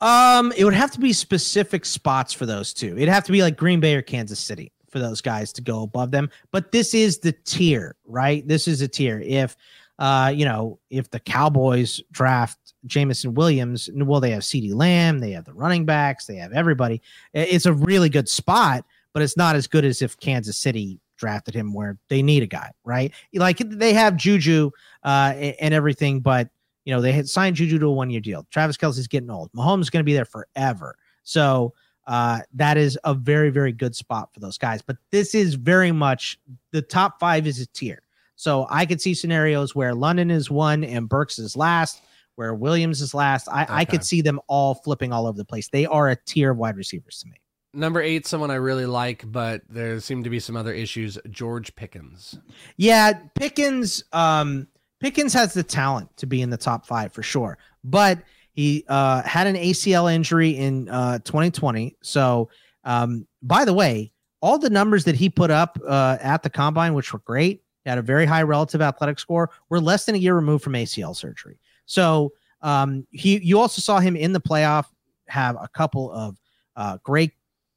Um, 0.00 0.52
it 0.56 0.64
would 0.64 0.74
have 0.74 0.92
to 0.92 1.00
be 1.00 1.12
specific 1.12 1.84
spots 1.84 2.32
for 2.32 2.46
those 2.46 2.72
two. 2.72 2.96
It'd 2.96 3.08
have 3.08 3.24
to 3.24 3.32
be 3.32 3.42
like 3.42 3.56
Green 3.56 3.80
Bay 3.80 3.94
or 3.94 4.02
Kansas 4.02 4.38
City 4.38 4.72
for 4.90 5.00
those 5.00 5.20
guys 5.20 5.52
to 5.54 5.62
go 5.62 5.82
above 5.82 6.10
them. 6.10 6.30
But 6.52 6.72
this 6.72 6.94
is 6.94 7.18
the 7.18 7.32
tier, 7.32 7.96
right? 8.06 8.46
This 8.46 8.68
is 8.68 8.80
a 8.80 8.88
tier. 8.88 9.20
If 9.24 9.56
uh, 9.98 10.32
you 10.34 10.44
know, 10.44 10.78
if 10.90 11.10
the 11.10 11.18
Cowboys 11.18 12.00
draft 12.12 12.74
Jameson 12.86 13.34
Williams, 13.34 13.90
well, 13.92 14.20
they 14.20 14.30
have 14.30 14.42
CeeDee 14.42 14.74
Lamb, 14.74 15.18
they 15.18 15.32
have 15.32 15.44
the 15.44 15.52
running 15.52 15.84
backs, 15.84 16.26
they 16.26 16.36
have 16.36 16.52
everybody. 16.52 17.02
It's 17.32 17.66
a 17.66 17.72
really 17.72 18.08
good 18.08 18.28
spot, 18.28 18.84
but 19.12 19.22
it's 19.22 19.36
not 19.36 19.56
as 19.56 19.66
good 19.66 19.84
as 19.84 20.00
if 20.00 20.16
Kansas 20.18 20.56
City 20.56 21.00
drafted 21.16 21.54
him 21.54 21.74
where 21.74 21.98
they 22.08 22.22
need 22.22 22.44
a 22.44 22.46
guy, 22.46 22.70
right? 22.84 23.12
Like 23.34 23.58
they 23.58 23.92
have 23.92 24.16
Juju 24.16 24.70
uh 25.04 25.34
and 25.60 25.74
everything, 25.74 26.20
but 26.20 26.48
you 26.84 26.94
know, 26.94 27.02
they 27.02 27.12
had 27.12 27.28
signed 27.28 27.56
Juju 27.56 27.78
to 27.80 27.86
a 27.86 27.92
one 27.92 28.08
year 28.08 28.20
deal. 28.20 28.46
Travis 28.50 28.78
Kelce's 28.78 29.06
getting 29.06 29.28
old. 29.28 29.52
Mahomes 29.52 29.82
is 29.82 29.90
going 29.90 30.00
to 30.00 30.04
be 30.04 30.14
there 30.14 30.24
forever. 30.24 30.96
So 31.22 31.74
uh, 32.06 32.40
that 32.54 32.78
is 32.78 32.98
a 33.04 33.12
very, 33.12 33.50
very 33.50 33.72
good 33.72 33.94
spot 33.94 34.32
for 34.32 34.40
those 34.40 34.56
guys. 34.56 34.80
But 34.80 34.96
this 35.10 35.34
is 35.34 35.54
very 35.54 35.92
much 35.92 36.40
the 36.72 36.80
top 36.80 37.20
five 37.20 37.46
is 37.46 37.60
a 37.60 37.66
tier. 37.66 38.02
So 38.36 38.66
I 38.70 38.86
could 38.86 39.02
see 39.02 39.12
scenarios 39.12 39.74
where 39.74 39.94
London 39.94 40.30
is 40.30 40.50
one 40.50 40.82
and 40.82 41.10
Burks 41.10 41.38
is 41.38 41.56
last, 41.56 42.00
where 42.36 42.54
Williams 42.54 43.02
is 43.02 43.12
last. 43.12 43.48
I, 43.50 43.64
okay. 43.64 43.72
I 43.74 43.84
could 43.84 44.02
see 44.02 44.22
them 44.22 44.40
all 44.46 44.74
flipping 44.76 45.12
all 45.12 45.26
over 45.26 45.36
the 45.36 45.44
place. 45.44 45.68
They 45.68 45.84
are 45.84 46.08
a 46.08 46.16
tier 46.16 46.52
of 46.52 46.56
wide 46.56 46.78
receivers 46.78 47.18
to 47.20 47.28
me. 47.28 47.34
Number 47.74 48.00
eight, 48.00 48.26
someone 48.26 48.50
I 48.50 48.54
really 48.54 48.86
like, 48.86 49.30
but 49.30 49.60
there 49.68 50.00
seem 50.00 50.24
to 50.24 50.30
be 50.30 50.40
some 50.40 50.56
other 50.56 50.72
issues. 50.72 51.18
George 51.28 51.76
Pickens. 51.76 52.38
Yeah, 52.78 53.12
Pickens. 53.34 54.04
Um, 54.14 54.68
Pickens 55.00 55.32
has 55.32 55.54
the 55.54 55.62
talent 55.62 56.14
to 56.16 56.26
be 56.26 56.42
in 56.42 56.50
the 56.50 56.56
top 56.56 56.86
five 56.86 57.12
for 57.12 57.22
sure, 57.22 57.58
but 57.84 58.18
he 58.52 58.84
uh, 58.88 59.22
had 59.22 59.46
an 59.46 59.54
ACL 59.54 60.12
injury 60.12 60.50
in 60.50 60.88
uh, 60.88 61.20
2020. 61.20 61.96
So, 62.02 62.48
um, 62.82 63.26
by 63.42 63.64
the 63.64 63.72
way, 63.72 64.10
all 64.40 64.58
the 64.58 64.70
numbers 64.70 65.04
that 65.04 65.14
he 65.14 65.28
put 65.28 65.50
up 65.50 65.78
uh, 65.86 66.16
at 66.20 66.42
the 66.42 66.50
combine, 66.50 66.94
which 66.94 67.12
were 67.12 67.20
great, 67.20 67.62
had 67.86 67.98
a 67.98 68.02
very 68.02 68.26
high 68.26 68.42
relative 68.42 68.82
athletic 68.82 69.20
score, 69.20 69.50
were 69.68 69.80
less 69.80 70.06
than 70.06 70.16
a 70.16 70.18
year 70.18 70.34
removed 70.34 70.64
from 70.64 70.72
ACL 70.72 71.14
surgery. 71.14 71.60
So, 71.86 72.32
um, 72.60 73.06
he 73.12 73.38
you 73.38 73.60
also 73.60 73.80
saw 73.80 74.00
him 74.00 74.16
in 74.16 74.32
the 74.32 74.40
playoff 74.40 74.86
have 75.28 75.54
a 75.54 75.68
couple 75.68 76.10
of 76.10 76.36
uh, 76.74 76.98
great 77.04 77.32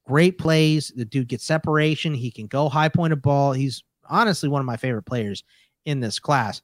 great 0.08 0.40
plays. 0.40 0.92
The 0.96 1.06
dude 1.06 1.28
gets 1.28 1.46
separation. 1.46 2.16
He 2.16 2.32
can 2.32 2.48
go 2.48 2.68
high 2.70 2.90
point 2.90 3.14
of 3.14 3.22
ball. 3.22 3.54
He's 3.54 3.84
honestly 4.10 4.50
one 4.50 4.60
of 4.60 4.66
my 4.66 4.78
favorite 4.78 5.04
players 5.04 5.44
in 5.86 6.00
this 6.00 6.18
class 6.18 6.62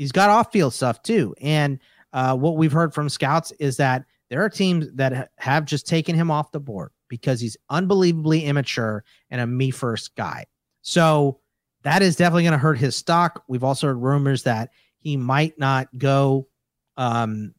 he's 0.00 0.12
got 0.12 0.30
off 0.30 0.50
field 0.50 0.72
stuff 0.72 1.02
too. 1.02 1.34
And 1.42 1.78
uh, 2.14 2.34
what 2.34 2.56
we've 2.56 2.72
heard 2.72 2.94
from 2.94 3.10
scouts 3.10 3.52
is 3.60 3.76
that 3.76 4.06
there 4.30 4.42
are 4.42 4.48
teams 4.48 4.90
that 4.94 5.14
ha- 5.14 5.26
have 5.36 5.66
just 5.66 5.86
taken 5.86 6.14
him 6.14 6.30
off 6.30 6.52
the 6.52 6.58
board 6.58 6.90
because 7.08 7.38
he's 7.38 7.58
unbelievably 7.68 8.46
immature 8.46 9.04
and 9.28 9.42
a 9.42 9.46
me 9.46 9.70
first 9.70 10.16
guy. 10.16 10.46
So 10.80 11.40
that 11.82 12.00
is 12.00 12.16
definitely 12.16 12.44
going 12.44 12.52
to 12.52 12.58
hurt 12.58 12.78
his 12.78 12.96
stock. 12.96 13.44
We've 13.46 13.62
also 13.62 13.88
heard 13.88 13.98
rumors 13.98 14.42
that 14.44 14.70
he 15.00 15.18
might 15.18 15.58
not 15.58 15.88
go. 15.98 16.48
Um, 16.96 17.54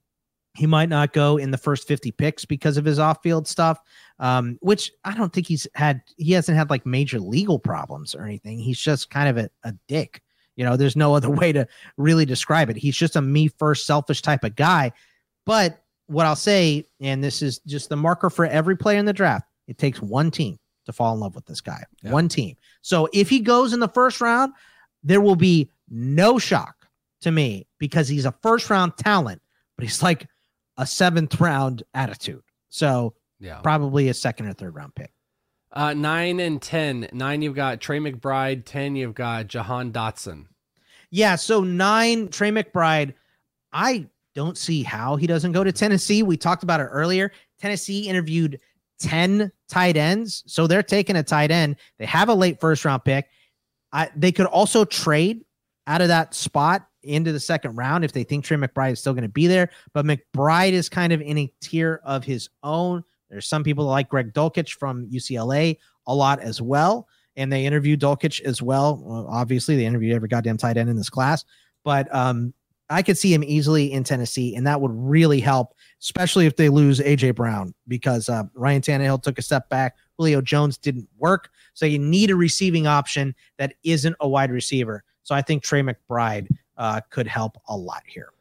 he 0.57 0.65
might 0.65 0.89
not 0.89 1.13
go 1.13 1.37
in 1.37 1.51
the 1.51 1.59
first 1.59 1.87
50 1.87 2.11
picks 2.11 2.43
because 2.43 2.75
of 2.75 2.85
his 2.85 2.97
off-field 2.97 3.47
stuff 3.47 3.79
um, 4.19 4.57
which 4.59 4.91
i 5.05 5.15
don't 5.15 5.31
think 5.31 5.47
he's 5.47 5.65
had 5.75 6.01
he 6.17 6.33
hasn't 6.33 6.57
had 6.57 6.69
like 6.69 6.85
major 6.85 7.21
legal 7.21 7.57
problems 7.57 8.13
or 8.13 8.25
anything 8.25 8.59
he's 8.59 8.77
just 8.77 9.09
kind 9.09 9.29
of 9.29 9.37
a, 9.37 9.49
a 9.63 9.73
dick 9.87 10.21
you 10.55 10.65
know 10.65 10.75
there's 10.77 10.95
no 10.95 11.13
other 11.15 11.29
way 11.41 11.51
to 11.51 11.67
really 11.97 12.25
describe 12.25 12.69
it 12.69 12.77
he's 12.77 12.95
just 12.95 13.15
a 13.15 13.21
me 13.21 13.47
first 13.47 13.85
selfish 13.85 14.21
type 14.21 14.43
of 14.43 14.55
guy 14.55 14.91
but 15.45 15.83
what 16.07 16.25
i'll 16.25 16.35
say 16.35 16.85
and 16.99 17.23
this 17.23 17.41
is 17.41 17.59
just 17.59 17.89
the 17.89 17.95
marker 17.95 18.29
for 18.29 18.45
every 18.45 18.75
player 18.77 18.97
in 18.99 19.05
the 19.05 19.13
draft 19.13 19.45
it 19.67 19.77
takes 19.77 20.01
one 20.01 20.29
team 20.31 20.57
to 20.85 20.91
fall 20.93 21.13
in 21.13 21.19
love 21.19 21.35
with 21.35 21.45
this 21.45 21.61
guy 21.61 21.83
Yeah. 22.03 22.11
one 22.11 22.27
team 22.27 22.55
so 22.81 23.07
if 23.13 23.29
he 23.29 23.39
goes 23.39 23.73
in 23.73 23.79
the 23.79 23.87
first 23.87 24.19
round 24.21 24.53
there 25.03 25.21
will 25.21 25.35
be 25.35 25.69
no 25.89 26.37
shock 26.39 26.75
to 27.21 27.31
me 27.31 27.67
because 27.79 28.07
he's 28.07 28.25
a 28.25 28.33
first 28.43 28.69
round 28.69 28.97
talent 28.97 29.41
but 29.77 29.83
he's 29.85 30.01
like 30.03 30.27
a 30.77 30.85
seventh 30.85 31.39
round 31.39 31.83
attitude. 31.93 32.41
So 32.69 33.13
Yeah. 33.39 33.59
probably 33.61 34.09
a 34.09 34.13
second 34.13 34.47
or 34.47 34.53
third 34.53 34.73
round 34.75 34.95
pick. 34.95 35.11
Uh, 35.73 35.93
nine 35.93 36.39
and 36.39 36.61
ten. 36.61 37.07
Nine, 37.13 37.41
you've 37.41 37.55
got 37.55 37.79
Trey 37.79 37.99
McBride. 37.99 38.65
Ten, 38.65 38.95
you've 38.95 39.15
got 39.15 39.47
Jahan 39.47 39.91
Dotson. 39.91 40.45
Yeah. 41.09 41.35
So 41.35 41.61
nine, 41.61 42.27
Trey 42.27 42.51
McBride. 42.51 43.13
I 43.71 44.07
don't 44.35 44.57
see 44.57 44.83
how 44.83 45.15
he 45.15 45.27
doesn't 45.27 45.51
go 45.51 45.63
to 45.63 45.71
Tennessee. 45.71 46.23
We 46.23 46.37
talked 46.37 46.63
about 46.63 46.79
it 46.79 46.85
earlier. 46.85 47.31
Tennessee 47.59 48.07
interviewed 48.07 48.59
10 48.99 49.51
tight 49.67 49.97
ends. 49.97 50.43
So 50.47 50.67
they're 50.67 50.83
taking 50.83 51.15
a 51.15 51.23
tight 51.23 51.51
end. 51.51 51.77
They 51.99 52.05
have 52.05 52.29
a 52.29 52.33
late 52.33 52.59
first 52.59 52.85
round 52.85 53.03
pick. 53.03 53.27
I, 53.91 54.09
they 54.15 54.31
could 54.31 54.45
also 54.45 54.85
trade 54.85 55.43
out 55.87 56.01
of 56.01 56.07
that 56.07 56.33
spot 56.33 56.87
into 57.03 57.31
the 57.31 57.39
second 57.39 57.75
round 57.75 58.05
if 58.05 58.13
they 58.13 58.23
think 58.23 58.45
Trey 58.45 58.57
McBride 58.57 58.93
is 58.93 58.99
still 58.99 59.13
going 59.13 59.23
to 59.23 59.29
be 59.29 59.47
there. 59.47 59.69
But 59.93 60.05
McBride 60.05 60.71
is 60.71 60.87
kind 60.87 61.11
of 61.11 61.21
in 61.21 61.37
a 61.37 61.53
tier 61.61 62.01
of 62.05 62.23
his 62.23 62.49
own. 62.63 63.03
There's 63.31 63.47
some 63.47 63.63
people 63.63 63.85
like 63.85 64.09
Greg 64.09 64.33
Dulcich 64.33 64.73
from 64.73 65.07
UCLA 65.09 65.77
a 66.05 66.13
lot 66.13 66.39
as 66.39 66.61
well. 66.61 67.07
And 67.37 67.51
they 67.51 67.65
interviewed 67.65 68.01
Dulcich 68.01 68.41
as 68.41 68.61
well. 68.61 69.01
well 69.03 69.27
obviously, 69.29 69.77
they 69.77 69.85
interviewed 69.85 70.13
every 70.13 70.27
goddamn 70.27 70.57
tight 70.57 70.77
end 70.77 70.89
in 70.89 70.97
this 70.97 71.09
class. 71.09 71.45
But 71.83 72.13
um, 72.13 72.53
I 72.91 73.01
could 73.01 73.17
see 73.17 73.33
him 73.33 73.43
easily 73.43 73.91
in 73.91 74.03
Tennessee, 74.03 74.53
and 74.53 74.67
that 74.67 74.81
would 74.81 74.91
really 74.93 75.39
help, 75.39 75.73
especially 76.01 76.45
if 76.45 76.57
they 76.57 76.67
lose 76.67 76.99
AJ 76.99 77.35
Brown 77.35 77.73
because 77.87 78.27
uh, 78.27 78.43
Ryan 78.53 78.81
Tannehill 78.81 79.23
took 79.23 79.39
a 79.39 79.41
step 79.41 79.69
back. 79.69 79.95
Julio 80.17 80.41
Jones 80.41 80.77
didn't 80.77 81.07
work, 81.17 81.49
so 81.73 81.85
you 81.85 81.97
need 81.97 82.29
a 82.29 82.35
receiving 82.35 82.87
option 82.87 83.33
that 83.57 83.75
isn't 83.83 84.15
a 84.19 84.27
wide 84.27 84.51
receiver. 84.51 85.05
So 85.23 85.33
I 85.33 85.41
think 85.41 85.63
Trey 85.63 85.81
McBride 85.81 86.49
uh, 86.75 86.99
could 87.09 87.27
help 87.27 87.57
a 87.69 87.77
lot 87.77 88.03
here. 88.05 88.33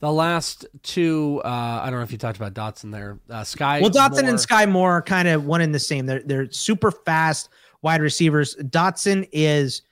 The 0.00 0.12
last 0.12 0.64
two, 0.84 1.42
uh, 1.44 1.80
I 1.82 1.90
don't 1.90 1.98
know 1.98 2.04
if 2.04 2.12
you 2.12 2.18
talked 2.18 2.36
about 2.40 2.54
Dotson 2.54 2.92
there. 2.92 3.18
Uh, 3.28 3.42
Sky. 3.42 3.80
Well, 3.80 3.90
Dotson 3.90 4.22
Moore- 4.22 4.30
and 4.30 4.40
Sky 4.40 4.66
Moore 4.66 4.92
are 4.92 5.02
kind 5.02 5.26
of 5.26 5.44
one 5.44 5.60
in 5.60 5.72
the 5.72 5.78
same. 5.78 6.06
They're 6.06 6.22
they're 6.24 6.50
super 6.50 6.92
fast 6.92 7.48
wide 7.82 8.00
receivers. 8.00 8.54
Dotson 8.56 9.28
is 9.32 9.82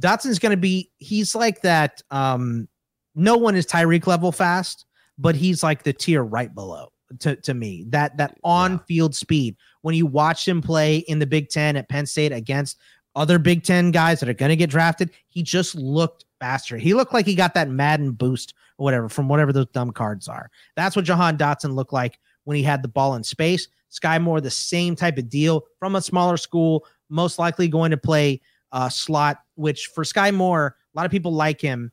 Dotson's 0.00 0.40
going 0.40 0.50
to 0.50 0.56
be 0.56 0.90
he's 0.98 1.34
like 1.34 1.62
that. 1.62 2.02
Um, 2.10 2.68
no 3.14 3.36
one 3.36 3.54
is 3.54 3.64
Tyreek 3.66 4.08
level 4.08 4.32
fast, 4.32 4.86
but 5.18 5.36
he's 5.36 5.62
like 5.62 5.84
the 5.84 5.92
tier 5.92 6.24
right 6.24 6.52
below 6.52 6.88
to 7.20 7.36
to 7.36 7.54
me. 7.54 7.84
That 7.90 8.16
that 8.16 8.36
on 8.42 8.80
field 8.80 9.14
speed 9.14 9.56
when 9.82 9.94
you 9.94 10.06
watch 10.06 10.48
him 10.48 10.60
play 10.62 10.98
in 10.98 11.20
the 11.20 11.26
Big 11.26 11.48
Ten 11.48 11.76
at 11.76 11.88
Penn 11.88 12.06
State 12.06 12.32
against 12.32 12.78
other 13.16 13.38
Big 13.38 13.64
Ten 13.64 13.90
guys 13.90 14.20
that 14.20 14.28
are 14.28 14.34
going 14.34 14.50
to 14.50 14.56
get 14.56 14.70
drafted, 14.70 15.10
he 15.28 15.42
just 15.42 15.74
looked 15.74 16.24
faster. 16.40 16.76
He 16.76 16.94
looked 16.94 17.14
like 17.14 17.26
he 17.26 17.34
got 17.34 17.54
that 17.54 17.68
Madden 17.68 18.12
boost 18.12 18.54
or 18.78 18.84
whatever 18.84 19.08
from 19.08 19.28
whatever 19.28 19.52
those 19.52 19.66
dumb 19.66 19.92
cards 19.92 20.28
are. 20.28 20.50
That's 20.76 20.96
what 20.96 21.04
Jahan 21.04 21.36
Dotson 21.36 21.74
looked 21.74 21.92
like 21.92 22.18
when 22.44 22.56
he 22.56 22.62
had 22.62 22.82
the 22.82 22.88
ball 22.88 23.14
in 23.14 23.24
space. 23.24 23.68
Sky 23.88 24.18
Moore, 24.18 24.40
the 24.40 24.50
same 24.50 24.96
type 24.96 25.18
of 25.18 25.28
deal 25.28 25.64
from 25.78 25.94
a 25.94 26.02
smaller 26.02 26.36
school, 26.36 26.84
most 27.08 27.38
likely 27.38 27.68
going 27.68 27.92
to 27.92 27.96
play 27.96 28.40
uh, 28.72 28.88
slot, 28.88 29.38
which 29.54 29.86
for 29.86 30.04
Sky 30.04 30.30
Moore, 30.30 30.76
a 30.94 30.98
lot 30.98 31.06
of 31.06 31.12
people 31.12 31.32
like 31.32 31.60
him. 31.60 31.92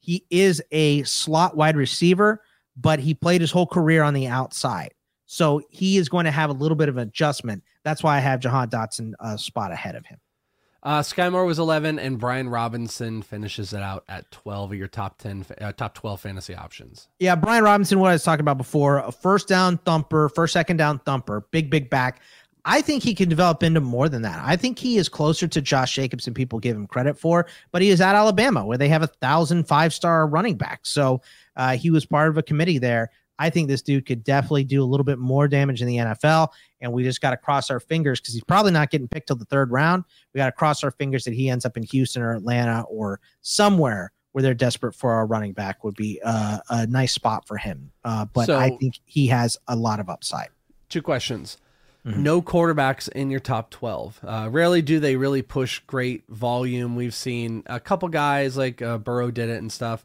He 0.00 0.24
is 0.30 0.62
a 0.72 1.02
slot 1.04 1.56
wide 1.56 1.76
receiver, 1.76 2.42
but 2.76 2.98
he 2.98 3.14
played 3.14 3.40
his 3.40 3.50
whole 3.50 3.66
career 3.66 4.02
on 4.02 4.14
the 4.14 4.26
outside. 4.26 4.92
So 5.26 5.60
he 5.70 5.96
is 5.96 6.08
going 6.08 6.24
to 6.24 6.30
have 6.30 6.50
a 6.50 6.52
little 6.52 6.76
bit 6.76 6.88
of 6.88 6.96
adjustment. 6.96 7.62
That's 7.84 8.02
why 8.02 8.16
I 8.16 8.20
have 8.20 8.40
Jahan 8.40 8.68
Dotson 8.68 9.12
a 9.20 9.38
spot 9.38 9.72
ahead 9.72 9.96
of 9.96 10.06
him. 10.06 10.18
Uh, 10.86 11.02
Sky 11.02 11.28
Moore 11.28 11.44
was 11.44 11.58
11, 11.58 11.98
and 11.98 12.16
Brian 12.16 12.48
Robinson 12.48 13.20
finishes 13.20 13.72
it 13.72 13.82
out 13.82 14.04
at 14.08 14.30
12 14.30 14.70
of 14.70 14.78
your 14.78 14.86
top 14.86 15.18
10, 15.18 15.44
uh, 15.60 15.72
top 15.72 15.94
12 15.96 16.20
fantasy 16.20 16.54
options. 16.54 17.08
Yeah, 17.18 17.34
Brian 17.34 17.64
Robinson, 17.64 17.98
what 17.98 18.10
I 18.10 18.12
was 18.12 18.22
talking 18.22 18.42
about 18.42 18.56
before, 18.56 18.98
a 18.98 19.10
first 19.10 19.48
down 19.48 19.78
thumper, 19.78 20.28
first, 20.28 20.52
second 20.52 20.76
down 20.76 21.00
thumper, 21.00 21.44
big, 21.50 21.70
big 21.70 21.90
back. 21.90 22.20
I 22.64 22.82
think 22.82 23.02
he 23.02 23.16
can 23.16 23.28
develop 23.28 23.64
into 23.64 23.80
more 23.80 24.08
than 24.08 24.22
that. 24.22 24.40
I 24.44 24.54
think 24.54 24.78
he 24.78 24.96
is 24.96 25.08
closer 25.08 25.48
to 25.48 25.60
Josh 25.60 25.92
Jacobs 25.92 26.26
than 26.26 26.34
people 26.34 26.60
give 26.60 26.76
him 26.76 26.86
credit 26.86 27.18
for, 27.18 27.46
but 27.72 27.82
he 27.82 27.90
is 27.90 28.00
at 28.00 28.14
Alabama 28.14 28.64
where 28.64 28.78
they 28.78 28.88
have 28.88 29.02
a 29.02 29.08
thousand 29.08 29.66
five 29.66 29.92
star 29.92 30.24
running 30.28 30.54
backs. 30.54 30.90
So 30.90 31.20
uh, 31.56 31.76
he 31.76 31.90
was 31.90 32.06
part 32.06 32.28
of 32.28 32.38
a 32.38 32.44
committee 32.44 32.78
there. 32.78 33.10
I 33.38 33.50
think 33.50 33.68
this 33.68 33.82
dude 33.82 34.06
could 34.06 34.24
definitely 34.24 34.64
do 34.64 34.82
a 34.82 34.86
little 34.86 35.04
bit 35.04 35.18
more 35.18 35.48
damage 35.48 35.82
in 35.82 35.88
the 35.88 35.96
NFL. 35.96 36.48
And 36.80 36.92
we 36.92 37.02
just 37.04 37.20
got 37.20 37.30
to 37.30 37.36
cross 37.36 37.70
our 37.70 37.80
fingers 37.80 38.20
because 38.20 38.34
he's 38.34 38.44
probably 38.44 38.72
not 38.72 38.90
getting 38.90 39.08
picked 39.08 39.26
till 39.28 39.36
the 39.36 39.44
third 39.46 39.70
round. 39.70 40.04
We 40.34 40.38
got 40.38 40.46
to 40.46 40.52
cross 40.52 40.82
our 40.84 40.90
fingers 40.90 41.24
that 41.24 41.34
he 41.34 41.48
ends 41.50 41.64
up 41.64 41.76
in 41.76 41.82
Houston 41.84 42.22
or 42.22 42.34
Atlanta 42.34 42.82
or 42.88 43.20
somewhere 43.42 44.12
where 44.32 44.42
they're 44.42 44.54
desperate 44.54 44.94
for 44.94 45.20
a 45.20 45.24
running 45.24 45.52
back 45.52 45.82
would 45.82 45.94
be 45.96 46.20
uh, 46.22 46.58
a 46.68 46.86
nice 46.86 47.12
spot 47.12 47.46
for 47.46 47.56
him. 47.56 47.90
Uh, 48.04 48.26
but 48.26 48.46
So- 48.46 48.58
I 48.58 48.76
think 48.76 49.00
he 49.04 49.28
has 49.28 49.56
a 49.66 49.74
lot 49.76 49.98
of 50.00 50.10
upside. 50.10 50.48
Two 50.88 51.00
questions. 51.02 51.56
Mm-hmm. 52.06 52.22
No 52.22 52.40
quarterbacks 52.42 53.08
in 53.08 53.30
your 53.30 53.40
top 53.40 53.70
12. 53.70 54.20
Uh, 54.22 54.48
rarely 54.50 54.80
do 54.80 55.00
they 55.00 55.16
really 55.16 55.42
push 55.42 55.80
great 55.86 56.22
volume. 56.28 56.94
We've 56.94 57.14
seen 57.14 57.64
a 57.66 57.80
couple 57.80 58.08
guys 58.08 58.56
like 58.56 58.80
uh, 58.80 58.98
Burrow 58.98 59.30
did 59.32 59.48
it 59.48 59.58
and 59.58 59.72
stuff. 59.72 60.04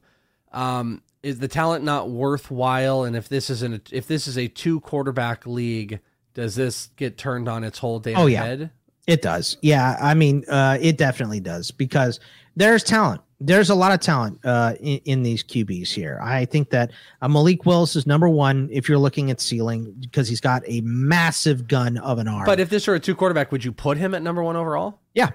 Um, 0.52 1.02
is 1.24 1.40
the 1.40 1.48
talent 1.48 1.84
not 1.84 2.10
worthwhile? 2.10 3.04
And 3.04 3.16
if 3.16 3.30
this 3.30 3.50
is 3.50 3.62
an 3.62 3.82
if 3.92 4.08
this 4.08 4.28
is 4.28 4.38
a 4.38 4.48
two 4.48 4.80
quarterback 4.82 5.46
league, 5.46 6.00
does 6.34 6.56
this 6.56 6.90
get 6.96 7.18
turned 7.18 7.48
on 7.48 7.64
its 7.64 7.78
whole 7.80 8.00
damn 8.00 8.18
Oh, 8.18 8.26
yeah. 8.28 8.44
head? 8.44 8.72
It 9.08 9.22
does. 9.22 9.58
Yeah. 9.62 9.98
I 10.02 10.14
mean, 10.14 10.46
uh, 10.48 10.78
it 10.80 10.98
definitely 10.98 11.40
does 11.40 11.72
because 11.72 12.20
there's 12.56 12.84
talent. 12.84 13.22
There's 13.44 13.72
a 13.72 13.76
lot 13.76 13.92
of 13.92 14.00
talent 14.00 14.40
uh, 14.44 14.76
in, 14.80 15.00
in 15.06 15.24
these 15.24 15.44
QBs 15.44 15.88
here. 15.92 16.20
I 16.22 16.46
think 16.46 16.70
that 16.70 16.92
uh, 17.24 17.28
Malik 17.28 17.66
Willis 17.66 17.96
is 17.96 18.06
number 18.06 18.30
one 18.30 18.70
if 18.72 18.88
you're 18.88 19.00
looking 19.00 19.32
at 19.32 19.42
ceiling 19.42 19.96
because 20.00 20.28
he's 20.30 20.40
got 20.42 20.62
a 20.68 20.82
massive 20.82 21.68
gun 21.68 21.98
of 21.98 22.20
an 22.20 22.28
arm. 22.28 22.46
But 22.46 22.60
if 22.60 22.70
this 22.70 22.86
were 22.86 22.94
a 22.94 23.00
two 23.00 23.16
quarterback, 23.16 23.52
would 23.52 23.66
you 23.66 23.72
put 23.72 23.98
him 23.98 24.14
at 24.14 24.22
number 24.22 24.44
one 24.44 24.56
overall? 24.56 25.00
yeah, 25.16 25.32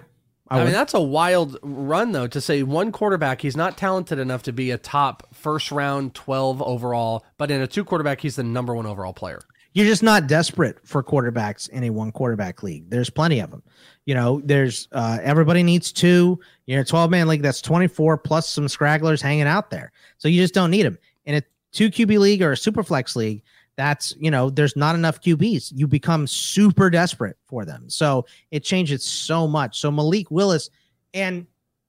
I, 0.48 0.64
mean, 0.64 0.72
that's 0.72 0.94
a 0.94 1.00
wild 1.00 1.58
run, 1.62 2.12
though, 2.12 2.26
to 2.28 2.40
say 2.40 2.62
one 2.62 2.92
quarterback, 2.92 3.40
he's 3.40 3.56
not 3.56 3.76
talented 3.76 4.18
enough 4.18 4.42
to 4.44 4.52
be 4.52 4.70
a 4.70 4.78
top 4.78 5.26
first 5.32 5.72
round 5.72 6.14
12 6.14 6.62
overall, 6.62 7.24
but 7.36 7.50
in 7.50 7.60
a 7.60 7.66
two 7.66 7.84
quarterback, 7.84 8.20
he's 8.20 8.36
the 8.36 8.44
number 8.44 8.74
one 8.74 8.86
overall 8.86 9.12
player. 9.12 9.40
you're 9.72 9.86
just 9.86 10.02
not 10.02 10.26
desperate 10.26 10.78
for 10.86 11.02
quarterbacks 11.02 11.68
in 11.68 11.84
a 11.84 11.90
one 11.90 12.12
quarterback 12.12 12.62
league. 12.62 12.88
There's 12.88 13.10
plenty 13.10 13.40
of 13.40 13.50
them. 13.50 13.62
You 14.06 14.14
know, 14.14 14.40
there's 14.44 14.88
uh, 14.92 15.18
everybody 15.22 15.62
needs 15.62 15.92
two. 15.92 16.38
You're 16.66 16.82
a 16.82 16.84
12 16.84 17.10
man 17.10 17.28
league 17.28 17.42
that's 17.42 17.60
24 17.60 18.16
plus 18.18 18.48
some 18.48 18.66
scragglers 18.66 19.20
hanging 19.20 19.46
out 19.48 19.70
there. 19.70 19.92
So 20.18 20.28
you 20.28 20.40
just 20.40 20.54
don't 20.54 20.70
need 20.70 20.86
them. 20.86 20.96
In 21.24 21.34
a 21.34 21.42
two 21.72 21.90
QB 21.90 22.18
league 22.18 22.42
or 22.42 22.52
a 22.52 22.56
super 22.56 22.82
flex 22.82 23.16
league, 23.16 23.42
that's, 23.76 24.14
you 24.18 24.30
know, 24.30 24.50
there's 24.50 24.76
not 24.76 24.94
enough 24.94 25.20
QBs. 25.20 25.72
You 25.74 25.86
become 25.86 26.26
super 26.26 26.90
desperate 26.90 27.36
for 27.46 27.64
them. 27.64 27.88
So 27.88 28.26
it 28.50 28.64
changes 28.64 29.04
so 29.04 29.46
much. 29.46 29.78
So 29.78 29.90
Malik 29.90 30.30
Willis, 30.30 30.70
and 31.14 31.46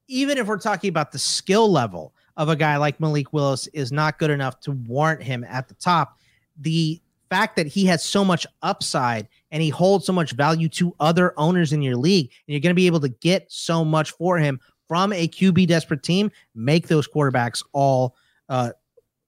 even 0.08 0.38
if 0.38 0.48
we're 0.48 0.58
talking 0.58 0.90
about 0.90 1.12
the 1.12 1.20
skill 1.20 1.72
level 1.72 2.14
of 2.36 2.50
a 2.50 2.56
guy 2.56 2.78
like 2.78 3.00
Malik 3.00 3.34
Willis 3.34 3.68
is 3.68 3.92
not 3.92 4.20
good 4.20 4.30
enough 4.30 4.60
to 4.62 4.72
warrant 4.72 5.24
him 5.24 5.44
at 5.46 5.68
the 5.68 5.74
top, 5.76 6.18
the 6.60 7.02
fact 7.30 7.56
that 7.56 7.68
he 7.68 7.86
has 7.86 8.04
so 8.04 8.24
much 8.24 8.46
upside 8.62 9.28
and 9.52 9.62
he 9.62 9.70
holds 9.70 10.06
so 10.06 10.14
much 10.14 10.32
value 10.32 10.70
to 10.70 10.96
other 11.00 11.34
owners 11.38 11.74
in 11.74 11.82
your 11.82 11.96
league, 11.96 12.28
and 12.28 12.54
you're 12.54 12.62
going 12.62 12.72
to 12.72 12.76
be 12.76 12.88
able 12.88 13.00
to 13.00 13.10
get 13.10 13.46
so 13.52 13.84
much 13.84 14.12
for 14.12 14.38
him 14.38 14.60
from 14.88 15.12
a 15.14 15.28
QB 15.28 15.68
desperate 15.68 16.04
team, 16.04 16.32
make 16.56 16.88
those 16.88 17.08
quarterbacks 17.08 17.64
all 17.74 18.16
uh, 18.50 18.72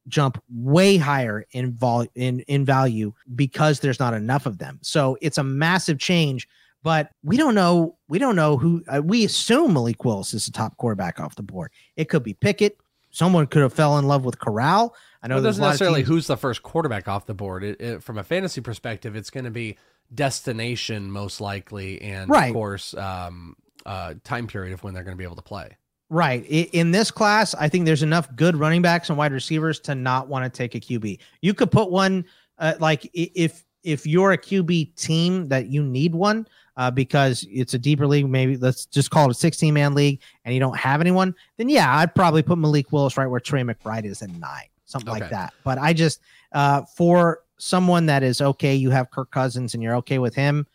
jump 0.10 0.42
way 0.54 0.98
higher 0.98 1.46
in 1.52 1.72
vol 1.74 2.06
in 2.16 2.42
in 2.42 2.66
value 2.66 3.14
because 3.36 3.80
there's 3.80 4.00
not 4.00 4.14
enough 4.14 4.46
of 4.46 4.58
them. 4.58 4.80
So 4.82 5.18
it's 5.22 5.38
a 5.38 5.44
massive 5.44 6.00
change. 6.00 6.48
But 6.82 7.12
we 7.24 7.36
don't 7.36 7.56
know. 7.56 7.98
We 8.08 8.20
don't 8.20 8.38
know 8.38 8.56
who. 8.58 8.84
Uh, 8.88 9.02
we 9.04 9.26
assume 9.26 9.74
Malik 9.74 10.06
Willis 10.06 10.34
is 10.34 10.46
the 10.46 10.54
top 10.54 10.78
quarterback 10.78 11.20
off 11.20 11.36
the 11.36 11.44
board. 11.44 11.72
It 11.98 12.08
could 12.08 12.24
be 12.24 12.34
Pickett. 12.34 12.78
Someone 13.12 13.48
could 13.48 13.62
have 13.64 13.74
fell 13.74 13.98
in 13.98 14.08
love 14.08 14.24
with 14.24 14.40
Corral. 14.40 14.96
I 15.22 15.28
know 15.28 15.36
Well, 15.36 15.44
it 15.44 15.48
doesn't 15.48 15.62
a 15.62 15.66
lot 15.66 15.70
of 15.70 15.74
necessarily 15.74 16.04
who's 16.04 16.28
the 16.28 16.38
first 16.38 16.64
quarterback 16.64 17.10
off 17.10 17.26
the 17.26 17.34
board. 17.34 17.66
It, 17.66 17.82
it, 17.82 18.04
from 18.04 18.18
a 18.18 18.24
fantasy 18.24 18.62
perspective, 18.62 19.18
it's 19.18 19.30
going 19.30 19.44
to 19.44 19.52
be 19.52 19.78
destination 20.14 21.12
most 21.12 21.42
likely, 21.42 22.02
and 22.02 22.30
Right. 22.30 22.48
of 22.48 22.54
course, 22.54 22.94
um, 22.94 23.56
uh, 23.86 24.14
time 24.24 24.48
period 24.48 24.74
of 24.74 24.84
when 24.84 24.94
they're 24.94 25.04
going 25.04 25.16
to 25.16 25.18
be 25.18 25.24
able 25.24 25.36
to 25.36 25.42
play. 25.42 25.76
Right. 26.10 26.44
In 26.46 26.90
this 26.90 27.12
class, 27.12 27.54
I 27.54 27.70
think 27.70 27.86
there's 27.86 28.02
enough 28.02 28.36
good 28.36 28.56
running 28.56 28.82
backs 28.82 29.10
and 29.10 29.18
wide 29.18 29.32
receivers 29.32 29.80
to 29.82 29.94
not 29.94 30.28
want 30.28 30.52
to 30.52 30.58
take 30.58 30.74
a 30.74 30.80
QB. 30.80 31.20
You 31.42 31.54
could 31.54 31.70
put 31.70 31.92
one 31.92 32.26
uh, 32.58 32.74
like 32.80 33.10
if 33.14 33.64
if 33.84 34.06
you're 34.08 34.32
a 34.32 34.38
QB 34.38 34.96
team 34.96 35.48
that 35.48 35.68
you 35.68 35.84
need 35.84 36.16
one 36.16 36.48
uh, 36.78 36.90
because 36.90 37.46
it's 37.50 37.74
a 37.76 37.80
deeper 37.80 38.08
league, 38.08 38.28
maybe 38.28 38.58
let's 38.58 38.86
just 38.86 39.12
call 39.12 39.26
it 39.26 39.32
a 39.32 39.36
16 39.36 39.74
man 39.74 39.94
league, 39.94 40.22
and 40.46 40.54
you 40.54 40.60
don't 40.60 40.78
have 40.78 41.00
anyone, 41.00 41.36
then 41.58 41.70
yeah, 41.70 41.98
I'd 41.98 42.16
probably 42.16 42.42
put 42.42 42.58
Malik 42.58 42.92
Willis 42.92 43.16
right 43.16 43.28
where 43.28 43.40
Trey 43.40 43.62
McBride 43.62 44.06
is 44.06 44.22
at 44.22 44.30
nine, 44.32 44.68
something 44.86 45.12
like 45.12 45.30
that. 45.30 45.54
But 45.64 45.78
I 45.78 45.94
just 45.94 46.22
uh, 46.54 46.82
for 46.96 47.44
someone 47.58 48.06
that 48.08 48.24
is 48.24 48.42
okay, 48.42 48.76
you 48.76 48.90
have 48.90 49.12
Kirk 49.12 49.30
Cousins 49.32 49.74
and 49.74 49.84
you're 49.84 49.96
okay 49.98 50.18
with 50.18 50.34
him. 50.34 50.66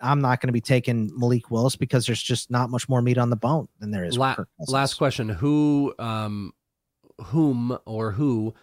I'm 0.00 0.20
not 0.20 0.40
going 0.40 0.48
to 0.48 0.52
be 0.52 0.60
taking 0.60 1.10
Malik 1.16 1.50
Willis 1.50 1.76
because 1.76 2.06
there's 2.06 2.22
just 2.22 2.50
not 2.50 2.70
much 2.70 2.88
more 2.88 3.00
meat 3.02 3.18
on 3.18 3.30
the 3.30 3.36
bone 3.36 3.68
than 3.80 3.90
there 3.90 4.04
is. 4.04 4.18
La- 4.18 4.36
last 4.66 4.94
question: 4.94 5.28
Who, 5.28 5.94
um, 5.98 6.52
whom 7.20 7.78
or 7.84 8.12
who 8.12 8.54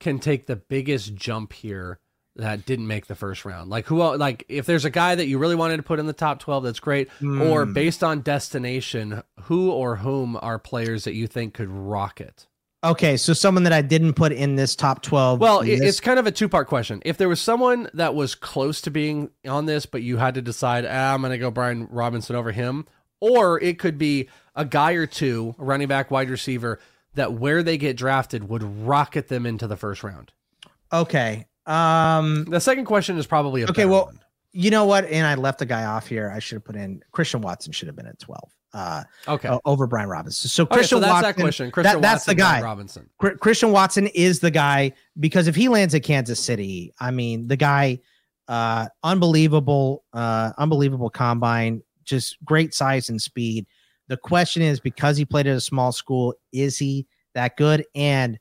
can 0.00 0.18
take 0.18 0.46
the 0.46 0.56
biggest 0.56 1.14
jump 1.14 1.52
here 1.52 1.98
that 2.36 2.66
didn't 2.66 2.86
make 2.86 3.06
the 3.06 3.14
first 3.14 3.44
round? 3.44 3.70
Like 3.70 3.86
who? 3.86 3.98
Like 4.16 4.44
if 4.48 4.66
there's 4.66 4.84
a 4.84 4.90
guy 4.90 5.14
that 5.14 5.26
you 5.26 5.38
really 5.38 5.54
wanted 5.54 5.76
to 5.78 5.82
put 5.82 5.98
in 5.98 6.06
the 6.06 6.12
top 6.12 6.40
twelve, 6.40 6.64
that's 6.64 6.80
great. 6.80 7.08
Or 7.22 7.64
Hmm. 7.64 7.72
based 7.72 8.02
on 8.02 8.22
destination, 8.22 9.22
who 9.42 9.70
or 9.70 9.96
whom 9.96 10.36
are 10.40 10.58
players 10.58 11.04
that 11.04 11.14
you 11.14 11.26
think 11.26 11.54
could 11.54 11.68
rock 11.70 12.20
it? 12.20 12.46
Okay, 12.84 13.16
so 13.16 13.32
someone 13.32 13.62
that 13.64 13.72
I 13.72 13.80
didn't 13.80 14.12
put 14.12 14.30
in 14.30 14.56
this 14.56 14.76
top 14.76 15.00
12. 15.02 15.40
Well, 15.40 15.60
it's 15.64 16.00
kind 16.00 16.18
of 16.18 16.26
a 16.26 16.30
two 16.30 16.48
part 16.48 16.68
question. 16.68 17.00
If 17.04 17.16
there 17.16 17.28
was 17.28 17.40
someone 17.40 17.88
that 17.94 18.14
was 18.14 18.34
close 18.34 18.82
to 18.82 18.90
being 18.90 19.30
on 19.48 19.64
this, 19.66 19.86
but 19.86 20.02
you 20.02 20.18
had 20.18 20.34
to 20.34 20.42
decide, 20.42 20.84
ah, 20.86 21.14
I'm 21.14 21.20
going 21.22 21.32
to 21.32 21.38
go 21.38 21.50
Brian 21.50 21.88
Robinson 21.90 22.36
over 22.36 22.52
him, 22.52 22.86
or 23.20 23.58
it 23.60 23.78
could 23.78 23.96
be 23.96 24.28
a 24.54 24.64
guy 24.66 24.92
or 24.92 25.06
two, 25.06 25.54
a 25.58 25.64
running 25.64 25.88
back, 25.88 26.10
wide 26.10 26.28
receiver, 26.28 26.78
that 27.14 27.32
where 27.32 27.62
they 27.62 27.78
get 27.78 27.96
drafted 27.96 28.48
would 28.48 28.62
rocket 28.62 29.28
them 29.28 29.46
into 29.46 29.66
the 29.66 29.76
first 29.76 30.04
round. 30.04 30.32
okay. 30.92 31.46
Um 31.66 32.44
The 32.44 32.60
second 32.60 32.84
question 32.84 33.16
is 33.16 33.26
probably 33.26 33.62
a 33.62 33.70
Okay, 33.70 33.86
well, 33.86 34.06
one. 34.06 34.20
you 34.52 34.70
know 34.70 34.84
what? 34.84 35.06
And 35.06 35.26
I 35.26 35.34
left 35.36 35.62
a 35.62 35.64
guy 35.64 35.84
off 35.84 36.06
here. 36.06 36.30
I 36.30 36.38
should 36.38 36.56
have 36.56 36.64
put 36.64 36.76
in 36.76 37.02
Christian 37.12 37.40
Watson 37.40 37.72
should 37.72 37.86
have 37.88 37.96
been 37.96 38.06
at 38.06 38.18
12. 38.18 38.52
Uh 38.74 39.04
Okay. 39.28 39.48
o- 39.48 39.60
over 39.64 39.86
Brian 39.86 40.08
Robinson. 40.08 40.48
So 40.50 40.64
Okay, 40.64 40.74
Christian 40.74 40.96
so 40.96 41.00
that's 41.00 41.12
Watson 41.12 41.28
that 41.36 41.40
question. 41.42 41.70
Christian 41.70 41.92
that- 41.94 42.02
that's 42.02 42.20
Watson, 42.26 42.36
the 42.36 42.42
Brian 42.42 42.60
guy. 42.60 42.66
Robinson. 42.66 43.10
Chr- 43.18 43.28
Christian 43.40 43.70
Watson 43.72 44.06
is 44.08 44.40
the 44.40 44.50
guy 44.50 44.92
because 45.20 45.46
if 45.46 45.54
he 45.54 45.68
lands 45.68 45.94
at 45.94 46.02
Kansas 46.02 46.40
City, 46.40 46.92
I 46.98 47.10
mean, 47.12 47.46
the 47.46 47.56
guy, 47.56 48.00
uh, 48.48 48.88
unbelievable, 49.04 50.04
uh, 50.12 50.52
unbelievable 50.58 51.08
combine, 51.08 51.82
just 52.04 52.36
great 52.44 52.74
size 52.74 53.08
and 53.08 53.22
speed. 53.22 53.66
The 54.08 54.16
question 54.18 54.60
is 54.60 54.80
because 54.80 55.16
he 55.16 55.24
played 55.24 55.46
at 55.46 55.56
a 55.56 55.60
small 55.60 55.92
school, 55.92 56.34
is 56.52 56.76
he 56.76 57.06
that 57.34 57.56
good? 57.56 57.86
And 57.94 58.38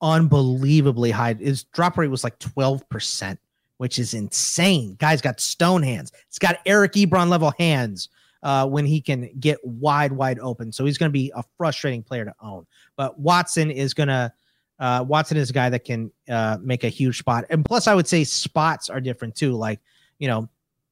unbelievably 0.00 1.10
high. 1.10 1.34
His 1.34 1.64
drop 1.64 1.98
rate 1.98 2.08
was 2.08 2.24
like 2.24 2.38
12%, 2.38 3.38
which 3.78 3.98
is 3.98 4.14
insane. 4.14 4.96
Guy's 4.98 5.20
got 5.20 5.40
stone 5.40 5.82
hands. 5.82 6.12
It's 6.28 6.38
got 6.38 6.58
Eric 6.66 6.92
Ebron 6.92 7.28
level 7.28 7.52
hands 7.58 8.08
uh, 8.42 8.66
when 8.66 8.84
he 8.86 9.00
can 9.00 9.30
get 9.40 9.58
wide, 9.64 10.12
wide 10.12 10.38
open. 10.40 10.72
So 10.72 10.84
he's 10.84 10.98
going 10.98 11.08
to 11.08 11.12
be 11.18 11.32
a 11.34 11.42
frustrating 11.56 12.02
player 12.02 12.24
to 12.24 12.34
own. 12.40 12.66
But 12.96 13.18
Watson 13.18 13.70
is 13.70 13.94
going 13.94 14.08
to, 14.08 14.32
uh, 14.78 15.04
Watson 15.06 15.36
is 15.36 15.50
a 15.50 15.52
guy 15.52 15.70
that 15.70 15.84
can 15.84 16.10
uh, 16.28 16.58
make 16.60 16.84
a 16.84 16.88
huge 16.88 17.18
spot. 17.18 17.44
And 17.50 17.64
plus, 17.64 17.86
I 17.86 17.94
would 17.94 18.06
say 18.06 18.24
spots 18.24 18.90
are 18.90 19.00
different 19.00 19.34
too. 19.34 19.52
Like, 19.54 19.80
you 20.18 20.28
know, 20.28 20.48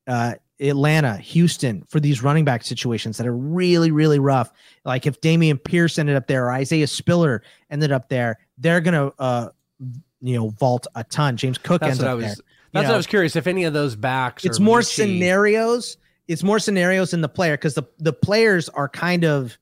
uh, 0.06 0.34
Atlanta, 0.60 1.16
Houston 1.16 1.82
for 1.88 1.98
these 1.98 2.22
running 2.22 2.44
back 2.44 2.62
situations 2.62 3.16
that 3.16 3.26
are 3.26 3.36
really, 3.36 3.90
really 3.90 4.20
rough. 4.20 4.52
Like 4.84 5.04
if 5.04 5.20
Dameon 5.20 5.62
Pierce 5.62 5.98
ended 5.98 6.14
up 6.14 6.28
there 6.28 6.44
or 6.46 6.52
Isaiah 6.52 6.86
Spiller 6.86 7.42
ended 7.70 7.90
up 7.90 8.08
there, 8.08 8.38
they're 8.58 8.80
gonna 8.80 9.10
uh 9.18 9.48
you 10.20 10.36
know 10.36 10.50
vault 10.50 10.86
a 10.94 11.02
ton. 11.02 11.36
James 11.36 11.58
Cook 11.58 11.80
That's 11.80 11.90
ends 11.90 12.02
what 12.02 12.06
up 12.08 12.12
I 12.12 12.14
was. 12.14 12.24
there. 12.24 12.30
That's 12.34 12.38
You 12.38 12.78
what 12.78 12.82
know, 12.88 12.94
I 12.94 12.96
was 12.96 13.06
curious 13.08 13.34
if 13.34 13.48
any 13.48 13.64
of 13.64 13.72
those 13.72 13.96
backs. 13.96 14.44
it's 14.44 14.60
more 14.60 14.80
scenarios. 14.82 15.96
It's 16.28 16.42
more 16.42 16.58
scenarios 16.58 17.12
in 17.12 17.20
the 17.20 17.28
player 17.28 17.54
because 17.54 17.74
the 17.74 17.84
the 17.98 18.12
players 18.12 18.68
are 18.68 18.88
kind 18.88 19.24
of 19.24 19.56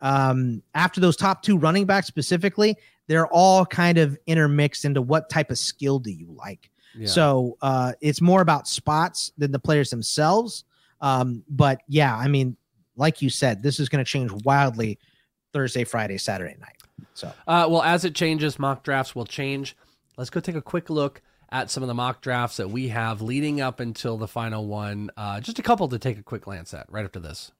um 0.00 0.62
after 0.74 1.00
those 1.00 1.16
top 1.16 1.42
two 1.42 1.56
running 1.58 1.86
backs 1.86 2.06
specifically, 2.06 2.76
they're 3.06 3.28
all 3.28 3.66
kind 3.66 3.98
of 3.98 4.18
intermixed 4.26 4.84
into 4.84 5.02
what 5.02 5.28
type 5.28 5.50
of 5.50 5.58
skill 5.58 5.98
do 5.98 6.10
you 6.10 6.28
like. 6.30 6.70
Yeah. 6.96 7.06
So 7.06 7.56
uh, 7.62 7.92
it's 8.00 8.20
more 8.20 8.40
about 8.40 8.66
spots 8.66 9.32
than 9.38 9.52
the 9.52 9.58
players 9.60 9.90
themselves. 9.90 10.64
Um, 11.00 11.44
but 11.48 11.82
yeah, 11.88 12.16
I 12.16 12.28
mean, 12.28 12.56
like 12.96 13.22
you 13.22 13.30
said, 13.30 13.62
this 13.62 13.78
is 13.78 13.88
going 13.88 14.04
to 14.04 14.10
change 14.10 14.30
wildly 14.44 14.98
Thursday, 15.52 15.84
Friday, 15.84 16.18
Saturday 16.18 16.56
night. 16.58 16.76
So 17.14 17.32
Uh, 17.46 17.66
well, 17.70 17.82
as 17.82 18.04
it 18.04 18.14
changes, 18.14 18.58
mock 18.58 18.82
drafts 18.82 19.14
will 19.14 19.24
change. 19.24 19.76
Let's 20.16 20.30
go 20.30 20.40
take 20.40 20.56
a 20.56 20.62
quick 20.62 20.90
look 20.90 21.22
at 21.52 21.70
some 21.70 21.82
of 21.82 21.88
the 21.88 21.94
mock 21.94 22.20
drafts 22.20 22.58
that 22.58 22.70
we 22.70 22.88
have 22.88 23.20
leading 23.22 23.60
up 23.60 23.80
until 23.80 24.16
the 24.16 24.28
final 24.28 24.66
one. 24.66 25.10
Uh, 25.16 25.40
just 25.40 25.58
a 25.58 25.62
couple 25.62 25.88
to 25.88 25.98
take 25.98 26.18
a 26.18 26.22
quick 26.22 26.42
glance 26.42 26.72
at 26.74 26.86
right 26.90 27.04
after 27.04 27.20
this. 27.20 27.52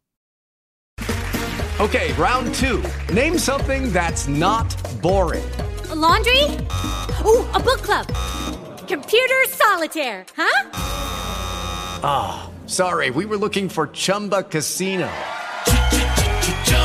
Okay, 1.81 2.13
round 2.13 2.55
two. 2.57 2.85
Name 3.13 3.39
something 3.39 3.91
that's 3.91 4.29
not 4.29 4.69
boring. 5.01 5.51
A 5.89 5.95
laundry? 5.95 6.45
Ooh, 7.25 7.43
a 7.55 7.59
book 7.59 7.81
club. 7.81 8.07
Computer 8.87 9.35
solitaire, 9.49 10.27
huh? 10.37 10.71
Ah, 12.03 12.51
sorry, 12.67 13.11
we 13.11 13.25
were 13.25 13.39
looking 13.39 13.69
for 13.69 13.87
Chumba 13.87 14.43
Casino. 14.43 15.11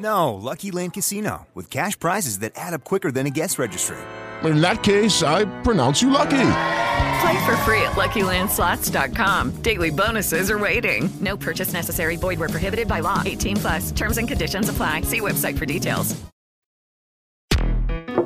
No, 0.00 0.34
Lucky 0.34 0.70
Land 0.70 0.94
Casino, 0.94 1.46
with 1.54 1.68
cash 1.68 1.98
prizes 1.98 2.38
that 2.38 2.52
add 2.56 2.72
up 2.72 2.84
quicker 2.84 3.12
than 3.12 3.26
a 3.26 3.30
guest 3.30 3.58
registry. 3.58 3.98
In 4.44 4.62
that 4.62 4.82
case, 4.82 5.22
I 5.22 5.44
pronounce 5.60 6.00
you 6.00 6.08
lucky. 6.08 6.50
Play 7.20 7.44
for 7.44 7.56
free 7.58 7.82
at 7.82 7.92
LuckyLandSlots.com. 7.92 9.56
Daily 9.60 9.90
bonuses 9.90 10.50
are 10.50 10.58
waiting. 10.58 11.10
No 11.20 11.36
purchase 11.36 11.74
necessary. 11.74 12.16
Void 12.16 12.38
where 12.38 12.48
prohibited 12.48 12.88
by 12.88 13.00
law. 13.00 13.22
18 13.26 13.56
plus. 13.58 13.92
Terms 13.92 14.16
and 14.16 14.26
conditions 14.26 14.70
apply. 14.70 15.02
See 15.02 15.20
website 15.20 15.58
for 15.58 15.66
details. 15.66 16.18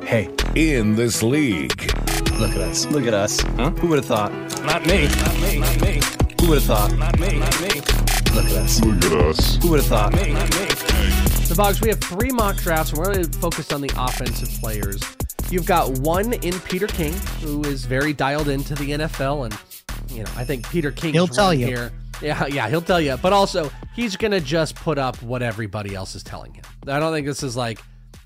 Hey, 0.01 0.33
in 0.55 0.95
this 0.95 1.21
league. 1.21 1.91
Look 2.39 2.51
at 2.51 2.61
us. 2.61 2.85
Look 2.85 3.05
at 3.05 3.13
us. 3.13 3.41
Huh? 3.41 3.71
Who 3.71 3.87
would 3.87 3.97
have 3.97 4.05
thought? 4.05 4.31
Not 4.63 4.85
me. 4.85 5.07
Not 5.07 5.39
me. 5.41 5.59
Not 5.59 5.81
me. 5.81 5.99
Who 6.39 6.49
would 6.49 6.61
have 6.61 6.63
thought? 6.63 6.95
Not 6.95 7.19
me. 7.19 7.39
Not 7.39 7.61
me. 7.61 7.81
Look 8.33 8.45
at 8.45 8.55
us. 8.55 8.81
Look 8.81 9.03
at 9.03 9.13
us. 9.13 9.55
Who 9.61 9.71
would 9.71 9.79
have 9.81 9.89
thought? 9.89 10.13
Me. 10.13 10.31
Not 10.31 10.49
me. 10.55 11.24
The 11.47 11.53
Boggs, 11.55 11.79
we 11.79 11.89
have 11.89 11.99
three 12.01 12.31
mock 12.31 12.57
drafts. 12.57 12.91
and 12.91 12.99
We're 12.99 13.11
really 13.11 13.23
focused 13.25 13.71
on 13.71 13.79
the 13.81 13.91
offensive 13.97 14.49
players. 14.59 15.01
You've 15.49 15.65
got 15.65 15.91
one 15.99 16.33
in 16.33 16.59
Peter 16.61 16.87
King, 16.87 17.13
who 17.41 17.63
is 17.65 17.85
very 17.85 18.13
dialed 18.13 18.49
into 18.49 18.73
the 18.75 18.91
NFL, 18.91 19.45
and 19.45 20.11
you 20.11 20.23
know 20.23 20.29
I 20.35 20.43
think 20.43 20.67
Peter 20.69 20.91
King. 20.91 21.13
He'll 21.13 21.27
tell 21.27 21.53
you. 21.53 21.67
here. 21.67 21.91
Yeah, 22.21 22.47
yeah, 22.47 22.67
he'll 22.67 22.81
tell 22.81 22.99
you. 22.99 23.15
But 23.21 23.31
also, 23.31 23.71
he's 23.95 24.15
gonna 24.17 24.39
just 24.41 24.75
put 24.75 24.97
up 24.97 25.21
what 25.21 25.41
everybody 25.43 25.93
else 25.93 26.15
is 26.15 26.23
telling 26.23 26.53
him. 26.55 26.63
I 26.87 26.99
don't 26.99 27.13
think 27.13 27.27
this 27.27 27.43
is 27.43 27.55
like 27.55 27.79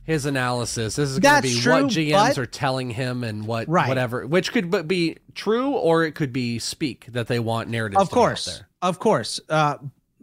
his 0.05 0.25
analysis. 0.25 0.95
This 0.95 1.09
is 1.09 1.19
gonna 1.19 1.41
be 1.41 1.59
true, 1.59 1.73
what 1.73 1.85
GMs 1.91 2.11
but- 2.35 2.37
are 2.37 2.45
telling 2.45 2.89
him 2.89 3.23
and 3.25 3.45
what 3.45 3.67
Right. 3.67 3.89
whatever, 3.89 4.25
which 4.25 4.53
could 4.53 4.87
be 4.87 5.17
true 5.35 5.71
or 5.71 6.05
it 6.05 6.15
could 6.15 6.31
be 6.31 6.57
speak 6.57 7.07
that 7.11 7.27
they 7.27 7.39
want 7.39 7.67
narrative. 7.69 7.99
of 7.99 8.09
course, 8.09 8.63
of 8.81 8.97
course. 8.99 9.39
Uh, 9.49 9.75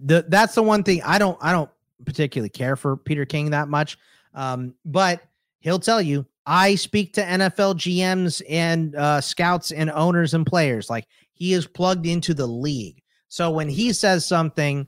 the 0.03 0.25
that's 0.29 0.55
the 0.55 0.63
one 0.63 0.83
thing 0.83 1.03
I 1.05 1.19
don't 1.19 1.39
I 1.43 1.53
don't 1.53 1.71
particularly 2.05 2.49
care 2.51 2.77
for 2.77 2.97
Peter 2.97 3.25
King 3.25 3.51
that 3.51 3.69
much. 3.69 3.99
Um, 4.35 4.75
but 4.85 5.23
he'll 5.61 5.79
tell 5.79 6.03
you 6.03 6.27
I 6.47 6.75
speak 6.77 7.15
to 7.15 7.23
NFL 7.23 7.75
GMs 7.77 8.41
and 8.49 8.95
uh, 8.95 9.21
scouts 9.21 9.73
and 9.73 9.91
owners 9.91 10.35
and 10.35 10.47
players. 10.47 10.89
Like 10.91 11.07
he 11.33 11.53
is 11.55 11.67
plugged 11.67 12.07
into 12.07 12.35
the 12.35 12.47
league. 12.47 13.03
So 13.29 13.51
when 13.51 13.69
he 13.69 13.93
says 13.93 14.27
something, 14.27 14.87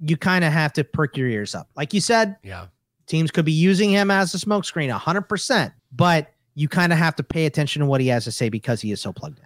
you 0.00 0.16
kind 0.16 0.44
of 0.44 0.52
have 0.52 0.72
to 0.74 0.84
perk 0.84 1.16
your 1.16 1.28
ears 1.28 1.54
up. 1.54 1.68
Like 1.74 1.94
you 1.94 2.00
said, 2.00 2.36
Yeah. 2.42 2.66
teams 3.06 3.30
could 3.30 3.44
be 3.46 3.52
using 3.52 3.90
him 3.90 4.10
as 4.10 4.34
a 4.34 4.38
smokescreen 4.38 4.96
100%, 4.96 5.72
but 5.92 6.30
you 6.54 6.68
kind 6.68 6.92
of 6.92 6.98
have 6.98 7.16
to 7.16 7.22
pay 7.22 7.46
attention 7.46 7.80
to 7.80 7.86
what 7.86 8.00
he 8.00 8.08
has 8.08 8.24
to 8.24 8.32
say 8.32 8.48
because 8.48 8.80
he 8.80 8.92
is 8.92 9.00
so 9.00 9.12
plugged 9.12 9.38
in. 9.38 9.44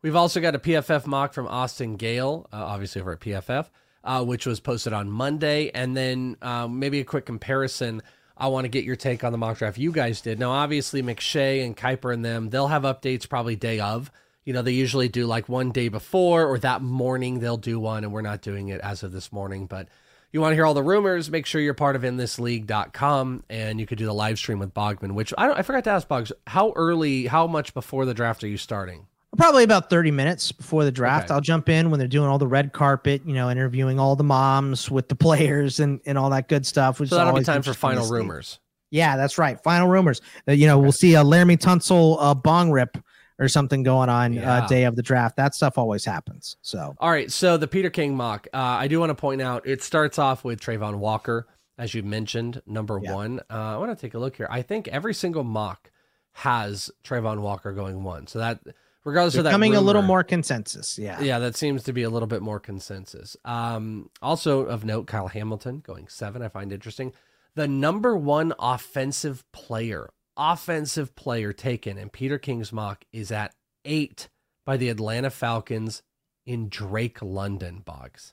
We've 0.00 0.16
also 0.16 0.40
got 0.40 0.54
a 0.54 0.58
PFF 0.58 1.06
mock 1.06 1.32
from 1.34 1.46
Austin 1.46 1.96
Gayle, 1.96 2.48
uh, 2.52 2.56
obviously 2.56 3.00
over 3.02 3.12
at 3.12 3.20
PFF. 3.20 3.68
Uh, 4.04 4.24
which 4.24 4.46
was 4.46 4.60
posted 4.60 4.92
on 4.92 5.10
Monday, 5.10 5.70
and 5.70 5.96
then 5.96 6.36
um, 6.42 6.78
maybe 6.78 7.00
a 7.00 7.04
quick 7.04 7.26
comparison. 7.26 8.02
I 8.36 8.48
want 8.48 8.64
to 8.64 8.68
get 8.68 8.84
your 8.84 8.96
take 8.96 9.24
on 9.24 9.32
the 9.32 9.38
mock 9.38 9.58
draft 9.58 9.78
you 9.78 9.92
guys 9.92 10.20
did. 10.20 10.38
Now, 10.38 10.50
obviously, 10.50 11.02
McShay 11.02 11.64
and 11.64 11.76
Kiper 11.76 12.12
and 12.12 12.24
them, 12.24 12.50
they'll 12.50 12.68
have 12.68 12.82
updates 12.82 13.28
probably 13.28 13.56
day 13.56 13.78
of. 13.80 14.10
You 14.44 14.52
know, 14.52 14.62
they 14.62 14.72
usually 14.72 15.08
do 15.08 15.26
like 15.26 15.48
one 15.48 15.70
day 15.70 15.88
before 15.88 16.46
or 16.46 16.58
that 16.58 16.82
morning 16.82 17.38
they'll 17.38 17.56
do 17.56 17.78
one, 17.78 18.02
and 18.04 18.12
we're 18.12 18.22
not 18.22 18.42
doing 18.42 18.68
it 18.68 18.80
as 18.80 19.02
of 19.02 19.12
this 19.12 19.30
morning. 19.32 19.66
But 19.66 19.88
you 20.32 20.40
want 20.40 20.52
to 20.52 20.56
hear 20.56 20.64
all 20.64 20.74
the 20.74 20.82
rumors, 20.82 21.30
make 21.30 21.44
sure 21.44 21.60
you're 21.60 21.74
part 21.74 21.94
of 21.94 22.02
inthisleague.com 22.02 23.44
and 23.50 23.78
you 23.78 23.86
could 23.86 23.98
do 23.98 24.06
the 24.06 24.14
live 24.14 24.38
stream 24.38 24.58
with 24.58 24.72
Bogman, 24.72 25.12
which 25.12 25.34
I, 25.36 25.52
I 25.52 25.62
forgot 25.62 25.84
to 25.84 25.90
ask 25.90 26.08
Boggs, 26.08 26.32
how 26.46 26.72
early, 26.74 27.26
how 27.26 27.46
much 27.46 27.74
before 27.74 28.06
the 28.06 28.14
draft 28.14 28.42
are 28.42 28.48
you 28.48 28.56
starting? 28.56 29.06
Probably 29.36 29.64
about 29.64 29.88
30 29.88 30.10
minutes 30.10 30.52
before 30.52 30.84
the 30.84 30.92
draft. 30.92 31.26
Okay. 31.26 31.34
I'll 31.34 31.40
jump 31.40 31.68
in 31.70 31.90
when 31.90 31.98
they're 31.98 32.06
doing 32.06 32.28
all 32.28 32.38
the 32.38 32.46
red 32.46 32.72
carpet, 32.74 33.22
you 33.24 33.32
know, 33.32 33.50
interviewing 33.50 33.98
all 33.98 34.14
the 34.14 34.24
moms 34.24 34.90
with 34.90 35.08
the 35.08 35.14
players 35.16 35.80
and, 35.80 36.00
and 36.04 36.18
all 36.18 36.28
that 36.30 36.48
good 36.48 36.66
stuff. 36.66 37.00
Which 37.00 37.08
So 37.08 37.16
is 37.16 37.18
that'll 37.24 37.38
be 37.38 37.44
time 37.44 37.62
for 37.62 37.72
final 37.72 38.06
rumors. 38.08 38.58
Yeah, 38.90 39.16
that's 39.16 39.38
right. 39.38 39.58
Final 39.62 39.88
rumors. 39.88 40.20
Uh, 40.46 40.52
you 40.52 40.66
know, 40.66 40.78
we'll 40.78 40.92
see 40.92 41.14
a 41.14 41.22
Laremy 41.24 41.56
Tunsil 41.56 42.18
uh, 42.20 42.34
bong 42.34 42.70
rip 42.70 42.98
or 43.38 43.48
something 43.48 43.82
going 43.82 44.10
on 44.10 44.34
Yeah. 44.34 44.58
uh, 44.64 44.66
day 44.68 44.84
of 44.84 44.96
the 44.96 45.02
draft. 45.02 45.36
That 45.36 45.54
stuff 45.54 45.78
always 45.78 46.04
happens. 46.04 46.58
So 46.60 46.94
All 46.98 47.10
right, 47.10 47.32
so 47.32 47.56
the 47.56 47.66
Peter 47.66 47.88
King 47.88 48.14
mock, 48.14 48.46
uh, 48.52 48.58
I 48.58 48.86
do 48.86 49.00
want 49.00 49.08
to 49.10 49.14
point 49.14 49.40
out 49.40 49.66
it 49.66 49.82
starts 49.82 50.18
off 50.18 50.44
with 50.44 50.60
Travon 50.60 50.96
Walker, 50.96 51.46
as 51.78 51.94
you 51.94 52.02
mentioned, 52.02 52.60
number 52.66 52.98
one. 52.98 53.40
Uh, 53.50 53.54
I 53.54 53.76
want 53.78 53.96
to 53.98 54.00
take 54.00 54.12
a 54.12 54.18
look 54.18 54.36
here. 54.36 54.46
I 54.50 54.60
think 54.60 54.88
every 54.88 55.14
single 55.14 55.42
mock 55.42 55.90
has 56.32 56.90
Travon 57.02 57.40
Walker 57.40 57.72
going 57.72 58.04
one. 58.04 58.26
So 58.26 58.38
that, 58.40 58.60
regardless 59.04 59.34
of 59.36 59.44
that, 59.44 59.50
becoming 59.50 59.74
a 59.74 59.80
little 59.80 60.02
more 60.02 60.24
consensus. 60.24 60.98
Yeah. 60.98 61.20
Yeah, 61.20 61.38
that 61.40 61.56
seems 61.56 61.84
to 61.84 61.92
be 61.92 62.02
a 62.02 62.10
little 62.10 62.28
bit 62.28 62.42
more 62.42 62.60
consensus. 62.60 63.36
Um, 63.44 64.10
also 64.20 64.60
of 64.62 64.84
note, 64.84 65.06
Kyle 65.06 65.28
Hamilton 65.28 65.80
going 65.80 66.08
seven. 66.08 66.42
I 66.42 66.48
find 66.48 66.72
interesting. 66.72 67.12
The 67.54 67.68
number 67.68 68.16
one 68.16 68.54
offensive 68.58 69.44
player, 69.52 70.08
offensive 70.36 71.14
player 71.14 71.52
taken 71.52 71.98
in 71.98 72.08
Peter 72.08 72.38
King's 72.38 72.72
mock 72.72 73.04
is 73.12 73.30
at 73.30 73.54
eight 73.84 74.28
by 74.64 74.76
the 74.76 74.88
Atlanta 74.88 75.30
Falcons 75.30 76.02
in 76.46 76.68
Drake 76.68 77.18
London. 77.20 77.82
Boggs. 77.84 78.32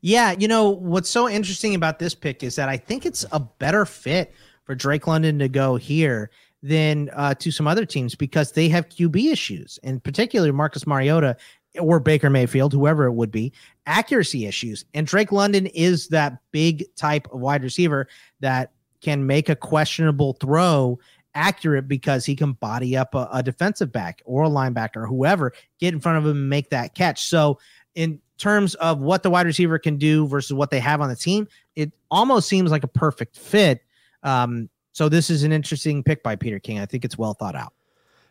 Yeah, 0.00 0.32
you 0.32 0.46
know 0.46 0.70
what's 0.70 1.10
so 1.10 1.28
interesting 1.28 1.74
about 1.74 1.98
this 1.98 2.14
pick 2.14 2.42
is 2.42 2.56
that 2.56 2.68
I 2.68 2.76
think 2.76 3.04
it's 3.04 3.24
a 3.32 3.40
better 3.40 3.84
fit 3.84 4.32
for 4.64 4.74
Drake 4.74 5.06
London 5.06 5.40
to 5.40 5.48
go 5.48 5.76
here 5.76 6.30
than 6.62 7.10
uh, 7.14 7.34
to 7.34 7.50
some 7.50 7.66
other 7.66 7.84
teams 7.84 8.14
because 8.14 8.52
they 8.52 8.68
have 8.68 8.88
QB 8.88 9.32
issues, 9.32 9.78
and 9.82 10.02
particularly 10.02 10.52
Marcus 10.52 10.86
Mariota 10.86 11.36
or 11.78 12.00
Baker 12.00 12.30
Mayfield, 12.30 12.72
whoever 12.72 13.06
it 13.06 13.12
would 13.12 13.30
be, 13.30 13.52
accuracy 13.86 14.46
issues. 14.46 14.84
And 14.94 15.06
Drake 15.06 15.32
London 15.32 15.66
is 15.66 16.08
that 16.08 16.38
big 16.50 16.84
type 16.96 17.26
of 17.32 17.40
wide 17.40 17.62
receiver 17.62 18.08
that 18.40 18.72
can 19.00 19.26
make 19.26 19.48
a 19.48 19.56
questionable 19.56 20.34
throw 20.34 20.98
accurate 21.34 21.88
because 21.88 22.26
he 22.26 22.36
can 22.36 22.52
body 22.52 22.96
up 22.96 23.14
a, 23.14 23.28
a 23.32 23.42
defensive 23.42 23.90
back 23.90 24.22
or 24.24 24.44
a 24.44 24.48
linebacker 24.48 24.96
or 24.96 25.06
whoever, 25.06 25.52
get 25.80 25.94
in 25.94 26.00
front 26.00 26.18
of 26.18 26.24
him 26.24 26.36
and 26.36 26.48
make 26.48 26.70
that 26.70 26.94
catch. 26.94 27.26
So, 27.26 27.58
in 27.94 28.20
terms 28.38 28.74
of 28.76 29.00
what 29.00 29.22
the 29.22 29.30
wide 29.30 29.46
receiver 29.46 29.78
can 29.78 29.96
do 29.96 30.26
versus 30.26 30.52
what 30.52 30.70
they 30.70 30.80
have 30.80 31.00
on 31.00 31.08
the 31.08 31.16
team, 31.16 31.46
it 31.76 31.92
almost 32.10 32.48
seems 32.48 32.70
like 32.70 32.84
a 32.84 32.88
perfect 32.88 33.36
fit. 33.36 33.82
Um, 34.22 34.68
so 34.92 35.08
this 35.08 35.30
is 35.30 35.42
an 35.42 35.52
interesting 35.52 36.02
pick 36.02 36.22
by 36.22 36.36
Peter 36.36 36.58
King. 36.58 36.78
I 36.78 36.86
think 36.86 37.04
it's 37.04 37.18
well 37.18 37.34
thought 37.34 37.54
out. 37.54 37.72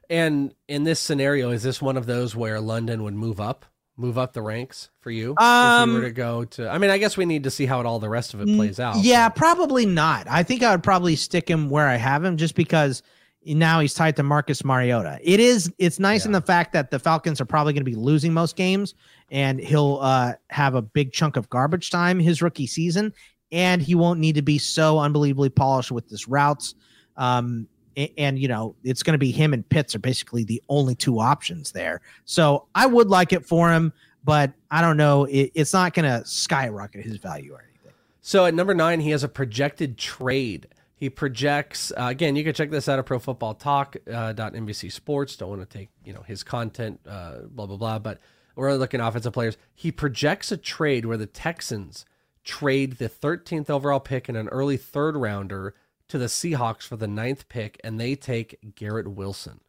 And 0.09 0.53
in 0.67 0.83
this 0.83 0.99
scenario, 0.99 1.51
is 1.51 1.63
this 1.63 1.81
one 1.81 1.97
of 1.97 2.05
those 2.05 2.35
where 2.35 2.59
London 2.59 3.03
would 3.03 3.13
move 3.13 3.39
up, 3.39 3.65
move 3.95 4.17
up 4.17 4.33
the 4.33 4.41
ranks 4.41 4.89
for 4.99 5.09
you? 5.09 5.31
if 5.31 5.41
Um, 5.41 5.89
you 5.89 5.95
were 5.95 6.01
to 6.03 6.11
go 6.11 6.43
to, 6.45 6.69
I 6.69 6.77
mean, 6.77 6.89
I 6.89 6.97
guess 6.97 7.15
we 7.15 7.25
need 7.25 7.45
to 7.45 7.51
see 7.51 7.65
how 7.65 7.79
it, 7.79 7.85
all 7.85 7.99
the 7.99 8.09
rest 8.09 8.33
of 8.33 8.41
it 8.41 8.55
plays 8.55 8.79
out. 8.79 8.97
Yeah, 8.97 9.29
probably 9.29 9.85
not. 9.85 10.27
I 10.29 10.43
think 10.43 10.63
I 10.63 10.71
would 10.71 10.83
probably 10.83 11.15
stick 11.15 11.49
him 11.49 11.69
where 11.69 11.87
I 11.87 11.95
have 11.95 12.23
him 12.25 12.35
just 12.35 12.55
because 12.55 13.03
now 13.45 13.79
he's 13.79 13.93
tied 13.93 14.15
to 14.17 14.23
Marcus 14.23 14.63
Mariota. 14.63 15.17
It 15.23 15.39
is 15.39 15.73
it's 15.79 15.97
nice 15.97 16.25
in 16.25 16.31
the 16.31 16.41
fact 16.41 16.73
that 16.73 16.91
the 16.91 16.99
Falcons 16.99 17.41
are 17.41 17.45
probably 17.45 17.73
going 17.73 17.83
to 17.83 17.89
be 17.89 17.95
losing 17.95 18.33
most 18.33 18.55
games 18.55 18.93
and 19.31 19.59
he'll 19.59 19.97
uh, 20.01 20.33
have 20.49 20.75
a 20.75 20.81
big 20.81 21.11
chunk 21.11 21.37
of 21.37 21.49
garbage 21.49 21.89
time 21.89 22.19
his 22.19 22.41
rookie 22.41 22.67
season 22.67 23.13
and 23.51 23.81
he 23.81 23.95
won't 23.95 24.19
need 24.19 24.35
to 24.35 24.41
be 24.41 24.57
so 24.57 24.99
unbelievably 24.99 25.49
polished 25.49 25.91
with 25.91 26.09
his 26.09 26.27
routes. 26.27 26.75
Um, 27.17 27.67
a- 27.97 28.13
and 28.17 28.39
you 28.39 28.47
know 28.47 28.75
it's 28.83 29.03
going 29.03 29.13
to 29.13 29.17
be 29.19 29.31
him 29.31 29.53
and 29.53 29.67
Pitts 29.67 29.95
are 29.95 29.99
basically 29.99 30.43
the 30.43 30.61
only 30.69 30.95
two 30.95 31.19
options 31.19 31.71
there. 31.71 32.01
So 32.25 32.67
I 32.73 32.85
would 32.85 33.09
like 33.09 33.33
it 33.33 33.45
for 33.45 33.71
him, 33.71 33.91
but 34.23 34.53
I 34.69 34.81
don't 34.81 34.97
know. 34.97 35.25
It, 35.25 35.51
it's 35.53 35.73
not 35.73 35.93
going 35.93 36.05
to 36.09 36.25
skyrocket 36.25 37.03
his 37.03 37.17
value 37.17 37.53
or 37.53 37.59
anything. 37.61 37.91
So 38.21 38.45
at 38.45 38.53
number 38.53 38.73
nine, 38.73 38.99
he 38.99 39.09
has 39.11 39.23
a 39.23 39.27
projected 39.27 39.97
trade. 39.97 40.67
He 40.95 41.09
projects 41.09 41.91
uh, 41.97 42.05
again. 42.05 42.35
You 42.35 42.43
can 42.43 42.53
check 42.53 42.69
this 42.69 42.87
out 42.87 42.99
at 42.99 43.05
Pro 43.07 43.17
Football 43.17 43.55
Talk 43.55 43.97
uh, 44.07 44.33
NBC 44.33 44.91
Sports. 44.91 45.35
Don't 45.35 45.49
want 45.49 45.67
to 45.67 45.77
take 45.77 45.89
you 46.05 46.13
know 46.13 46.21
his 46.21 46.43
content, 46.43 46.99
uh, 47.07 47.39
blah 47.49 47.65
blah 47.65 47.77
blah. 47.77 47.99
But 47.99 48.19
we're 48.55 48.73
looking 48.75 49.01
at 49.01 49.07
offensive 49.07 49.33
players. 49.33 49.57
He 49.73 49.91
projects 49.91 50.51
a 50.51 50.57
trade 50.57 51.05
where 51.05 51.17
the 51.17 51.25
Texans 51.25 52.05
trade 52.43 52.97
the 52.97 53.09
13th 53.09 53.69
overall 53.69 53.99
pick 53.99 54.29
and 54.29 54.37
an 54.37 54.47
early 54.49 54.77
third 54.77 55.15
rounder 55.15 55.75
to 56.09 56.17
the 56.17 56.25
Seahawks 56.25 56.83
for 56.83 56.97
the 56.97 57.07
ninth 57.07 57.47
pick, 57.47 57.79
and 57.83 57.99
they 57.99 58.15
take 58.15 58.75
Garrett 58.75 59.07
Wilson. 59.07 59.59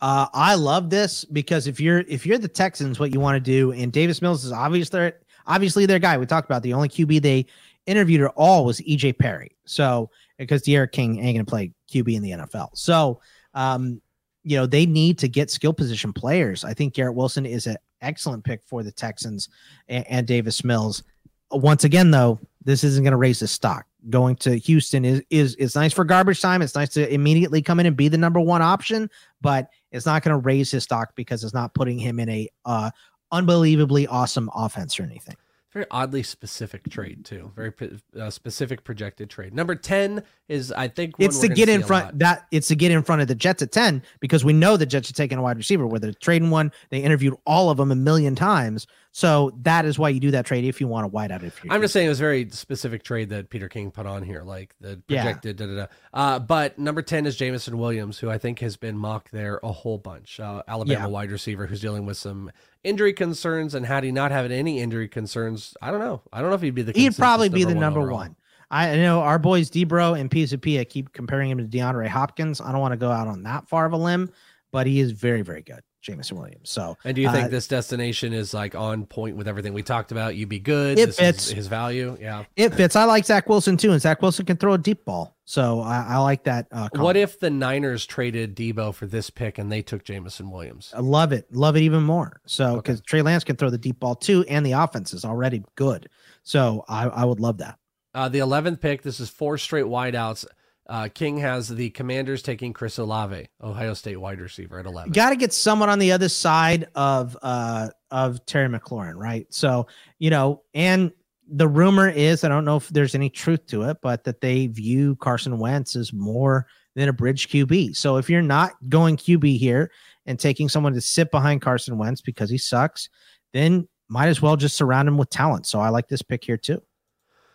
Uh, 0.00 0.26
I 0.32 0.54
love 0.54 0.88
this 0.88 1.24
because 1.24 1.66
if 1.66 1.80
you're 1.80 2.00
if 2.00 2.24
you're 2.24 2.38
the 2.38 2.48
Texans, 2.48 2.98
what 2.98 3.12
you 3.12 3.20
want 3.20 3.36
to 3.36 3.40
do, 3.40 3.72
and 3.72 3.92
Davis 3.92 4.22
Mills 4.22 4.44
is 4.44 4.52
obviously 4.52 4.98
their 4.98 5.18
obviously 5.46 5.86
their 5.86 5.98
guy. 5.98 6.16
We 6.16 6.26
talked 6.26 6.48
about 6.48 6.62
the 6.62 6.72
only 6.72 6.88
QB 6.88 7.20
they 7.20 7.46
interviewed 7.86 8.22
at 8.22 8.32
all 8.36 8.64
was 8.64 8.80
EJ 8.80 9.18
Perry. 9.18 9.56
So 9.66 10.10
because 10.38 10.62
D'Eriq 10.62 10.92
King 10.92 11.18
ain't 11.18 11.36
gonna 11.36 11.44
play 11.44 11.72
QB 11.90 12.14
in 12.14 12.22
the 12.22 12.30
NFL. 12.30 12.70
So 12.74 13.20
um, 13.52 14.00
you 14.42 14.56
know, 14.56 14.66
they 14.66 14.86
need 14.86 15.18
to 15.18 15.28
get 15.28 15.50
skill 15.50 15.72
position 15.72 16.12
players. 16.12 16.64
I 16.64 16.72
think 16.72 16.94
Garrett 16.94 17.14
Wilson 17.14 17.44
is 17.44 17.66
an 17.66 17.76
excellent 18.00 18.44
pick 18.44 18.62
for 18.64 18.82
the 18.82 18.92
Texans 18.92 19.48
and, 19.88 20.06
and 20.08 20.26
Davis 20.26 20.64
Mills. 20.64 21.02
Once 21.50 21.84
again, 21.84 22.10
though, 22.10 22.38
this 22.64 22.84
isn't 22.84 23.02
going 23.02 23.12
to 23.12 23.16
raise 23.16 23.40
his 23.40 23.50
stock. 23.50 23.86
Going 24.08 24.36
to 24.36 24.56
Houston 24.56 25.04
is 25.04 25.22
is 25.28 25.56
it's 25.58 25.74
nice 25.74 25.92
for 25.92 26.04
garbage 26.04 26.40
time. 26.40 26.62
It's 26.62 26.74
nice 26.74 26.88
to 26.90 27.12
immediately 27.12 27.60
come 27.60 27.80
in 27.80 27.86
and 27.86 27.96
be 27.96 28.08
the 28.08 28.16
number 28.16 28.40
one 28.40 28.62
option, 28.62 29.10
but 29.42 29.68
it's 29.92 30.06
not 30.06 30.22
going 30.22 30.32
to 30.34 30.38
raise 30.38 30.70
his 30.70 30.84
stock 30.84 31.14
because 31.16 31.44
it's 31.44 31.52
not 31.52 31.74
putting 31.74 31.98
him 31.98 32.18
in 32.18 32.28
a 32.30 32.48
uh, 32.64 32.90
unbelievably 33.30 34.06
awesome 34.06 34.48
offense 34.54 34.98
or 34.98 35.02
anything. 35.02 35.36
Very 35.72 35.86
oddly 35.92 36.24
specific 36.24 36.88
trade 36.90 37.24
too. 37.24 37.52
Very 37.54 37.72
uh, 38.18 38.28
specific 38.30 38.82
projected 38.82 39.30
trade. 39.30 39.54
Number 39.54 39.76
ten 39.76 40.24
is 40.48 40.72
I 40.72 40.88
think 40.88 41.16
one 41.16 41.26
It's 41.26 41.38
to 41.40 41.48
get 41.48 41.68
in 41.68 41.84
front 41.84 42.18
that 42.18 42.46
it's 42.50 42.68
to 42.68 42.74
get 42.74 42.90
in 42.90 43.04
front 43.04 43.22
of 43.22 43.28
the 43.28 43.36
Jets 43.36 43.62
at 43.62 43.70
10 43.70 44.02
because 44.18 44.44
we 44.44 44.52
know 44.52 44.76
the 44.76 44.84
Jets 44.84 45.10
are 45.10 45.14
taking 45.14 45.38
a 45.38 45.42
wide 45.42 45.58
receiver 45.58 45.86
where 45.86 46.00
they're 46.00 46.12
trading 46.12 46.50
one. 46.50 46.72
They 46.88 46.98
interviewed 46.98 47.36
all 47.46 47.70
of 47.70 47.76
them 47.76 47.92
a 47.92 47.94
million 47.94 48.34
times. 48.34 48.88
So 49.12 49.52
that 49.62 49.84
is 49.86 49.98
why 49.98 50.10
you 50.10 50.20
do 50.20 50.30
that 50.30 50.46
trade 50.46 50.64
if 50.64 50.80
you 50.80 50.86
want 50.86 51.04
a 51.04 51.08
wide 51.08 51.32
out. 51.32 51.42
If 51.42 51.62
you're 51.64 51.72
I'm 51.72 51.80
just 51.80 51.92
saying 51.92 52.06
it 52.06 52.10
was 52.10 52.20
a 52.20 52.22
very 52.22 52.48
specific 52.50 53.02
trade 53.02 53.30
that 53.30 53.50
Peter 53.50 53.68
King 53.68 53.90
put 53.90 54.06
on 54.06 54.22
here, 54.22 54.42
like 54.42 54.74
the 54.80 55.02
Yeah. 55.08 55.22
projected. 55.24 55.56
Da, 55.56 55.66
da, 55.66 55.74
da. 55.74 55.86
Uh, 56.14 56.38
but 56.38 56.78
number 56.78 57.02
ten 57.02 57.26
is 57.26 57.36
Jameson 57.36 57.76
Williams, 57.78 58.18
who 58.20 58.30
I 58.30 58.38
think 58.38 58.60
has 58.60 58.76
been 58.76 58.96
mocked 58.96 59.32
there 59.32 59.58
a 59.64 59.72
whole 59.72 59.98
bunch. 59.98 60.38
Uh, 60.38 60.62
Alabama 60.68 61.00
Yeah. 61.00 61.06
wide 61.06 61.32
receiver 61.32 61.66
who's 61.66 61.80
dealing 61.80 62.06
with 62.06 62.18
some 62.18 62.52
injury 62.84 63.12
concerns, 63.12 63.74
and 63.74 63.84
had 63.84 64.04
he 64.04 64.12
not 64.12 64.30
had 64.30 64.52
any 64.52 64.78
injury 64.80 65.08
concerns, 65.08 65.74
I 65.82 65.90
don't 65.90 66.00
know. 66.00 66.22
I 66.32 66.40
don't 66.40 66.50
know 66.50 66.56
if 66.56 66.62
he'd 66.62 66.74
be 66.76 66.82
the. 66.82 66.92
he'd 66.92 67.16
probably 67.16 67.48
be 67.48 67.64
the 67.64 67.74
number 67.74 68.00
overall. 68.00 68.18
one. 68.18 68.36
I 68.70 68.94
know 68.96 69.20
our 69.22 69.40
boys 69.40 69.68
Debro 69.68 70.16
and 70.18 70.30
Pia 70.30 70.84
keep 70.84 71.12
comparing 71.12 71.50
him 71.50 71.58
to 71.58 71.64
DeAndre 71.64 72.06
Hopkins. 72.06 72.60
I 72.60 72.70
don't 72.70 72.80
want 72.80 72.92
to 72.92 72.96
go 72.96 73.10
out 73.10 73.26
on 73.26 73.42
that 73.42 73.68
far 73.68 73.86
of 73.86 73.92
a 73.92 73.96
limb, 73.96 74.30
but 74.70 74.86
he 74.86 75.00
is 75.00 75.10
very, 75.10 75.42
very 75.42 75.62
good, 75.62 75.80
Jameson 76.00 76.38
Williams. 76.38 76.70
So, 76.70 76.96
And 77.04 77.14
do 77.14 77.20
you 77.20 77.30
think 77.30 77.46
uh, 77.46 77.48
this 77.48 77.68
destination 77.68 78.32
is 78.32 78.54
like 78.54 78.74
on 78.74 79.06
point 79.06 79.36
with 79.36 79.46
everything 79.46 79.74
we 79.74 79.82
talked 79.82 80.12
about? 80.12 80.34
You'd 80.36 80.48
be 80.48 80.58
good. 80.58 80.98
It 80.98 81.06
this 81.06 81.18
fits. 81.18 81.46
is 81.48 81.52
his 81.52 81.66
value. 81.66 82.16
Yeah. 82.20 82.44
it 82.56 82.74
fits? 82.74 82.96
I 82.96 83.04
like 83.04 83.24
Zach 83.24 83.48
Wilson 83.48 83.76
too, 83.76 83.92
and 83.92 84.00
Zach 84.00 84.22
Wilson 84.22 84.46
can 84.46 84.56
throw 84.56 84.72
a 84.74 84.78
deep 84.78 85.04
ball, 85.04 85.36
so 85.44 85.80
I, 85.80 86.04
I 86.08 86.16
like 86.18 86.44
that. 86.44 86.66
Uh, 86.72 86.88
What 86.94 87.16
if 87.16 87.38
the 87.38 87.50
Niners 87.50 88.06
traded 88.06 88.56
Deebo 88.56 88.94
for 88.94 89.06
this 89.06 89.30
pick 89.30 89.58
and 89.58 89.70
they 89.70 89.82
took 89.82 90.04
Jameson 90.04 90.50
Williams? 90.50 90.92
I 90.96 91.00
love 91.00 91.32
it. 91.32 91.46
Love 91.52 91.76
it 91.76 91.82
even 91.82 92.02
more. 92.02 92.40
So 92.46 92.76
because 92.76 93.00
Trey 93.02 93.22
Lance 93.22 93.44
can 93.44 93.56
throw 93.56 93.70
the 93.70 93.78
deep 93.78 94.00
ball 94.00 94.14
too, 94.14 94.44
and 94.48 94.64
the 94.64 94.72
offense 94.72 95.12
is 95.12 95.24
already 95.24 95.62
good. 95.74 96.08
So 96.42 96.84
I, 96.88 97.08
I 97.08 97.24
would 97.24 97.40
love 97.40 97.58
that. 97.58 97.78
Uh, 98.12 98.28
the 98.28 98.40
11th 98.40 98.80
pick, 98.80 99.02
this 99.02 99.20
is 99.20 99.30
four 99.30 99.56
straight 99.56 99.84
wideouts. 99.84 100.44
Uh, 100.90 101.08
King 101.08 101.38
has 101.38 101.68
the 101.68 101.90
Commanders 101.90 102.42
taking 102.42 102.72
Chris 102.72 102.98
Olave, 102.98 103.46
Ohio 103.62 103.94
State 103.94 104.16
wide 104.16 104.40
receiver 104.40 104.80
at 104.80 104.86
11. 104.86 105.12
Got 105.12 105.30
to 105.30 105.36
get 105.36 105.52
someone 105.52 105.88
on 105.88 106.00
the 106.00 106.10
other 106.10 106.28
side 106.28 106.88
of 106.96 107.38
uh 107.42 107.90
of 108.10 108.44
Terry 108.44 108.68
McLaurin, 108.68 109.14
right? 109.14 109.46
So 109.50 109.86
you 110.18 110.30
know, 110.30 110.62
and 110.74 111.12
the 111.48 111.68
rumor 111.68 112.08
is 112.08 112.42
I 112.42 112.48
don't 112.48 112.64
know 112.64 112.76
if 112.76 112.88
there's 112.88 113.14
any 113.14 113.30
truth 113.30 113.66
to 113.66 113.84
it, 113.84 113.98
but 114.02 114.24
that 114.24 114.40
they 114.40 114.66
view 114.66 115.14
Carson 115.16 115.60
Wentz 115.60 115.94
as 115.94 116.12
more 116.12 116.66
than 116.96 117.08
a 117.08 117.12
bridge 117.12 117.48
QB. 117.48 117.94
So 117.96 118.16
if 118.16 118.28
you're 118.28 118.42
not 118.42 118.72
going 118.88 119.16
QB 119.16 119.58
here 119.58 119.92
and 120.26 120.40
taking 120.40 120.68
someone 120.68 120.94
to 120.94 121.00
sit 121.00 121.30
behind 121.30 121.62
Carson 121.62 121.98
Wentz 121.98 122.20
because 122.20 122.50
he 122.50 122.58
sucks, 122.58 123.08
then 123.52 123.86
might 124.08 124.26
as 124.26 124.42
well 124.42 124.56
just 124.56 124.76
surround 124.76 125.06
him 125.06 125.18
with 125.18 125.30
talent. 125.30 125.66
So 125.66 125.78
I 125.78 125.90
like 125.90 126.08
this 126.08 126.22
pick 126.22 126.44
here 126.44 126.56
too. 126.56 126.82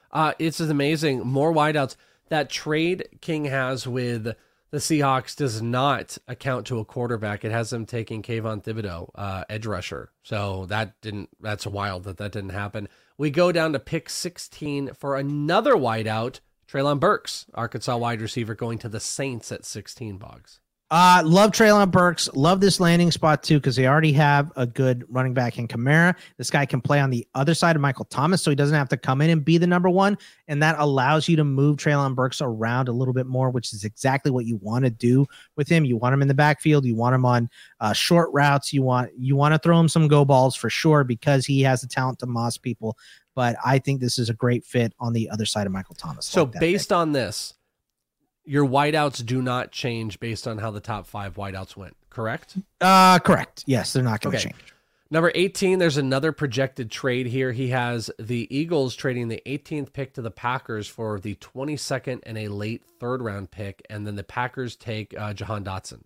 Uh, 0.10 0.32
it's 0.40 0.62
amazing. 0.62 1.20
More 1.28 1.54
wideouts. 1.54 1.98
That 2.30 2.50
trade 2.50 3.08
King 3.22 3.46
has 3.46 3.88
with 3.88 4.36
the 4.72 4.82
Seahawks 4.82 5.36
does 5.36 5.62
not 5.62 6.18
account 6.28 6.68
to 6.68 6.80
a 6.80 6.86
quarterback. 6.86 7.46
It 7.46 7.52
has 7.52 7.70
them 7.70 7.86
taking 7.86 8.22
Kayvon 8.22 8.64
Thibodeaux, 8.64 9.10
uh, 9.16 9.46
edge 9.50 9.66
rusher. 9.66 10.12
So 10.24 10.66
that 10.66 11.00
didn't. 11.02 11.30
That's 11.40 11.66
wild 11.66 12.04
that 12.04 12.18
that 12.18 12.32
didn't 12.32 12.50
happen. 12.50 12.90
We 13.18 13.30
go 13.30 13.52
down 13.52 13.74
to 13.74 13.80
pick 13.80 14.10
16 14.10 14.94
for 14.94 15.16
another 15.16 15.76
wideout. 15.76 16.40
Treylon 16.68 17.00
Burks, 17.00 17.46
Arkansas 17.54 17.96
wide 17.96 18.22
receiver, 18.22 18.56
going 18.56 18.80
to 18.80 18.90
the 18.90 19.00
Saints 19.00 19.52
at 19.52 19.64
16. 19.64 20.18
Boggs. 20.18 20.60
Uh, 20.98 21.22
love 21.26 21.52
Treylon 21.52 21.92
Burks. 21.92 22.30
Love 22.36 22.62
this 22.62 22.80
landing 22.80 23.12
spot 23.12 23.44
too 23.44 23.60
because 23.60 23.76
they 23.76 23.86
already 23.86 24.14
have 24.14 24.50
a 24.56 24.66
good 24.66 25.04
running 25.10 25.34
back 25.34 25.60
in 25.60 25.68
Kamara. 25.68 26.16
This 26.38 26.50
guy 26.50 26.66
can 26.66 26.80
play 26.80 27.02
on 27.02 27.10
the 27.10 27.28
other 27.36 27.54
side 27.54 27.76
of 27.76 27.82
Michael 27.82 28.06
Thomas, 28.06 28.42
so 28.42 28.50
he 28.50 28.56
doesn't 28.56 28.78
have 28.78 28.88
to 28.88 28.96
come 28.96 29.20
in 29.20 29.30
and 29.30 29.44
be 29.44 29.58
the 29.58 29.68
number 29.68 29.90
one. 29.90 30.18
And 30.48 30.64
that 30.64 30.78
allows 30.80 31.28
you 31.28 31.36
to 31.36 31.44
move 31.44 31.76
Treylon 31.76 32.16
Burks 32.16 32.40
around 32.40 32.88
a 32.88 32.94
little 32.94 33.14
bit 33.14 33.28
more, 33.28 33.50
which 33.50 33.74
is 33.74 33.84
exactly 33.84 34.32
what 34.32 34.46
you 34.46 34.56
want 34.62 34.86
to 34.86 34.90
do 34.90 35.26
with 35.58 35.68
him. 35.68 35.84
You 35.84 35.98
want 35.98 36.14
him 36.14 36.22
in 36.22 36.30
the 36.30 36.34
backfield. 36.34 36.86
You 36.86 36.96
want 36.96 37.14
him 37.14 37.26
on 37.26 37.50
uh, 37.82 37.92
short 37.92 38.30
routes. 38.32 38.72
You 38.72 38.82
want 38.82 39.12
you 39.20 39.36
want 39.36 39.54
to 39.54 39.60
throw 39.60 39.78
him 39.78 39.90
some 39.90 40.08
go 40.08 40.24
balls 40.24 40.56
for 40.56 40.70
sure 40.70 41.04
because 41.04 41.46
he 41.46 41.62
has 41.64 41.82
the 41.82 41.88
talent 41.88 42.20
to 42.20 42.26
moss 42.26 42.58
people. 42.58 42.98
But 43.36 43.58
I 43.66 43.80
think 43.80 44.00
this 44.00 44.18
is 44.18 44.30
a 44.30 44.34
great 44.34 44.64
fit 44.64 44.94
on 45.02 45.12
the 45.12 45.30
other 45.30 45.46
side 45.46 45.68
of 45.68 45.74
Michael 45.74 45.96
Thomas. 45.96 46.26
So 46.26 46.44
like 46.44 46.62
based 46.62 46.94
on 46.94 47.12
this, 47.12 47.54
your 48.46 48.66
wideouts 48.66 49.26
do 49.26 49.42
not 49.42 49.72
change 49.72 50.20
based 50.20 50.48
on 50.48 50.58
how 50.58 50.72
the 50.72 50.80
top 50.80 51.08
five 51.08 51.36
wideouts 51.36 51.76
went, 51.76 51.96
correct? 52.10 52.58
Uh, 52.82 53.20
correct. 53.20 53.64
Yes, 53.66 53.94
they're 53.94 54.04
not 54.04 54.22
going 54.22 54.32
to 54.34 54.38
Okay. 54.38 54.50
change. 54.52 54.72
Number 55.12 55.32
18, 55.36 55.78
there's 55.78 55.98
another 55.98 56.32
projected 56.32 56.90
trade 56.90 57.28
here. 57.28 57.52
He 57.52 57.70
has 57.70 58.10
the 58.18 58.48
Eagles 58.56 58.96
trading 58.96 59.28
the 59.28 59.42
18th 59.46 59.94
pick 59.94 60.14
to 60.16 60.22
the 60.22 60.32
Packers 60.32 60.88
for 60.88 61.20
the 61.20 61.36
22nd 61.36 62.22
and 62.24 62.38
a 62.40 62.48
late 62.48 62.84
third 63.00 63.22
round 63.22 63.52
pick. 63.52 63.86
And 63.90 64.06
then 64.08 64.16
the 64.16 64.24
Packers 64.24 64.76
take 64.76 65.14
uh, 65.18 65.34
Jahan 65.34 65.64
Dotson. 65.64 66.02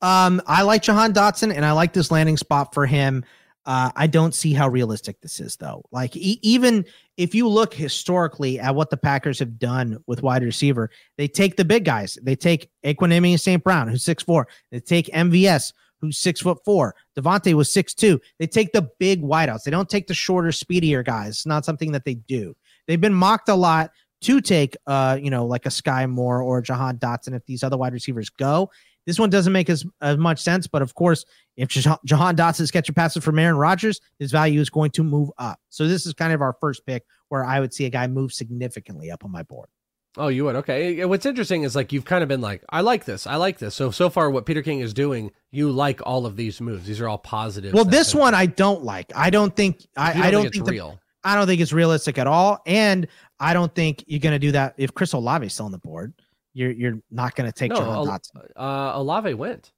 Um, 0.00 0.40
I 0.46 0.62
like 0.62 0.82
Jahan 0.82 1.12
Dotson, 1.12 1.52
and 1.54 1.64
I 1.64 1.72
like 1.72 1.92
this 1.92 2.10
landing 2.10 2.36
spot 2.38 2.72
for 2.72 2.86
him. 2.86 3.24
Uh, 3.68 3.90
I 3.96 4.06
don't 4.06 4.34
see 4.34 4.54
how 4.54 4.66
realistic 4.66 5.20
this 5.20 5.40
is, 5.40 5.56
though. 5.56 5.84
Like 5.92 6.16
e- 6.16 6.40
even 6.40 6.86
if 7.18 7.34
you 7.34 7.46
look 7.46 7.74
historically 7.74 8.58
at 8.58 8.74
what 8.74 8.88
the 8.88 8.96
Packers 8.96 9.38
have 9.40 9.58
done 9.58 10.02
with 10.06 10.22
wide 10.22 10.42
receiver, 10.42 10.90
they 11.18 11.28
take 11.28 11.56
the 11.56 11.66
big 11.66 11.84
guys. 11.84 12.16
They 12.22 12.34
take 12.34 12.70
Equanimeous 12.82 13.40
St. 13.40 13.62
Brown, 13.62 13.86
who's 13.86 14.02
six 14.02 14.22
four. 14.22 14.48
They 14.70 14.80
take 14.80 15.08
MVS, 15.08 15.74
who's 16.00 16.16
six 16.16 16.40
foot 16.40 16.64
four. 16.64 16.94
Davante 17.14 17.52
was 17.52 17.70
six 17.70 17.92
two. 17.92 18.18
They 18.38 18.46
take 18.46 18.72
the 18.72 18.88
big 18.98 19.20
wideouts. 19.22 19.64
They 19.64 19.70
don't 19.70 19.90
take 19.90 20.06
the 20.06 20.14
shorter, 20.14 20.50
speedier 20.50 21.02
guys. 21.02 21.34
It's 21.34 21.46
not 21.46 21.66
something 21.66 21.92
that 21.92 22.06
they 22.06 22.14
do. 22.14 22.56
They've 22.86 22.98
been 22.98 23.12
mocked 23.12 23.50
a 23.50 23.54
lot 23.54 23.90
to 24.22 24.40
take, 24.40 24.78
uh, 24.86 25.18
you 25.20 25.30
know, 25.30 25.44
like 25.44 25.66
a 25.66 25.70
Sky 25.70 26.06
Moore 26.06 26.42
or 26.42 26.62
Jahan 26.62 26.96
Dotson 26.96 27.36
if 27.36 27.44
these 27.44 27.62
other 27.62 27.76
wide 27.76 27.92
receivers 27.92 28.30
go. 28.30 28.70
This 29.08 29.18
one 29.18 29.30
doesn't 29.30 29.54
make 29.54 29.70
as, 29.70 29.86
as 30.02 30.18
much 30.18 30.38
sense, 30.38 30.66
but 30.66 30.82
of 30.82 30.94
course, 30.94 31.24
if 31.56 31.68
Jah- 31.70 31.98
Jahan 32.04 32.36
Dotson's 32.36 32.70
catching 32.70 32.94
passes 32.94 33.24
from 33.24 33.38
Aaron 33.38 33.56
Rodgers, 33.56 34.02
his 34.18 34.30
value 34.30 34.60
is 34.60 34.68
going 34.68 34.90
to 34.90 35.02
move 35.02 35.30
up. 35.38 35.58
So 35.70 35.88
this 35.88 36.04
is 36.04 36.12
kind 36.12 36.34
of 36.34 36.42
our 36.42 36.54
first 36.60 36.84
pick 36.84 37.04
where 37.30 37.42
I 37.42 37.58
would 37.58 37.72
see 37.72 37.86
a 37.86 37.90
guy 37.90 38.06
move 38.06 38.34
significantly 38.34 39.10
up 39.10 39.24
on 39.24 39.32
my 39.32 39.42
board. 39.44 39.70
Oh, 40.18 40.28
you 40.28 40.44
would? 40.44 40.56
Okay. 40.56 41.02
What's 41.06 41.24
interesting 41.24 41.62
is 41.62 41.74
like 41.74 41.90
you've 41.90 42.04
kind 42.04 42.22
of 42.22 42.28
been 42.28 42.42
like, 42.42 42.62
I 42.68 42.82
like 42.82 43.06
this. 43.06 43.26
I 43.26 43.36
like 43.36 43.58
this. 43.58 43.74
So, 43.74 43.90
so 43.90 44.10
far, 44.10 44.30
what 44.30 44.44
Peter 44.44 44.60
King 44.62 44.80
is 44.80 44.92
doing, 44.92 45.30
you 45.52 45.70
like 45.70 46.00
all 46.04 46.26
of 46.26 46.36
these 46.36 46.60
moves. 46.60 46.86
These 46.86 47.00
are 47.00 47.08
all 47.08 47.18
positive. 47.18 47.72
Well, 47.72 47.84
this 47.86 48.14
one 48.14 48.34
I 48.34 48.44
don't 48.46 48.82
like. 48.84 49.10
I 49.16 49.30
don't 49.30 49.56
think 49.56 49.86
I, 49.96 50.12
You 50.12 50.22
I 50.24 50.30
don't 50.30 50.46
it's 50.46 50.54
think 50.56 50.66
the- 50.66 50.72
real. 50.72 51.00
I 51.24 51.34
don't 51.34 51.46
think 51.46 51.60
it's 51.60 51.72
realistic 51.72 52.16
at 52.18 52.26
all, 52.28 52.60
and 52.64 53.08
I 53.40 53.52
don't 53.52 53.74
think 53.74 54.04
you're 54.06 54.20
going 54.20 54.34
to 54.34 54.38
do 54.38 54.52
that 54.52 54.74
if 54.78 54.94
Chris 54.94 55.12
Olave 55.14 55.44
is 55.46 55.52
still 55.52 55.66
on 55.66 55.72
the 55.72 55.78
board. 55.78 56.14
You're 56.58 56.72
you're 56.72 56.98
not 57.10 57.36
going 57.36 57.48
to 57.48 57.52
take 57.56 57.70
no, 57.70 57.76
Jahan 57.76 58.06
Dotson. 58.06 58.50
uh, 58.56 58.92
Olave 58.98 59.32
went, 59.34 59.70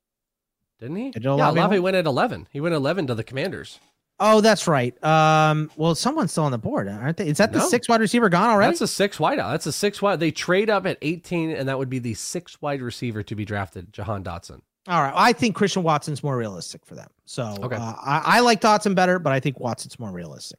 didn't 0.79 0.97
he? 0.97 1.11
Did 1.11 1.25
yeah, 1.25 1.33
Olave 1.33 1.59
Olave 1.59 1.73
went? 1.75 1.83
went 1.85 1.97
at 1.97 2.07
11. 2.07 2.49
He 2.51 2.61
went 2.61 2.75
11 2.75 3.07
to 3.09 3.15
the 3.15 3.23
Commanders. 3.23 3.79
Oh, 4.19 4.41
that's 4.41 4.67
right. 4.67 5.03
Um, 5.05 5.71
well, 5.77 5.95
someone's 5.95 6.33
still 6.33 6.45
on 6.45 6.53
the 6.53 6.59
board, 6.59 6.89
aren't 6.89 7.17
they? 7.19 7.29
Is 7.29 7.39
that 7.39 7.53
the 7.53 7.59
No. 7.59 7.69
six 7.69 7.89
wide 7.89 8.01
receiver 8.01 8.29
gone 8.29 8.49
already? 8.51 8.71
That's 8.71 8.81
a 8.83 8.89
six 8.89 9.19
wide 9.21 9.39
out. 9.39 9.51
That's 9.51 9.67
a 9.67 9.73
six 9.73 10.01
wide. 10.03 10.21
They 10.21 10.31
trade 10.31 10.69
up 10.71 10.87
at 10.87 10.97
18, 11.03 11.51
and 11.51 11.69
that 11.69 11.77
would 11.79 11.89
be 11.91 11.99
the 11.99 12.15
six 12.15 12.61
wide 12.63 12.81
receiver 12.83 13.23
to 13.23 13.35
be 13.35 13.45
drafted, 13.45 13.93
Jahan 13.93 14.23
Dotson. 14.25 14.61
All 14.89 15.03
right. 15.03 15.13
I 15.15 15.33
think 15.35 15.55
Christian 15.57 15.83
Watson's 15.83 16.23
more 16.23 16.37
realistic 16.37 16.85
for 16.87 16.95
them. 16.95 17.09
So 17.27 17.57
Okay. 17.63 17.77
uh, 17.77 17.95
I, 18.03 18.23
I 18.25 18.41
like 18.41 18.61
Dotson 18.63 18.95
better, 18.95 19.19
but 19.19 19.33
I 19.33 19.41
think 19.41 19.59
Watson's 19.61 19.99
more 19.99 20.11
realistic. 20.13 20.59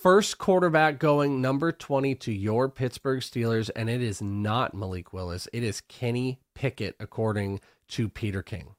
First 0.00 0.38
quarterback 0.38 0.98
going 0.98 1.42
number 1.42 1.72
20 1.72 2.14
to 2.14 2.32
your 2.32 2.70
Pittsburgh 2.70 3.20
Steelers, 3.20 3.68
and 3.76 3.90
it 3.90 4.00
is 4.00 4.22
not 4.22 4.72
Malik 4.72 5.12
Willis. 5.12 5.46
It 5.52 5.62
is 5.62 5.82
Kenny 5.82 6.40
Pickett, 6.54 6.96
according 6.98 7.60
to 7.88 8.08
Peter 8.08 8.42
King. 8.42 8.74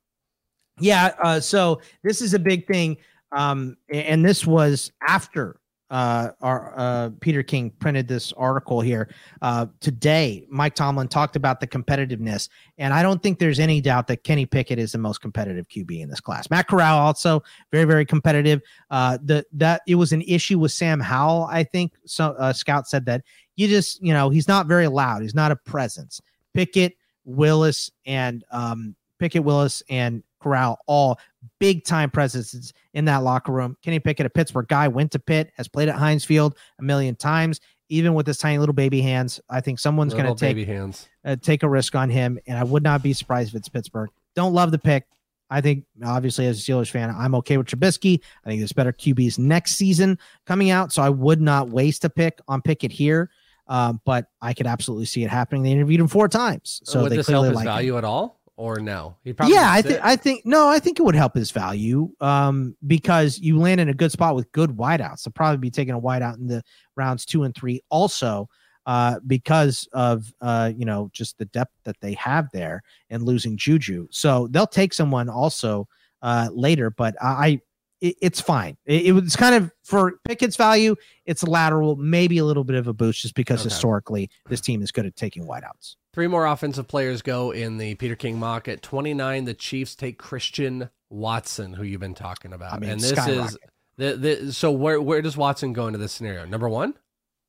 Yeah. 0.80 1.14
Uh, 1.24 1.40
so 1.40 1.80
this 2.04 2.24
is 2.24 2.34
a 2.34 2.40
big 2.40 2.66
thing. 2.66 2.98
Um, 3.32 3.78
and 3.94 4.26
this 4.26 4.48
was 4.48 4.92
after 5.08 5.61
uh, 5.92 6.32
our 6.42 6.74
uh, 6.78 7.10
Peter 7.20 7.44
King 7.44 7.70
printed 7.70 8.08
this 8.08 8.32
article 8.34 8.80
here 8.80 9.10
uh, 9.42 9.68
today. 9.82 10.48
Mike 10.50 10.74
Tomlin 10.74 11.10
talked 11.10 11.36
about 11.36 11.60
the 11.60 11.68
competitiveness, 11.68 12.48
and 12.78 12.94
I 12.94 13.04
don't 13.04 13.22
think 13.22 13.40
there's 13.40 13.60
any 13.60 13.82
doubt 13.82 14.08
that 14.08 14.24
Kenny 14.24 14.46
Pickett 14.46 14.80
is 14.80 14.94
the 14.94 14.98
most 14.98 15.22
competitive 15.22 15.68
QB 15.68 16.00
in 16.00 16.10
this 16.10 16.22
class. 16.22 16.50
Matt 16.50 16.68
Corral 16.68 16.98
also 16.98 17.44
very 17.72 17.84
very 17.84 18.06
competitive. 18.06 18.62
Uh, 18.90 19.18
the 19.22 19.46
that 19.52 19.82
it 19.86 19.96
was 19.96 20.14
an 20.14 20.22
issue 20.22 20.58
with 20.58 20.72
Sam 20.72 21.02
Howell. 21.02 21.50
I 21.52 21.66
think 21.66 21.94
so. 22.06 22.32
Uh, 22.40 22.54
Scout 22.54 22.88
said 22.88 23.06
that 23.06 23.24
you 23.58 23.68
just 23.68 24.02
you 24.02 24.14
know 24.14 24.30
he's 24.30 24.48
not 24.48 24.68
very 24.68 24.88
loud. 24.88 25.22
He's 25.22 25.36
not 25.36 25.52
a 25.52 25.58
presence. 25.58 26.22
Pickett, 26.54 26.96
Willis, 27.26 27.92
and 28.06 28.46
um, 28.52 28.96
Pickett, 29.20 29.44
Willis, 29.44 29.84
and 29.90 30.24
Corral 30.42 30.80
all 30.88 31.20
big 31.60 31.86
time 31.86 32.10
presences 32.10 32.74
in 32.94 33.06
that 33.06 33.24
locker 33.24 33.52
room. 33.52 33.78
Kenny 33.82 34.00
Pickett, 34.00 34.26
a 34.26 34.30
Pittsburgh 34.30 34.68
guy, 34.68 34.88
went 34.88 35.12
to 35.12 35.20
Pitt, 35.20 35.52
has 35.56 35.68
played 35.68 35.90
at 35.90 35.96
Heinz 35.96 36.26
Field 36.26 36.58
a 36.80 36.84
million 36.84 37.16
times. 37.16 37.62
Even 37.90 38.14
with 38.14 38.26
his 38.26 38.38
tiny 38.38 38.58
little 38.58 38.74
baby 38.74 39.02
hands, 39.02 39.40
I 39.50 39.60
think 39.60 39.78
someone's 39.78 40.14
going 40.14 40.26
to 40.26 40.32
take 40.32 40.56
baby 40.56 40.64
hands. 40.66 41.10
uh, 41.26 41.36
take 41.36 41.64
a 41.64 41.70
risk 41.70 41.94
on 41.94 42.10
him, 42.10 42.40
and 42.48 42.58
I 42.58 42.64
would 42.64 42.84
not 42.84 43.04
be 43.04 43.12
surprised 43.12 43.50
if 43.50 43.56
it's 43.56 43.68
Pittsburgh. 43.68 44.10
Don't 44.34 44.54
love 44.54 44.72
the 44.72 44.80
pick. 44.80 45.06
I 45.50 45.60
think, 45.60 45.84
obviously, 46.06 46.48
as 46.48 46.58
a 46.58 46.72
Steelers 46.72 46.90
fan, 46.90 47.14
I'm 47.14 47.36
okay 47.36 47.58
with 47.58 47.68
Trubisky. 47.68 48.22
I 48.46 48.50
think 48.50 48.62
there's 48.62 48.72
better 48.72 48.94
QBs 48.94 49.38
next 49.38 49.74
season 49.74 50.18
coming 50.46 50.70
out, 50.70 50.94
so 50.94 51.04
I 51.04 51.10
would 51.10 51.42
not 51.42 51.70
waste 51.70 52.06
a 52.06 52.10
pick 52.10 52.40
on 52.48 52.62
Pickett 52.62 52.94
here. 52.94 53.30
Um, 53.68 54.02
but 54.06 54.28
I 54.42 54.54
could 54.54 54.68
absolutely 54.68 55.06
see 55.06 55.24
it 55.26 55.30
happening. 55.30 55.64
They 55.64 55.72
interviewed 55.72 56.00
him 56.00 56.08
four 56.08 56.28
times, 56.30 56.82
so 56.86 57.04
would 57.04 57.12
they 57.12 57.18
this 57.18 57.28
help 57.28 57.42
clearly 57.42 57.50
his 57.50 57.56
like 57.58 57.64
him. 57.64 57.74
value 57.74 57.98
at 57.98 58.04
all, 58.06 58.40
or 58.62 58.80
no? 58.80 59.18
He 59.24 59.34
yeah, 59.48 59.72
I 59.72 59.82
think. 59.82 60.00
I 60.04 60.16
think 60.16 60.46
no, 60.46 60.68
I 60.68 60.78
think 60.78 61.00
it 61.00 61.04
would 61.04 61.16
help 61.16 61.34
his 61.34 61.50
value 61.50 62.12
um, 62.22 62.76
because 62.86 63.40
you 63.40 63.58
land 63.58 63.82
in 63.82 63.90
a 63.90 63.94
good 63.94 64.12
spot 64.12 64.36
with 64.36 64.52
good 64.52 64.70
wideouts. 64.78 65.24
They'll 65.24 65.34
probably 65.34 65.58
be 65.58 65.72
taking 65.72 65.96
a 65.96 66.00
wideout 66.00 66.38
in 66.38 66.46
the 66.46 66.62
rounds 66.96 67.26
two 67.26 67.42
and 67.42 67.56
three 67.56 67.82
also 67.90 68.48
uh, 68.86 69.20
because 69.26 69.88
of 69.94 70.32
uh, 70.42 70.72
you 70.78 70.86
know 70.86 71.10
just 71.12 71.40
the 71.40 71.46
depth 71.46 71.74
that 71.86 72.00
they 72.02 72.14
have 72.14 72.52
there 72.52 72.84
and 73.10 73.24
losing 73.24 73.58
Juju. 73.58 74.08
So 74.12 74.48
they'll 74.52 74.68
take 74.68 74.94
someone 74.94 75.28
also 75.28 75.88
uh, 76.22 76.50
later, 76.54 76.92
but 76.92 77.16
I. 77.20 77.62
It, 78.00 78.16
it's 78.20 78.42
fine. 78.42 78.78
It, 78.88 79.06
it 79.06 79.12
was 79.12 79.36
kind 79.36 79.54
of 79.54 79.72
for 79.84 80.14
Pickett's 80.28 80.56
value. 80.56 80.96
It's 81.28 81.44
lateral, 81.44 81.96
maybe 81.98 82.40
a 82.40 82.46
little 82.46 82.64
bit 82.64 82.76
of 82.76 82.88
a 82.88 82.94
boost, 82.94 83.22
just 83.22 83.36
because 83.36 83.60
Okay. 83.60 83.70
historically 83.70 84.30
this 84.50 84.60
team 84.60 84.82
is 84.82 84.92
good 84.92 85.06
at 85.06 85.16
taking 85.16 85.46
wideouts. 85.46 85.98
Three 86.14 86.28
more 86.28 86.46
offensive 86.46 86.88
players 86.88 87.22
go 87.22 87.52
in 87.52 87.78
the 87.78 87.96
Peter 87.96 88.16
King 88.16 88.38
mock 88.38 88.68
at 88.68 88.82
29. 88.82 89.46
The 89.46 89.54
Chiefs 89.54 89.96
take 89.96 90.18
Christian 90.18 90.90
Watson, 91.10 91.74
who 91.74 91.84
you've 91.84 92.02
been 92.02 92.16
talking 92.16 92.52
about. 92.52 92.74
I 92.74 92.80
mean, 92.80 92.90
and 92.90 93.00
this 93.00 93.28
is 93.28 93.58
the, 93.98 94.18
the 94.18 94.54
so 94.54 94.72
where 94.72 95.02
where 95.02 95.22
does 95.22 95.38
Watson 95.38 95.74
go 95.74 95.88
into 95.88 96.00
this 96.00 96.12
scenario? 96.12 96.46
Number 96.46 96.68
one? 96.68 96.96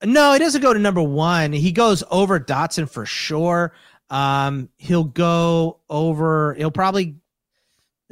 No, 0.04 0.32
he 0.32 0.38
doesn't 0.38 0.60
go 0.62 0.72
to 0.72 0.78
number 0.78 1.02
one. 1.02 1.52
He 1.52 1.72
goes 1.72 2.02
over 2.10 2.38
Dotson 2.40 2.88
for 2.90 3.06
sure. 3.06 3.72
Um, 4.10 4.68
he'll 4.76 5.04
go 5.04 5.78
over. 5.88 6.54
He'll 6.54 6.70
probably. 6.70 7.16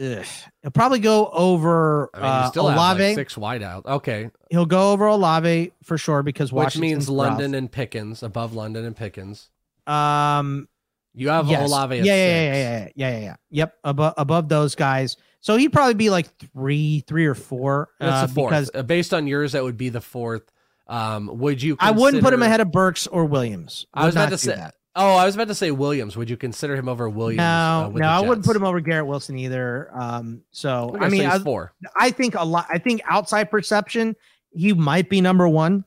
Ugh, 0.01 0.25
he'll 0.63 0.71
probably 0.71 0.99
go 1.01 1.29
over 1.29 2.09
I 2.15 2.19
mean, 2.19 2.27
uh, 2.27 2.49
still 2.51 2.71
Olave. 2.71 3.05
like 3.05 3.15
six 3.15 3.37
wide 3.37 3.63
out. 3.63 3.85
Okay. 3.85 4.31
He'll 4.51 4.65
go 4.65 4.93
over 4.93 5.07
Olave 5.07 5.73
for 5.83 5.99
sure 5.99 6.23
because 6.23 6.51
Which 6.51 6.65
Washington's 6.65 6.91
means 6.91 7.09
rough. 7.09 7.33
London 7.33 7.55
and 7.55 7.71
Pickens, 7.71 8.23
above 8.23 8.55
London 8.55 8.87
and 8.87 8.97
Pickens. 8.97 9.51
Um, 9.91 10.69
You 11.15 11.29
have 11.29 11.49
yes. 11.49 11.69
Olave 11.69 11.97
yeah, 11.97 12.05
yeah, 12.05 12.15
yeah, 12.15 12.25
yeah, 12.25 12.53
yeah, 12.53 12.89
yeah, 12.95 13.11
yeah, 13.11 13.19
yeah. 13.19 13.37
Yep, 13.51 13.75
above 13.85 14.15
above 14.17 14.49
those 14.49 14.75
guys. 14.75 15.17
So 15.41 15.57
he'd 15.57 15.73
probably 15.73 15.95
be 15.95 16.11
like 16.11 16.29
three, 16.53 17.01
three 17.07 17.27
or 17.27 17.35
four. 17.35 17.89
That's 17.99 18.25
uh, 18.25 18.27
the 18.27 18.35
fourth. 18.35 18.51
because 18.51 18.71
Uh, 18.75 18.83
based 18.83 19.15
on 19.15 19.27
yours, 19.27 19.53
that 19.53 19.65
would 19.65 19.77
be 19.77 19.89
the 19.89 20.01
fourth. 20.01 20.43
Um, 20.87 21.31
would 21.39 21.63
you? 21.63 21.77
I 21.81 21.93
wouldn't 21.93 22.23
put 22.23 22.33
him 22.33 22.43
ahead 22.43 22.61
of 22.61 22.71
Burks 22.73 23.07
or 23.07 23.25
Williams. 23.25 23.87
I 23.95 24.07
was 24.07 24.15
about 24.15 24.31
to 24.31 24.39
say. 24.39 24.57
that. 24.57 24.75
Oh, 24.97 25.15
I 25.15 25.25
was 25.25 25.37
about 25.37 25.49
to 25.49 25.55
say 25.55 25.71
Williams. 25.71 26.17
Would 26.17 26.29
you 26.29 26.37
consider 26.37 26.75
him 26.75 26.89
over 26.89 27.09
Williams? 27.09 27.41
uh, 27.41 27.83
No, 27.83 27.91
with 27.91 28.01
no, 28.03 28.09
I 28.09 28.21
wouldn't 28.21 28.45
put 28.45 28.57
him 28.57 28.65
over 28.65 28.81
Garrett 28.81 29.07
Wilson 29.07 29.39
either. 29.39 29.89
Um, 29.95 30.43
so 30.51 30.97
I 30.99 31.09
mean, 31.09 31.25
I, 31.27 31.39
four. 31.39 31.73
I 31.99 32.11
think 32.11 32.35
a 32.35 32.45
lot. 32.45 32.67
I 32.69 32.79
think 32.79 33.01
outside 33.09 33.51
perception, 33.51 34.17
he 34.51 34.73
might 34.73 35.09
be 35.09 35.21
number 35.21 35.49
one, 35.49 35.85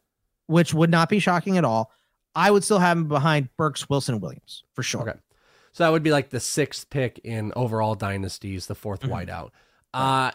which 0.48 0.74
would 0.74 0.90
not 0.90 1.10
be 1.10 1.20
shocking 1.20 1.58
at 1.58 1.66
all. 1.66 1.92
I 2.36 2.52
would 2.52 2.64
still 2.64 2.80
have 2.80 2.98
him 2.98 3.08
behind 3.08 3.50
Burks, 3.58 3.90
Wilson, 3.90 4.20
Williams 4.20 4.64
for 4.74 4.84
sure. 4.84 5.02
Okay. 5.10 5.20
So 5.72 5.84
that 5.84 5.90
would 5.92 6.04
be 6.04 6.12
like 6.12 6.30
the 6.30 6.40
sixth 6.40 6.90
pick 6.90 7.20
in 7.24 7.52
overall 7.56 7.96
dynasties, 7.96 8.68
the 8.68 8.76
4th 8.76 9.00
Mm-hmm. 9.00 9.12
wideout. 9.12 9.50
Uh, 9.94 10.32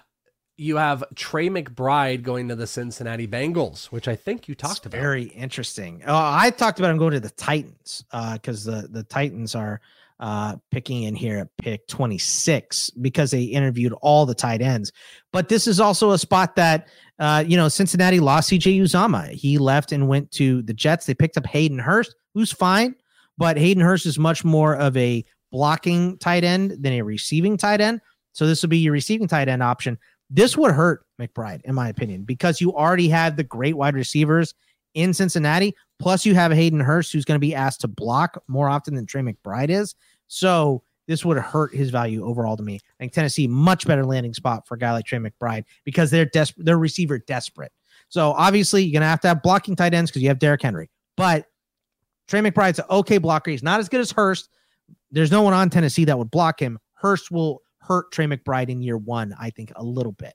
you 0.56 0.76
have 0.76 1.04
Trey 1.14 1.48
McBride 1.48 2.22
going 2.22 2.48
to 2.48 2.56
the 2.56 2.66
Cincinnati 2.66 3.28
Bengals, 3.28 3.86
which 3.86 4.08
I 4.08 4.16
think 4.16 4.48
you 4.48 4.56
talked 4.56 4.86
about. 4.86 4.98
Very 5.00 5.24
interesting. 5.24 6.02
Uh, 6.04 6.12
I 6.16 6.50
talked 6.50 6.80
about 6.80 6.90
him 6.90 6.98
going 6.98 7.12
to 7.12 7.20
the 7.20 7.30
Titans 7.30 8.04
because 8.32 8.64
the 8.64 8.88
the 8.90 9.04
Titans 9.04 9.54
are 9.54 9.80
uh, 10.18 10.56
picking 10.72 11.04
in 11.04 11.14
here 11.14 11.38
at 11.38 11.48
pick 11.58 11.86
26 11.86 12.90
because 12.90 13.30
they 13.30 13.44
interviewed 13.44 13.92
all 14.02 14.26
the 14.26 14.34
tight 14.34 14.60
ends. 14.60 14.90
But 15.32 15.48
this 15.48 15.68
is 15.68 15.78
also 15.78 16.10
a 16.10 16.18
spot 16.18 16.56
that 16.56 16.88
uh, 17.18 17.44
you 17.46 17.56
know 17.56 17.68
Cincinnati 17.68 18.20
lost 18.20 18.50
CJ 18.50 18.80
Uzomah. 18.80 19.30
He 19.30 19.58
left 19.58 19.92
and 19.92 20.08
went 20.08 20.30
to 20.32 20.62
the 20.62 20.74
Jets. 20.74 21.06
They 21.06 21.14
picked 21.14 21.36
up 21.36 21.46
Hayden 21.46 21.78
Hurst, 21.78 22.14
who's 22.34 22.52
fine, 22.52 22.94
but 23.36 23.56
Hayden 23.56 23.82
Hurst 23.82 24.06
is 24.06 24.18
much 24.18 24.44
more 24.44 24.76
of 24.76 24.96
a 24.96 25.24
blocking 25.50 26.18
tight 26.18 26.44
end 26.44 26.76
than 26.80 26.92
a 26.94 27.02
receiving 27.02 27.56
tight 27.56 27.80
end. 27.80 28.00
So 28.32 28.46
this 28.46 28.62
will 28.62 28.68
be 28.68 28.78
your 28.78 28.92
receiving 28.92 29.26
tight 29.26 29.48
end 29.48 29.62
option. 29.62 29.98
This 30.30 30.56
would 30.56 30.72
hurt 30.72 31.06
McBride, 31.20 31.62
in 31.64 31.74
my 31.74 31.88
opinion, 31.88 32.24
because 32.24 32.60
you 32.60 32.74
already 32.74 33.08
have 33.08 33.36
the 33.36 33.44
great 33.44 33.76
wide 33.76 33.94
receivers 33.94 34.54
in 34.94 35.14
Cincinnati. 35.14 35.74
Plus, 35.98 36.26
you 36.26 36.34
have 36.34 36.52
Hayden 36.52 36.80
Hurst, 36.80 37.12
who's 37.12 37.24
going 37.24 37.36
to 37.36 37.44
be 37.44 37.54
asked 37.54 37.80
to 37.80 37.88
block 37.88 38.42
more 38.46 38.68
often 38.68 38.94
than 38.94 39.06
Trey 39.06 39.22
McBride 39.22 39.70
is. 39.70 39.94
So 40.28 40.82
this 41.08 41.24
would 41.24 41.38
hurt 41.38 41.74
his 41.74 41.90
value 41.90 42.24
overall 42.24 42.56
to 42.56 42.62
me. 42.62 42.76
I 42.76 43.02
think 43.02 43.12
Tennessee 43.12 43.48
much 43.48 43.86
better 43.86 44.04
landing 44.04 44.34
spot 44.34 44.68
for 44.68 44.74
a 44.74 44.78
guy 44.78 44.92
like 44.92 45.06
Trey 45.06 45.18
McBride 45.18 45.64
because 45.84 46.10
they're 46.10 46.26
desperate. 46.26 46.64
They're 46.64 46.78
receiver 46.78 47.18
desperate. 47.18 47.72
So 48.10 48.32
obviously, 48.32 48.84
you're 48.84 49.00
to 49.00 49.06
have 49.06 49.20
to 49.22 49.28
have 49.28 49.42
blocking 49.42 49.74
tight 49.74 49.94
ends 49.94 50.10
because 50.10 50.22
you 50.22 50.28
have 50.28 50.38
Derrick 50.38 50.62
Henry. 50.62 50.90
But 51.16 51.46
Trey 52.28 52.40
McBride's 52.40 52.78
an 52.78 52.84
okay 52.90 53.18
blocker. 53.18 53.50
He's 53.50 53.62
not 53.62 53.80
as 53.80 53.88
good 53.88 54.00
as 54.00 54.12
Hurst. 54.12 54.50
There's 55.10 55.32
no 55.32 55.42
one 55.42 55.54
on 55.54 55.70
Tennessee 55.70 56.04
that 56.04 56.16
would 56.16 56.30
block 56.30 56.60
him. 56.60 56.78
Hurst 56.92 57.30
will 57.30 57.62
hurt 57.78 58.12
Trey 58.12 58.26
McBride 58.26 58.68
in 58.68 58.82
year 58.82 58.98
one, 58.98 59.34
I 59.40 59.48
think, 59.50 59.72
a 59.76 59.82
little 59.82 60.12
bit. 60.12 60.34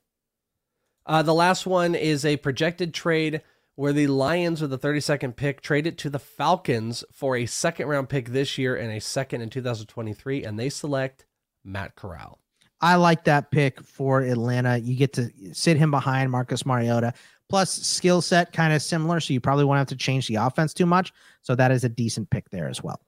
Uh, 1.06 1.22
the 1.22 1.34
last 1.34 1.66
one 1.66 1.94
is 1.94 2.24
a 2.24 2.36
projected 2.38 2.92
trade 2.92 3.42
where 3.76 3.92
the 3.92 4.06
Lions 4.06 4.60
with 4.60 4.70
the 4.70 4.78
32nd 4.78 5.36
pick 5.36 5.60
trade 5.60 5.86
it 5.86 5.98
to 5.98 6.10
the 6.10 6.18
Falcons 6.18 7.04
for 7.12 7.36
a 7.36 7.46
second 7.46 7.88
round 7.88 8.08
pick 8.08 8.28
this 8.28 8.56
year 8.56 8.76
and 8.76 8.92
a 8.92 9.00
second 9.00 9.40
in 9.40 9.50
2023, 9.50 10.44
and 10.44 10.58
they 10.58 10.68
select 10.68 11.26
Matt 11.64 11.96
Corral. 11.96 12.38
I 12.80 12.96
like 12.96 13.24
that 13.24 13.50
pick 13.50 13.82
for 13.82 14.20
Atlanta. 14.20 14.78
You 14.78 14.94
get 14.94 15.14
to 15.14 15.30
sit 15.52 15.76
him 15.76 15.90
behind 15.90 16.30
Marcus 16.30 16.66
Mariota. 16.66 17.14
Plus, 17.48 17.70
skill 17.70 18.20
set 18.20 18.52
kind 18.52 18.72
of 18.72 18.82
similar, 18.82 19.20
so 19.20 19.32
you 19.32 19.40
probably 19.40 19.64
won't 19.64 19.78
have 19.78 19.86
to 19.88 19.96
change 19.96 20.28
the 20.28 20.36
offense 20.36 20.74
too 20.74 20.86
much. 20.86 21.12
So 21.42 21.54
that 21.54 21.70
is 21.70 21.84
a 21.84 21.88
decent 21.88 22.30
pick 22.30 22.50
there 22.50 22.68
as 22.68 22.82
well. 22.82 23.00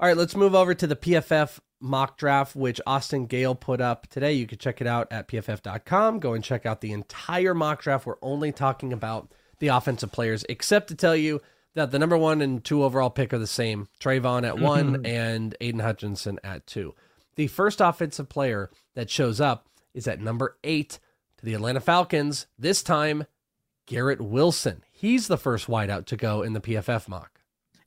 All 0.00 0.06
right, 0.08 0.16
let's 0.16 0.36
move 0.36 0.54
over 0.54 0.74
to 0.74 0.86
the 0.86 0.96
PFF 0.96 1.58
mock 1.80 2.18
draft, 2.18 2.54
which 2.54 2.80
Austin 2.86 3.26
Gayle 3.26 3.54
put 3.54 3.80
up 3.80 4.06
today. 4.08 4.32
You 4.32 4.46
can 4.46 4.58
check 4.58 4.80
it 4.80 4.86
out 4.86 5.08
at 5.10 5.28
pff.com. 5.28 6.18
Go 6.20 6.34
and 6.34 6.44
check 6.44 6.66
out 6.66 6.80
the 6.80 6.92
entire 6.92 7.54
mock 7.54 7.82
draft. 7.82 8.06
We're 8.06 8.16
only 8.22 8.52
talking 8.52 8.92
about 8.92 9.32
the 9.58 9.68
offensive 9.68 10.12
players, 10.12 10.44
except 10.48 10.88
to 10.88 10.94
tell 10.94 11.16
you 11.16 11.40
that 11.74 11.90
the 11.90 11.98
number 11.98 12.16
one 12.16 12.40
and 12.40 12.64
two 12.64 12.82
overall 12.82 13.10
pick 13.10 13.32
are 13.32 13.38
the 13.38 13.46
same 13.46 13.88
Travon 14.00 14.46
at 14.46 14.58
one 14.58 15.04
and 15.06 15.54
Aidan 15.60 15.80
Hutchinson 15.80 16.38
at 16.42 16.66
two. 16.66 16.94
The 17.36 17.46
first 17.46 17.80
offensive 17.80 18.28
player 18.28 18.70
that 18.94 19.10
shows 19.10 19.40
up 19.40 19.68
is 19.94 20.08
at 20.08 20.20
number 20.20 20.56
eight 20.64 20.98
to 21.38 21.44
the 21.44 21.54
Atlanta 21.54 21.80
Falcons, 21.80 22.46
this 22.58 22.82
time 22.82 23.26
Garrett 23.86 24.20
Wilson. 24.20 24.82
He's 24.90 25.28
the 25.28 25.38
first 25.38 25.66
wideout 25.68 26.06
to 26.06 26.16
go 26.16 26.42
in 26.42 26.52
the 26.52 26.60
PFF 26.60 27.08
mock. 27.08 27.40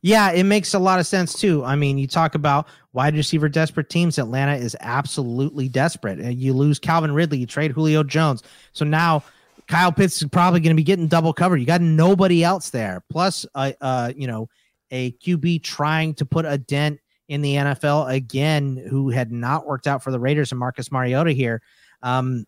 Yeah, 0.04 0.32
it 0.32 0.46
makes 0.46 0.74
a 0.74 0.80
lot 0.80 1.00
of 1.00 1.06
sense 1.06 1.34
too. 1.34 1.64
I 1.64 1.76
mean, 1.76 1.98
you 2.00 2.08
talk 2.08 2.34
about 2.34 2.68
wide 2.94 3.16
receiver 3.16 3.50
desperate 3.50 3.90
teams. 3.90 4.18
Atlanta 4.18 4.56
is 4.56 4.76
absolutely 4.80 5.70
desperate. 5.70 6.20
Uh, 6.20 6.30
You 6.30 6.54
lose 6.54 6.80
Calvin 6.80 7.12
Ridley, 7.12 7.38
you 7.38 7.46
trade 7.46 7.72
Julio 7.72 8.04
Jones. 8.04 8.42
So 8.72 8.84
now 8.84 9.24
Kyle 9.72 9.92
Pitts 9.92 10.22
is 10.22 10.28
probably 10.28 10.60
going 10.60 10.76
to 10.76 10.80
be 10.80 10.84
getting 10.84 11.08
double 11.08 11.32
covered. 11.32 11.58
You 11.58 11.66
got 11.66 11.80
nobody 11.80 12.44
else 12.44 12.72
there. 12.72 13.04
Plus, 13.10 13.46
uh, 13.56 13.72
uh, 13.80 14.12
you 14.14 14.28
know, 14.28 14.50
a 14.92 15.14
QB 15.14 15.64
trying 15.64 16.14
to 16.16 16.26
put 16.26 16.46
a 16.46 16.58
dent 16.58 17.00
in 17.30 17.42
the 17.42 17.56
NFL 17.56 18.14
again, 18.14 18.86
who 18.90 19.10
had 19.10 19.32
not 19.32 19.66
worked 19.66 19.88
out 19.88 20.04
for 20.04 20.12
the 20.12 20.20
Raiders 20.20 20.52
and 20.52 20.60
Marcus 20.60 20.92
Mariota 20.92 21.32
here. 21.32 21.62
Um, 22.04 22.46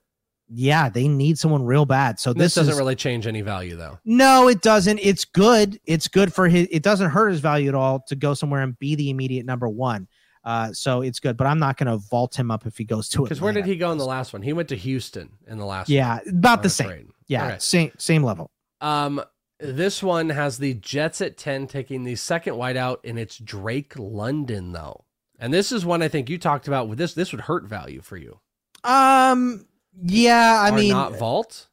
yeah, 0.49 0.89
they 0.89 1.07
need 1.07 1.39
someone 1.39 1.63
real 1.63 1.85
bad. 1.85 2.19
So 2.19 2.33
This, 2.33 2.43
this, 2.43 2.55
doesn't 2.55 2.73
is, 2.73 2.77
really 2.77 2.95
change 2.95 3.25
any 3.25 3.41
value 3.41 3.77
though. 3.77 3.97
no, 4.03 4.49
it 4.49 4.61
doesn't. 4.61 4.99
It's 4.99 5.23
good. 5.23 5.79
It's 5.85 6.09
good 6.09 6.33
for 6.33 6.49
his. 6.49 6.67
It 6.69 6.83
doesn't 6.83 7.09
hurt 7.09 7.29
his 7.29 7.39
value 7.39 7.69
at 7.69 7.75
all 7.75 8.01
to 8.09 8.17
go 8.17 8.33
somewhere 8.33 8.61
and 8.61 8.77
be 8.77 8.95
the 8.95 9.09
immediate 9.09 9.45
number 9.45 9.69
one. 9.69 10.09
Uh, 10.43 10.71
so 10.73 11.01
it's 11.01 11.19
good. 11.19 11.37
But 11.37 11.47
I'm 11.47 11.59
not 11.59 11.77
going 11.77 11.87
to 11.87 11.97
vault 12.09 12.35
him 12.37 12.51
up 12.51 12.65
if 12.65 12.77
he 12.77 12.83
goes 12.83 13.07
to 13.09 13.21
it. 13.21 13.29
Because 13.29 13.41
where 13.41 13.53
did 13.53 13.65
he 13.65 13.75
go 13.75 13.91
in 13.91 13.97
the 13.97 14.05
last 14.05 14.33
one? 14.33 14.41
He 14.41 14.53
went 14.53 14.69
to 14.69 14.75
Houston 14.75 15.29
in 15.47 15.57
the 15.57 15.65
last 15.65 15.89
Yeah, 15.89 16.19
one. 16.25 16.35
about 16.37 16.63
the 16.63 16.69
same. 16.69 16.87
trade. 16.87 17.07
Yeah, 17.27 17.47
Okay. 17.47 17.55
same 17.59 17.91
same 17.97 18.23
level. 18.23 18.51
Um, 18.81 19.23
this 19.59 20.03
one 20.03 20.29
has 20.29 20.57
the 20.57 20.73
Jets 20.73 21.21
at 21.21 21.37
10 21.37 21.67
taking 21.67 22.03
the 22.03 22.15
second 22.15 22.55
wideout, 22.55 22.97
and 23.05 23.17
it's 23.17 23.37
Drake 23.37 23.93
London, 23.97 24.73
though. 24.73 25.05
And 25.39 25.53
this 25.53 25.71
is 25.71 25.85
one 25.85 26.01
I 26.01 26.09
think 26.09 26.29
you 26.29 26.37
talked 26.37 26.67
about 26.67 26.89
with 26.89 26.97
this. 26.97 27.13
This 27.13 27.31
would 27.31 27.41
hurt 27.41 27.63
value 27.65 28.01
for 28.01 28.17
you. 28.17 28.39
Um, 28.83 29.65
yeah, 30.01 30.59
I 30.61 30.69
Or 30.71 30.75
mean, 30.75 30.89
not 30.89 31.17
vault. 31.17 31.67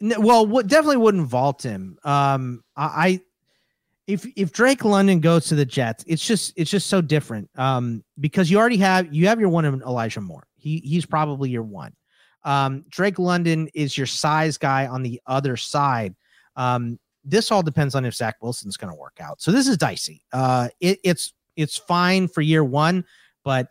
Well, 0.00 0.44
what 0.46 0.66
definitely 0.66 0.96
wouldn't 0.98 1.26
vault 1.28 1.62
him. 1.62 1.98
Um, 2.04 2.62
I, 2.76 2.84
I 2.84 3.20
if 4.06 4.26
if 4.36 4.52
Drake 4.52 4.84
London 4.84 5.20
goes 5.20 5.46
to 5.46 5.54
the 5.54 5.64
Jets, 5.64 6.04
it's 6.06 6.24
just 6.24 6.52
it's 6.56 6.70
just 6.70 6.86
so 6.86 7.00
different. 7.00 7.50
Um, 7.56 8.04
because 8.20 8.50
you 8.50 8.58
already 8.58 8.76
have 8.78 9.12
you 9.12 9.26
have 9.26 9.40
your 9.40 9.48
one 9.48 9.64
in 9.64 9.82
Elijah 9.82 10.20
Moore. 10.20 10.46
He 10.56 10.78
he's 10.84 11.06
probably 11.06 11.50
your 11.50 11.62
one. 11.62 11.92
Um, 12.44 12.84
Drake 12.88 13.18
London 13.18 13.68
is 13.74 13.98
your 13.98 14.06
size 14.06 14.56
guy 14.56 14.86
on 14.86 15.02
the 15.02 15.20
other 15.26 15.56
side. 15.56 16.14
Um, 16.54 16.98
this 17.24 17.50
all 17.50 17.62
depends 17.62 17.96
on 17.96 18.04
if 18.04 18.14
Zach 18.14 18.36
Wilson's 18.40 18.76
going 18.76 18.92
to 18.92 18.98
work 18.98 19.18
out. 19.20 19.42
So 19.42 19.50
this 19.50 19.66
is 19.66 19.76
dicey. 19.76 20.22
Uh, 20.32 20.68
it, 20.80 21.00
it's 21.02 21.34
it's 21.56 21.76
fine 21.76 22.28
for 22.28 22.42
year 22.42 22.62
one, 22.62 23.04
but 23.44 23.68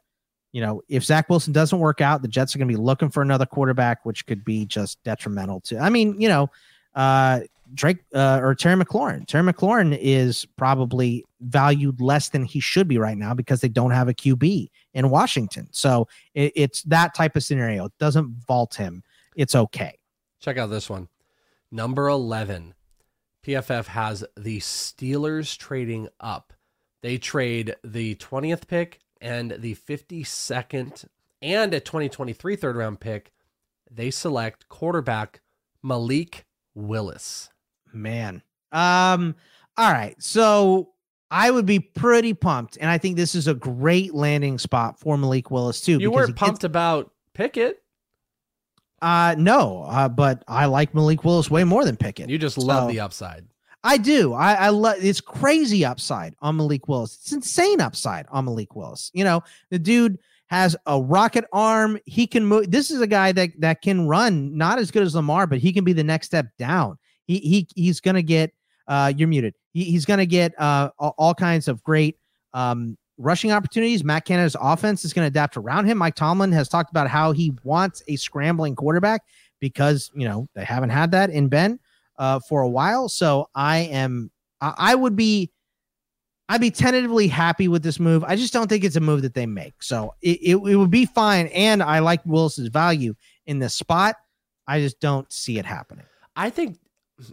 you 0.51 0.61
know, 0.61 0.81
if 0.89 1.03
Zach 1.03 1.29
Wilson 1.29 1.53
doesn't 1.53 1.79
work 1.79 2.01
out, 2.01 2.21
the 2.21 2.27
Jets 2.27 2.55
are 2.55 2.59
going 2.59 2.67
to 2.67 2.73
be 2.73 2.81
looking 2.81 3.09
for 3.09 3.21
another 3.21 3.45
quarterback, 3.45 4.05
which 4.05 4.25
could 4.25 4.43
be 4.43 4.65
just 4.65 5.01
detrimental 5.03 5.61
to. 5.61 5.77
I 5.77 5.89
mean, 5.89 6.19
you 6.19 6.29
know, 6.29 6.49
uh, 6.95 7.41
Drake 7.73 7.97
uh, 8.13 8.39
or 8.41 8.55
Terry 8.55 8.81
McLaurin. 8.81 9.25
Terry 9.27 9.51
McLaurin 9.51 9.97
is 9.99 10.45
probably 10.57 11.25
valued 11.41 11.99
less 12.01 12.29
than 12.29 12.45
he 12.45 12.59
should 12.59 12.87
be 12.87 12.97
right 12.97 13.17
now 13.17 13.33
because 13.33 13.61
they 13.61 13.67
don't 13.67 13.91
have 13.91 14.07
a 14.07 14.13
QB 14.13 14.69
in 14.93 15.09
Washington. 15.09 15.67
So 15.71 16.07
it, 16.33 16.53
it's 16.55 16.83
that 16.83 17.13
type 17.15 17.35
of 17.35 17.43
scenario. 17.43 17.85
It 17.85 17.93
doesn't 17.99 18.29
vault 18.47 18.75
him. 18.75 19.03
It's 19.35 19.55
okay. 19.55 19.97
Check 20.39 20.57
out 20.57 20.69
this 20.69 20.89
one. 20.89 21.07
Number 21.71 22.07
11. 22.07 22.73
PFF 23.45 23.87
has 23.87 24.23
the 24.37 24.59
Steelers 24.59 25.57
trading 25.57 26.07
up. 26.19 26.53
They 27.01 27.17
trade 27.17 27.75
the 27.83 28.15
20th 28.15 28.67
pick 28.67 28.99
and 29.21 29.51
the 29.59 29.75
52nd 29.75 31.05
and 31.41 31.73
a 31.73 31.79
2023 31.79 32.55
third 32.55 32.75
round 32.75 32.99
pick. 32.99 33.31
They 33.91 34.09
select 34.09 34.67
quarterback 34.67 35.41
Malik 35.83 36.45
Willis. 36.73 37.49
Man. 37.95 38.41
Um, 38.71 39.35
all 39.77 39.91
right. 39.91 40.15
So 40.21 40.89
I 41.31 41.49
would 41.51 41.65
be 41.65 41.79
pretty 41.79 42.33
pumped. 42.33 42.77
And 42.79 42.89
I 42.89 42.97
think 42.97 43.15
this 43.15 43.35
is 43.35 43.47
a 43.47 43.53
great 43.53 44.13
landing 44.13 44.57
spot 44.57 44.99
for 44.99 45.17
Malik 45.17 45.49
Willis, 45.51 45.81
too. 45.81 45.97
You 45.99 46.11
weren't 46.11 46.29
gets- 46.29 46.39
pumped 46.39 46.63
about 46.63 47.11
Pickett. 47.33 47.81
Uh 49.01 49.35
no, 49.37 49.83
uh, 49.87 50.07
but 50.07 50.43
I 50.47 50.65
like 50.67 50.95
Malik 50.95 51.23
Willis 51.25 51.51
way 51.51 51.63
more 51.63 51.83
than 51.83 51.97
Pickett. 51.97 52.29
You 52.29 52.37
just 52.37 52.57
love 52.57 52.83
So- 52.85 52.91
the 52.91 52.99
upside. 53.01 53.45
I 53.83 53.97
do. 53.97 54.33
I, 54.33 54.53
I 54.53 54.69
love 54.69 54.95
it's 54.99 55.21
crazy 55.21 55.85
upside 55.85 56.35
on 56.41 56.57
Malik 56.57 56.87
Willis. 56.87 57.19
It's 57.21 57.31
insane 57.33 57.81
upside 57.81 58.25
on 58.31 58.45
Malik 58.45 58.75
Willis. 58.75 59.11
You 59.13 59.23
know, 59.25 59.43
the 59.69 59.77
dude 59.77 60.17
has 60.47 60.75
a 60.87 60.99
rocket 60.99 61.45
arm. 61.53 61.99
He 62.05 62.25
can 62.25 62.45
move. 62.47 62.71
This 62.71 62.89
is 62.89 62.99
a 63.01 63.05
guy 63.05 63.31
that 63.33 63.51
that 63.59 63.83
can 63.83 64.07
run, 64.07 64.57
not 64.57 64.79
as 64.79 64.89
good 64.89 65.03
as 65.03 65.13
Lamar, 65.13 65.45
but 65.45 65.59
he 65.59 65.71
can 65.71 65.83
be 65.83 65.93
the 65.93 66.03
next 66.03 66.27
step 66.27 66.47
down. 66.57 66.97
He 67.25 67.39
he 67.39 67.67
he's 67.75 67.99
gonna 67.99 68.21
get 68.21 68.53
uh 68.87 69.13
you're 69.15 69.27
muted. 69.27 69.55
He, 69.73 69.85
he's 69.85 70.05
gonna 70.05 70.25
get 70.25 70.59
uh 70.59 70.89
all, 70.97 71.33
kinds 71.33 71.67
of 71.67 71.83
great 71.83 72.17
um 72.53 72.97
rushing 73.17 73.51
opportunities. 73.51 74.03
Matt 74.03 74.25
Canada's 74.25 74.55
offense 74.59 75.05
is 75.05 75.13
to 75.13 75.23
adapt 75.23 75.57
around 75.57 75.85
him. 75.85 75.97
Mike 75.97 76.15
Tomlin 76.15 76.51
has 76.51 76.67
talked 76.67 76.91
about 76.91 77.07
how 77.07 77.31
he 77.31 77.53
wants 77.63 78.03
a 78.07 78.15
scrambling 78.15 78.75
quarterback 78.75 79.23
because 79.59 80.11
you 80.15 80.27
know 80.27 80.47
they 80.53 80.63
haven't 80.65 80.89
had 80.89 81.11
that 81.11 81.29
in 81.29 81.47
Ben 81.47 81.79
uh, 82.17 82.39
for 82.39 82.61
a 82.61 82.69
while. 82.69 83.09
So 83.09 83.49
I 83.55 83.79
am, 83.79 84.31
I, 84.61 84.73
I 84.77 84.95
would 84.95 85.15
be, 85.15 85.51
I'd 86.47 86.61
be 86.61 86.71
tentatively 86.71 87.27
happy 87.27 87.67
with 87.67 87.83
this 87.83 87.99
move. 87.99 88.23
I 88.23 88.35
just 88.35 88.53
don't 88.53 88.67
think 88.67 88.83
it's 88.83 88.95
a 88.95 89.01
move 89.01 89.23
that 89.23 89.33
they 89.33 89.45
make. 89.45 89.81
So 89.81 90.13
it, 90.21 90.39
it, 90.41 90.55
it 90.55 90.75
would 90.75 90.91
be 90.91 91.05
fine. 91.05 91.47
And 91.47 91.81
I 91.81 91.99
like 91.99 92.25
Willis's 92.25 92.67
value 92.67 93.15
in 93.47 93.59
this 93.59 93.73
spot. 93.73 94.15
I 94.67 94.79
just 94.79 94.99
don't 94.99 95.31
see 95.31 95.57
it 95.57 95.65
happening. 95.65 96.05
I 96.35 96.49
think 96.49 96.77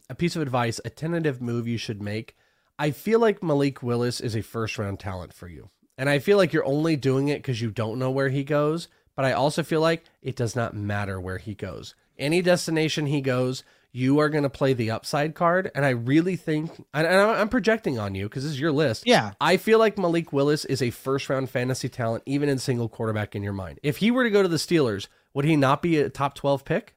a 0.09 0.15
piece 0.15 0.37
of 0.37 0.43
advice, 0.43 0.81
a 0.85 0.91
tentative 0.91 1.41
move 1.41 1.67
you 1.67 1.79
should 1.79 2.03
make. 2.03 2.37
I 2.79 2.91
feel 2.91 3.21
like 3.21 3.43
Malik 3.43 3.83
Willis 3.83 4.21
is 4.21 4.35
a 4.35 4.43
first 4.43 4.79
round 4.79 5.01
talent 5.01 5.33
for 5.33 5.49
you. 5.49 5.71
And 5.99 6.09
I 6.09 6.19
feel 6.19 6.37
like 6.37 6.53
you're 6.53 6.65
only 6.65 6.97
doing 6.97 7.29
it 7.29 7.39
because 7.39 7.61
you 7.61 7.71
don't 7.71 7.99
know 7.99 8.11
where 8.11 8.31
he 8.31 8.45
goes. 8.45 8.89
But 9.15 9.25
I 9.25 9.33
also 9.33 9.63
feel 9.63 9.81
like 9.81 10.05
it 10.23 10.37
does 10.37 10.57
not 10.57 10.75
matter 10.75 11.21
where 11.21 11.39
he 11.39 11.55
goes. 11.55 11.95
Any 12.19 12.41
destination 12.41 13.07
he 13.07 13.21
goes, 13.21 13.63
you 13.93 14.19
are 14.21 14.31
going 14.31 14.43
to 14.43 14.51
play 14.51 14.73
the 14.73 14.91
upside 14.91 15.35
card. 15.35 15.71
And 15.75 15.85
I 15.85 15.91
really 15.91 16.37
think, 16.37 16.71
and 16.95 17.07
I'm 17.07 17.51
projecting 17.51 17.99
on 17.99 18.15
you 18.15 18.25
because 18.29 18.45
this 18.45 18.53
is 18.53 18.61
your 18.61 18.73
list. 18.73 19.07
Yeah. 19.07 19.33
I 19.41 19.59
feel 19.59 19.79
like 19.79 19.99
Malik 19.99 20.33
Willis 20.33 20.65
is 20.65 20.81
a 20.81 20.91
first 20.91 21.29
round 21.29 21.51
fantasy 21.51 21.91
talent, 21.91 22.23
even 22.25 22.49
in 22.49 22.59
single 22.59 22.89
quarterback 22.89 23.37
in 23.37 23.43
your 23.43 23.53
mind. 23.53 23.81
If 23.83 23.99
he 23.99 24.11
were 24.11 24.25
to 24.25 24.31
go 24.31 24.43
to 24.43 24.49
the 24.49 24.57
Steelers, 24.57 25.09
would 25.35 25.45
he 25.45 25.57
not 25.57 25.83
be 25.83 25.99
a 25.99 26.09
top 26.09 26.35
12 26.35 26.65
pick? 26.65 26.95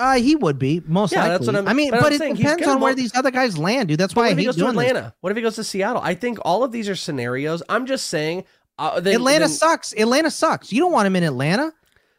Uh, 0.00 0.14
he 0.14 0.34
would 0.34 0.58
be 0.58 0.82
most 0.86 1.12
Yeah, 1.12 1.20
likely. 1.20 1.30
that's 1.34 1.46
what 1.46 1.56
I'm- 1.56 1.68
I 1.68 1.72
mean, 1.74 1.90
but 1.90 2.00
but, 2.00 2.12
it 2.12 2.18
depends 2.36 2.66
on 2.66 2.80
where 2.80 2.94
these 2.94 3.14
other 3.14 3.30
guys 3.30 3.58
land, 3.58 3.88
dude. 3.88 4.00
That's 4.00 4.16
why 4.16 4.22
what 4.22 4.28
I 4.28 4.32
if 4.32 4.38
he 4.38 4.42
hate 4.44 4.46
goes 4.48 4.54
to 4.56 4.60
doing 4.62 4.76
this. 4.76 4.86
Atlanta? 4.88 5.14
What 5.20 5.30
if 5.30 5.36
he 5.36 5.42
goes 5.42 5.56
to 5.56 5.64
Seattle? 5.64 6.00
I 6.02 6.14
think 6.14 6.38
all 6.42 6.64
of 6.64 6.72
these 6.72 6.88
are 6.88 6.96
scenarios. 6.96 7.62
I'm 7.68 7.84
just 7.86 8.06
saying. 8.06 8.44
Uh, 8.78 8.98
then, 9.00 9.14
Atlanta 9.16 9.40
then- 9.40 9.48
sucks. 9.50 9.92
Atlanta 9.92 10.30
sucks. 10.30 10.72
You 10.72 10.80
don't 10.80 10.92
want 10.92 11.06
him 11.06 11.16
in 11.16 11.22
Atlanta. 11.22 11.72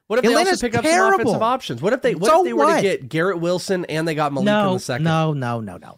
What 0.08 0.20
if 0.20 0.24
they 0.26 0.30
Atlanta's 0.30 0.62
also 0.62 0.68
pick 0.68 0.76
up 0.78 0.86
some 0.86 1.14
offensive 1.14 1.41
options? 1.41 1.82
What 1.82 1.94
if 1.94 2.02
they 2.02 2.14
what 2.16 2.30
So 2.30 2.41
if 2.41 2.45
they 2.45 2.53
were 2.53 2.66
what? 2.66 2.76
to 2.76 2.82
get 2.82 3.08
Garrett 3.10 3.40
Wilson 3.40 3.86
and 3.86 4.08
they 4.08 4.14
got 4.14 4.32
Malik 4.34 4.48
in 4.48 4.74
the 4.74 4.80
second? 4.80 5.06
No, 5.06 5.34
no, 5.34 5.60
no, 5.62 5.78
no. 5.78 5.98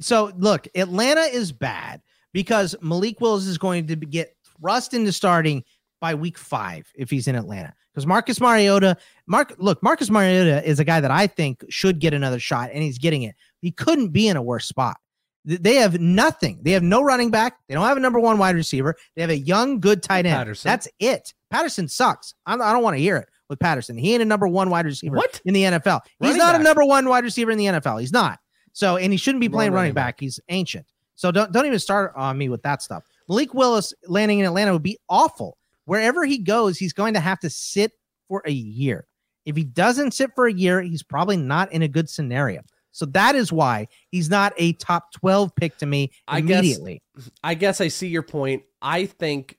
So 0.00 0.30
look, 0.36 0.68
Atlanta 0.76 1.22
is 1.22 1.50
bad 1.50 2.00
because 2.32 2.76
Malik 2.80 3.20
Willis 3.20 3.46
is 3.46 3.58
going 3.58 3.86
to 3.88 3.96
be- 3.96 4.06
get 4.06 4.36
thrust 4.60 4.92
into 4.94 5.12
starting 5.12 5.64
by 6.00 6.14
week 6.14 6.36
five 6.38 6.86
if 6.94 7.08
he's 7.10 7.26
in 7.26 7.34
Atlanta. 7.36 7.72
Because 7.94 8.06
Marcus 8.06 8.40
Mariota, 8.40 8.96
Mark, 9.28 9.54
look, 9.58 9.80
Marcus 9.82 10.10
Mariota 10.10 10.68
is 10.68 10.80
a 10.80 10.84
guy 10.84 11.00
that 11.00 11.12
I 11.12 11.28
think 11.28 11.64
should 11.68 12.00
get 12.00 12.12
another 12.12 12.40
shot, 12.40 12.70
and 12.72 12.82
he's 12.82 12.98
getting 12.98 13.22
it. 13.22 13.36
He 13.60 13.70
couldn't 13.70 14.08
be 14.08 14.26
in 14.26 14.36
a 14.36 14.42
worse 14.42 14.66
spot. 14.66 14.96
They 15.44 15.74
have 15.76 16.00
nothing. 16.00 16.58
They 16.62 16.72
have 16.72 16.82
no 16.82 17.02
running 17.02 17.30
back. 17.30 17.58
They 17.68 17.74
don't 17.74 17.84
have 17.86 17.96
a 17.98 18.00
number 18.00 18.18
one 18.18 18.38
wide 18.38 18.54
receiver. 18.56 18.96
They 19.14 19.20
have 19.22 19.30
a 19.30 19.36
young, 19.38 19.78
good 19.78 20.02
tight 20.02 20.24
end. 20.26 20.34
Patterson. 20.36 20.68
That's 20.68 20.88
it. 20.98 21.34
Patterson 21.50 21.86
sucks. 21.86 22.34
I'm, 22.46 22.60
I 22.62 22.72
don't 22.72 22.82
want 22.82 22.96
to 22.96 23.00
hear 23.00 23.16
it 23.18 23.28
with 23.50 23.58
Patterson. 23.58 23.96
He 23.98 24.14
ain't 24.14 24.22
a 24.22 24.24
number 24.24 24.48
one 24.48 24.70
wide 24.70 24.86
receiver 24.86 25.16
What? 25.16 25.40
in 25.44 25.52
the 25.54 25.62
NFL. 25.64 26.00
He's 26.18 26.28
Running 26.30 26.38
not 26.38 26.52
back. 26.52 26.60
a 26.62 26.64
number 26.64 26.84
one 26.86 27.08
wide 27.08 27.24
receiver 27.24 27.50
in 27.50 27.58
the 27.58 27.66
NFL. 27.66 28.00
He's 28.00 28.12
not. 28.12 28.38
So, 28.72 28.96
and 28.96 29.12
he 29.12 29.18
shouldn't 29.18 29.40
be 29.42 29.48
playing 29.50 29.72
running 29.72 29.90
running 29.90 29.94
back. 29.94 30.18
He's 30.18 30.40
ancient. 30.48 30.86
So 31.14 31.30
don't 31.30 31.52
don't 31.52 31.66
even 31.66 31.78
start 31.78 32.12
on 32.16 32.36
me 32.38 32.48
with 32.48 32.62
that 32.62 32.82
stuff. 32.82 33.04
Malik 33.28 33.54
Willis 33.54 33.92
landing 34.08 34.40
in 34.40 34.46
Atlanta 34.46 34.72
would 34.72 34.82
be 34.82 34.98
awful. 35.08 35.58
Wherever 35.86 36.24
he 36.24 36.38
goes, 36.38 36.78
he's 36.78 36.92
going 36.92 37.14
to 37.14 37.20
have 37.20 37.40
to 37.40 37.50
sit 37.50 37.92
for 38.28 38.42
a 38.46 38.50
year. 38.52 39.06
If 39.44 39.56
he 39.56 39.64
doesn't 39.64 40.12
sit 40.14 40.30
for 40.34 40.46
a 40.46 40.52
year, 40.52 40.80
he's 40.80 41.02
probably 41.02 41.36
not 41.36 41.70
in 41.72 41.82
a 41.82 41.88
good 41.88 42.08
scenario. 42.08 42.62
So 42.92 43.06
that 43.06 43.34
is 43.34 43.52
why 43.52 43.88
he's 44.10 44.30
not 44.30 44.52
a 44.56 44.72
top 44.74 45.12
12 45.12 45.54
pick 45.56 45.76
to 45.78 45.86
me 45.86 46.12
I 46.28 46.40
guess- 46.40 46.58
immediately. 46.60 47.02
I 47.42 47.54
guess 47.54 47.80
I 47.80 47.88
see 47.88 48.08
your 48.08 48.22
point. 48.22 48.62
I 48.80 49.06
think 49.06 49.58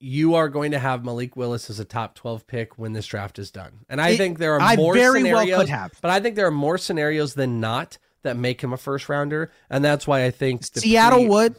you 0.00 0.34
are 0.34 0.48
going 0.48 0.72
to 0.72 0.78
have 0.80 1.04
Malik 1.04 1.36
Willis 1.36 1.70
as 1.70 1.78
a 1.78 1.84
top 1.84 2.16
12 2.16 2.46
pick 2.48 2.76
when 2.78 2.92
this 2.92 3.06
draft 3.06 3.38
is 3.38 3.52
done. 3.52 3.70
And 3.88 4.00
I 4.00 4.10
It- 4.10 4.16
think 4.18 4.38
there 4.38 4.54
are 4.54 4.60
I 4.60 4.74
more 4.76 4.92
very 4.94 5.22
well 5.22 5.40
scenarios, 5.42 5.60
could 5.60 5.68
have. 5.68 5.92
but 6.02 6.10
I 6.10 6.18
think 6.20 6.34
there 6.36 6.46
are 6.46 6.50
more 6.50 6.76
scenarios 6.76 7.34
than 7.34 7.60
not 7.60 7.98
that 8.22 8.36
make 8.36 8.60
him 8.62 8.72
a 8.72 8.76
first 8.76 9.08
rounder. 9.08 9.52
And 9.70 9.84
that's 9.84 10.06
why 10.06 10.24
I 10.24 10.30
think 10.32 10.64
Seattle 10.64 11.20
pre- 11.20 11.28
would. 11.28 11.56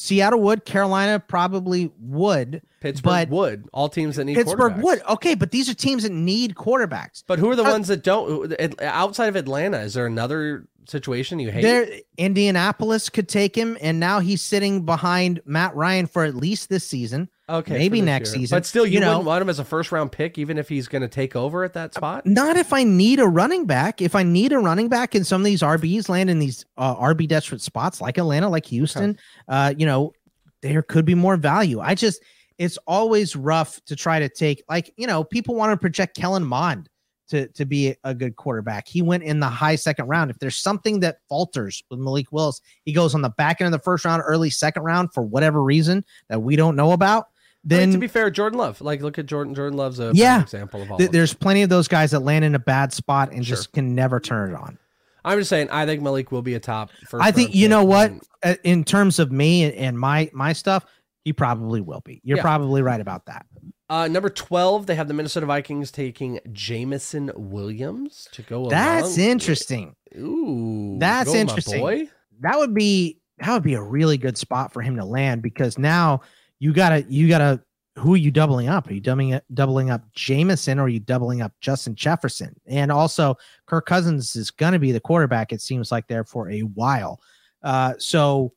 Seattle 0.00 0.40
would. 0.42 0.64
Carolina 0.64 1.18
probably 1.18 1.90
would. 2.00 2.62
Pittsburgh 2.80 3.30
would. 3.30 3.68
All 3.72 3.88
teams 3.88 4.14
that 4.14 4.26
need 4.26 4.36
Pittsburgh 4.36 4.76
would. 4.76 5.02
Okay, 5.08 5.34
but 5.34 5.50
these 5.50 5.68
are 5.68 5.74
teams 5.74 6.04
that 6.04 6.12
need 6.12 6.54
quarterbacks. 6.54 7.24
But 7.26 7.40
who 7.40 7.50
are 7.50 7.56
the 7.56 7.64
Uh, 7.64 7.72
ones 7.72 7.88
that 7.88 8.04
don't? 8.04 8.54
Outside 8.80 9.26
of 9.26 9.34
Atlanta, 9.34 9.80
is 9.80 9.94
there 9.94 10.06
another 10.06 10.68
situation 10.86 11.40
you 11.40 11.50
hate? 11.50 11.62
There, 11.62 11.88
Indianapolis 12.16 13.08
could 13.08 13.28
take 13.28 13.56
him, 13.56 13.76
and 13.80 13.98
now 13.98 14.20
he's 14.20 14.40
sitting 14.40 14.84
behind 14.84 15.40
Matt 15.44 15.74
Ryan 15.74 16.06
for 16.06 16.22
at 16.22 16.36
least 16.36 16.68
this 16.68 16.86
season. 16.86 17.28
Okay, 17.50 17.78
maybe 17.78 18.02
next 18.02 18.30
year. 18.30 18.40
season. 18.40 18.56
But 18.56 18.66
still, 18.66 18.86
you, 18.86 19.00
know, 19.00 19.08
wouldn't 19.08 19.26
want 19.26 19.42
him 19.42 19.48
as 19.48 19.58
a 19.58 19.64
first 19.64 19.90
round 19.90 20.12
pick, 20.12 20.36
even 20.36 20.58
if 20.58 20.68
he's 20.68 20.86
going 20.86 21.02
to 21.02 21.08
take 21.08 21.34
over 21.34 21.64
at 21.64 21.72
that 21.74 21.94
spot. 21.94 22.26
not 22.26 22.56
if 22.56 22.74
I 22.74 22.84
need 22.84 23.20
a 23.20 23.26
running 23.26 23.64
back. 23.64 24.02
If 24.02 24.14
I 24.14 24.22
need 24.22 24.52
a 24.52 24.58
running 24.58 24.88
back, 24.88 25.14
and 25.14 25.26
some 25.26 25.40
of 25.40 25.46
these 25.46 25.62
RBs 25.62 26.10
land 26.10 26.28
in 26.28 26.38
these 26.38 26.66
uh, 26.76 26.94
RB 26.96 27.26
desperate 27.26 27.62
spots, 27.62 28.00
like 28.00 28.18
Atlanta, 28.18 28.48
like 28.50 28.66
Houston, 28.66 29.18
uh, 29.48 29.72
you 29.76 29.86
know, 29.86 30.12
there 30.60 30.82
could 30.82 31.06
be 31.06 31.14
more 31.14 31.36
value. 31.36 31.80
I 31.80 31.94
just, 31.94 32.22
it's 32.58 32.76
always 32.86 33.34
rough 33.34 33.82
to 33.86 33.96
try 33.96 34.18
to 34.18 34.28
take, 34.28 34.62
like, 34.68 34.92
you 34.96 35.06
know, 35.06 35.24
people 35.24 35.54
want 35.54 35.72
to 35.72 35.76
project 35.78 36.16
Kellen 36.16 36.44
Mond 36.44 36.90
to 37.28 37.46
to 37.48 37.64
be 37.64 37.94
a 38.04 38.14
good 38.14 38.36
quarterback. 38.36 38.88
He 38.88 39.02
went 39.02 39.22
in 39.22 39.40
the 39.40 39.48
high 39.48 39.76
second 39.76 40.06
round. 40.08 40.30
If 40.30 40.38
there's 40.38 40.56
something 40.56 41.00
that 41.00 41.18
falters 41.28 41.82
with 41.90 42.00
Malik 42.00 42.32
Willis, 42.32 42.60
he 42.84 42.92
goes 42.92 43.14
on 43.14 43.22
the 43.22 43.30
back 43.30 43.60
end 43.60 43.66
of 43.66 43.72
the 43.72 43.84
first 43.84 44.04
round, 44.04 44.22
early 44.24 44.50
second 44.50 44.82
round 44.82 45.12
for 45.12 45.22
whatever 45.22 45.62
reason 45.62 46.04
that 46.28 46.40
we 46.40 46.56
don't 46.56 46.76
know 46.76 46.92
about. 46.92 47.26
I 47.70 47.74
mean, 47.74 47.80
Then 47.80 47.92
to 47.92 47.98
be 47.98 48.06
fair, 48.08 48.30
Jordan 48.30 48.58
Love, 48.58 48.80
like 48.80 49.02
look 49.02 49.18
at 49.18 49.26
Jordan. 49.26 49.54
Jordan 49.54 49.76
Love's 49.76 50.00
a 50.00 50.10
yeah, 50.14 50.40
example 50.42 50.82
of 50.82 50.90
all. 50.90 50.98
th- 50.98 51.08
of 51.08 51.12
there's 51.12 51.34
plenty 51.34 51.62
of 51.62 51.68
those 51.68 51.88
guys 51.88 52.10
that 52.12 52.20
land 52.20 52.44
in 52.44 52.54
a 52.54 52.58
bad 52.58 52.92
spot 52.92 53.32
and 53.32 53.44
Sure. 53.46 53.56
just 53.56 53.72
can 53.72 53.94
never 53.94 54.20
turn 54.20 54.50
it 54.50 54.56
on. 54.56 54.78
I'm 55.24 55.38
just 55.38 55.50
saying, 55.50 55.68
I 55.70 55.84
think 55.84 56.00
Malik 56.02 56.32
will 56.32 56.42
be 56.42 56.54
a 56.54 56.60
top. 56.60 56.90
First 57.08 57.22
I 57.22 57.30
think 57.32 57.54
you 57.54 57.68
know 57.68 57.84
what, 57.84 58.10
And 58.10 58.22
Uh, 58.42 58.54
in 58.64 58.84
terms 58.84 59.18
of 59.18 59.30
me 59.32 59.64
and, 59.64 59.74
and 59.74 59.98
my 59.98 60.30
my 60.32 60.52
stuff, 60.52 60.86
he 61.24 61.32
probably 61.32 61.80
will 61.80 62.00
be. 62.04 62.20
You're 62.24 62.36
Yeah. 62.38 62.42
probably 62.42 62.80
right 62.82 63.00
about 63.00 63.26
that. 63.26 63.44
Uh, 63.90 64.06
number 64.06 64.28
twelve, 64.30 64.86
they 64.86 64.94
have 64.94 65.08
the 65.08 65.14
Minnesota 65.14 65.46
Vikings 65.46 65.90
taking 65.90 66.38
Jameson 66.52 67.30
Williams 67.34 68.28
to 68.32 68.42
go. 68.42 68.68
That's 68.68 69.18
interesting. 69.18 69.96
Ooh, 70.16 70.96
That's 70.98 71.34
interesting. 71.34 71.80
boy. 71.80 72.08
That 72.40 72.58
would 72.58 72.72
be 72.74 73.18
that 73.40 73.52
would 73.52 73.62
be 73.62 73.74
a 73.74 73.82
really 73.82 74.18
good 74.18 74.36
spot 74.38 74.72
for 74.72 74.82
him 74.82 74.96
to 74.96 75.04
land 75.04 75.42
because 75.42 75.78
now 75.78 76.20
you 76.58 76.72
gotta 76.72 77.04
you 77.08 77.28
gotta 77.28 77.62
who 77.96 78.14
are 78.14 78.18
you 78.18 78.30
doubling 78.30 78.68
up? 78.68 78.88
Are 78.88 78.94
you 78.94 79.00
doubling 79.00 79.30
it 79.30 79.44
doubling 79.54 79.90
up 79.90 80.02
Jameson 80.12 80.78
or 80.78 80.84
are 80.84 80.88
you 80.88 81.00
doubling 81.00 81.42
up 81.42 81.52
Justin 81.60 81.94
Jefferson? 81.94 82.54
And 82.66 82.92
also 82.92 83.36
Kirk 83.66 83.86
Cousins 83.86 84.36
is 84.36 84.50
gonna 84.50 84.78
be 84.78 84.92
the 84.92 85.00
quarterback, 85.00 85.52
it 85.52 85.60
seems 85.60 85.90
like 85.90 86.06
there 86.06 86.24
for 86.24 86.50
a 86.50 86.60
while. 86.60 87.20
Uh 87.62 87.94
so 87.98 88.52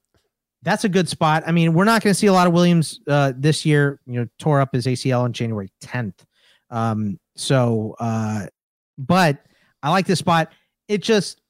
that's 0.64 0.84
a 0.84 0.90
good 0.90 1.10
spot. 1.10 1.44
I 1.46 1.52
mean, 1.52 1.74
we're 1.74 1.86
not 1.86 2.04
going 2.04 2.14
to 2.14 2.18
see 2.18 2.28
a 2.28 2.34
lot 2.34 2.48
of 2.48 2.54
Williams 2.54 3.00
uh, 3.08 3.34
this 3.36 3.66
year. 3.66 4.00
You 4.06 4.22
know, 4.22 4.28
tore 4.38 4.62
up 4.62 4.74
his 4.74 4.86
ACL 4.86 5.22
on 5.22 5.34
January 5.34 5.72
10th. 5.82 6.14
Um, 6.70 7.20
so, 7.36 7.96
uh, 8.00 8.48
but 8.98 9.44
I 9.82 9.90
like 9.90 10.06
this 10.06 10.20
spot. 10.20 10.52
It 10.88 11.02
just 11.02 11.42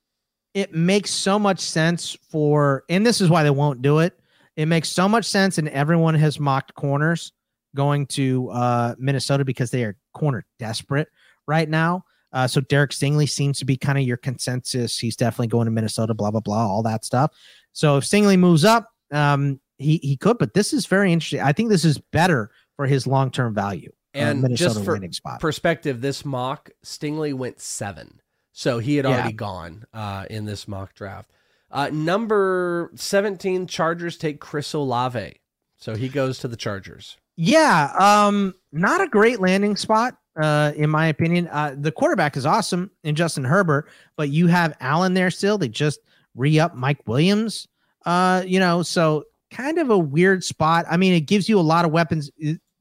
it 0.53 0.73
makes 0.73 1.11
so 1.11 1.39
much 1.39 1.59
sense 1.59 2.17
for, 2.29 2.83
and 2.89 3.05
this 3.05 3.21
is 3.21 3.29
why 3.29 3.43
they 3.43 3.49
won't 3.49 3.81
do 3.81 3.99
it. 3.99 4.17
It 4.61 4.67
makes 4.67 4.89
so 4.89 5.09
much 5.09 5.25
sense, 5.25 5.57
and 5.57 5.67
everyone 5.69 6.13
has 6.13 6.39
mocked 6.39 6.75
corners 6.75 7.31
going 7.75 8.05
to 8.05 8.47
uh, 8.51 8.93
Minnesota 8.99 9.43
because 9.43 9.71
they 9.71 9.83
are 9.83 9.97
corner 10.13 10.45
desperate 10.59 11.07
right 11.47 11.67
now. 11.67 12.03
Uh, 12.31 12.45
so 12.45 12.61
Derek 12.61 12.91
Stingley 12.91 13.27
seems 13.27 13.57
to 13.57 13.65
be 13.65 13.75
kind 13.75 13.97
of 13.97 14.03
your 14.05 14.17
consensus. 14.17 14.99
He's 14.99 15.15
definitely 15.15 15.47
going 15.47 15.65
to 15.65 15.71
Minnesota. 15.71 16.13
Blah 16.13 16.29
blah 16.29 16.41
blah, 16.41 16.67
all 16.67 16.83
that 16.83 17.03
stuff. 17.03 17.31
So 17.73 17.97
if 17.97 18.03
Stingley 18.03 18.37
moves 18.37 18.63
up, 18.63 18.87
um, 19.11 19.59
he 19.79 19.97
he 20.03 20.15
could. 20.15 20.37
But 20.37 20.53
this 20.53 20.73
is 20.73 20.85
very 20.85 21.11
interesting. 21.11 21.41
I 21.41 21.53
think 21.53 21.69
this 21.69 21.83
is 21.83 21.97
better 22.11 22.51
for 22.75 22.85
his 22.85 23.07
long 23.07 23.31
term 23.31 23.55
value. 23.55 23.91
uh, 24.13 24.19
And 24.19 24.41
Minnesota 24.43 24.75
just 24.75 24.85
for 24.85 25.39
perspective, 25.39 26.01
this 26.01 26.23
mock 26.23 26.69
Stingley 26.85 27.33
went 27.33 27.59
seven, 27.59 28.21
so 28.51 28.77
he 28.77 28.97
had 28.97 29.05
Yeah. 29.05 29.11
already 29.11 29.33
gone 29.33 29.85
uh, 29.91 30.27
in 30.29 30.45
this 30.45 30.67
mock 30.67 30.93
draft. 30.93 31.31
Uh, 31.71 31.89
number 31.91 32.91
seventeen, 32.95 33.65
Chargers 33.67 34.17
take 34.17 34.39
Chris 34.39 34.73
Olave, 34.73 35.39
so 35.77 35.95
he 35.95 36.09
goes 36.09 36.39
to 36.39 36.47
the 36.47 36.57
Chargers. 36.57 37.17
Yeah, 37.37 37.93
um, 37.97 38.53
not 38.71 39.01
a 39.01 39.07
great 39.07 39.39
landing 39.39 39.75
spot, 39.77 40.17
uh, 40.39 40.73
in 40.75 40.89
my 40.89 41.07
opinion. 41.07 41.47
Uh, 41.47 41.75
the 41.77 41.91
quarterback 41.91 42.35
is 42.35 42.45
awesome 42.45 42.91
in 43.03 43.15
Justin 43.15 43.45
Herbert, 43.45 43.89
but 44.17 44.29
you 44.29 44.47
have 44.47 44.75
Allen 44.81 45.13
there 45.13 45.31
still. 45.31 45.57
They 45.57 45.69
just 45.69 45.99
re 46.35 46.59
up 46.59 46.75
Mike 46.75 47.07
Williams. 47.07 47.67
Uh, 48.05 48.43
you 48.45 48.59
know, 48.59 48.83
so 48.83 49.23
kind 49.49 49.77
of 49.77 49.89
a 49.89 49.97
weird 49.97 50.43
spot. 50.43 50.85
I 50.89 50.97
mean, 50.97 51.13
it 51.13 51.21
gives 51.21 51.47
you 51.47 51.59
a 51.59 51.61
lot 51.61 51.85
of 51.85 51.91
weapons. 51.91 52.29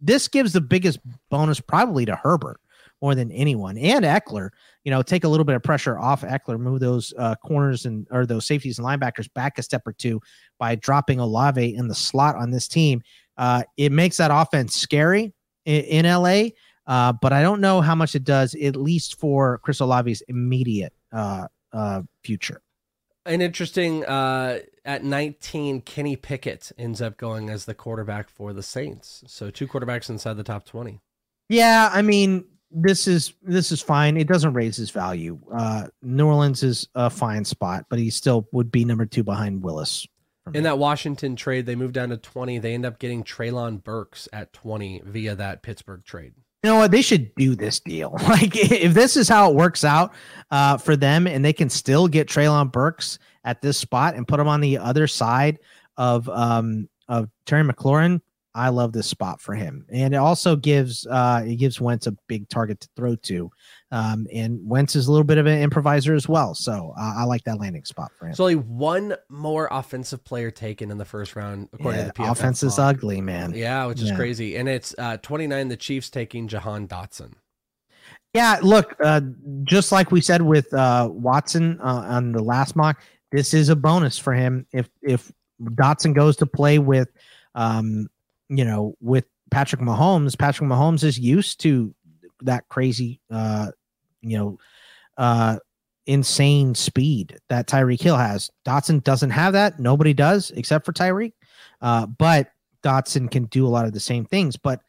This 0.00 0.28
gives 0.28 0.52
the 0.52 0.60
biggest 0.60 0.98
bonus 1.30 1.60
probably 1.60 2.06
to 2.06 2.16
Herbert 2.16 2.60
more 3.02 3.14
than 3.14 3.30
anyone 3.32 3.78
and 3.78 4.04
Ekeler. 4.04 4.50
You 4.84 4.90
know, 4.90 5.02
take 5.02 5.24
a 5.24 5.28
little 5.28 5.44
bit 5.44 5.56
of 5.56 5.62
pressure 5.62 5.98
off 5.98 6.22
Ekeler, 6.22 6.58
move 6.58 6.80
those 6.80 7.12
uh, 7.18 7.34
corners 7.36 7.84
and 7.84 8.06
or 8.10 8.24
those 8.24 8.46
safeties 8.46 8.78
and 8.78 8.86
linebackers 8.86 9.32
back 9.34 9.58
a 9.58 9.62
step 9.62 9.82
or 9.86 9.92
two 9.92 10.20
by 10.58 10.74
dropping 10.74 11.20
Olave 11.20 11.74
in 11.74 11.88
the 11.88 11.94
slot 11.94 12.36
on 12.36 12.50
this 12.50 12.66
team. 12.66 13.02
Uh, 13.36 13.62
it 13.76 13.92
makes 13.92 14.16
that 14.16 14.30
offense 14.32 14.74
scary 14.74 15.32
in, 15.64 16.06
in 16.06 16.06
LA, 16.06 16.48
uh, 16.86 17.12
but 17.12 17.32
I 17.32 17.42
don't 17.42 17.60
know 17.60 17.80
how 17.80 17.94
much 17.94 18.14
it 18.14 18.24
does, 18.24 18.54
at 18.54 18.76
least 18.76 19.18
for 19.18 19.58
Chris 19.58 19.80
Olave's 19.80 20.22
immediate 20.28 20.92
uh, 21.12 21.46
uh, 21.72 22.02
future. 22.24 22.62
An 23.26 23.42
interesting 23.42 24.04
uh, 24.06 24.60
at 24.84 25.04
19, 25.04 25.82
Kenny 25.82 26.16
Pickett 26.16 26.72
ends 26.78 27.02
up 27.02 27.16
going 27.16 27.50
as 27.50 27.66
the 27.66 27.74
quarterback 27.74 28.28
for 28.30 28.52
the 28.52 28.62
Saints. 28.62 29.22
So 29.26 29.50
two 29.50 29.68
quarterbacks 29.68 30.08
inside 30.08 30.34
the 30.34 30.42
top 30.42 30.64
20. 30.64 31.00
Yeah, 31.48 31.90
I 31.92 32.02
mean, 32.02 32.44
this 32.70 33.06
is 33.06 33.34
this 33.42 33.72
is 33.72 33.82
fine. 33.82 34.16
It 34.16 34.28
doesn't 34.28 34.54
raise 34.54 34.76
his 34.76 34.90
value. 34.90 35.38
Uh, 35.52 35.88
New 36.02 36.26
Orleans 36.26 36.62
is 36.62 36.88
a 36.94 37.10
fine 37.10 37.44
spot, 37.44 37.86
but 37.88 37.98
he 37.98 38.10
still 38.10 38.48
would 38.52 38.70
be 38.70 38.84
number 38.84 39.06
two 39.06 39.24
behind 39.24 39.62
Willis. 39.62 40.06
In 40.54 40.64
that 40.64 40.78
Washington 40.78 41.36
trade, 41.36 41.66
they 41.66 41.76
moved 41.76 41.94
down 41.94 42.08
to 42.08 42.16
20. 42.16 42.58
They 42.58 42.74
end 42.74 42.86
up 42.86 42.98
getting 42.98 43.22
Treylon 43.22 43.84
Burks 43.84 44.28
at 44.32 44.52
20 44.52 45.02
via 45.04 45.34
that 45.36 45.62
Pittsburgh 45.62 46.02
trade. 46.04 46.32
You 46.62 46.70
know 46.70 46.76
what? 46.76 46.90
They 46.90 47.02
should 47.02 47.34
do 47.36 47.54
this 47.54 47.80
deal. 47.80 48.16
Like, 48.28 48.56
if 48.56 48.94
this 48.94 49.16
is 49.16 49.28
how 49.28 49.50
it 49.50 49.54
works 49.54 49.84
out 49.84 50.12
uh, 50.50 50.76
for 50.76 50.96
them, 50.96 51.26
and 51.26 51.44
they 51.44 51.52
can 51.52 51.70
still 51.70 52.08
get 52.08 52.28
Treylon 52.28 52.72
Burks 52.72 53.18
at 53.44 53.62
this 53.62 53.78
spot 53.78 54.14
and 54.14 54.26
put 54.26 54.40
him 54.40 54.48
on 54.48 54.60
the 54.60 54.78
other 54.78 55.06
side 55.06 55.58
of 55.96 56.28
um, 56.28 56.88
of 57.08 57.28
Terry 57.44 57.64
McLaurin, 57.64 58.20
I 58.54 58.68
love 58.70 58.92
this 58.92 59.06
spot 59.06 59.40
for 59.40 59.54
him, 59.54 59.86
and 59.90 60.12
it 60.14 60.16
also 60.16 60.56
gives 60.56 61.06
uh, 61.06 61.42
it 61.46 61.56
gives 61.56 61.80
Wentz 61.80 62.06
a 62.06 62.16
big 62.26 62.48
target 62.48 62.80
to 62.80 62.88
throw 62.96 63.14
to, 63.16 63.50
um, 63.92 64.26
and 64.32 64.58
Wentz 64.68 64.96
is 64.96 65.06
a 65.06 65.12
little 65.12 65.24
bit 65.24 65.38
of 65.38 65.46
an 65.46 65.60
improviser 65.60 66.14
as 66.14 66.28
well, 66.28 66.54
so 66.54 66.92
uh, 66.98 67.14
I 67.18 67.24
like 67.24 67.44
that 67.44 67.60
landing 67.60 67.84
spot 67.84 68.10
for 68.18 68.26
him. 68.26 68.34
So 68.34 68.44
only 68.44 68.56
one 68.56 69.14
more 69.28 69.68
offensive 69.70 70.24
player 70.24 70.50
taken 70.50 70.90
in 70.90 70.98
the 70.98 71.04
first 71.04 71.36
round, 71.36 71.68
according 71.72 72.00
Yeah, 72.00 72.06
to 72.06 72.12
the 72.12 72.22
PFF. 72.24 72.30
offense 72.32 72.62
is 72.62 72.78
ugly, 72.78 73.20
man. 73.20 73.52
Yeah, 73.54 73.86
which 73.86 74.00
is 74.00 74.08
Yeah. 74.10 74.16
crazy, 74.16 74.56
and 74.56 74.68
it's 74.68 74.94
uh, 74.98 75.16
29. 75.18 75.68
The 75.68 75.76
Chiefs 75.76 76.10
taking 76.10 76.48
Jahan 76.48 76.88
Dotson. 76.88 77.32
Yeah, 78.34 78.58
look, 78.62 78.94
uh, 79.02 79.20
just 79.64 79.90
like 79.90 80.12
we 80.12 80.20
said 80.20 80.42
with 80.42 80.72
uh, 80.72 81.08
Watson 81.10 81.80
uh, 81.80 82.04
on 82.08 82.30
the 82.32 82.42
last 82.42 82.76
mock, 82.76 83.02
this 83.32 83.54
is 83.54 83.68
a 83.68 83.76
bonus 83.76 84.18
for 84.18 84.32
him. 84.32 84.66
If 84.72 84.88
if 85.02 85.32
Dotson 85.60 86.14
goes 86.14 86.36
to 86.36 86.46
play 86.46 86.78
with, 86.78 87.08
um, 87.54 88.08
you 88.50 88.64
know, 88.64 88.94
with 89.00 89.24
Patrick 89.50 89.80
Mahomes, 89.80 90.38
Patrick 90.38 90.68
Mahomes 90.68 91.04
is 91.04 91.18
used 91.18 91.60
to 91.60 91.94
that 92.42 92.68
crazy, 92.68 93.20
uh, 93.30 93.70
you 94.20 94.36
know, 94.36 94.58
uh, 95.16 95.58
insane 96.06 96.74
speed 96.74 97.38
that 97.48 97.68
Tyreek 97.68 98.02
Hill 98.02 98.16
has. 98.16 98.50
Dotson 98.66 99.02
doesn't 99.04 99.30
have 99.30 99.52
that. 99.52 99.78
Nobody 99.78 100.12
does 100.12 100.50
except 100.50 100.84
for 100.84 100.92
Tyreek. 100.92 101.32
Uh, 101.80 102.06
but 102.06 102.48
Dotson 102.82 103.30
can 103.30 103.44
do 103.44 103.66
a 103.66 103.68
lot 103.68 103.86
of 103.86 103.92
the 103.92 104.00
same 104.00 104.24
things. 104.24 104.56
But 104.56 104.80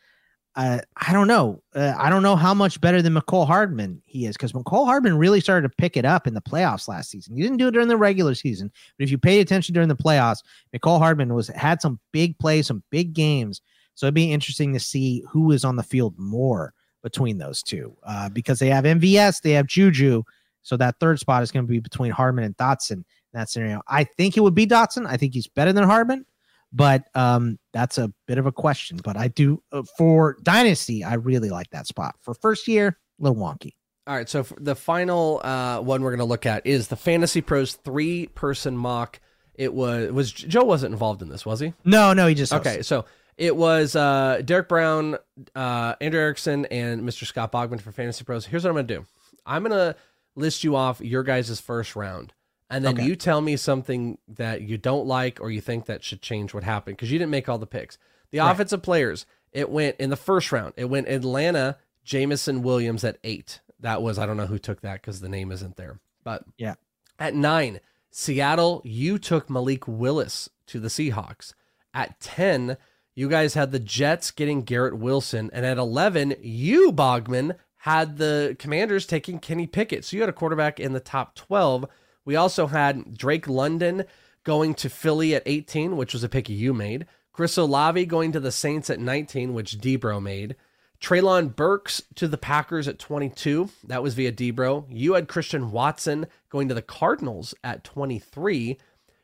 uh, 0.56 0.80
I 0.98 1.14
don't 1.14 1.28
know. 1.28 1.62
Uh, 1.74 1.94
I 1.98 2.10
don't 2.10 2.24
know 2.24 2.36
how 2.36 2.54
much 2.54 2.82
better 2.82 3.02
than 3.02 3.14
Mecole 3.14 3.48
Hardman 3.48 4.02
he 4.06 4.26
is 4.26 4.36
because 4.36 4.52
Mecole 4.52 4.86
Hardman 4.86 5.18
really 5.18 5.40
started 5.40 5.70
to 5.70 5.76
pick 5.78 5.96
it 5.96 6.04
up 6.04 6.28
in 6.28 6.34
the 6.34 6.42
playoffs 6.42 6.90
last 6.90 7.10
season. 7.10 7.36
He 7.36 7.42
didn't 7.42 7.58
do 7.58 7.70
it 7.70 7.72
during 7.72 7.88
the 7.88 7.98
regular 7.98 8.36
season, 8.36 8.70
but 8.98 9.04
if 9.04 9.12
you 9.12 9.18
paid 9.18 9.40
attention 9.40 9.74
during 9.74 9.88
the 9.88 9.96
playoffs, 9.96 10.40
Mecole 10.76 11.00
Hardman 11.00 11.34
was 11.34 11.48
had 11.48 11.82
some 11.82 12.00
big 12.12 12.38
plays, 12.38 12.68
some 12.68 12.84
big 12.90 13.14
games. 13.14 13.62
So 13.96 14.06
it'd 14.06 14.14
be 14.14 14.32
interesting 14.32 14.74
to 14.74 14.80
see 14.80 15.24
who 15.30 15.52
is 15.52 15.64
on 15.64 15.78
the 15.78 15.84
field 15.84 16.18
more 16.18 16.74
between 17.02 17.38
those 17.38 17.64
two 17.64 17.96
uh, 18.04 18.30
because 18.30 18.60
they 18.60 18.70
have 18.70 18.84
MVS, 18.84 19.42
they 19.42 19.52
have 19.52 19.68
Juju. 19.68 20.24
So 20.64 20.78
that 20.78 21.00
third 21.00 21.20
spot 21.20 21.44
is 21.44 21.52
going 21.52 21.66
to 21.66 21.72
be 21.72 21.80
between 21.80 22.12
Hardman 22.12 22.44
and 22.44 22.58
Dotson 22.58 22.92
in 22.92 23.06
that 23.34 23.50
scenario. 23.50 23.82
I 23.88 24.04
think 24.04 24.38
it 24.38 24.42
would 24.42 24.54
be 24.54 24.68
Dotson. 24.68 25.08
I 25.08 25.18
think 25.18 25.34
he's 25.34 25.48
better 25.48 25.74
than 25.74 25.86
Hardman, 25.86 26.26
but 26.74 27.04
um, 27.16 27.60
that's 27.74 27.98
a 27.98 28.12
bit 28.28 28.38
of 28.38 28.46
a 28.46 28.52
question. 28.52 29.00
But 29.04 29.18
I 29.18 29.28
do 29.28 29.62
uh, 29.72 29.84
for 29.98 30.38
Dynasty, 30.44 31.04
I 31.04 31.16
really 31.16 31.50
like 31.50 31.70
that 31.72 31.88
spot. 31.88 32.16
For 32.22 32.34
first 32.34 32.68
year, 32.68 32.98
a 33.20 33.24
little 33.24 33.38
wonky. 33.38 33.74
All 34.08 34.16
right, 34.16 34.28
so 34.28 34.44
for 34.44 34.56
the 34.60 34.76
final 34.76 35.42
uh, 35.44 35.80
one 35.80 36.02
we're 36.02 36.10
going 36.10 36.20
to 36.20 36.26
look 36.26 36.46
at 36.46 36.66
is 36.66 36.88
the 36.88 36.96
FantasyPros 36.96 37.78
three 37.84 38.28
person 38.28 38.76
mock. 38.76 39.20
It 39.56 39.74
was 39.74 40.12
was 40.12 40.32
Joe 40.32 40.64
wasn't 40.64 40.94
involved 40.94 41.22
in 41.22 41.30
this, 41.30 41.46
was 41.46 41.60
he? 41.60 41.74
No, 41.86 42.14
no, 42.14 42.28
he 42.28 42.34
just 42.34 42.54
okay. 42.54 42.82
So 42.82 43.06
it 43.38 43.56
was 43.56 43.96
uh, 43.96 44.42
Derek 44.44 44.68
Brown, 44.68 45.18
uh, 45.56 45.96
Andrew 46.02 46.20
Erickson, 46.20 46.66
and 46.66 47.02
Mr. 47.04 47.26
Scott 47.26 47.52
Bogman 47.52 47.80
for 47.80 47.92
FantasyPros. 47.92 48.46
Here's 48.46 48.64
what 48.64 48.70
I'm 48.70 48.76
going 48.76 48.88
to 48.88 48.96
do. 48.96 49.06
I'm 49.46 49.64
going 49.64 49.72
to 49.72 49.96
list 50.36 50.64
you 50.64 50.76
off 50.76 51.02
your 51.02 51.24
guys' 51.24 51.60
first 51.60 51.96
round, 51.96 52.34
and 52.72 52.84
then 52.84 52.96
Okay. 52.96 53.06
you 53.06 53.16
tell 53.16 53.42
me 53.42 53.56
something 53.58 54.18
that 54.28 54.62
you 54.62 54.78
don't 54.80 55.06
like 55.06 55.40
or 55.40 55.52
you 55.52 55.62
think 55.62 55.86
that 55.86 56.04
should 56.04 56.22
change 56.22 56.54
what 56.54 56.64
happened 56.64 56.98
because 56.98 57.12
you 57.12 57.20
didn't 57.20 57.32
make 57.32 57.48
all 57.48 57.58
the 57.60 57.68
picks. 57.68 57.98
The 58.32 58.40
Right. 58.40 58.50
offensive 58.52 58.82
players, 58.82 59.26
it 59.52 59.70
went 59.70 59.98
in 60.00 60.10
the 60.10 60.16
first 60.16 60.52
round. 60.52 60.74
It 60.78 60.86
went 60.86 61.08
Atlanta, 61.08 61.78
Jameson 62.04 62.64
Williams 62.64 63.04
at 63.04 63.18
eight. 63.24 63.60
That 63.80 64.02
was 64.02 64.18
I 64.18 64.26
don't 64.26 64.38
know 64.38 64.48
who 64.48 64.58
took 64.58 64.82
that 64.82 65.02
because 65.02 65.20
the 65.22 65.30
name 65.30 65.52
isn't 65.52 65.76
there, 65.78 66.00
but 66.24 66.46
Yeah. 66.58 66.76
at 67.20 67.36
nine, 67.36 67.80
Seattle, 68.10 68.82
you 68.84 69.18
took 69.18 69.50
Malik 69.50 69.88
Willis 69.88 70.50
to 70.68 70.80
the 70.80 70.88
Seahawks. 70.90 71.54
At 71.94 72.20
10, 72.20 72.78
you 73.16 73.30
guys 73.30 73.54
had 73.54 73.72
the 73.72 73.80
Jets 73.80 74.32
getting 74.32 74.62
Garrett 74.64 74.98
Wilson. 74.98 75.50
And 75.54 75.66
at 75.66 75.78
11, 75.78 76.36
you, 76.42 76.92
Bogman, 76.92 77.56
had 77.78 78.18
the 78.18 78.56
Commanders 78.60 79.06
taking 79.06 79.40
Kenny 79.40 79.66
Pickett. 79.68 80.06
So 80.06 80.16
you 80.16 80.22
had 80.22 80.30
a 80.30 80.34
quarterback 80.34 80.80
in 80.80 80.94
the 80.94 81.00
top 81.00 81.36
12. 81.36 81.86
We 82.26 82.36
also 82.36 82.68
had 82.68 83.18
Drake 83.18 83.48
London 83.48 84.06
going 84.44 84.74
to 84.76 84.90
Philly 84.90 85.36
at 85.36 85.44
18, 85.46 85.98
which 85.98 86.14
was 86.14 86.24
a 86.24 86.30
pick 86.30 86.50
you 86.50 86.74
made. 86.74 87.06
Chris 87.34 87.58
Olave 87.58 88.06
going 88.06 88.32
to 88.32 88.40
the 88.40 88.52
Saints 88.52 88.90
at 88.90 89.00
19, 89.00 89.54
which 89.54 89.80
Debro 89.80 90.22
made. 90.22 90.56
Treylon 91.02 91.56
Burks 91.56 92.04
to 92.16 92.28
the 92.28 92.38
Packers 92.38 92.88
at 92.88 93.00
22. 93.00 93.70
That 93.86 94.04
was 94.04 94.14
via 94.14 94.32
Debro. 94.32 94.86
You 94.90 95.14
had 95.14 95.28
Christian 95.28 95.72
Watson 95.72 96.28
going 96.50 96.68
to 96.68 96.76
the 96.76 96.82
Cardinals 96.82 97.56
at 97.64 97.84
23. 97.84 98.78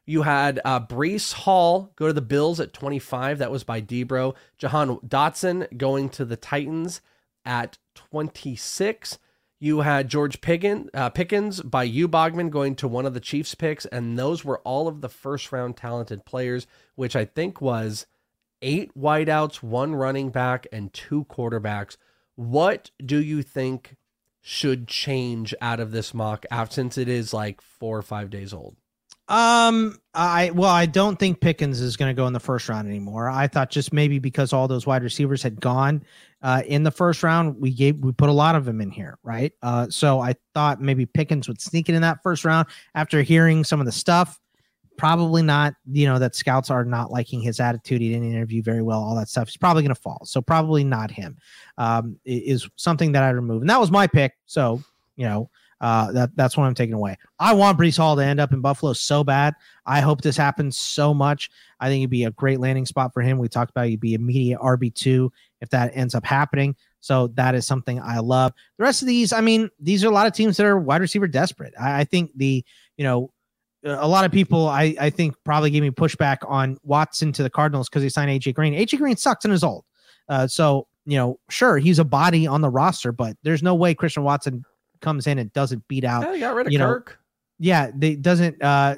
You 0.06 0.22
had 0.24 0.60
uh, 0.66 0.80
Breece 0.80 1.34
Hall 1.34 1.92
go 1.96 2.08
to 2.08 2.14
the 2.14 2.22
Bills 2.22 2.60
at 2.60 2.74
25. 2.74 3.38
That 3.38 3.52
was 3.52 3.64
by 3.64 3.82
Debro. 3.82 4.36
Jahan 4.58 4.98
Dotson 5.00 5.78
going 5.78 6.10
to 6.10 6.26
the 6.26 6.38
Titans 6.38 7.02
at 7.46 7.78
26. 7.94 9.20
You 9.60 9.82
had 9.82 10.08
George 10.08 10.40
Pickens, 10.42 10.90
uh, 10.94 11.10
Pickens 11.10 11.62
by 11.62 11.84
you, 11.84 12.08
Bogman, 12.08 12.52
going 12.52 12.76
to 12.76 12.88
one 12.88 13.06
of 13.06 13.14
the 13.14 13.20
Chiefs 13.20 13.56
picks. 13.56 13.86
And 13.88 14.18
those 14.18 14.46
were 14.46 14.60
all 14.60 14.88
of 14.88 15.02
the 15.02 15.10
first 15.10 15.52
round 15.52 15.78
talented 15.78 16.26
players, 16.26 16.68
which 16.96 17.16
I 17.16 17.26
think 17.26 17.60
was 17.60 18.06
eight 18.62 18.96
wideouts, 18.98 19.64
one 19.64 19.96
running 19.96 20.30
back, 20.30 20.68
and 20.72 20.94
two 20.94 21.26
quarterbacks. 21.26 21.98
What 22.36 22.92
do 23.04 23.22
you 23.22 23.42
think 23.42 23.96
should 24.42 24.88
change 24.88 25.56
out 25.60 25.80
of 25.80 25.92
this 25.92 26.14
mock 26.14 26.46
out 26.52 26.72
since 26.72 26.98
it 26.98 27.10
is 27.10 27.34
like 27.34 27.60
four 27.60 27.98
or 27.98 28.04
five 28.04 28.30
days 28.30 28.54
old? 28.54 28.76
Um, 29.30 30.00
I 30.14 30.52
well, 30.52 30.70
I 30.70 30.86
don't 30.86 31.20
think 31.20 31.42
Pickens 31.42 31.82
is 31.82 31.98
going 31.98 32.10
to 32.10 32.20
go 32.20 32.28
in 32.28 32.34
the 32.34 32.40
first 32.40 32.70
round 32.70 32.88
anymore. 32.88 33.28
I 33.28 33.48
thought 33.48 33.70
just 33.70 33.92
maybe 33.92 34.20
because 34.20 34.54
all 34.54 34.70
those 34.70 34.88
wide 34.88 35.04
receivers 35.04 35.44
had 35.44 35.60
gone 35.60 36.04
uh, 36.42 36.62
in 36.68 36.84
the 36.84 36.92
first 36.92 37.24
round, 37.24 37.60
we 37.60 37.72
gave 37.74 37.98
we 37.98 38.12
put 38.12 38.30
a 38.30 38.34
lot 38.34 38.56
of 38.56 38.66
them 38.66 38.80
in 38.80 38.92
here, 38.92 39.18
right? 39.24 39.52
Uh, 39.62 39.88
so 39.90 40.20
I 40.20 40.36
thought 40.54 40.82
maybe 40.82 41.06
Pickens 41.06 41.48
would 41.48 41.60
sneak 41.60 41.90
it 41.90 41.96
in 41.96 42.02
that 42.02 42.22
first 42.22 42.46
round 42.46 42.68
after 42.94 43.22
hearing 43.22 43.64
some 43.64 43.80
of 43.80 43.86
the 43.86 43.92
stuff. 43.92 44.40
Probably 44.98 45.42
not. 45.42 45.74
You 45.92 46.08
know 46.08 46.20
that 46.20 46.36
scouts 46.36 46.70
are 46.70 46.86
not 46.86 47.12
liking 47.12 47.42
his 47.42 47.60
attitude. 47.60 48.02
He 48.02 48.10
didn't 48.10 48.32
interview 48.32 48.62
very 48.62 48.82
well. 48.82 49.00
All 49.00 49.16
that 49.16 49.30
stuff. 49.30 49.48
He's 49.48 49.58
probably 49.58 49.84
going 49.84 49.96
to 49.96 50.02
fall. 50.02 50.22
So 50.26 50.42
probably 50.42 50.84
not 50.84 51.12
him. 51.12 51.38
Um, 51.78 52.20
is 52.26 52.68
something 52.76 53.12
that 53.14 53.24
I 53.24 53.30
remove, 53.30 53.62
and 53.62 53.70
that 53.70 53.80
was 53.80 53.92
my 53.92 54.08
pick. 54.08 54.34
So 54.46 54.82
you 55.16 55.26
know. 55.26 55.50
Uh, 55.80 56.12
that 56.12 56.36
that's 56.36 56.58
what 56.58 56.64
I'm 56.64 56.74
taking 56.74 56.96
away. 56.96 57.16
I 57.38 57.54
want 57.54 57.78
Breece 57.78 57.98
Hall 57.98 58.16
to 58.16 58.26
end 58.26 58.40
up 58.40 58.52
in 58.52 58.62
Buffalo 58.62 58.94
so 58.94 59.24
bad. 59.24 59.54
I 59.86 60.02
hope 60.02 60.22
this 60.22 60.36
happens 60.36 60.76
so 60.76 61.14
much. 61.14 61.52
I 61.80 61.88
think 61.88 62.02
it'd 62.02 62.10
be 62.10 62.24
a 62.24 62.32
great 62.32 62.60
landing 62.60 62.88
spot 62.88 63.14
for 63.14 63.22
him. 63.22 63.38
We 63.38 63.48
talked 63.48 63.70
about 63.70 63.86
he'd 63.86 64.00
be 64.00 64.16
immediate 64.16 64.60
RB 64.60 64.92
two 64.92 65.32
if 65.62 65.70
that 65.70 65.92
ends 65.96 66.16
up 66.16 66.26
happening. 66.26 66.76
So 67.00 67.28
that 67.36 67.56
is 67.56 67.66
something 67.66 68.02
I 68.02 68.20
love. 68.20 68.54
The 68.78 68.84
rest 68.84 69.02
of 69.02 69.08
these, 69.08 69.32
I 69.32 69.42
mean, 69.42 69.70
these 69.80 70.04
are 70.04 70.08
a 70.08 70.12
lot 70.12 70.28
of 70.28 70.34
teams 70.34 70.58
that 70.58 70.66
are 70.66 70.80
wide 70.80 71.02
receiver 71.02 71.28
desperate. 71.28 71.74
I, 71.80 72.02
I 72.02 72.04
think 72.04 72.32
the 72.36 72.64
you 72.98 73.04
know 73.04 73.32
a 73.84 74.08
lot 74.08 74.26
of 74.26 74.32
people 74.32 74.68
I, 74.68 74.96
I 75.00 75.10
think 75.10 75.36
probably 75.44 75.70
gave 75.70 75.84
me 75.84 75.92
pushback 75.92 76.38
on 76.48 76.78
Watson 76.84 77.32
to 77.34 77.44
the 77.44 77.50
Cardinals 77.50 77.90
because 77.90 78.04
he 78.04 78.10
signed 78.10 78.30
AJ 78.30 78.56
Green. 78.56 78.74
AJ 78.74 78.98
Green 78.98 79.16
sucks 79.16 79.46
and 79.46 79.54
is 79.54 79.64
old. 79.64 79.86
Uh, 80.28 80.48
so 80.48 80.88
you 81.06 81.18
know, 81.18 81.40
sure, 81.50 81.78
he's 81.78 82.00
a 82.00 82.04
body 82.04 82.46
on 82.48 82.62
the 82.62 82.70
roster, 82.70 83.12
but 83.12 83.38
there's 83.44 83.64
no 83.64 83.76
way 83.76 83.96
Christian 83.96 84.24
Watson 84.24 84.66
comes 85.00 85.28
in 85.28 85.40
and 85.40 85.54
doesn't 85.54 85.88
beat 85.88 86.04
out. 86.04 86.24
Yeah, 86.24 86.40
got 86.40 86.56
rid 86.56 86.68
of 86.68 86.74
you 86.74 86.80
know, 86.80 86.88
Kirk. 86.88 87.20
yeah, 87.60 87.92
they 87.96 88.16
doesn't 88.16 88.62
uh 88.62 88.96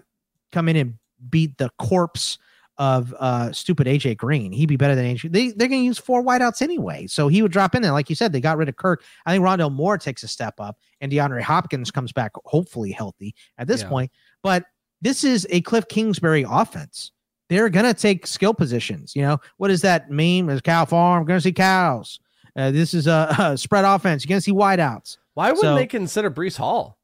come 0.52 0.70
in 0.70 0.76
and 0.76 0.96
beat 1.30 1.58
the 1.58 1.70
corpse 1.78 2.40
of 2.80 3.14
uh 3.20 3.52
stupid 3.52 3.86
AJ 3.86 4.18
Green. 4.18 4.52
He'd 4.52 4.66
be 4.68 4.78
better 4.78 4.96
than 4.96 5.06
AJ. 5.06 5.32
They 5.32 5.50
they're 5.52 5.68
gonna 5.68 5.82
use 5.82 5.98
four 6.00 6.24
wideouts 6.24 6.62
anyway. 6.62 7.06
So 7.08 7.28
he 7.28 7.42
would 7.42 7.52
drop 7.52 7.76
in 7.76 7.82
there. 7.82 7.92
Like 7.92 8.10
you 8.10 8.16
said, 8.16 8.32
they 8.34 8.40
got 8.42 8.58
rid 8.58 8.70
of 8.70 8.78
Kirk. 8.78 9.04
I 9.26 9.32
think 9.34 9.44
Rondale 9.44 9.72
Moore 9.72 9.98
takes 9.98 10.24
a 10.24 10.28
step 10.28 10.56
up 10.60 10.80
and 11.02 11.12
DeAndre 11.12 11.42
Hopkins 11.42 11.92
comes 11.92 12.12
back 12.12 12.32
hopefully 12.46 12.92
healthy 12.92 13.36
at 13.58 13.68
this 13.68 13.82
Yeah. 13.82 13.90
point. 13.90 14.12
But 14.42 14.64
this 15.02 15.24
is 15.24 15.46
a 15.50 15.62
Cliff 15.62 15.88
Kingsbury 15.90 16.46
offense. 16.50 17.12
They're 17.50 17.70
gonna 17.70 17.94
take 17.94 18.26
skill 18.26 18.54
positions. 18.54 19.14
You 19.16 19.24
know, 19.24 19.38
what 19.58 19.72
is 19.72 19.82
that 19.82 20.10
meme? 20.10 20.50
Is 20.50 20.62
cow 20.62 20.86
farm? 20.86 21.26
gonna 21.26 21.42
see 21.42 21.52
cows. 21.52 22.20
Uh, 22.56 22.72
this 22.72 22.94
is 22.94 23.08
a, 23.08 23.36
a 23.40 23.58
spread 23.58 23.84
offense. 23.86 24.24
You're 24.24 24.30
gonna 24.30 24.42
see 24.42 24.54
wideouts. 24.54 25.18
Why 25.34 25.50
wouldn't 25.52 25.62
So- 25.64 25.76
they 25.76 25.86
consider 25.88 26.32
Breece 26.32 26.58
Hall? 26.58 26.98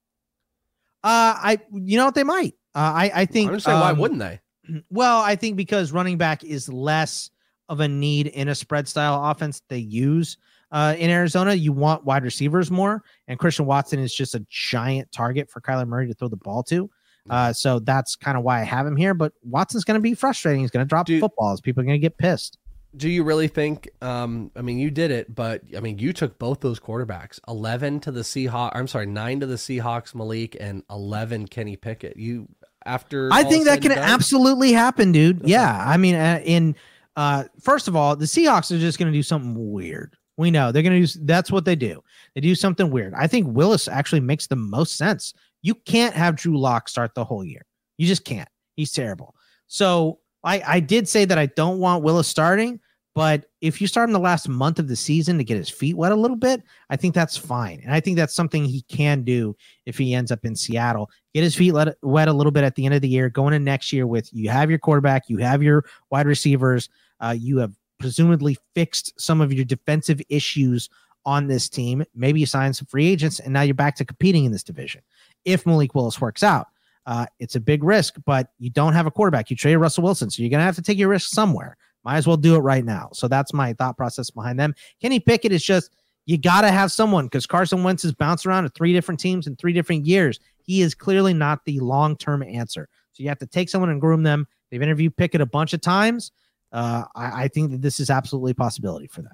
Uh, 1.03 1.35
I 1.38 1.60
you 1.73 1.97
know 1.97 2.06
what 2.06 2.15
they 2.15 2.23
might. 2.23 2.53
Uh, 2.73 2.80
I 2.95 3.11
I 3.14 3.26
think. 3.26 3.49
I'm 3.49 3.56
just 3.57 3.65
saying, 3.65 3.80
why 3.80 3.91
um, 3.91 3.97
wouldn't 3.99 4.19
they? 4.19 4.39
Well, 4.89 5.21
I 5.21 5.35
think 5.35 5.55
because 5.57 5.91
running 5.91 6.17
back 6.17 6.43
is 6.43 6.67
less 6.69 7.29
of 7.69 7.79
a 7.79 7.87
need 7.87 8.27
in 8.27 8.47
a 8.47 8.55
spread 8.55 8.87
style 8.87 9.23
offense 9.29 9.61
they 9.69 9.77
use. 9.79 10.37
uh, 10.71 10.95
in 10.97 11.09
Arizona. 11.09 11.53
You 11.53 11.71
want 11.71 12.03
wide 12.03 12.23
receivers 12.23 12.69
more, 12.71 13.03
and 13.27 13.39
Christian 13.39 13.65
Watson 13.65 13.99
is 13.99 14.13
just 14.13 14.35
a 14.35 14.45
giant 14.49 15.11
target 15.11 15.49
for 15.49 15.61
Kyler 15.61 15.87
Murray 15.87 16.07
to 16.07 16.13
throw 16.13 16.27
the 16.27 16.35
ball 16.37 16.63
to. 16.63 16.89
Uh, 17.29 17.51
so 17.51 17.79
that's 17.79 18.15
kind 18.15 18.37
of 18.37 18.43
why 18.43 18.61
I 18.61 18.63
have 18.63 18.85
him 18.85 18.95
here. 18.95 19.13
But 19.15 19.33
Watson's 19.43 19.83
going 19.83 19.97
to 19.97 20.01
be 20.01 20.13
frustrating. 20.13 20.61
He's 20.61 20.69
going 20.71 20.85
to 20.85 20.87
drop 20.89 21.07
footballs. 21.07 21.59
People 21.61 21.81
are 21.81 21.85
going 21.85 21.95
to 21.95 22.01
get 22.01 22.17
pissed. 22.17 22.59
Do 22.97 23.09
you 23.09 23.23
really 23.23 23.47
think? 23.47 23.89
Um, 24.01 24.51
I 24.55 24.61
mean, 24.61 24.77
you 24.77 24.91
did 24.91 25.11
it, 25.11 25.33
but 25.33 25.61
I 25.75 25.79
mean, 25.79 25.97
you 25.97 26.13
took 26.13 26.37
both 26.37 26.59
those 26.61 26.79
quarterbacks. 26.79 27.39
Eleven 27.47 27.99
to 28.01 28.11
the 28.11 28.21
Seahawks. 28.21 28.71
I'm 28.73 28.87
sorry, 28.87 29.05
nine 29.05 29.39
to 29.39 29.45
the 29.45 29.55
Seahawks, 29.55 30.13
Malik, 30.13 30.55
and 30.59 30.83
eleven 30.89 31.47
Kenny 31.47 31.75
Pickett. 31.75 32.15
You 32.15 32.47
after? 32.86 33.30
I 33.32 33.44
think 33.44 33.66
that 33.66 33.82
can 33.82 33.91
absolutely 33.91 34.72
happen, 34.72 35.12
dude. 35.12 35.41
Yeah, 35.45 35.84
I 35.86 35.98
mean, 35.98 36.16
uh, 36.16 36.41
in 36.44 36.76
uh, 37.16 37.45
first 37.62 37.88
of 37.88 37.95
all, 37.95 38.16
the 38.16 38.26
Seahawks 38.26 38.72
are 38.72 38.80
just 38.80 38.99
going 38.99 39.12
to 39.12 39.18
do 39.18 39.24
something 39.24 39.72
weird. 39.72 40.16
We 40.38 40.52
know 40.52 40.72
they're 40.72 40.84
going 40.84 41.02
to 41.02 41.14
do. 41.14 41.20
That's 41.24 41.52
what 41.52 41.66
they 41.66 41.76
do. 41.76 42.03
They 42.34 42.41
do 42.41 42.56
something 42.56 42.91
weird. 42.91 43.14
I 43.14 43.28
think 43.28 43.48
Willis 43.56 43.88
actually 43.88 44.20
makes 44.20 44.48
the 44.48 44.57
most 44.57 44.98
sense. 44.98 45.34
You 45.62 45.76
can't 45.76 46.14
have 46.14 46.36
Drew 46.36 46.60
Lock 46.60 46.90
start 46.90 47.16
the 47.16 47.24
whole 47.24 47.44
year. 47.44 47.66
You 47.98 48.06
just 48.07 48.26
can't. 48.26 48.49
He's 48.76 48.91
terrible. 48.91 49.34
So 49.68 50.20
I 50.44 50.62
I 50.66 50.80
did 50.80 51.07
say 51.07 51.26
that 51.26 51.38
I 51.38 51.45
don't 51.48 51.80
want 51.80 52.03
Willis 52.03 52.28
starting, 52.28 52.80
but 53.15 53.45
if 53.61 53.79
you 53.79 53.87
start 53.87 54.09
in 54.09 54.13
the 54.13 54.19
last 54.19 54.49
month 54.49 54.77
of 54.77 54.89
the 54.89 54.95
season 54.95 55.37
to 55.37 55.43
get 55.45 55.55
his 55.55 55.69
feet 55.69 55.95
wet 55.95 56.11
a 56.11 56.15
little 56.15 56.35
bit, 56.35 56.61
I 56.89 56.97
think 56.97 57.15
that's 57.15 57.37
fine. 57.37 57.79
And 57.81 57.93
I 57.93 58.01
think 58.01 58.17
that's 58.17 58.35
something 58.35 58.65
he 58.65 58.81
can 58.83 59.23
do 59.23 59.55
if 59.85 59.97
he 59.97 60.13
ends 60.13 60.33
up 60.33 60.43
in 60.43 60.53
Seattle. 60.53 61.09
Get 61.33 61.43
his 61.43 61.55
feet 61.55 61.71
wet 61.71 62.27
a 62.27 62.33
little 62.33 62.51
bit 62.51 62.65
at 62.65 62.75
the 62.75 62.85
end 62.85 62.93
of 62.93 63.01
the 63.01 63.07
year, 63.07 63.29
going 63.29 63.53
in 63.53 63.63
next 63.63 63.93
year 63.93 64.05
with 64.05 64.29
you 64.33 64.49
have 64.49 64.69
your 64.69 64.79
quarterback, 64.79 65.29
you 65.29 65.37
have 65.37 65.63
your 65.63 65.85
wide 66.11 66.27
receivers, 66.27 66.89
uh, 67.21 67.33
you 67.37 67.57
have 67.59 67.73
presumably 67.99 68.57
fixed 68.75 69.13
some 69.17 69.39
of 69.39 69.53
your 69.53 69.63
defensive 69.63 70.21
issues 70.27 70.89
on 71.25 71.47
this 71.47 71.69
team. 71.69 72.03
Maybe 72.13 72.41
you 72.41 72.45
sign 72.45 72.73
some 72.73 72.85
free 72.85 73.07
agents, 73.07 73.39
and 73.39 73.53
now 73.53 73.61
you're 73.61 73.73
back 73.75 73.95
to 73.95 74.05
competing 74.05 74.43
in 74.43 74.51
this 74.51 74.63
division. 74.63 75.01
If 75.45 75.65
Malik 75.65 75.95
Willis 75.95 76.19
works 76.19 76.43
out, 76.43 76.67
uh, 77.05 77.27
it's 77.39 77.55
a 77.55 77.61
big 77.61 77.83
risk, 77.83 78.15
but 78.25 78.49
you 78.59 78.69
don't 78.69 78.93
have 78.93 79.05
a 79.05 79.11
quarterback. 79.11 79.49
You 79.49 79.55
traded 79.55 79.79
Russell 79.79 80.03
Wilson, 80.03 80.29
so 80.29 80.43
you're 80.43 80.49
going 80.49 80.59
to 80.59 80.65
have 80.65 80.75
to 80.75 80.81
take 80.81 80.97
your 80.97 81.09
risk 81.09 81.29
somewhere. 81.29 81.77
Might 82.06 82.18
as 82.18 82.27
well 82.27 82.38
do 82.38 82.56
it 82.56 82.60
right 82.60 82.86
now. 82.86 83.10
So 83.14 83.27
that's 83.27 83.52
my 83.52 83.73
thought 83.73 83.98
process 83.98 84.30
behind 84.30 84.60
them. 84.60 84.76
Kenny 85.02 85.19
Pickett 85.19 85.52
is 85.52 85.64
just 85.64 85.95
you 86.27 86.38
got 86.38 86.61
to 86.61 86.72
have 86.72 86.91
someone 86.91 87.26
because 87.26 87.45
Carson 87.45 87.84
Wentz 87.84 88.03
has 88.03 88.14
bounced 88.14 88.45
around 88.45 88.64
to 88.64 88.69
three 88.69 88.94
different 88.94 89.19
teams 89.19 89.48
in 89.48 89.56
three 89.56 89.73
different 89.73 90.06
years. 90.06 90.40
He 90.64 90.82
is 90.82 90.95
clearly 90.95 91.34
not 91.34 91.65
the 91.65 91.80
long 91.80 92.15
term 92.15 92.44
answer. 92.44 92.88
So 93.11 93.23
you 93.23 93.30
have 93.30 93.40
to 93.40 93.48
take 93.48 93.69
someone 93.69 93.90
and 93.90 93.99
groom 93.99 94.23
them. 94.23 94.48
They've 94.69 94.82
interviewed 94.82 95.18
Pickett 95.18 95.41
a 95.41 95.45
bunch 95.45 95.73
of 95.73 95.82
times. 95.82 96.32
Uh, 96.72 97.06
I, 97.15 97.44
I 97.44 97.48
think 97.48 97.72
that 97.72 97.82
this 97.82 97.99
is 97.99 98.10
absolutely 98.10 98.52
a 98.52 98.56
possibility 98.56 99.07
for 99.07 99.22
them. 99.22 99.34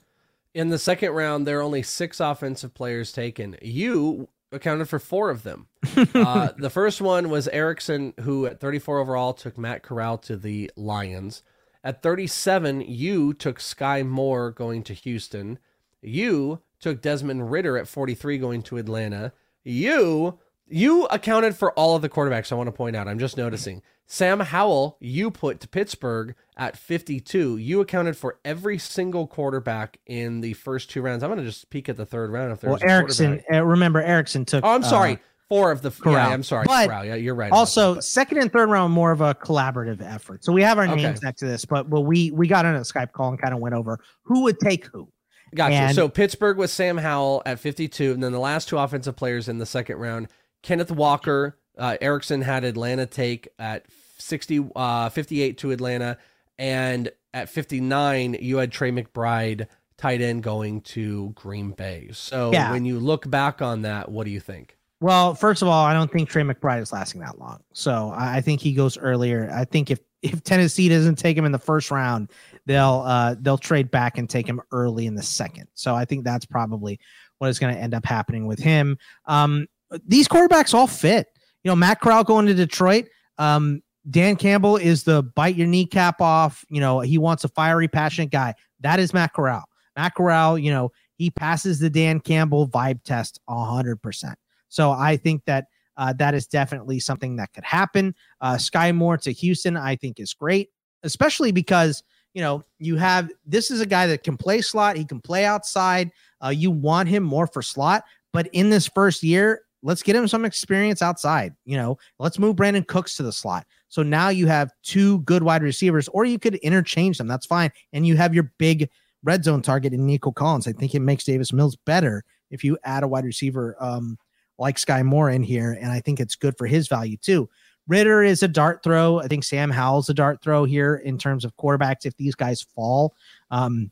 In 0.53 0.69
the 0.69 0.77
second 0.77 1.11
round, 1.11 1.47
there 1.47 1.59
are 1.59 1.63
only 1.63 1.81
six 1.81 2.19
offensive 2.19 2.73
players 2.73 3.11
taken. 3.11 3.57
You 3.61 4.27
accounted 4.51 4.89
for 4.89 4.99
four 4.99 5.29
of 5.29 5.43
them. 5.43 5.67
uh, 6.13 6.49
the 6.57 6.69
first 6.69 7.01
one 7.01 7.29
was 7.29 7.47
Erickson, 7.47 8.13
who 8.19 8.45
at 8.45 8.59
34 8.59 8.99
overall 8.99 9.33
took 9.33 9.57
Matt 9.57 9.81
Corral 9.81 10.17
to 10.19 10.35
the 10.35 10.69
Lions. 10.75 11.41
At 11.83 12.01
37, 12.03 12.81
you 12.81 13.33
took 13.33 13.59
Sky 13.59 14.03
Moore 14.03 14.51
going 14.51 14.83
to 14.83 14.93
Houston. 14.93 15.57
You 16.01 16.61
took 16.79 17.01
Desmond 17.01 17.51
Ridder 17.51 17.77
at 17.77 17.87
43 17.87 18.37
going 18.37 18.61
to 18.63 18.77
Atlanta. 18.77 19.33
You 19.63 20.39
you 20.67 21.05
accounted 21.07 21.55
for 21.55 21.71
all 21.73 21.95
of 21.95 22.01
the 22.01 22.09
quarterbacks. 22.09 22.51
I 22.51 22.55
want 22.55 22.67
to 22.67 22.71
point 22.71 22.95
out. 22.95 23.07
I'm 23.07 23.19
just 23.19 23.35
noticing. 23.35 23.81
Sam 24.07 24.39
Howell, 24.39 24.97
you 24.99 25.31
put 25.31 25.59
to 25.61 25.67
Pittsburgh 25.67 26.35
at 26.57 26.77
52. 26.77 27.57
You 27.57 27.81
accounted 27.81 28.17
for 28.17 28.39
every 28.43 28.77
single 28.77 29.27
quarterback 29.27 29.99
in 30.05 30.41
the 30.41 30.53
first 30.53 30.89
two 30.89 31.01
rounds. 31.01 31.23
I'm 31.23 31.29
going 31.29 31.39
to 31.39 31.45
just 31.45 31.69
peek 31.69 31.87
at 31.89 31.97
the 31.97 32.05
third 32.05 32.29
round 32.31 32.51
if 32.51 32.61
there's 32.61 32.81
Well, 32.81 32.89
Erickson, 32.89 33.41
uh, 33.53 33.63
remember 33.65 34.01
Erickson 34.01 34.45
took. 34.45 34.63
Oh, 34.65 34.69
I'm 34.69 34.83
sorry. 34.83 35.13
uh, 35.13 35.17
Four 35.51 35.71
of 35.71 35.81
the 35.81 35.91
Corral. 35.91 36.15
Yeah, 36.15 36.29
I'm 36.29 36.43
sorry. 36.43 36.65
But 36.65 36.87
Corral. 36.87 37.03
Yeah, 37.03 37.15
you're 37.15 37.35
right. 37.35 37.51
Also, 37.51 37.99
second 37.99 38.37
and 38.37 38.51
third 38.53 38.69
round 38.69 38.93
more 38.93 39.11
of 39.11 39.19
a 39.19 39.35
collaborative 39.35 40.01
effort. 40.01 40.45
So 40.45 40.53
we 40.53 40.61
have 40.63 40.77
our 40.77 40.85
Okay. 40.87 40.95
names 41.03 41.21
next 41.21 41.39
to 41.39 41.45
this, 41.45 41.65
but 41.65 41.89
but 41.89 42.01
we 42.01 42.31
we 42.31 42.47
got 42.47 42.65
on 42.65 42.75
a 42.75 42.79
Skype 42.81 43.11
call 43.11 43.29
and 43.31 43.41
kind 43.41 43.53
of 43.53 43.59
went 43.59 43.75
over 43.75 43.99
who 44.23 44.43
would 44.43 44.59
take 44.59 44.85
who. 44.85 45.09
Gotcha. 45.53 45.73
And- 45.75 45.95
so 45.95 46.07
Pittsburgh 46.07 46.57
with 46.57 46.69
Sam 46.69 46.97
Howell 46.97 47.41
at 47.45 47.59
52, 47.59 48.13
and 48.13 48.23
then 48.23 48.31
the 48.31 48.39
last 48.39 48.69
two 48.69 48.77
offensive 48.77 49.17
players 49.17 49.49
in 49.49 49.57
the 49.57 49.65
second 49.65 49.97
round, 49.97 50.29
Kenneth 50.63 50.91
Walker. 50.91 51.57
Uh, 51.77 51.97
Erickson 51.99 52.41
had 52.41 52.63
Atlanta 52.63 53.05
take 53.05 53.49
at 53.59 53.85
60, 54.19 54.69
uh, 54.75 55.09
58 55.09 55.57
to 55.57 55.71
Atlanta, 55.71 56.17
and 56.59 57.11
at 57.33 57.49
59, 57.49 58.37
you 58.39 58.57
had 58.57 58.71
Trey 58.71 58.91
McBride, 58.91 59.67
tight 59.97 60.21
end, 60.21 60.43
going 60.43 60.79
to 60.81 61.31
Green 61.35 61.71
Bay. 61.71 62.09
So 62.13 62.51
Yeah. 62.53 62.71
when 62.71 62.85
you 62.85 62.99
look 62.99 63.29
back 63.29 63.61
on 63.61 63.81
that, 63.81 64.09
what 64.09 64.23
do 64.25 64.31
you 64.31 64.39
think? 64.39 64.77
Well, 65.01 65.33
first 65.33 65.63
of 65.63 65.67
all, 65.67 65.83
I 65.83 65.93
don't 65.93 66.11
think 66.11 66.29
Trey 66.29 66.43
McBride 66.43 66.81
is 66.81 66.93
lasting 66.93 67.21
that 67.21 67.39
long. 67.39 67.59
So 67.73 68.13
I, 68.15 68.39
think 68.39 68.61
he 68.61 68.71
goes 68.71 68.99
earlier. 68.99 69.49
I 69.51 69.65
think 69.65 69.89
if 69.91 69.99
if 70.21 70.43
Tennessee 70.43 70.87
doesn't 70.87 71.15
take 71.15 71.35
him 71.35 71.45
in 71.45 71.51
the 71.51 71.57
first 71.57 71.89
round, 71.89 72.29
they'll 72.67 73.03
uh 73.07 73.35
they'll 73.39 73.57
trade 73.57 73.89
back 73.89 74.19
and 74.19 74.29
take 74.29 74.47
him 74.47 74.61
early 74.71 75.07
in 75.07 75.15
the 75.15 75.23
second. 75.23 75.67
So 75.73 75.95
I 75.95 76.05
think 76.05 76.23
that's 76.23 76.45
probably 76.45 76.99
what 77.39 77.49
is 77.49 77.57
going 77.57 77.73
to 77.73 77.81
end 77.81 77.95
up 77.95 78.05
happening 78.05 78.45
with 78.45 78.59
him. 78.59 78.99
Um, 79.25 79.65
these 80.05 80.27
quarterbacks 80.27 80.75
all 80.75 80.85
fit. 80.85 81.27
You 81.63 81.71
know, 81.71 81.75
Matt 81.75 82.01
Corral 82.01 82.23
going 82.23 82.45
to 82.45 82.53
Detroit. 82.53 83.07
Um, 83.39 83.81
Dan 84.11 84.35
Campbell 84.35 84.77
is 84.77 85.03
the 85.03 85.23
bite 85.23 85.55
your 85.55 85.65
kneecap 85.65 86.21
off. 86.21 86.63
You 86.69 86.81
know, 86.81 86.99
he 86.99 87.17
wants 87.17 87.43
a 87.43 87.47
fiery, 87.47 87.87
passionate 87.87 88.29
guy. 88.29 88.53
That 88.81 88.99
is 88.99 89.11
Matt 89.11 89.33
Corral. 89.33 89.63
Matt 89.95 90.13
Corral, 90.13 90.59
you 90.59 90.69
know, 90.69 90.91
he 91.15 91.31
passes 91.31 91.79
the 91.79 91.89
Dan 91.89 92.19
Campbell 92.19 92.67
vibe 92.67 93.01
test 93.03 93.39
a 93.47 93.65
hundred 93.65 94.03
percent. 94.03 94.37
So 94.71 94.91
I 94.91 95.17
think 95.17 95.43
that 95.45 95.67
uh, 95.97 96.13
that 96.13 96.33
is 96.33 96.47
definitely 96.47 96.99
something 96.99 97.35
that 97.35 97.53
could 97.53 97.65
happen. 97.65 98.15
Uh, 98.39 98.57
Sky 98.57 98.91
Moore 98.91 99.17
to 99.17 99.31
Houston, 99.31 99.77
I 99.77 99.97
think 99.97 100.19
is 100.19 100.33
great, 100.33 100.69
especially 101.03 101.51
because 101.51 102.01
you 102.33 102.41
know 102.41 102.63
you 102.79 102.95
have 102.95 103.29
this 103.45 103.69
is 103.69 103.81
a 103.81 103.85
guy 103.85 104.07
that 104.07 104.23
can 104.23 104.37
play 104.37 104.61
slot. 104.61 104.95
He 104.95 105.05
can 105.05 105.19
play 105.19 105.45
outside. 105.45 106.09
Uh, 106.43 106.49
you 106.49 106.71
want 106.71 107.09
him 107.09 107.21
more 107.21 107.45
for 107.45 107.61
slot, 107.61 108.03
but 108.33 108.47
in 108.53 108.69
this 108.69 108.87
first 108.87 109.21
year, 109.21 109.61
let's 109.83 110.01
get 110.01 110.15
him 110.15 110.27
some 110.27 110.45
experience 110.45 111.01
outside. 111.01 111.53
You 111.65 111.75
know, 111.75 111.97
let's 112.17 112.39
move 112.39 112.55
Brandin 112.55 112.87
Cooks 112.87 113.17
to 113.17 113.23
the 113.23 113.33
slot. 113.33 113.67
So 113.89 114.01
now 114.01 114.29
you 114.29 114.47
have 114.47 114.71
two 114.83 115.19
good 115.19 115.43
wide 115.43 115.63
receivers, 115.63 116.07
or 116.07 116.23
you 116.23 116.39
could 116.39 116.55
interchange 116.55 117.17
them. 117.17 117.27
That's 117.27 117.45
fine, 117.45 117.71
and 117.91 118.07
you 118.07 118.15
have 118.15 118.33
your 118.33 118.51
big 118.57 118.89
red 119.23 119.43
zone 119.43 119.61
target 119.61 119.93
in 119.93 120.05
Nico 120.05 120.31
Collins. 120.31 120.67
I 120.67 120.71
think 120.71 120.95
it 120.95 121.01
makes 121.01 121.25
Davis 121.25 121.51
Mills 121.51 121.75
better 121.85 122.23
if 122.49 122.63
you 122.63 122.77
add 122.85 123.03
a 123.03 123.07
wide 123.07 123.25
receiver. 123.25 123.75
Um, 123.79 124.17
like 124.61 124.77
Sky 124.77 125.01
Moore 125.01 125.31
in 125.31 125.41
here, 125.41 125.77
and 125.81 125.91
I 125.91 125.99
think 125.99 126.19
it's 126.19 126.35
good 126.35 126.55
for 126.57 126.67
his 126.67 126.87
value 126.87 127.17
too. 127.17 127.49
Ridder 127.87 128.21
is 128.21 128.43
a 128.43 128.47
dart 128.47 128.83
throw. 128.83 129.19
I 129.19 129.27
think 129.27 129.43
Sam 129.43 129.71
Howell's 129.71 130.07
a 130.07 130.13
dart 130.13 130.41
throw 130.43 130.65
here 130.65 130.97
in 130.97 131.17
terms 131.17 131.43
of 131.43 131.57
quarterbacks. 131.57 132.05
If 132.05 132.15
these 132.15 132.35
guys 132.35 132.61
fall, 132.61 133.15
um, 133.49 133.91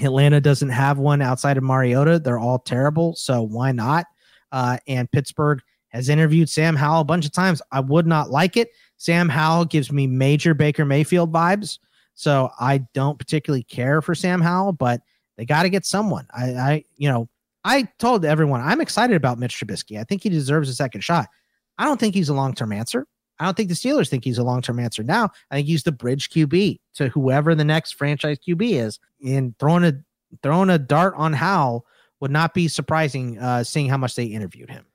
Atlanta 0.00 0.40
doesn't 0.40 0.70
have 0.70 0.98
one 0.98 1.20
outside 1.20 1.56
of 1.56 1.64
Mariota. 1.64 2.20
They're 2.20 2.38
all 2.38 2.60
terrible, 2.60 3.16
so 3.16 3.42
why 3.42 3.72
not? 3.72 4.06
Uh, 4.52 4.78
and 4.86 5.10
Pittsburgh 5.10 5.60
has 5.88 6.08
interviewed 6.08 6.48
Sam 6.48 6.76
Howell 6.76 7.00
a 7.00 7.04
bunch 7.04 7.26
of 7.26 7.32
times. 7.32 7.60
I 7.72 7.80
would 7.80 8.06
not 8.06 8.30
like 8.30 8.56
it. 8.56 8.70
Sam 8.98 9.28
Howell 9.28 9.66
gives 9.66 9.90
me 9.90 10.06
major 10.06 10.54
Baker 10.54 10.84
Mayfield 10.84 11.32
vibes, 11.32 11.78
so 12.14 12.50
I 12.60 12.78
don't 12.94 13.18
particularly 13.18 13.64
care 13.64 14.00
for 14.00 14.14
Sam 14.14 14.40
Howell, 14.40 14.74
but 14.74 15.02
they 15.36 15.44
got 15.44 15.64
to 15.64 15.68
get 15.68 15.84
someone. 15.84 16.26
I, 16.32 16.44
I, 16.54 16.84
you 16.96 17.10
know, 17.10 17.28
I 17.66 17.88
told 17.98 18.24
everyone 18.24 18.60
I'm 18.60 18.80
excited 18.80 19.16
about 19.16 19.40
Mitch 19.40 19.58
Trubisky. 19.58 19.98
I 19.98 20.04
think 20.04 20.22
he 20.22 20.28
deserves 20.28 20.68
a 20.68 20.74
second 20.74 21.00
shot. 21.00 21.26
I 21.78 21.84
don't 21.84 21.98
think 21.98 22.14
he's 22.14 22.28
a 22.28 22.34
long 22.34 22.54
term 22.54 22.72
answer. 22.72 23.06
I 23.40 23.44
don't 23.44 23.56
think 23.56 23.68
the 23.68 23.74
Steelers 23.74 24.08
think 24.08 24.22
he's 24.22 24.38
a 24.38 24.44
long 24.44 24.62
term 24.62 24.78
answer 24.78 25.02
now. 25.02 25.30
I 25.50 25.56
think 25.56 25.66
he's 25.66 25.82
the 25.82 25.90
bridge 25.90 26.30
QB 26.30 26.78
to 26.94 27.08
whoever 27.08 27.56
the 27.56 27.64
next 27.64 27.96
franchise 27.96 28.38
QB 28.38 28.70
is. 28.70 29.00
And 29.26 29.58
throwing 29.58 29.82
a 29.82 29.94
throwing 30.44 30.70
a 30.70 30.78
dart 30.78 31.14
on 31.16 31.32
Howell 31.32 31.84
would 32.20 32.30
not 32.30 32.54
be 32.54 32.68
surprising, 32.68 33.36
uh, 33.38 33.64
seeing 33.64 33.88
how 33.88 33.96
much 33.96 34.14
they 34.14 34.26
interviewed 34.26 34.70
him. 34.70 34.86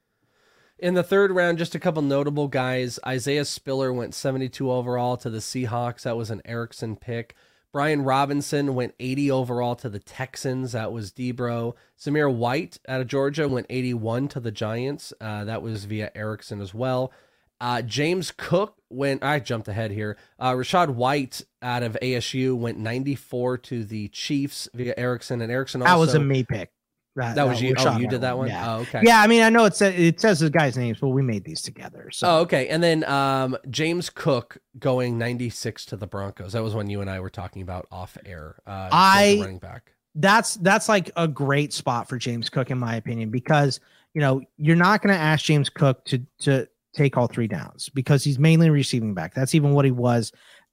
In 0.80 0.94
the 0.94 1.04
third 1.04 1.32
round, 1.32 1.58
just 1.58 1.76
a 1.76 1.80
couple 1.80 2.02
notable 2.02 2.48
guys. 2.48 3.00
Isaiah 3.06 3.46
Spiller 3.46 3.92
went 3.92 4.16
72 4.16 4.72
overall 4.72 5.18
to 5.18 5.30
the 5.30 5.40
Seahawks. 5.40 6.04
That 6.04 6.18
was 6.18 6.32
an 6.32 6.42
Erickson 6.46 6.96
pick. 6.96 7.36
Brian 7.74 8.04
Robinson 8.04 8.76
went 8.76 8.94
80 9.00 9.32
overall 9.32 9.76
to 9.78 9.90
the 9.90 10.00
Texans. 10.00 10.74
That 10.74 10.92
was 10.92 11.12
Debro. 11.12 11.74
Zamir 12.00 12.34
White 12.34 12.80
out 12.88 13.02
of 13.02 13.08
Georgia 13.08 13.48
went 13.48 13.68
81 13.70 14.28
to 14.30 14.40
the 14.40 14.52
Giants. 14.52 15.14
Uh, 15.22 15.46
that 15.46 15.62
was 15.62 15.86
via 15.86 16.12
Erickson 16.14 16.60
as 16.62 16.74
well. 16.74 17.14
Uh, 17.62 17.82
James 17.82 18.34
Cook 18.36 18.76
went, 18.90 19.24
I 19.24 19.40
jumped 19.40 19.68
ahead 19.68 19.92
here. 19.92 20.18
Uh, 20.40 20.54
Rachaad 20.54 20.96
White 20.96 21.44
out 21.62 21.84
of 21.84 21.96
ASU 22.02 22.58
went 22.58 22.80
94 22.80 23.60
to 23.60 23.84
the 23.86 24.08
Chiefs 24.10 24.68
via 24.74 24.96
Erickson. 24.98 25.42
And 25.42 25.52
Erickson 25.52 25.82
also. 25.82 25.92
That 25.92 26.00
was 26.00 26.14
a 26.16 26.20
me 26.20 26.44
pick. 26.44 26.72
That 27.16 27.48
was 27.48 27.62
you. 27.62 27.76
Oh, 27.78 27.98
you 27.98 28.08
did 28.08 28.22
that 28.22 28.38
one? 28.38 28.48
Yeah. 28.48 28.76
Oh, 28.76 28.80
okay. 28.82 29.02
Yeah, 29.04 29.22
I 29.22 29.28
mean, 29.28 29.42
I 29.42 29.50
know 29.50 29.66
it 29.66 29.76
says 29.76 29.94
it 29.98 30.20
says 30.22 30.40
the 30.40 30.50
guy's 30.50 30.78
names, 30.78 31.00
but 31.00 31.10
we 31.10 31.22
made 31.22 31.44
these 31.44 31.62
together. 31.62 32.10
So 32.12 32.28
Oh, 32.30 32.38
okay. 32.42 32.68
And 32.70 32.82
then 32.82 33.04
um, 33.04 33.58
James 33.70 34.10
Cook 34.10 34.58
going 34.80 35.18
96 35.18 35.86
to 35.88 35.98
the 35.98 36.08
Broncos. 36.08 36.54
That 36.54 36.64
was 36.64 36.74
when 36.74 36.90
you 36.90 37.02
and 37.02 37.10
I 37.10 37.20
were 37.20 37.30
talking 37.30 37.62
about 37.62 37.88
off 37.92 38.18
air. 38.26 38.56
Uh, 38.66 38.90
I- 38.92 39.38
running 39.42 39.60
back. 39.60 39.92
that's 40.16 40.56
that's 40.56 40.88
like 40.90 41.12
a 41.16 41.28
great 41.28 41.74
spot 41.74 42.08
for 42.08 42.18
James 42.18 42.50
Cook 42.50 42.72
in 42.72 42.78
my 42.78 42.96
opinion 42.96 43.30
because 43.30 43.80
you 44.14 44.22
know 44.22 44.42
you're 44.58 44.76
not 44.76 45.02
going 45.02 45.14
to 45.14 45.22
ask 45.22 45.44
James 45.46 45.70
Cook 45.70 46.04
to 46.06 46.20
to 46.40 46.68
take 46.94 47.16
all 47.18 47.28
three 47.28 47.48
downs 47.48 47.88
because 47.90 48.24
he's 48.24 48.38
mainly 48.40 48.70
receiving 48.70 49.14
back. 49.14 49.34
That's 49.34 49.56
even 49.56 49.72
what 49.74 49.86
he 49.86 49.92
was 49.92 50.32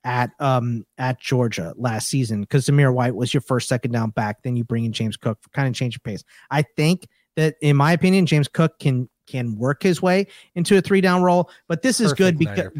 at 0.08 0.30
um 0.40 0.86
at 0.96 1.20
Georgia 1.20 1.74
last 1.76 2.08
season 2.08 2.40
because 2.40 2.66
Zamir 2.66 2.92
White 2.92 3.14
was 3.14 3.34
your 3.34 3.42
first 3.42 3.68
second 3.68 3.92
down 3.92 4.08
back. 4.10 4.42
Then 4.42 4.56
you 4.56 4.64
bring 4.64 4.86
in 4.86 4.92
James 4.92 5.18
Cook 5.18 5.38
for 5.42 5.50
kind 5.50 5.68
of 5.68 5.74
change 5.74 5.94
of 5.96 6.02
pace. 6.02 6.24
I 6.50 6.62
think 6.62 7.06
that 7.36 7.56
in 7.60 7.76
my 7.76 7.92
opinion, 7.92 8.24
James 8.24 8.48
Cook 8.48 8.78
can 8.78 9.10
can 9.26 9.56
work 9.56 9.82
his 9.82 10.00
way 10.00 10.26
into 10.54 10.78
a 10.78 10.80
three 10.80 11.02
down 11.02 11.22
role, 11.22 11.50
but 11.68 11.82
this 11.82 12.00
is 12.00 12.14
good 12.14 12.38
because 12.38 12.70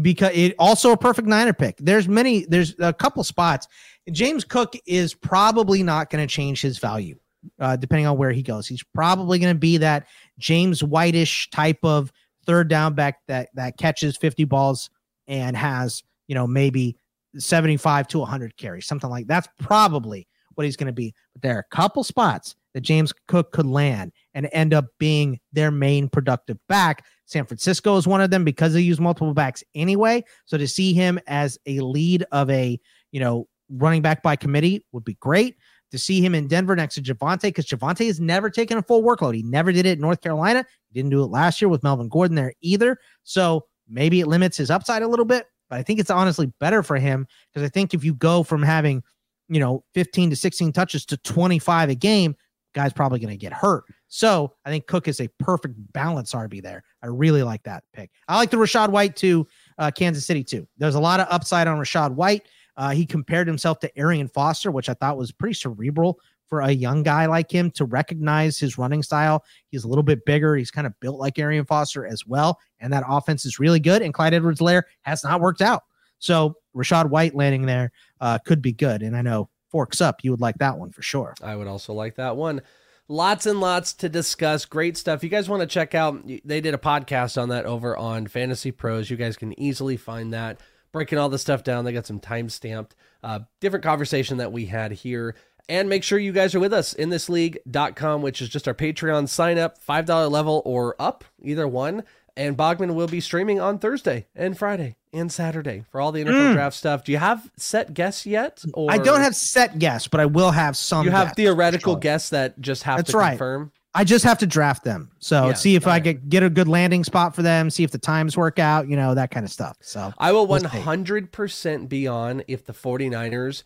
because 0.00 0.30
it 0.32 0.54
also 0.60 0.92
a 0.92 0.96
perfect 0.96 1.26
niner 1.26 1.52
pick. 1.52 1.76
There's 1.78 2.06
many, 2.06 2.46
there's 2.46 2.76
a 2.78 2.92
couple 2.92 3.24
spots. 3.24 3.66
James 4.12 4.44
Cook 4.44 4.76
is 4.86 5.14
probably 5.14 5.82
not 5.82 6.10
going 6.10 6.24
to 6.24 6.32
change 6.32 6.62
his 6.62 6.78
value, 6.78 7.18
uh, 7.58 7.74
depending 7.74 8.06
on 8.06 8.16
where 8.16 8.30
he 8.30 8.42
goes. 8.42 8.68
He's 8.68 8.84
probably 8.94 9.40
going 9.40 9.52
to 9.52 9.58
be 9.58 9.78
that 9.78 10.06
James 10.38 10.84
Whitish 10.84 11.50
type 11.50 11.80
of 11.82 12.12
third 12.46 12.68
down 12.68 12.94
back 12.94 13.18
that 13.26 13.48
that 13.54 13.76
catches 13.76 14.16
50 14.16 14.44
balls 14.44 14.90
and 15.26 15.56
has 15.56 16.04
you 16.30 16.34
know 16.36 16.46
maybe 16.46 16.96
75 17.36 18.06
to 18.06 18.20
100 18.20 18.56
carries, 18.56 18.86
something 18.86 19.10
like 19.10 19.26
that's 19.26 19.48
probably 19.58 20.28
what 20.54 20.64
he's 20.64 20.76
going 20.76 20.86
to 20.86 20.92
be. 20.92 21.12
But 21.32 21.42
there 21.42 21.56
are 21.56 21.66
a 21.70 21.74
couple 21.74 22.04
spots 22.04 22.54
that 22.72 22.82
James 22.82 23.12
Cook 23.26 23.50
could 23.50 23.66
land 23.66 24.12
and 24.34 24.48
end 24.52 24.72
up 24.72 24.86
being 25.00 25.40
their 25.52 25.72
main 25.72 26.08
productive 26.08 26.56
back. 26.68 27.04
San 27.26 27.44
Francisco 27.46 27.96
is 27.96 28.06
one 28.06 28.20
of 28.20 28.30
them 28.30 28.44
because 28.44 28.72
they 28.72 28.80
use 28.80 29.00
multiple 29.00 29.34
backs 29.34 29.64
anyway. 29.74 30.22
So 30.44 30.56
to 30.56 30.68
see 30.68 30.92
him 30.92 31.18
as 31.26 31.58
a 31.66 31.80
lead 31.80 32.24
of 32.30 32.48
a, 32.48 32.78
you 33.10 33.18
know, 33.18 33.48
running 33.68 34.02
back 34.02 34.22
by 34.22 34.36
committee 34.36 34.86
would 34.92 35.04
be 35.04 35.14
great. 35.14 35.56
To 35.90 35.98
see 35.98 36.20
him 36.20 36.36
in 36.36 36.46
Denver 36.46 36.76
next 36.76 36.94
to 36.94 37.02
Javonte, 37.02 37.42
because 37.42 37.66
Javonte 37.66 38.06
has 38.06 38.20
never 38.20 38.48
taken 38.48 38.78
a 38.78 38.82
full 38.82 39.02
workload. 39.02 39.34
He 39.34 39.42
never 39.42 39.72
did 39.72 39.86
it 39.86 39.94
in 39.94 40.00
North 40.00 40.20
Carolina. 40.20 40.64
He 40.88 40.94
didn't 40.94 41.10
do 41.10 41.24
it 41.24 41.26
last 41.26 41.60
year 41.60 41.68
with 41.68 41.82
Melvin 41.82 42.08
Gordon 42.08 42.36
there 42.36 42.52
either. 42.60 42.96
So 43.24 43.66
maybe 43.88 44.20
it 44.20 44.28
limits 44.28 44.56
his 44.56 44.70
upside 44.70 45.02
a 45.02 45.08
little 45.08 45.24
bit, 45.24 45.46
but 45.70 45.78
I 45.78 45.82
think 45.82 46.00
it's 46.00 46.10
honestly 46.10 46.52
better 46.60 46.82
for 46.82 46.96
him 46.96 47.26
because 47.52 47.64
I 47.64 47.70
think 47.70 47.94
if 47.94 48.04
you 48.04 48.14
go 48.14 48.42
from 48.42 48.62
having, 48.62 49.02
you 49.48 49.60
know, 49.60 49.84
15 49.94 50.30
to 50.30 50.36
16 50.36 50.72
touches 50.72 51.06
to 51.06 51.16
25 51.16 51.88
a 51.88 51.94
game, 51.94 52.36
guy's 52.74 52.92
probably 52.92 53.18
going 53.18 53.32
to 53.32 53.38
get 53.38 53.52
hurt. 53.52 53.84
So 54.08 54.52
I 54.64 54.70
think 54.70 54.86
Cook 54.86 55.08
is 55.08 55.20
a 55.20 55.28
perfect 55.38 55.74
balance 55.92 56.32
RB 56.32 56.62
there. 56.62 56.82
I 57.02 57.06
really 57.06 57.42
like 57.42 57.62
that 57.62 57.84
pick. 57.92 58.10
I 58.28 58.36
like 58.36 58.50
the 58.50 58.56
Rachaad 58.56 58.90
White 58.90 59.16
to 59.16 59.46
uh, 59.78 59.90
Kansas 59.92 60.26
City 60.26 60.44
too. 60.44 60.68
There's 60.76 60.96
a 60.96 61.00
lot 61.00 61.20
of 61.20 61.28
upside 61.30 61.68
on 61.68 61.78
Rachaad 61.78 62.14
White. 62.14 62.46
Uh, 62.76 62.90
he 62.90 63.06
compared 63.06 63.46
himself 63.46 63.78
to 63.80 63.98
Arian 63.98 64.28
Foster, 64.28 64.70
which 64.70 64.88
I 64.88 64.94
thought 64.94 65.16
was 65.16 65.32
pretty 65.32 65.54
cerebral 65.54 66.18
for 66.50 66.60
a 66.60 66.70
young 66.70 67.02
guy 67.02 67.24
like 67.24 67.50
him 67.50 67.70
to 67.70 67.86
recognize 67.86 68.58
his 68.58 68.76
running 68.76 69.02
style. 69.02 69.42
He's 69.70 69.84
a 69.84 69.88
little 69.88 70.02
bit 70.02 70.26
bigger. 70.26 70.56
He's 70.56 70.70
kind 70.70 70.86
of 70.86 70.92
built 71.00 71.18
like 71.18 71.38
Arian 71.38 71.64
Foster 71.64 72.04
as 72.04 72.26
well. 72.26 72.58
And 72.80 72.92
that 72.92 73.04
offense 73.08 73.46
is 73.46 73.58
really 73.58 73.80
good. 73.80 74.02
And 74.02 74.12
Clyde 74.12 74.34
Edwards-Helaire 74.34 74.82
has 75.02 75.24
not 75.24 75.40
worked 75.40 75.62
out. 75.62 75.84
So 76.18 76.56
Rachaad 76.76 77.08
White 77.08 77.34
landing 77.34 77.64
there 77.64 77.92
uh, 78.20 78.36
could 78.44 78.60
be 78.60 78.72
good. 78.72 79.02
And 79.02 79.16
I 79.16 79.22
know 79.22 79.48
forks 79.70 80.02
up, 80.02 80.22
you 80.22 80.32
would 80.32 80.40
like 80.40 80.58
that 80.58 80.76
one 80.76 80.90
for 80.90 81.00
sure. 81.00 81.34
I 81.42 81.56
would 81.56 81.68
also 81.68 81.94
like 81.94 82.16
that 82.16 82.36
one. 82.36 82.60
Lots 83.08 83.46
and 83.46 83.60
lots 83.60 83.94
to 83.94 84.08
discuss. 84.08 84.66
Great 84.66 84.96
stuff. 84.96 85.24
You 85.24 85.30
guys 85.30 85.48
want 85.48 85.62
to 85.62 85.66
check 85.66 85.94
out, 85.94 86.26
they 86.44 86.60
did 86.60 86.74
a 86.74 86.78
podcast 86.78 87.40
on 87.40 87.48
that 87.48 87.64
over 87.64 87.96
on 87.96 88.26
FantasyPros. 88.26 89.08
You 89.08 89.16
guys 89.16 89.36
can 89.36 89.58
easily 89.58 89.96
find 89.96 90.32
that. 90.32 90.60
Breaking 90.92 91.18
all 91.18 91.28
the 91.28 91.38
stuff 91.38 91.62
down. 91.62 91.84
They 91.84 91.92
got 91.92 92.06
some 92.06 92.18
time 92.18 92.48
stamped, 92.48 92.96
uh, 93.22 93.40
different 93.60 93.84
conversation 93.84 94.38
that 94.38 94.50
we 94.50 94.66
had 94.66 94.90
here. 94.90 95.36
And 95.70 95.88
make 95.88 96.02
sure 96.02 96.18
you 96.18 96.32
guys 96.32 96.52
are 96.56 96.60
with 96.60 96.72
us 96.72 96.94
in 96.94 97.10
this 97.10 97.28
league.com, 97.28 98.22
which 98.22 98.42
is 98.42 98.48
just 98.48 98.66
our 98.66 98.74
Patreon 98.74 99.28
sign 99.28 99.56
up, 99.56 99.78
$5 99.80 100.28
level 100.28 100.62
or 100.64 100.96
up, 100.98 101.24
either 101.40 101.68
one. 101.68 102.02
And 102.36 102.56
Bogman 102.56 102.94
will 102.94 103.06
be 103.06 103.20
streaming 103.20 103.60
on 103.60 103.78
Thursday 103.78 104.26
and 104.34 104.58
Friday 104.58 104.96
and 105.12 105.30
Saturday 105.30 105.84
for 105.92 106.00
all 106.00 106.10
the 106.10 106.24
NFL 106.24 106.50
mm. 106.50 106.52
draft 106.54 106.74
stuff. 106.74 107.04
Do 107.04 107.12
you 107.12 107.18
have 107.18 107.52
set 107.56 107.94
guests 107.94 108.26
yet? 108.26 108.64
Or 108.74 108.90
I 108.90 108.98
don't 108.98 109.20
have 109.20 109.36
set 109.36 109.78
guests, 109.78 110.08
but 110.08 110.18
I 110.18 110.26
will 110.26 110.50
have 110.50 110.76
some. 110.76 111.04
You 111.04 111.12
have 111.12 111.28
guests, 111.28 111.36
theoretical 111.36 111.94
guests 111.94 112.30
that 112.30 112.60
just 112.60 112.82
have 112.82 112.96
That's 112.98 113.12
to 113.12 113.18
right. 113.18 113.30
confirm. 113.30 113.70
I 113.94 114.04
just 114.04 114.24
have 114.24 114.38
to 114.38 114.46
draft 114.46 114.84
them. 114.84 115.10
So 115.18 115.48
yeah, 115.48 115.54
see 115.54 115.74
if 115.74 115.86
I 115.86 116.00
could 116.00 116.28
get 116.28 116.42
a 116.42 116.50
good 116.50 116.68
landing 116.68 117.02
spot 117.04 117.34
for 117.34 117.42
them, 117.42 117.70
see 117.70 117.82
if 117.82 117.90
the 117.90 117.98
times 117.98 118.36
work 118.36 118.58
out, 118.58 118.88
you 118.88 118.96
know, 118.96 119.14
that 119.14 119.30
kind 119.32 119.44
of 119.44 119.50
stuff. 119.50 119.76
So 119.80 120.12
I 120.16 120.30
will 120.32 120.46
100% 120.46 121.88
be 121.88 122.06
on 122.06 122.42
if 122.46 122.64
the 122.64 122.72
49ers 122.72 123.64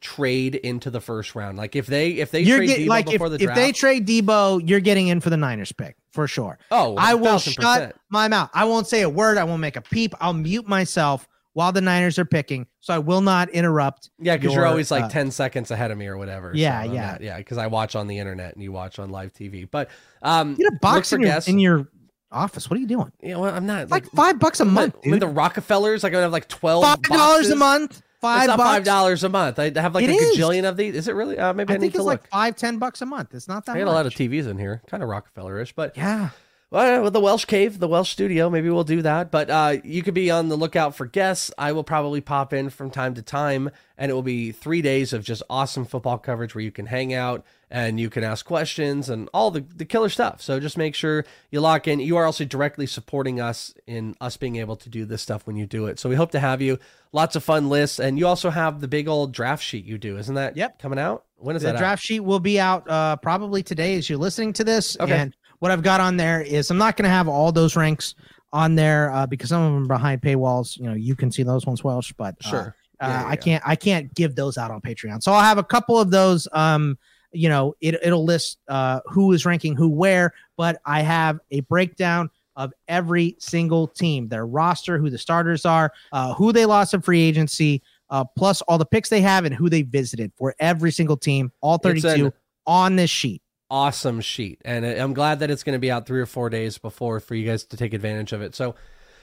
trade 0.00 0.54
into 0.54 0.90
the 0.90 1.00
first 1.00 1.34
round. 1.34 1.58
Like 1.58 1.76
if 1.76 1.86
they 1.86 2.12
if 2.12 2.30
they 2.30 2.40
you're 2.40 2.58
trade 2.58 2.66
get, 2.66 2.78
Deebo 2.80 2.88
like 2.88 3.06
before 3.06 3.26
if, 3.26 3.32
the 3.32 3.38
draft, 3.38 3.58
if 3.58 3.64
they 3.64 3.72
trade 3.72 4.06
Deebo, 4.06 4.68
you're 4.68 4.80
getting 4.80 5.08
in 5.08 5.20
for 5.20 5.30
the 5.30 5.36
Niners 5.36 5.72
pick 5.72 5.96
for 6.10 6.26
sure. 6.26 6.58
Oh, 6.70 6.96
I 6.96 7.14
will 7.14 7.38
shut 7.38 7.96
my 8.08 8.28
mouth. 8.28 8.50
I 8.54 8.64
won't 8.64 8.86
say 8.86 9.02
a 9.02 9.08
word. 9.08 9.38
I 9.38 9.44
won't 9.44 9.60
make 9.60 9.76
a 9.76 9.82
peep. 9.82 10.14
I'll 10.20 10.32
mute 10.32 10.66
myself 10.66 11.28
while 11.52 11.72
the 11.72 11.80
Niners 11.80 12.18
are 12.18 12.24
picking, 12.24 12.66
so 12.80 12.94
I 12.94 12.98
will 12.98 13.20
not 13.20 13.50
interrupt. 13.50 14.10
Yeah, 14.18 14.36
because 14.36 14.54
you're 14.54 14.66
always 14.66 14.90
like 14.90 15.04
uh, 15.04 15.08
ten 15.08 15.30
seconds 15.30 15.70
ahead 15.70 15.90
of 15.90 15.98
me 15.98 16.06
or 16.06 16.16
whatever. 16.16 16.52
Yeah, 16.54 16.84
so 16.84 16.92
yeah, 16.92 17.10
not, 17.12 17.20
yeah. 17.20 17.38
Because 17.38 17.58
I 17.58 17.66
watch 17.66 17.94
on 17.94 18.06
the 18.06 18.18
internet 18.18 18.54
and 18.54 18.62
you 18.62 18.72
watch 18.72 18.98
on 18.98 19.10
live 19.10 19.32
TV. 19.32 19.68
But 19.70 19.90
um, 20.22 20.54
get 20.54 20.66
a 20.72 20.78
box 20.80 21.12
in 21.12 21.22
your, 21.22 21.38
in 21.46 21.58
your 21.58 21.88
office. 22.30 22.70
What 22.70 22.76
are 22.78 22.80
you 22.80 22.86
doing? 22.86 23.12
Yeah, 23.20 23.36
well, 23.36 23.54
I'm 23.54 23.66
not 23.66 23.90
like, 23.90 24.04
like 24.04 24.12
five 24.12 24.38
bucks 24.38 24.60
a 24.60 24.64
month. 24.64 24.96
With 25.04 25.20
the 25.20 25.28
Rockefellers, 25.28 26.02
like 26.02 26.12
I 26.12 26.16
would 26.16 26.22
have 26.22 26.32
like 26.32 26.48
twelve 26.48 26.84
five 26.84 27.02
dollars 27.02 27.50
a 27.50 27.56
month. 27.56 28.02
Five 28.20 28.42
it's 28.42 28.48
not 28.48 28.58
bucks. 28.58 28.70
five 28.70 28.84
dollars 28.84 29.24
a 29.24 29.28
month. 29.30 29.58
I 29.58 29.72
have 29.80 29.94
like 29.94 30.04
it 30.04 30.10
a 30.10 30.12
is. 30.12 30.36
gajillion 30.36 30.68
of 30.68 30.76
these. 30.76 30.94
Is 30.94 31.08
it 31.08 31.14
really? 31.14 31.38
Uh, 31.38 31.54
maybe 31.54 31.72
I, 31.72 31.76
I 31.76 31.78
need 31.78 31.80
think 31.80 31.94
to 31.94 31.98
it's 32.00 32.06
like 32.06 32.28
five, 32.28 32.54
ten 32.56 32.78
bucks 32.78 33.00
a 33.00 33.06
month. 33.06 33.34
It's 33.34 33.48
not 33.48 33.64
that. 33.66 33.76
I 33.76 33.78
got 33.78 33.86
much. 33.86 33.92
a 33.92 33.94
lot 33.94 34.06
of 34.06 34.12
TVs 34.14 34.46
in 34.46 34.58
here, 34.58 34.82
kind 34.86 35.02
of 35.02 35.08
Rockefeller-ish, 35.08 35.72
but 35.74 35.96
yeah. 35.96 36.30
Well, 36.70 37.02
with 37.02 37.14
the 37.14 37.20
Welsh 37.20 37.46
Cave, 37.46 37.80
the 37.80 37.88
Welsh 37.88 38.10
Studio, 38.10 38.48
maybe 38.48 38.70
we'll 38.70 38.84
do 38.84 39.02
that. 39.02 39.32
But 39.32 39.50
uh, 39.50 39.76
you 39.82 40.04
could 40.04 40.14
be 40.14 40.30
on 40.30 40.48
the 40.48 40.56
lookout 40.56 40.94
for 40.94 41.04
guests. 41.04 41.50
I 41.58 41.72
will 41.72 41.82
probably 41.82 42.20
pop 42.20 42.52
in 42.52 42.70
from 42.70 42.90
time 42.90 43.14
to 43.14 43.22
time, 43.22 43.70
and 43.98 44.08
it 44.10 44.14
will 44.14 44.22
be 44.22 44.52
three 44.52 44.80
days 44.80 45.12
of 45.12 45.24
just 45.24 45.42
awesome 45.50 45.84
football 45.84 46.18
coverage 46.18 46.54
where 46.54 46.62
you 46.62 46.70
can 46.70 46.86
hang 46.86 47.12
out 47.12 47.44
and 47.70 48.00
you 48.00 48.10
can 48.10 48.24
ask 48.24 48.44
questions 48.44 49.08
and 49.08 49.28
all 49.32 49.50
the, 49.50 49.64
the 49.76 49.84
killer 49.84 50.08
stuff. 50.08 50.42
So 50.42 50.58
just 50.58 50.76
make 50.76 50.94
sure 50.94 51.24
you 51.50 51.60
lock 51.60 51.86
in. 51.86 52.00
You 52.00 52.16
are 52.16 52.26
also 52.26 52.44
directly 52.44 52.86
supporting 52.86 53.40
us 53.40 53.72
in 53.86 54.16
us 54.20 54.36
being 54.36 54.56
able 54.56 54.76
to 54.76 54.88
do 54.88 55.04
this 55.04 55.22
stuff 55.22 55.46
when 55.46 55.56
you 55.56 55.66
do 55.66 55.86
it. 55.86 55.98
So 55.98 56.08
we 56.08 56.16
hope 56.16 56.32
to 56.32 56.40
have 56.40 56.60
you. 56.60 56.78
Lots 57.12 57.36
of 57.36 57.42
fun 57.44 57.68
lists, 57.68 57.98
and 57.98 58.18
you 58.18 58.26
also 58.26 58.50
have 58.50 58.80
the 58.80 58.88
big 58.88 59.08
old 59.08 59.32
draft 59.32 59.62
sheet 59.62 59.84
you 59.84 59.98
do, 59.98 60.16
isn't 60.18 60.34
that? 60.34 60.56
Yep, 60.56 60.78
coming 60.80 60.98
out. 60.98 61.24
When 61.36 61.56
is 61.56 61.62
the 61.62 61.72
that? 61.72 61.78
draft 61.78 62.00
out? 62.00 62.04
sheet 62.04 62.20
will 62.20 62.38
be 62.40 62.60
out 62.60 62.88
uh, 62.88 63.16
probably 63.16 63.62
today 63.62 63.96
as 63.96 64.08
you're 64.08 64.18
listening 64.18 64.52
to 64.54 64.64
this. 64.64 64.96
Okay. 65.00 65.12
And 65.16 65.36
what 65.58 65.70
I've 65.70 65.82
got 65.82 66.00
on 66.00 66.16
there 66.16 66.40
is 66.40 66.70
I'm 66.70 66.78
not 66.78 66.96
going 66.96 67.04
to 67.04 67.10
have 67.10 67.28
all 67.28 67.50
those 67.52 67.76
ranks 67.76 68.14
on 68.52 68.74
there 68.74 69.12
uh, 69.12 69.26
because 69.26 69.48
some 69.48 69.62
of 69.62 69.72
them 69.72 69.84
are 69.84 69.88
behind 69.88 70.22
paywalls. 70.22 70.76
You 70.76 70.84
know, 70.84 70.94
you 70.94 71.16
can 71.16 71.30
see 71.30 71.42
those 71.42 71.66
ones, 71.66 71.82
Welsh, 71.84 72.12
but 72.16 72.34
uh, 72.44 72.48
sure. 72.48 72.60
Uh, 72.60 73.06
Yeah, 73.06 73.08
yeah, 73.08 73.26
I 73.26 73.30
yeah. 73.30 73.36
can't 73.36 73.62
I 73.66 73.76
can't 73.76 74.14
give 74.14 74.34
those 74.36 74.58
out 74.58 74.70
on 74.70 74.80
Patreon. 74.80 75.22
So 75.22 75.32
I'll 75.32 75.40
have 75.42 75.58
a 75.58 75.64
couple 75.64 75.98
of 75.98 76.10
those. 76.10 76.46
Um, 76.52 76.98
you 77.32 77.48
know, 77.48 77.74
it 77.80 77.96
it'll 78.02 78.24
list 78.24 78.58
uh 78.68 79.00
who 79.06 79.32
is 79.32 79.44
ranking 79.46 79.76
who 79.76 79.88
where, 79.88 80.32
but 80.56 80.80
I 80.84 81.02
have 81.02 81.40
a 81.50 81.60
breakdown 81.60 82.30
of 82.56 82.72
every 82.88 83.36
single 83.38 83.86
team, 83.86 84.28
their 84.28 84.46
roster, 84.46 84.98
who 84.98 85.08
the 85.08 85.16
starters 85.18 85.64
are, 85.64 85.92
uh, 86.12 86.34
who 86.34 86.52
they 86.52 86.66
lost 86.66 86.92
in 86.92 87.00
free 87.00 87.22
agency, 87.22 87.80
uh, 88.10 88.24
plus 88.24 88.60
all 88.62 88.76
the 88.76 88.84
picks 88.84 89.08
they 89.08 89.20
have 89.20 89.44
and 89.44 89.54
who 89.54 89.70
they 89.70 89.82
visited 89.82 90.32
for 90.36 90.54
every 90.58 90.90
single 90.90 91.16
team, 91.16 91.50
all 91.60 91.78
32 91.78 92.32
on 92.66 92.96
this 92.96 93.08
sheet. 93.10 93.40
awesome 93.70 94.20
sheet 94.20 94.60
and 94.64 94.84
i'm 94.84 95.14
glad 95.14 95.38
that 95.40 95.50
it's 95.50 95.62
going 95.62 95.74
to 95.74 95.78
be 95.78 95.90
out 95.90 96.04
three 96.06 96.20
or 96.20 96.26
four 96.26 96.50
days 96.50 96.76
before 96.76 97.20
for 97.20 97.36
you 97.36 97.46
guys 97.46 97.64
to 97.64 97.76
take 97.76 97.94
advantage 97.94 98.32
of 98.32 98.42
it 98.42 98.52
so 98.54 98.74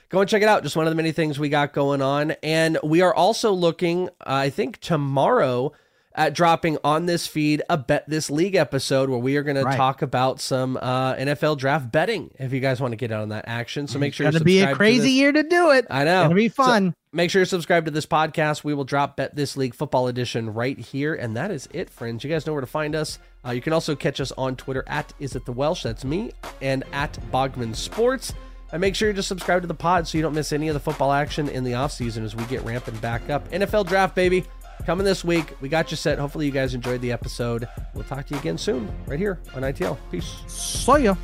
go 0.09 0.21
and 0.21 0.29
check 0.29 0.41
it 0.41 0.47
out 0.47 0.63
just 0.63 0.75
one 0.77 0.88
of 0.88 0.91
the 0.91 0.95
many 0.95 1.11
things 1.11 1.38
we 1.38 1.49
got 1.49 1.73
going 1.73 2.01
on 2.01 2.31
and 2.41 2.77
we 2.81 3.01
are 3.01 3.13
also 3.13 3.51
looking 3.51 4.07
uh, 4.07 4.09
i 4.25 4.49
think 4.49 4.79
tomorrow 4.79 5.71
at 6.18 6.34
dropping 6.34 6.77
on 6.84 7.06
this 7.06 7.27
feed 7.27 7.61
a 7.69 7.77
bet 7.77 8.03
this 8.10 8.30
league 8.30 8.56
episode 8.56 9.10
where 9.10 9.19
we 9.19 9.38
are 9.38 9.44
going 9.44 9.56
to 9.56 9.64
talk 9.77 10.02
about 10.02 10.41
some 10.41 10.76
uh, 10.81 11.14
nfl 11.15 11.57
draft 11.57 11.91
betting 11.91 12.31
if 12.39 12.52
you 12.52 12.60
guys 12.60 12.81
want 12.81 12.91
to 12.91 12.95
get 12.95 13.11
on 13.11 13.30
that 13.30 13.45
action 13.48 13.88
so 13.88 13.99
make 13.99 14.14
sure 14.14 14.26
It's 14.27 14.34
you 14.34 14.39
gonna 14.39 14.45
be 14.45 14.60
a 14.61 14.68
to 14.69 14.76
crazy 14.76 15.11
year 15.11 15.31
to 15.31 15.44
do 15.44 15.69
it. 15.72 15.85
I 15.89 16.03
know. 16.03 16.22
It's 16.22 16.26
gonna 16.26 16.35
be 16.35 16.49
So 16.49 16.64
fun. 16.64 16.94
make 17.14 17.30
sure 17.30 17.41
you 17.41 17.45
subscribe 17.45 17.85
to 17.85 17.91
this 17.91 18.06
podcast. 18.07 18.64
We 18.64 18.73
will 18.73 18.84
drop 18.84 19.15
Bet 19.15 19.35
This 19.35 19.56
League 19.56 19.76
Football 19.76 20.07
Edition 20.07 20.53
right 20.53 20.77
here. 20.77 21.14
And 21.14 21.38
that 21.38 21.52
is 21.52 21.69
it, 21.72 21.89
friends. 21.89 22.23
You 22.23 22.30
guys 22.30 22.45
know 22.48 22.53
where 22.53 22.61
to 22.61 22.68
find 22.68 22.95
us. 22.95 23.19
Uh, 23.45 23.52
you 23.52 23.61
can 23.61 23.72
also 23.73 23.95
catch 23.95 24.19
us 24.19 24.31
on 24.38 24.56
Twitter 24.56 24.84
at 24.88 25.14
Is 25.19 25.35
It 25.35 25.45
The 25.45 25.52
Welsh? 25.53 25.84
That's 25.84 26.03
me. 26.03 26.31
And 26.61 26.84
at 26.91 27.14
Bogman 27.31 27.76
Sports. 27.76 28.34
And 28.73 28.81
make 28.81 28.95
sure 28.95 29.07
you 29.07 29.14
just 29.14 29.30
subscribe 29.30 29.61
to 29.61 29.68
the 29.68 29.73
pod 29.73 30.07
so 30.10 30.18
you 30.18 30.22
don't 30.22 30.34
miss 30.34 30.52
any 30.52 30.68
of 30.68 30.73
the 30.73 30.80
football 30.81 31.14
action 31.14 31.48
in 31.48 31.64
the 31.64 31.72
offseason 31.72 32.26
as 32.26 32.35
we 32.35 32.44
get 32.45 32.64
ramping 32.65 32.98
back 32.98 33.30
up. 33.30 33.49
NFL 33.52 33.88
draft, 33.88 34.14
baby. 34.14 34.44
Coming 34.86 35.06
this 35.06 35.24
week. 35.24 35.54
We 35.60 35.68
got 35.68 35.91
you 35.91 35.98
set. 35.98 36.18
Hopefully, 36.18 36.45
you 36.45 36.52
guys 36.52 36.74
enjoyed 36.74 37.02
the 37.02 37.12
episode. 37.12 37.68
We'll 37.94 38.06
talk 38.06 38.26
to 38.28 38.34
you 38.34 38.40
again 38.40 38.58
soon, 38.58 38.90
right 39.06 39.20
here 39.20 39.40
on 39.54 39.64
ITL. 39.64 39.98
Peace. 40.12 40.41
See 40.48 41.04
ya. 41.04 41.16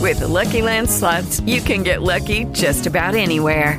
With 0.00 0.20
Lucky 0.22 0.60
Land 0.60 0.90
slots, 0.90 1.40
you 1.46 1.60
can 1.60 1.84
get 1.84 2.02
lucky 2.02 2.44
just 2.46 2.86
about 2.86 3.14
anywhere. 3.14 3.78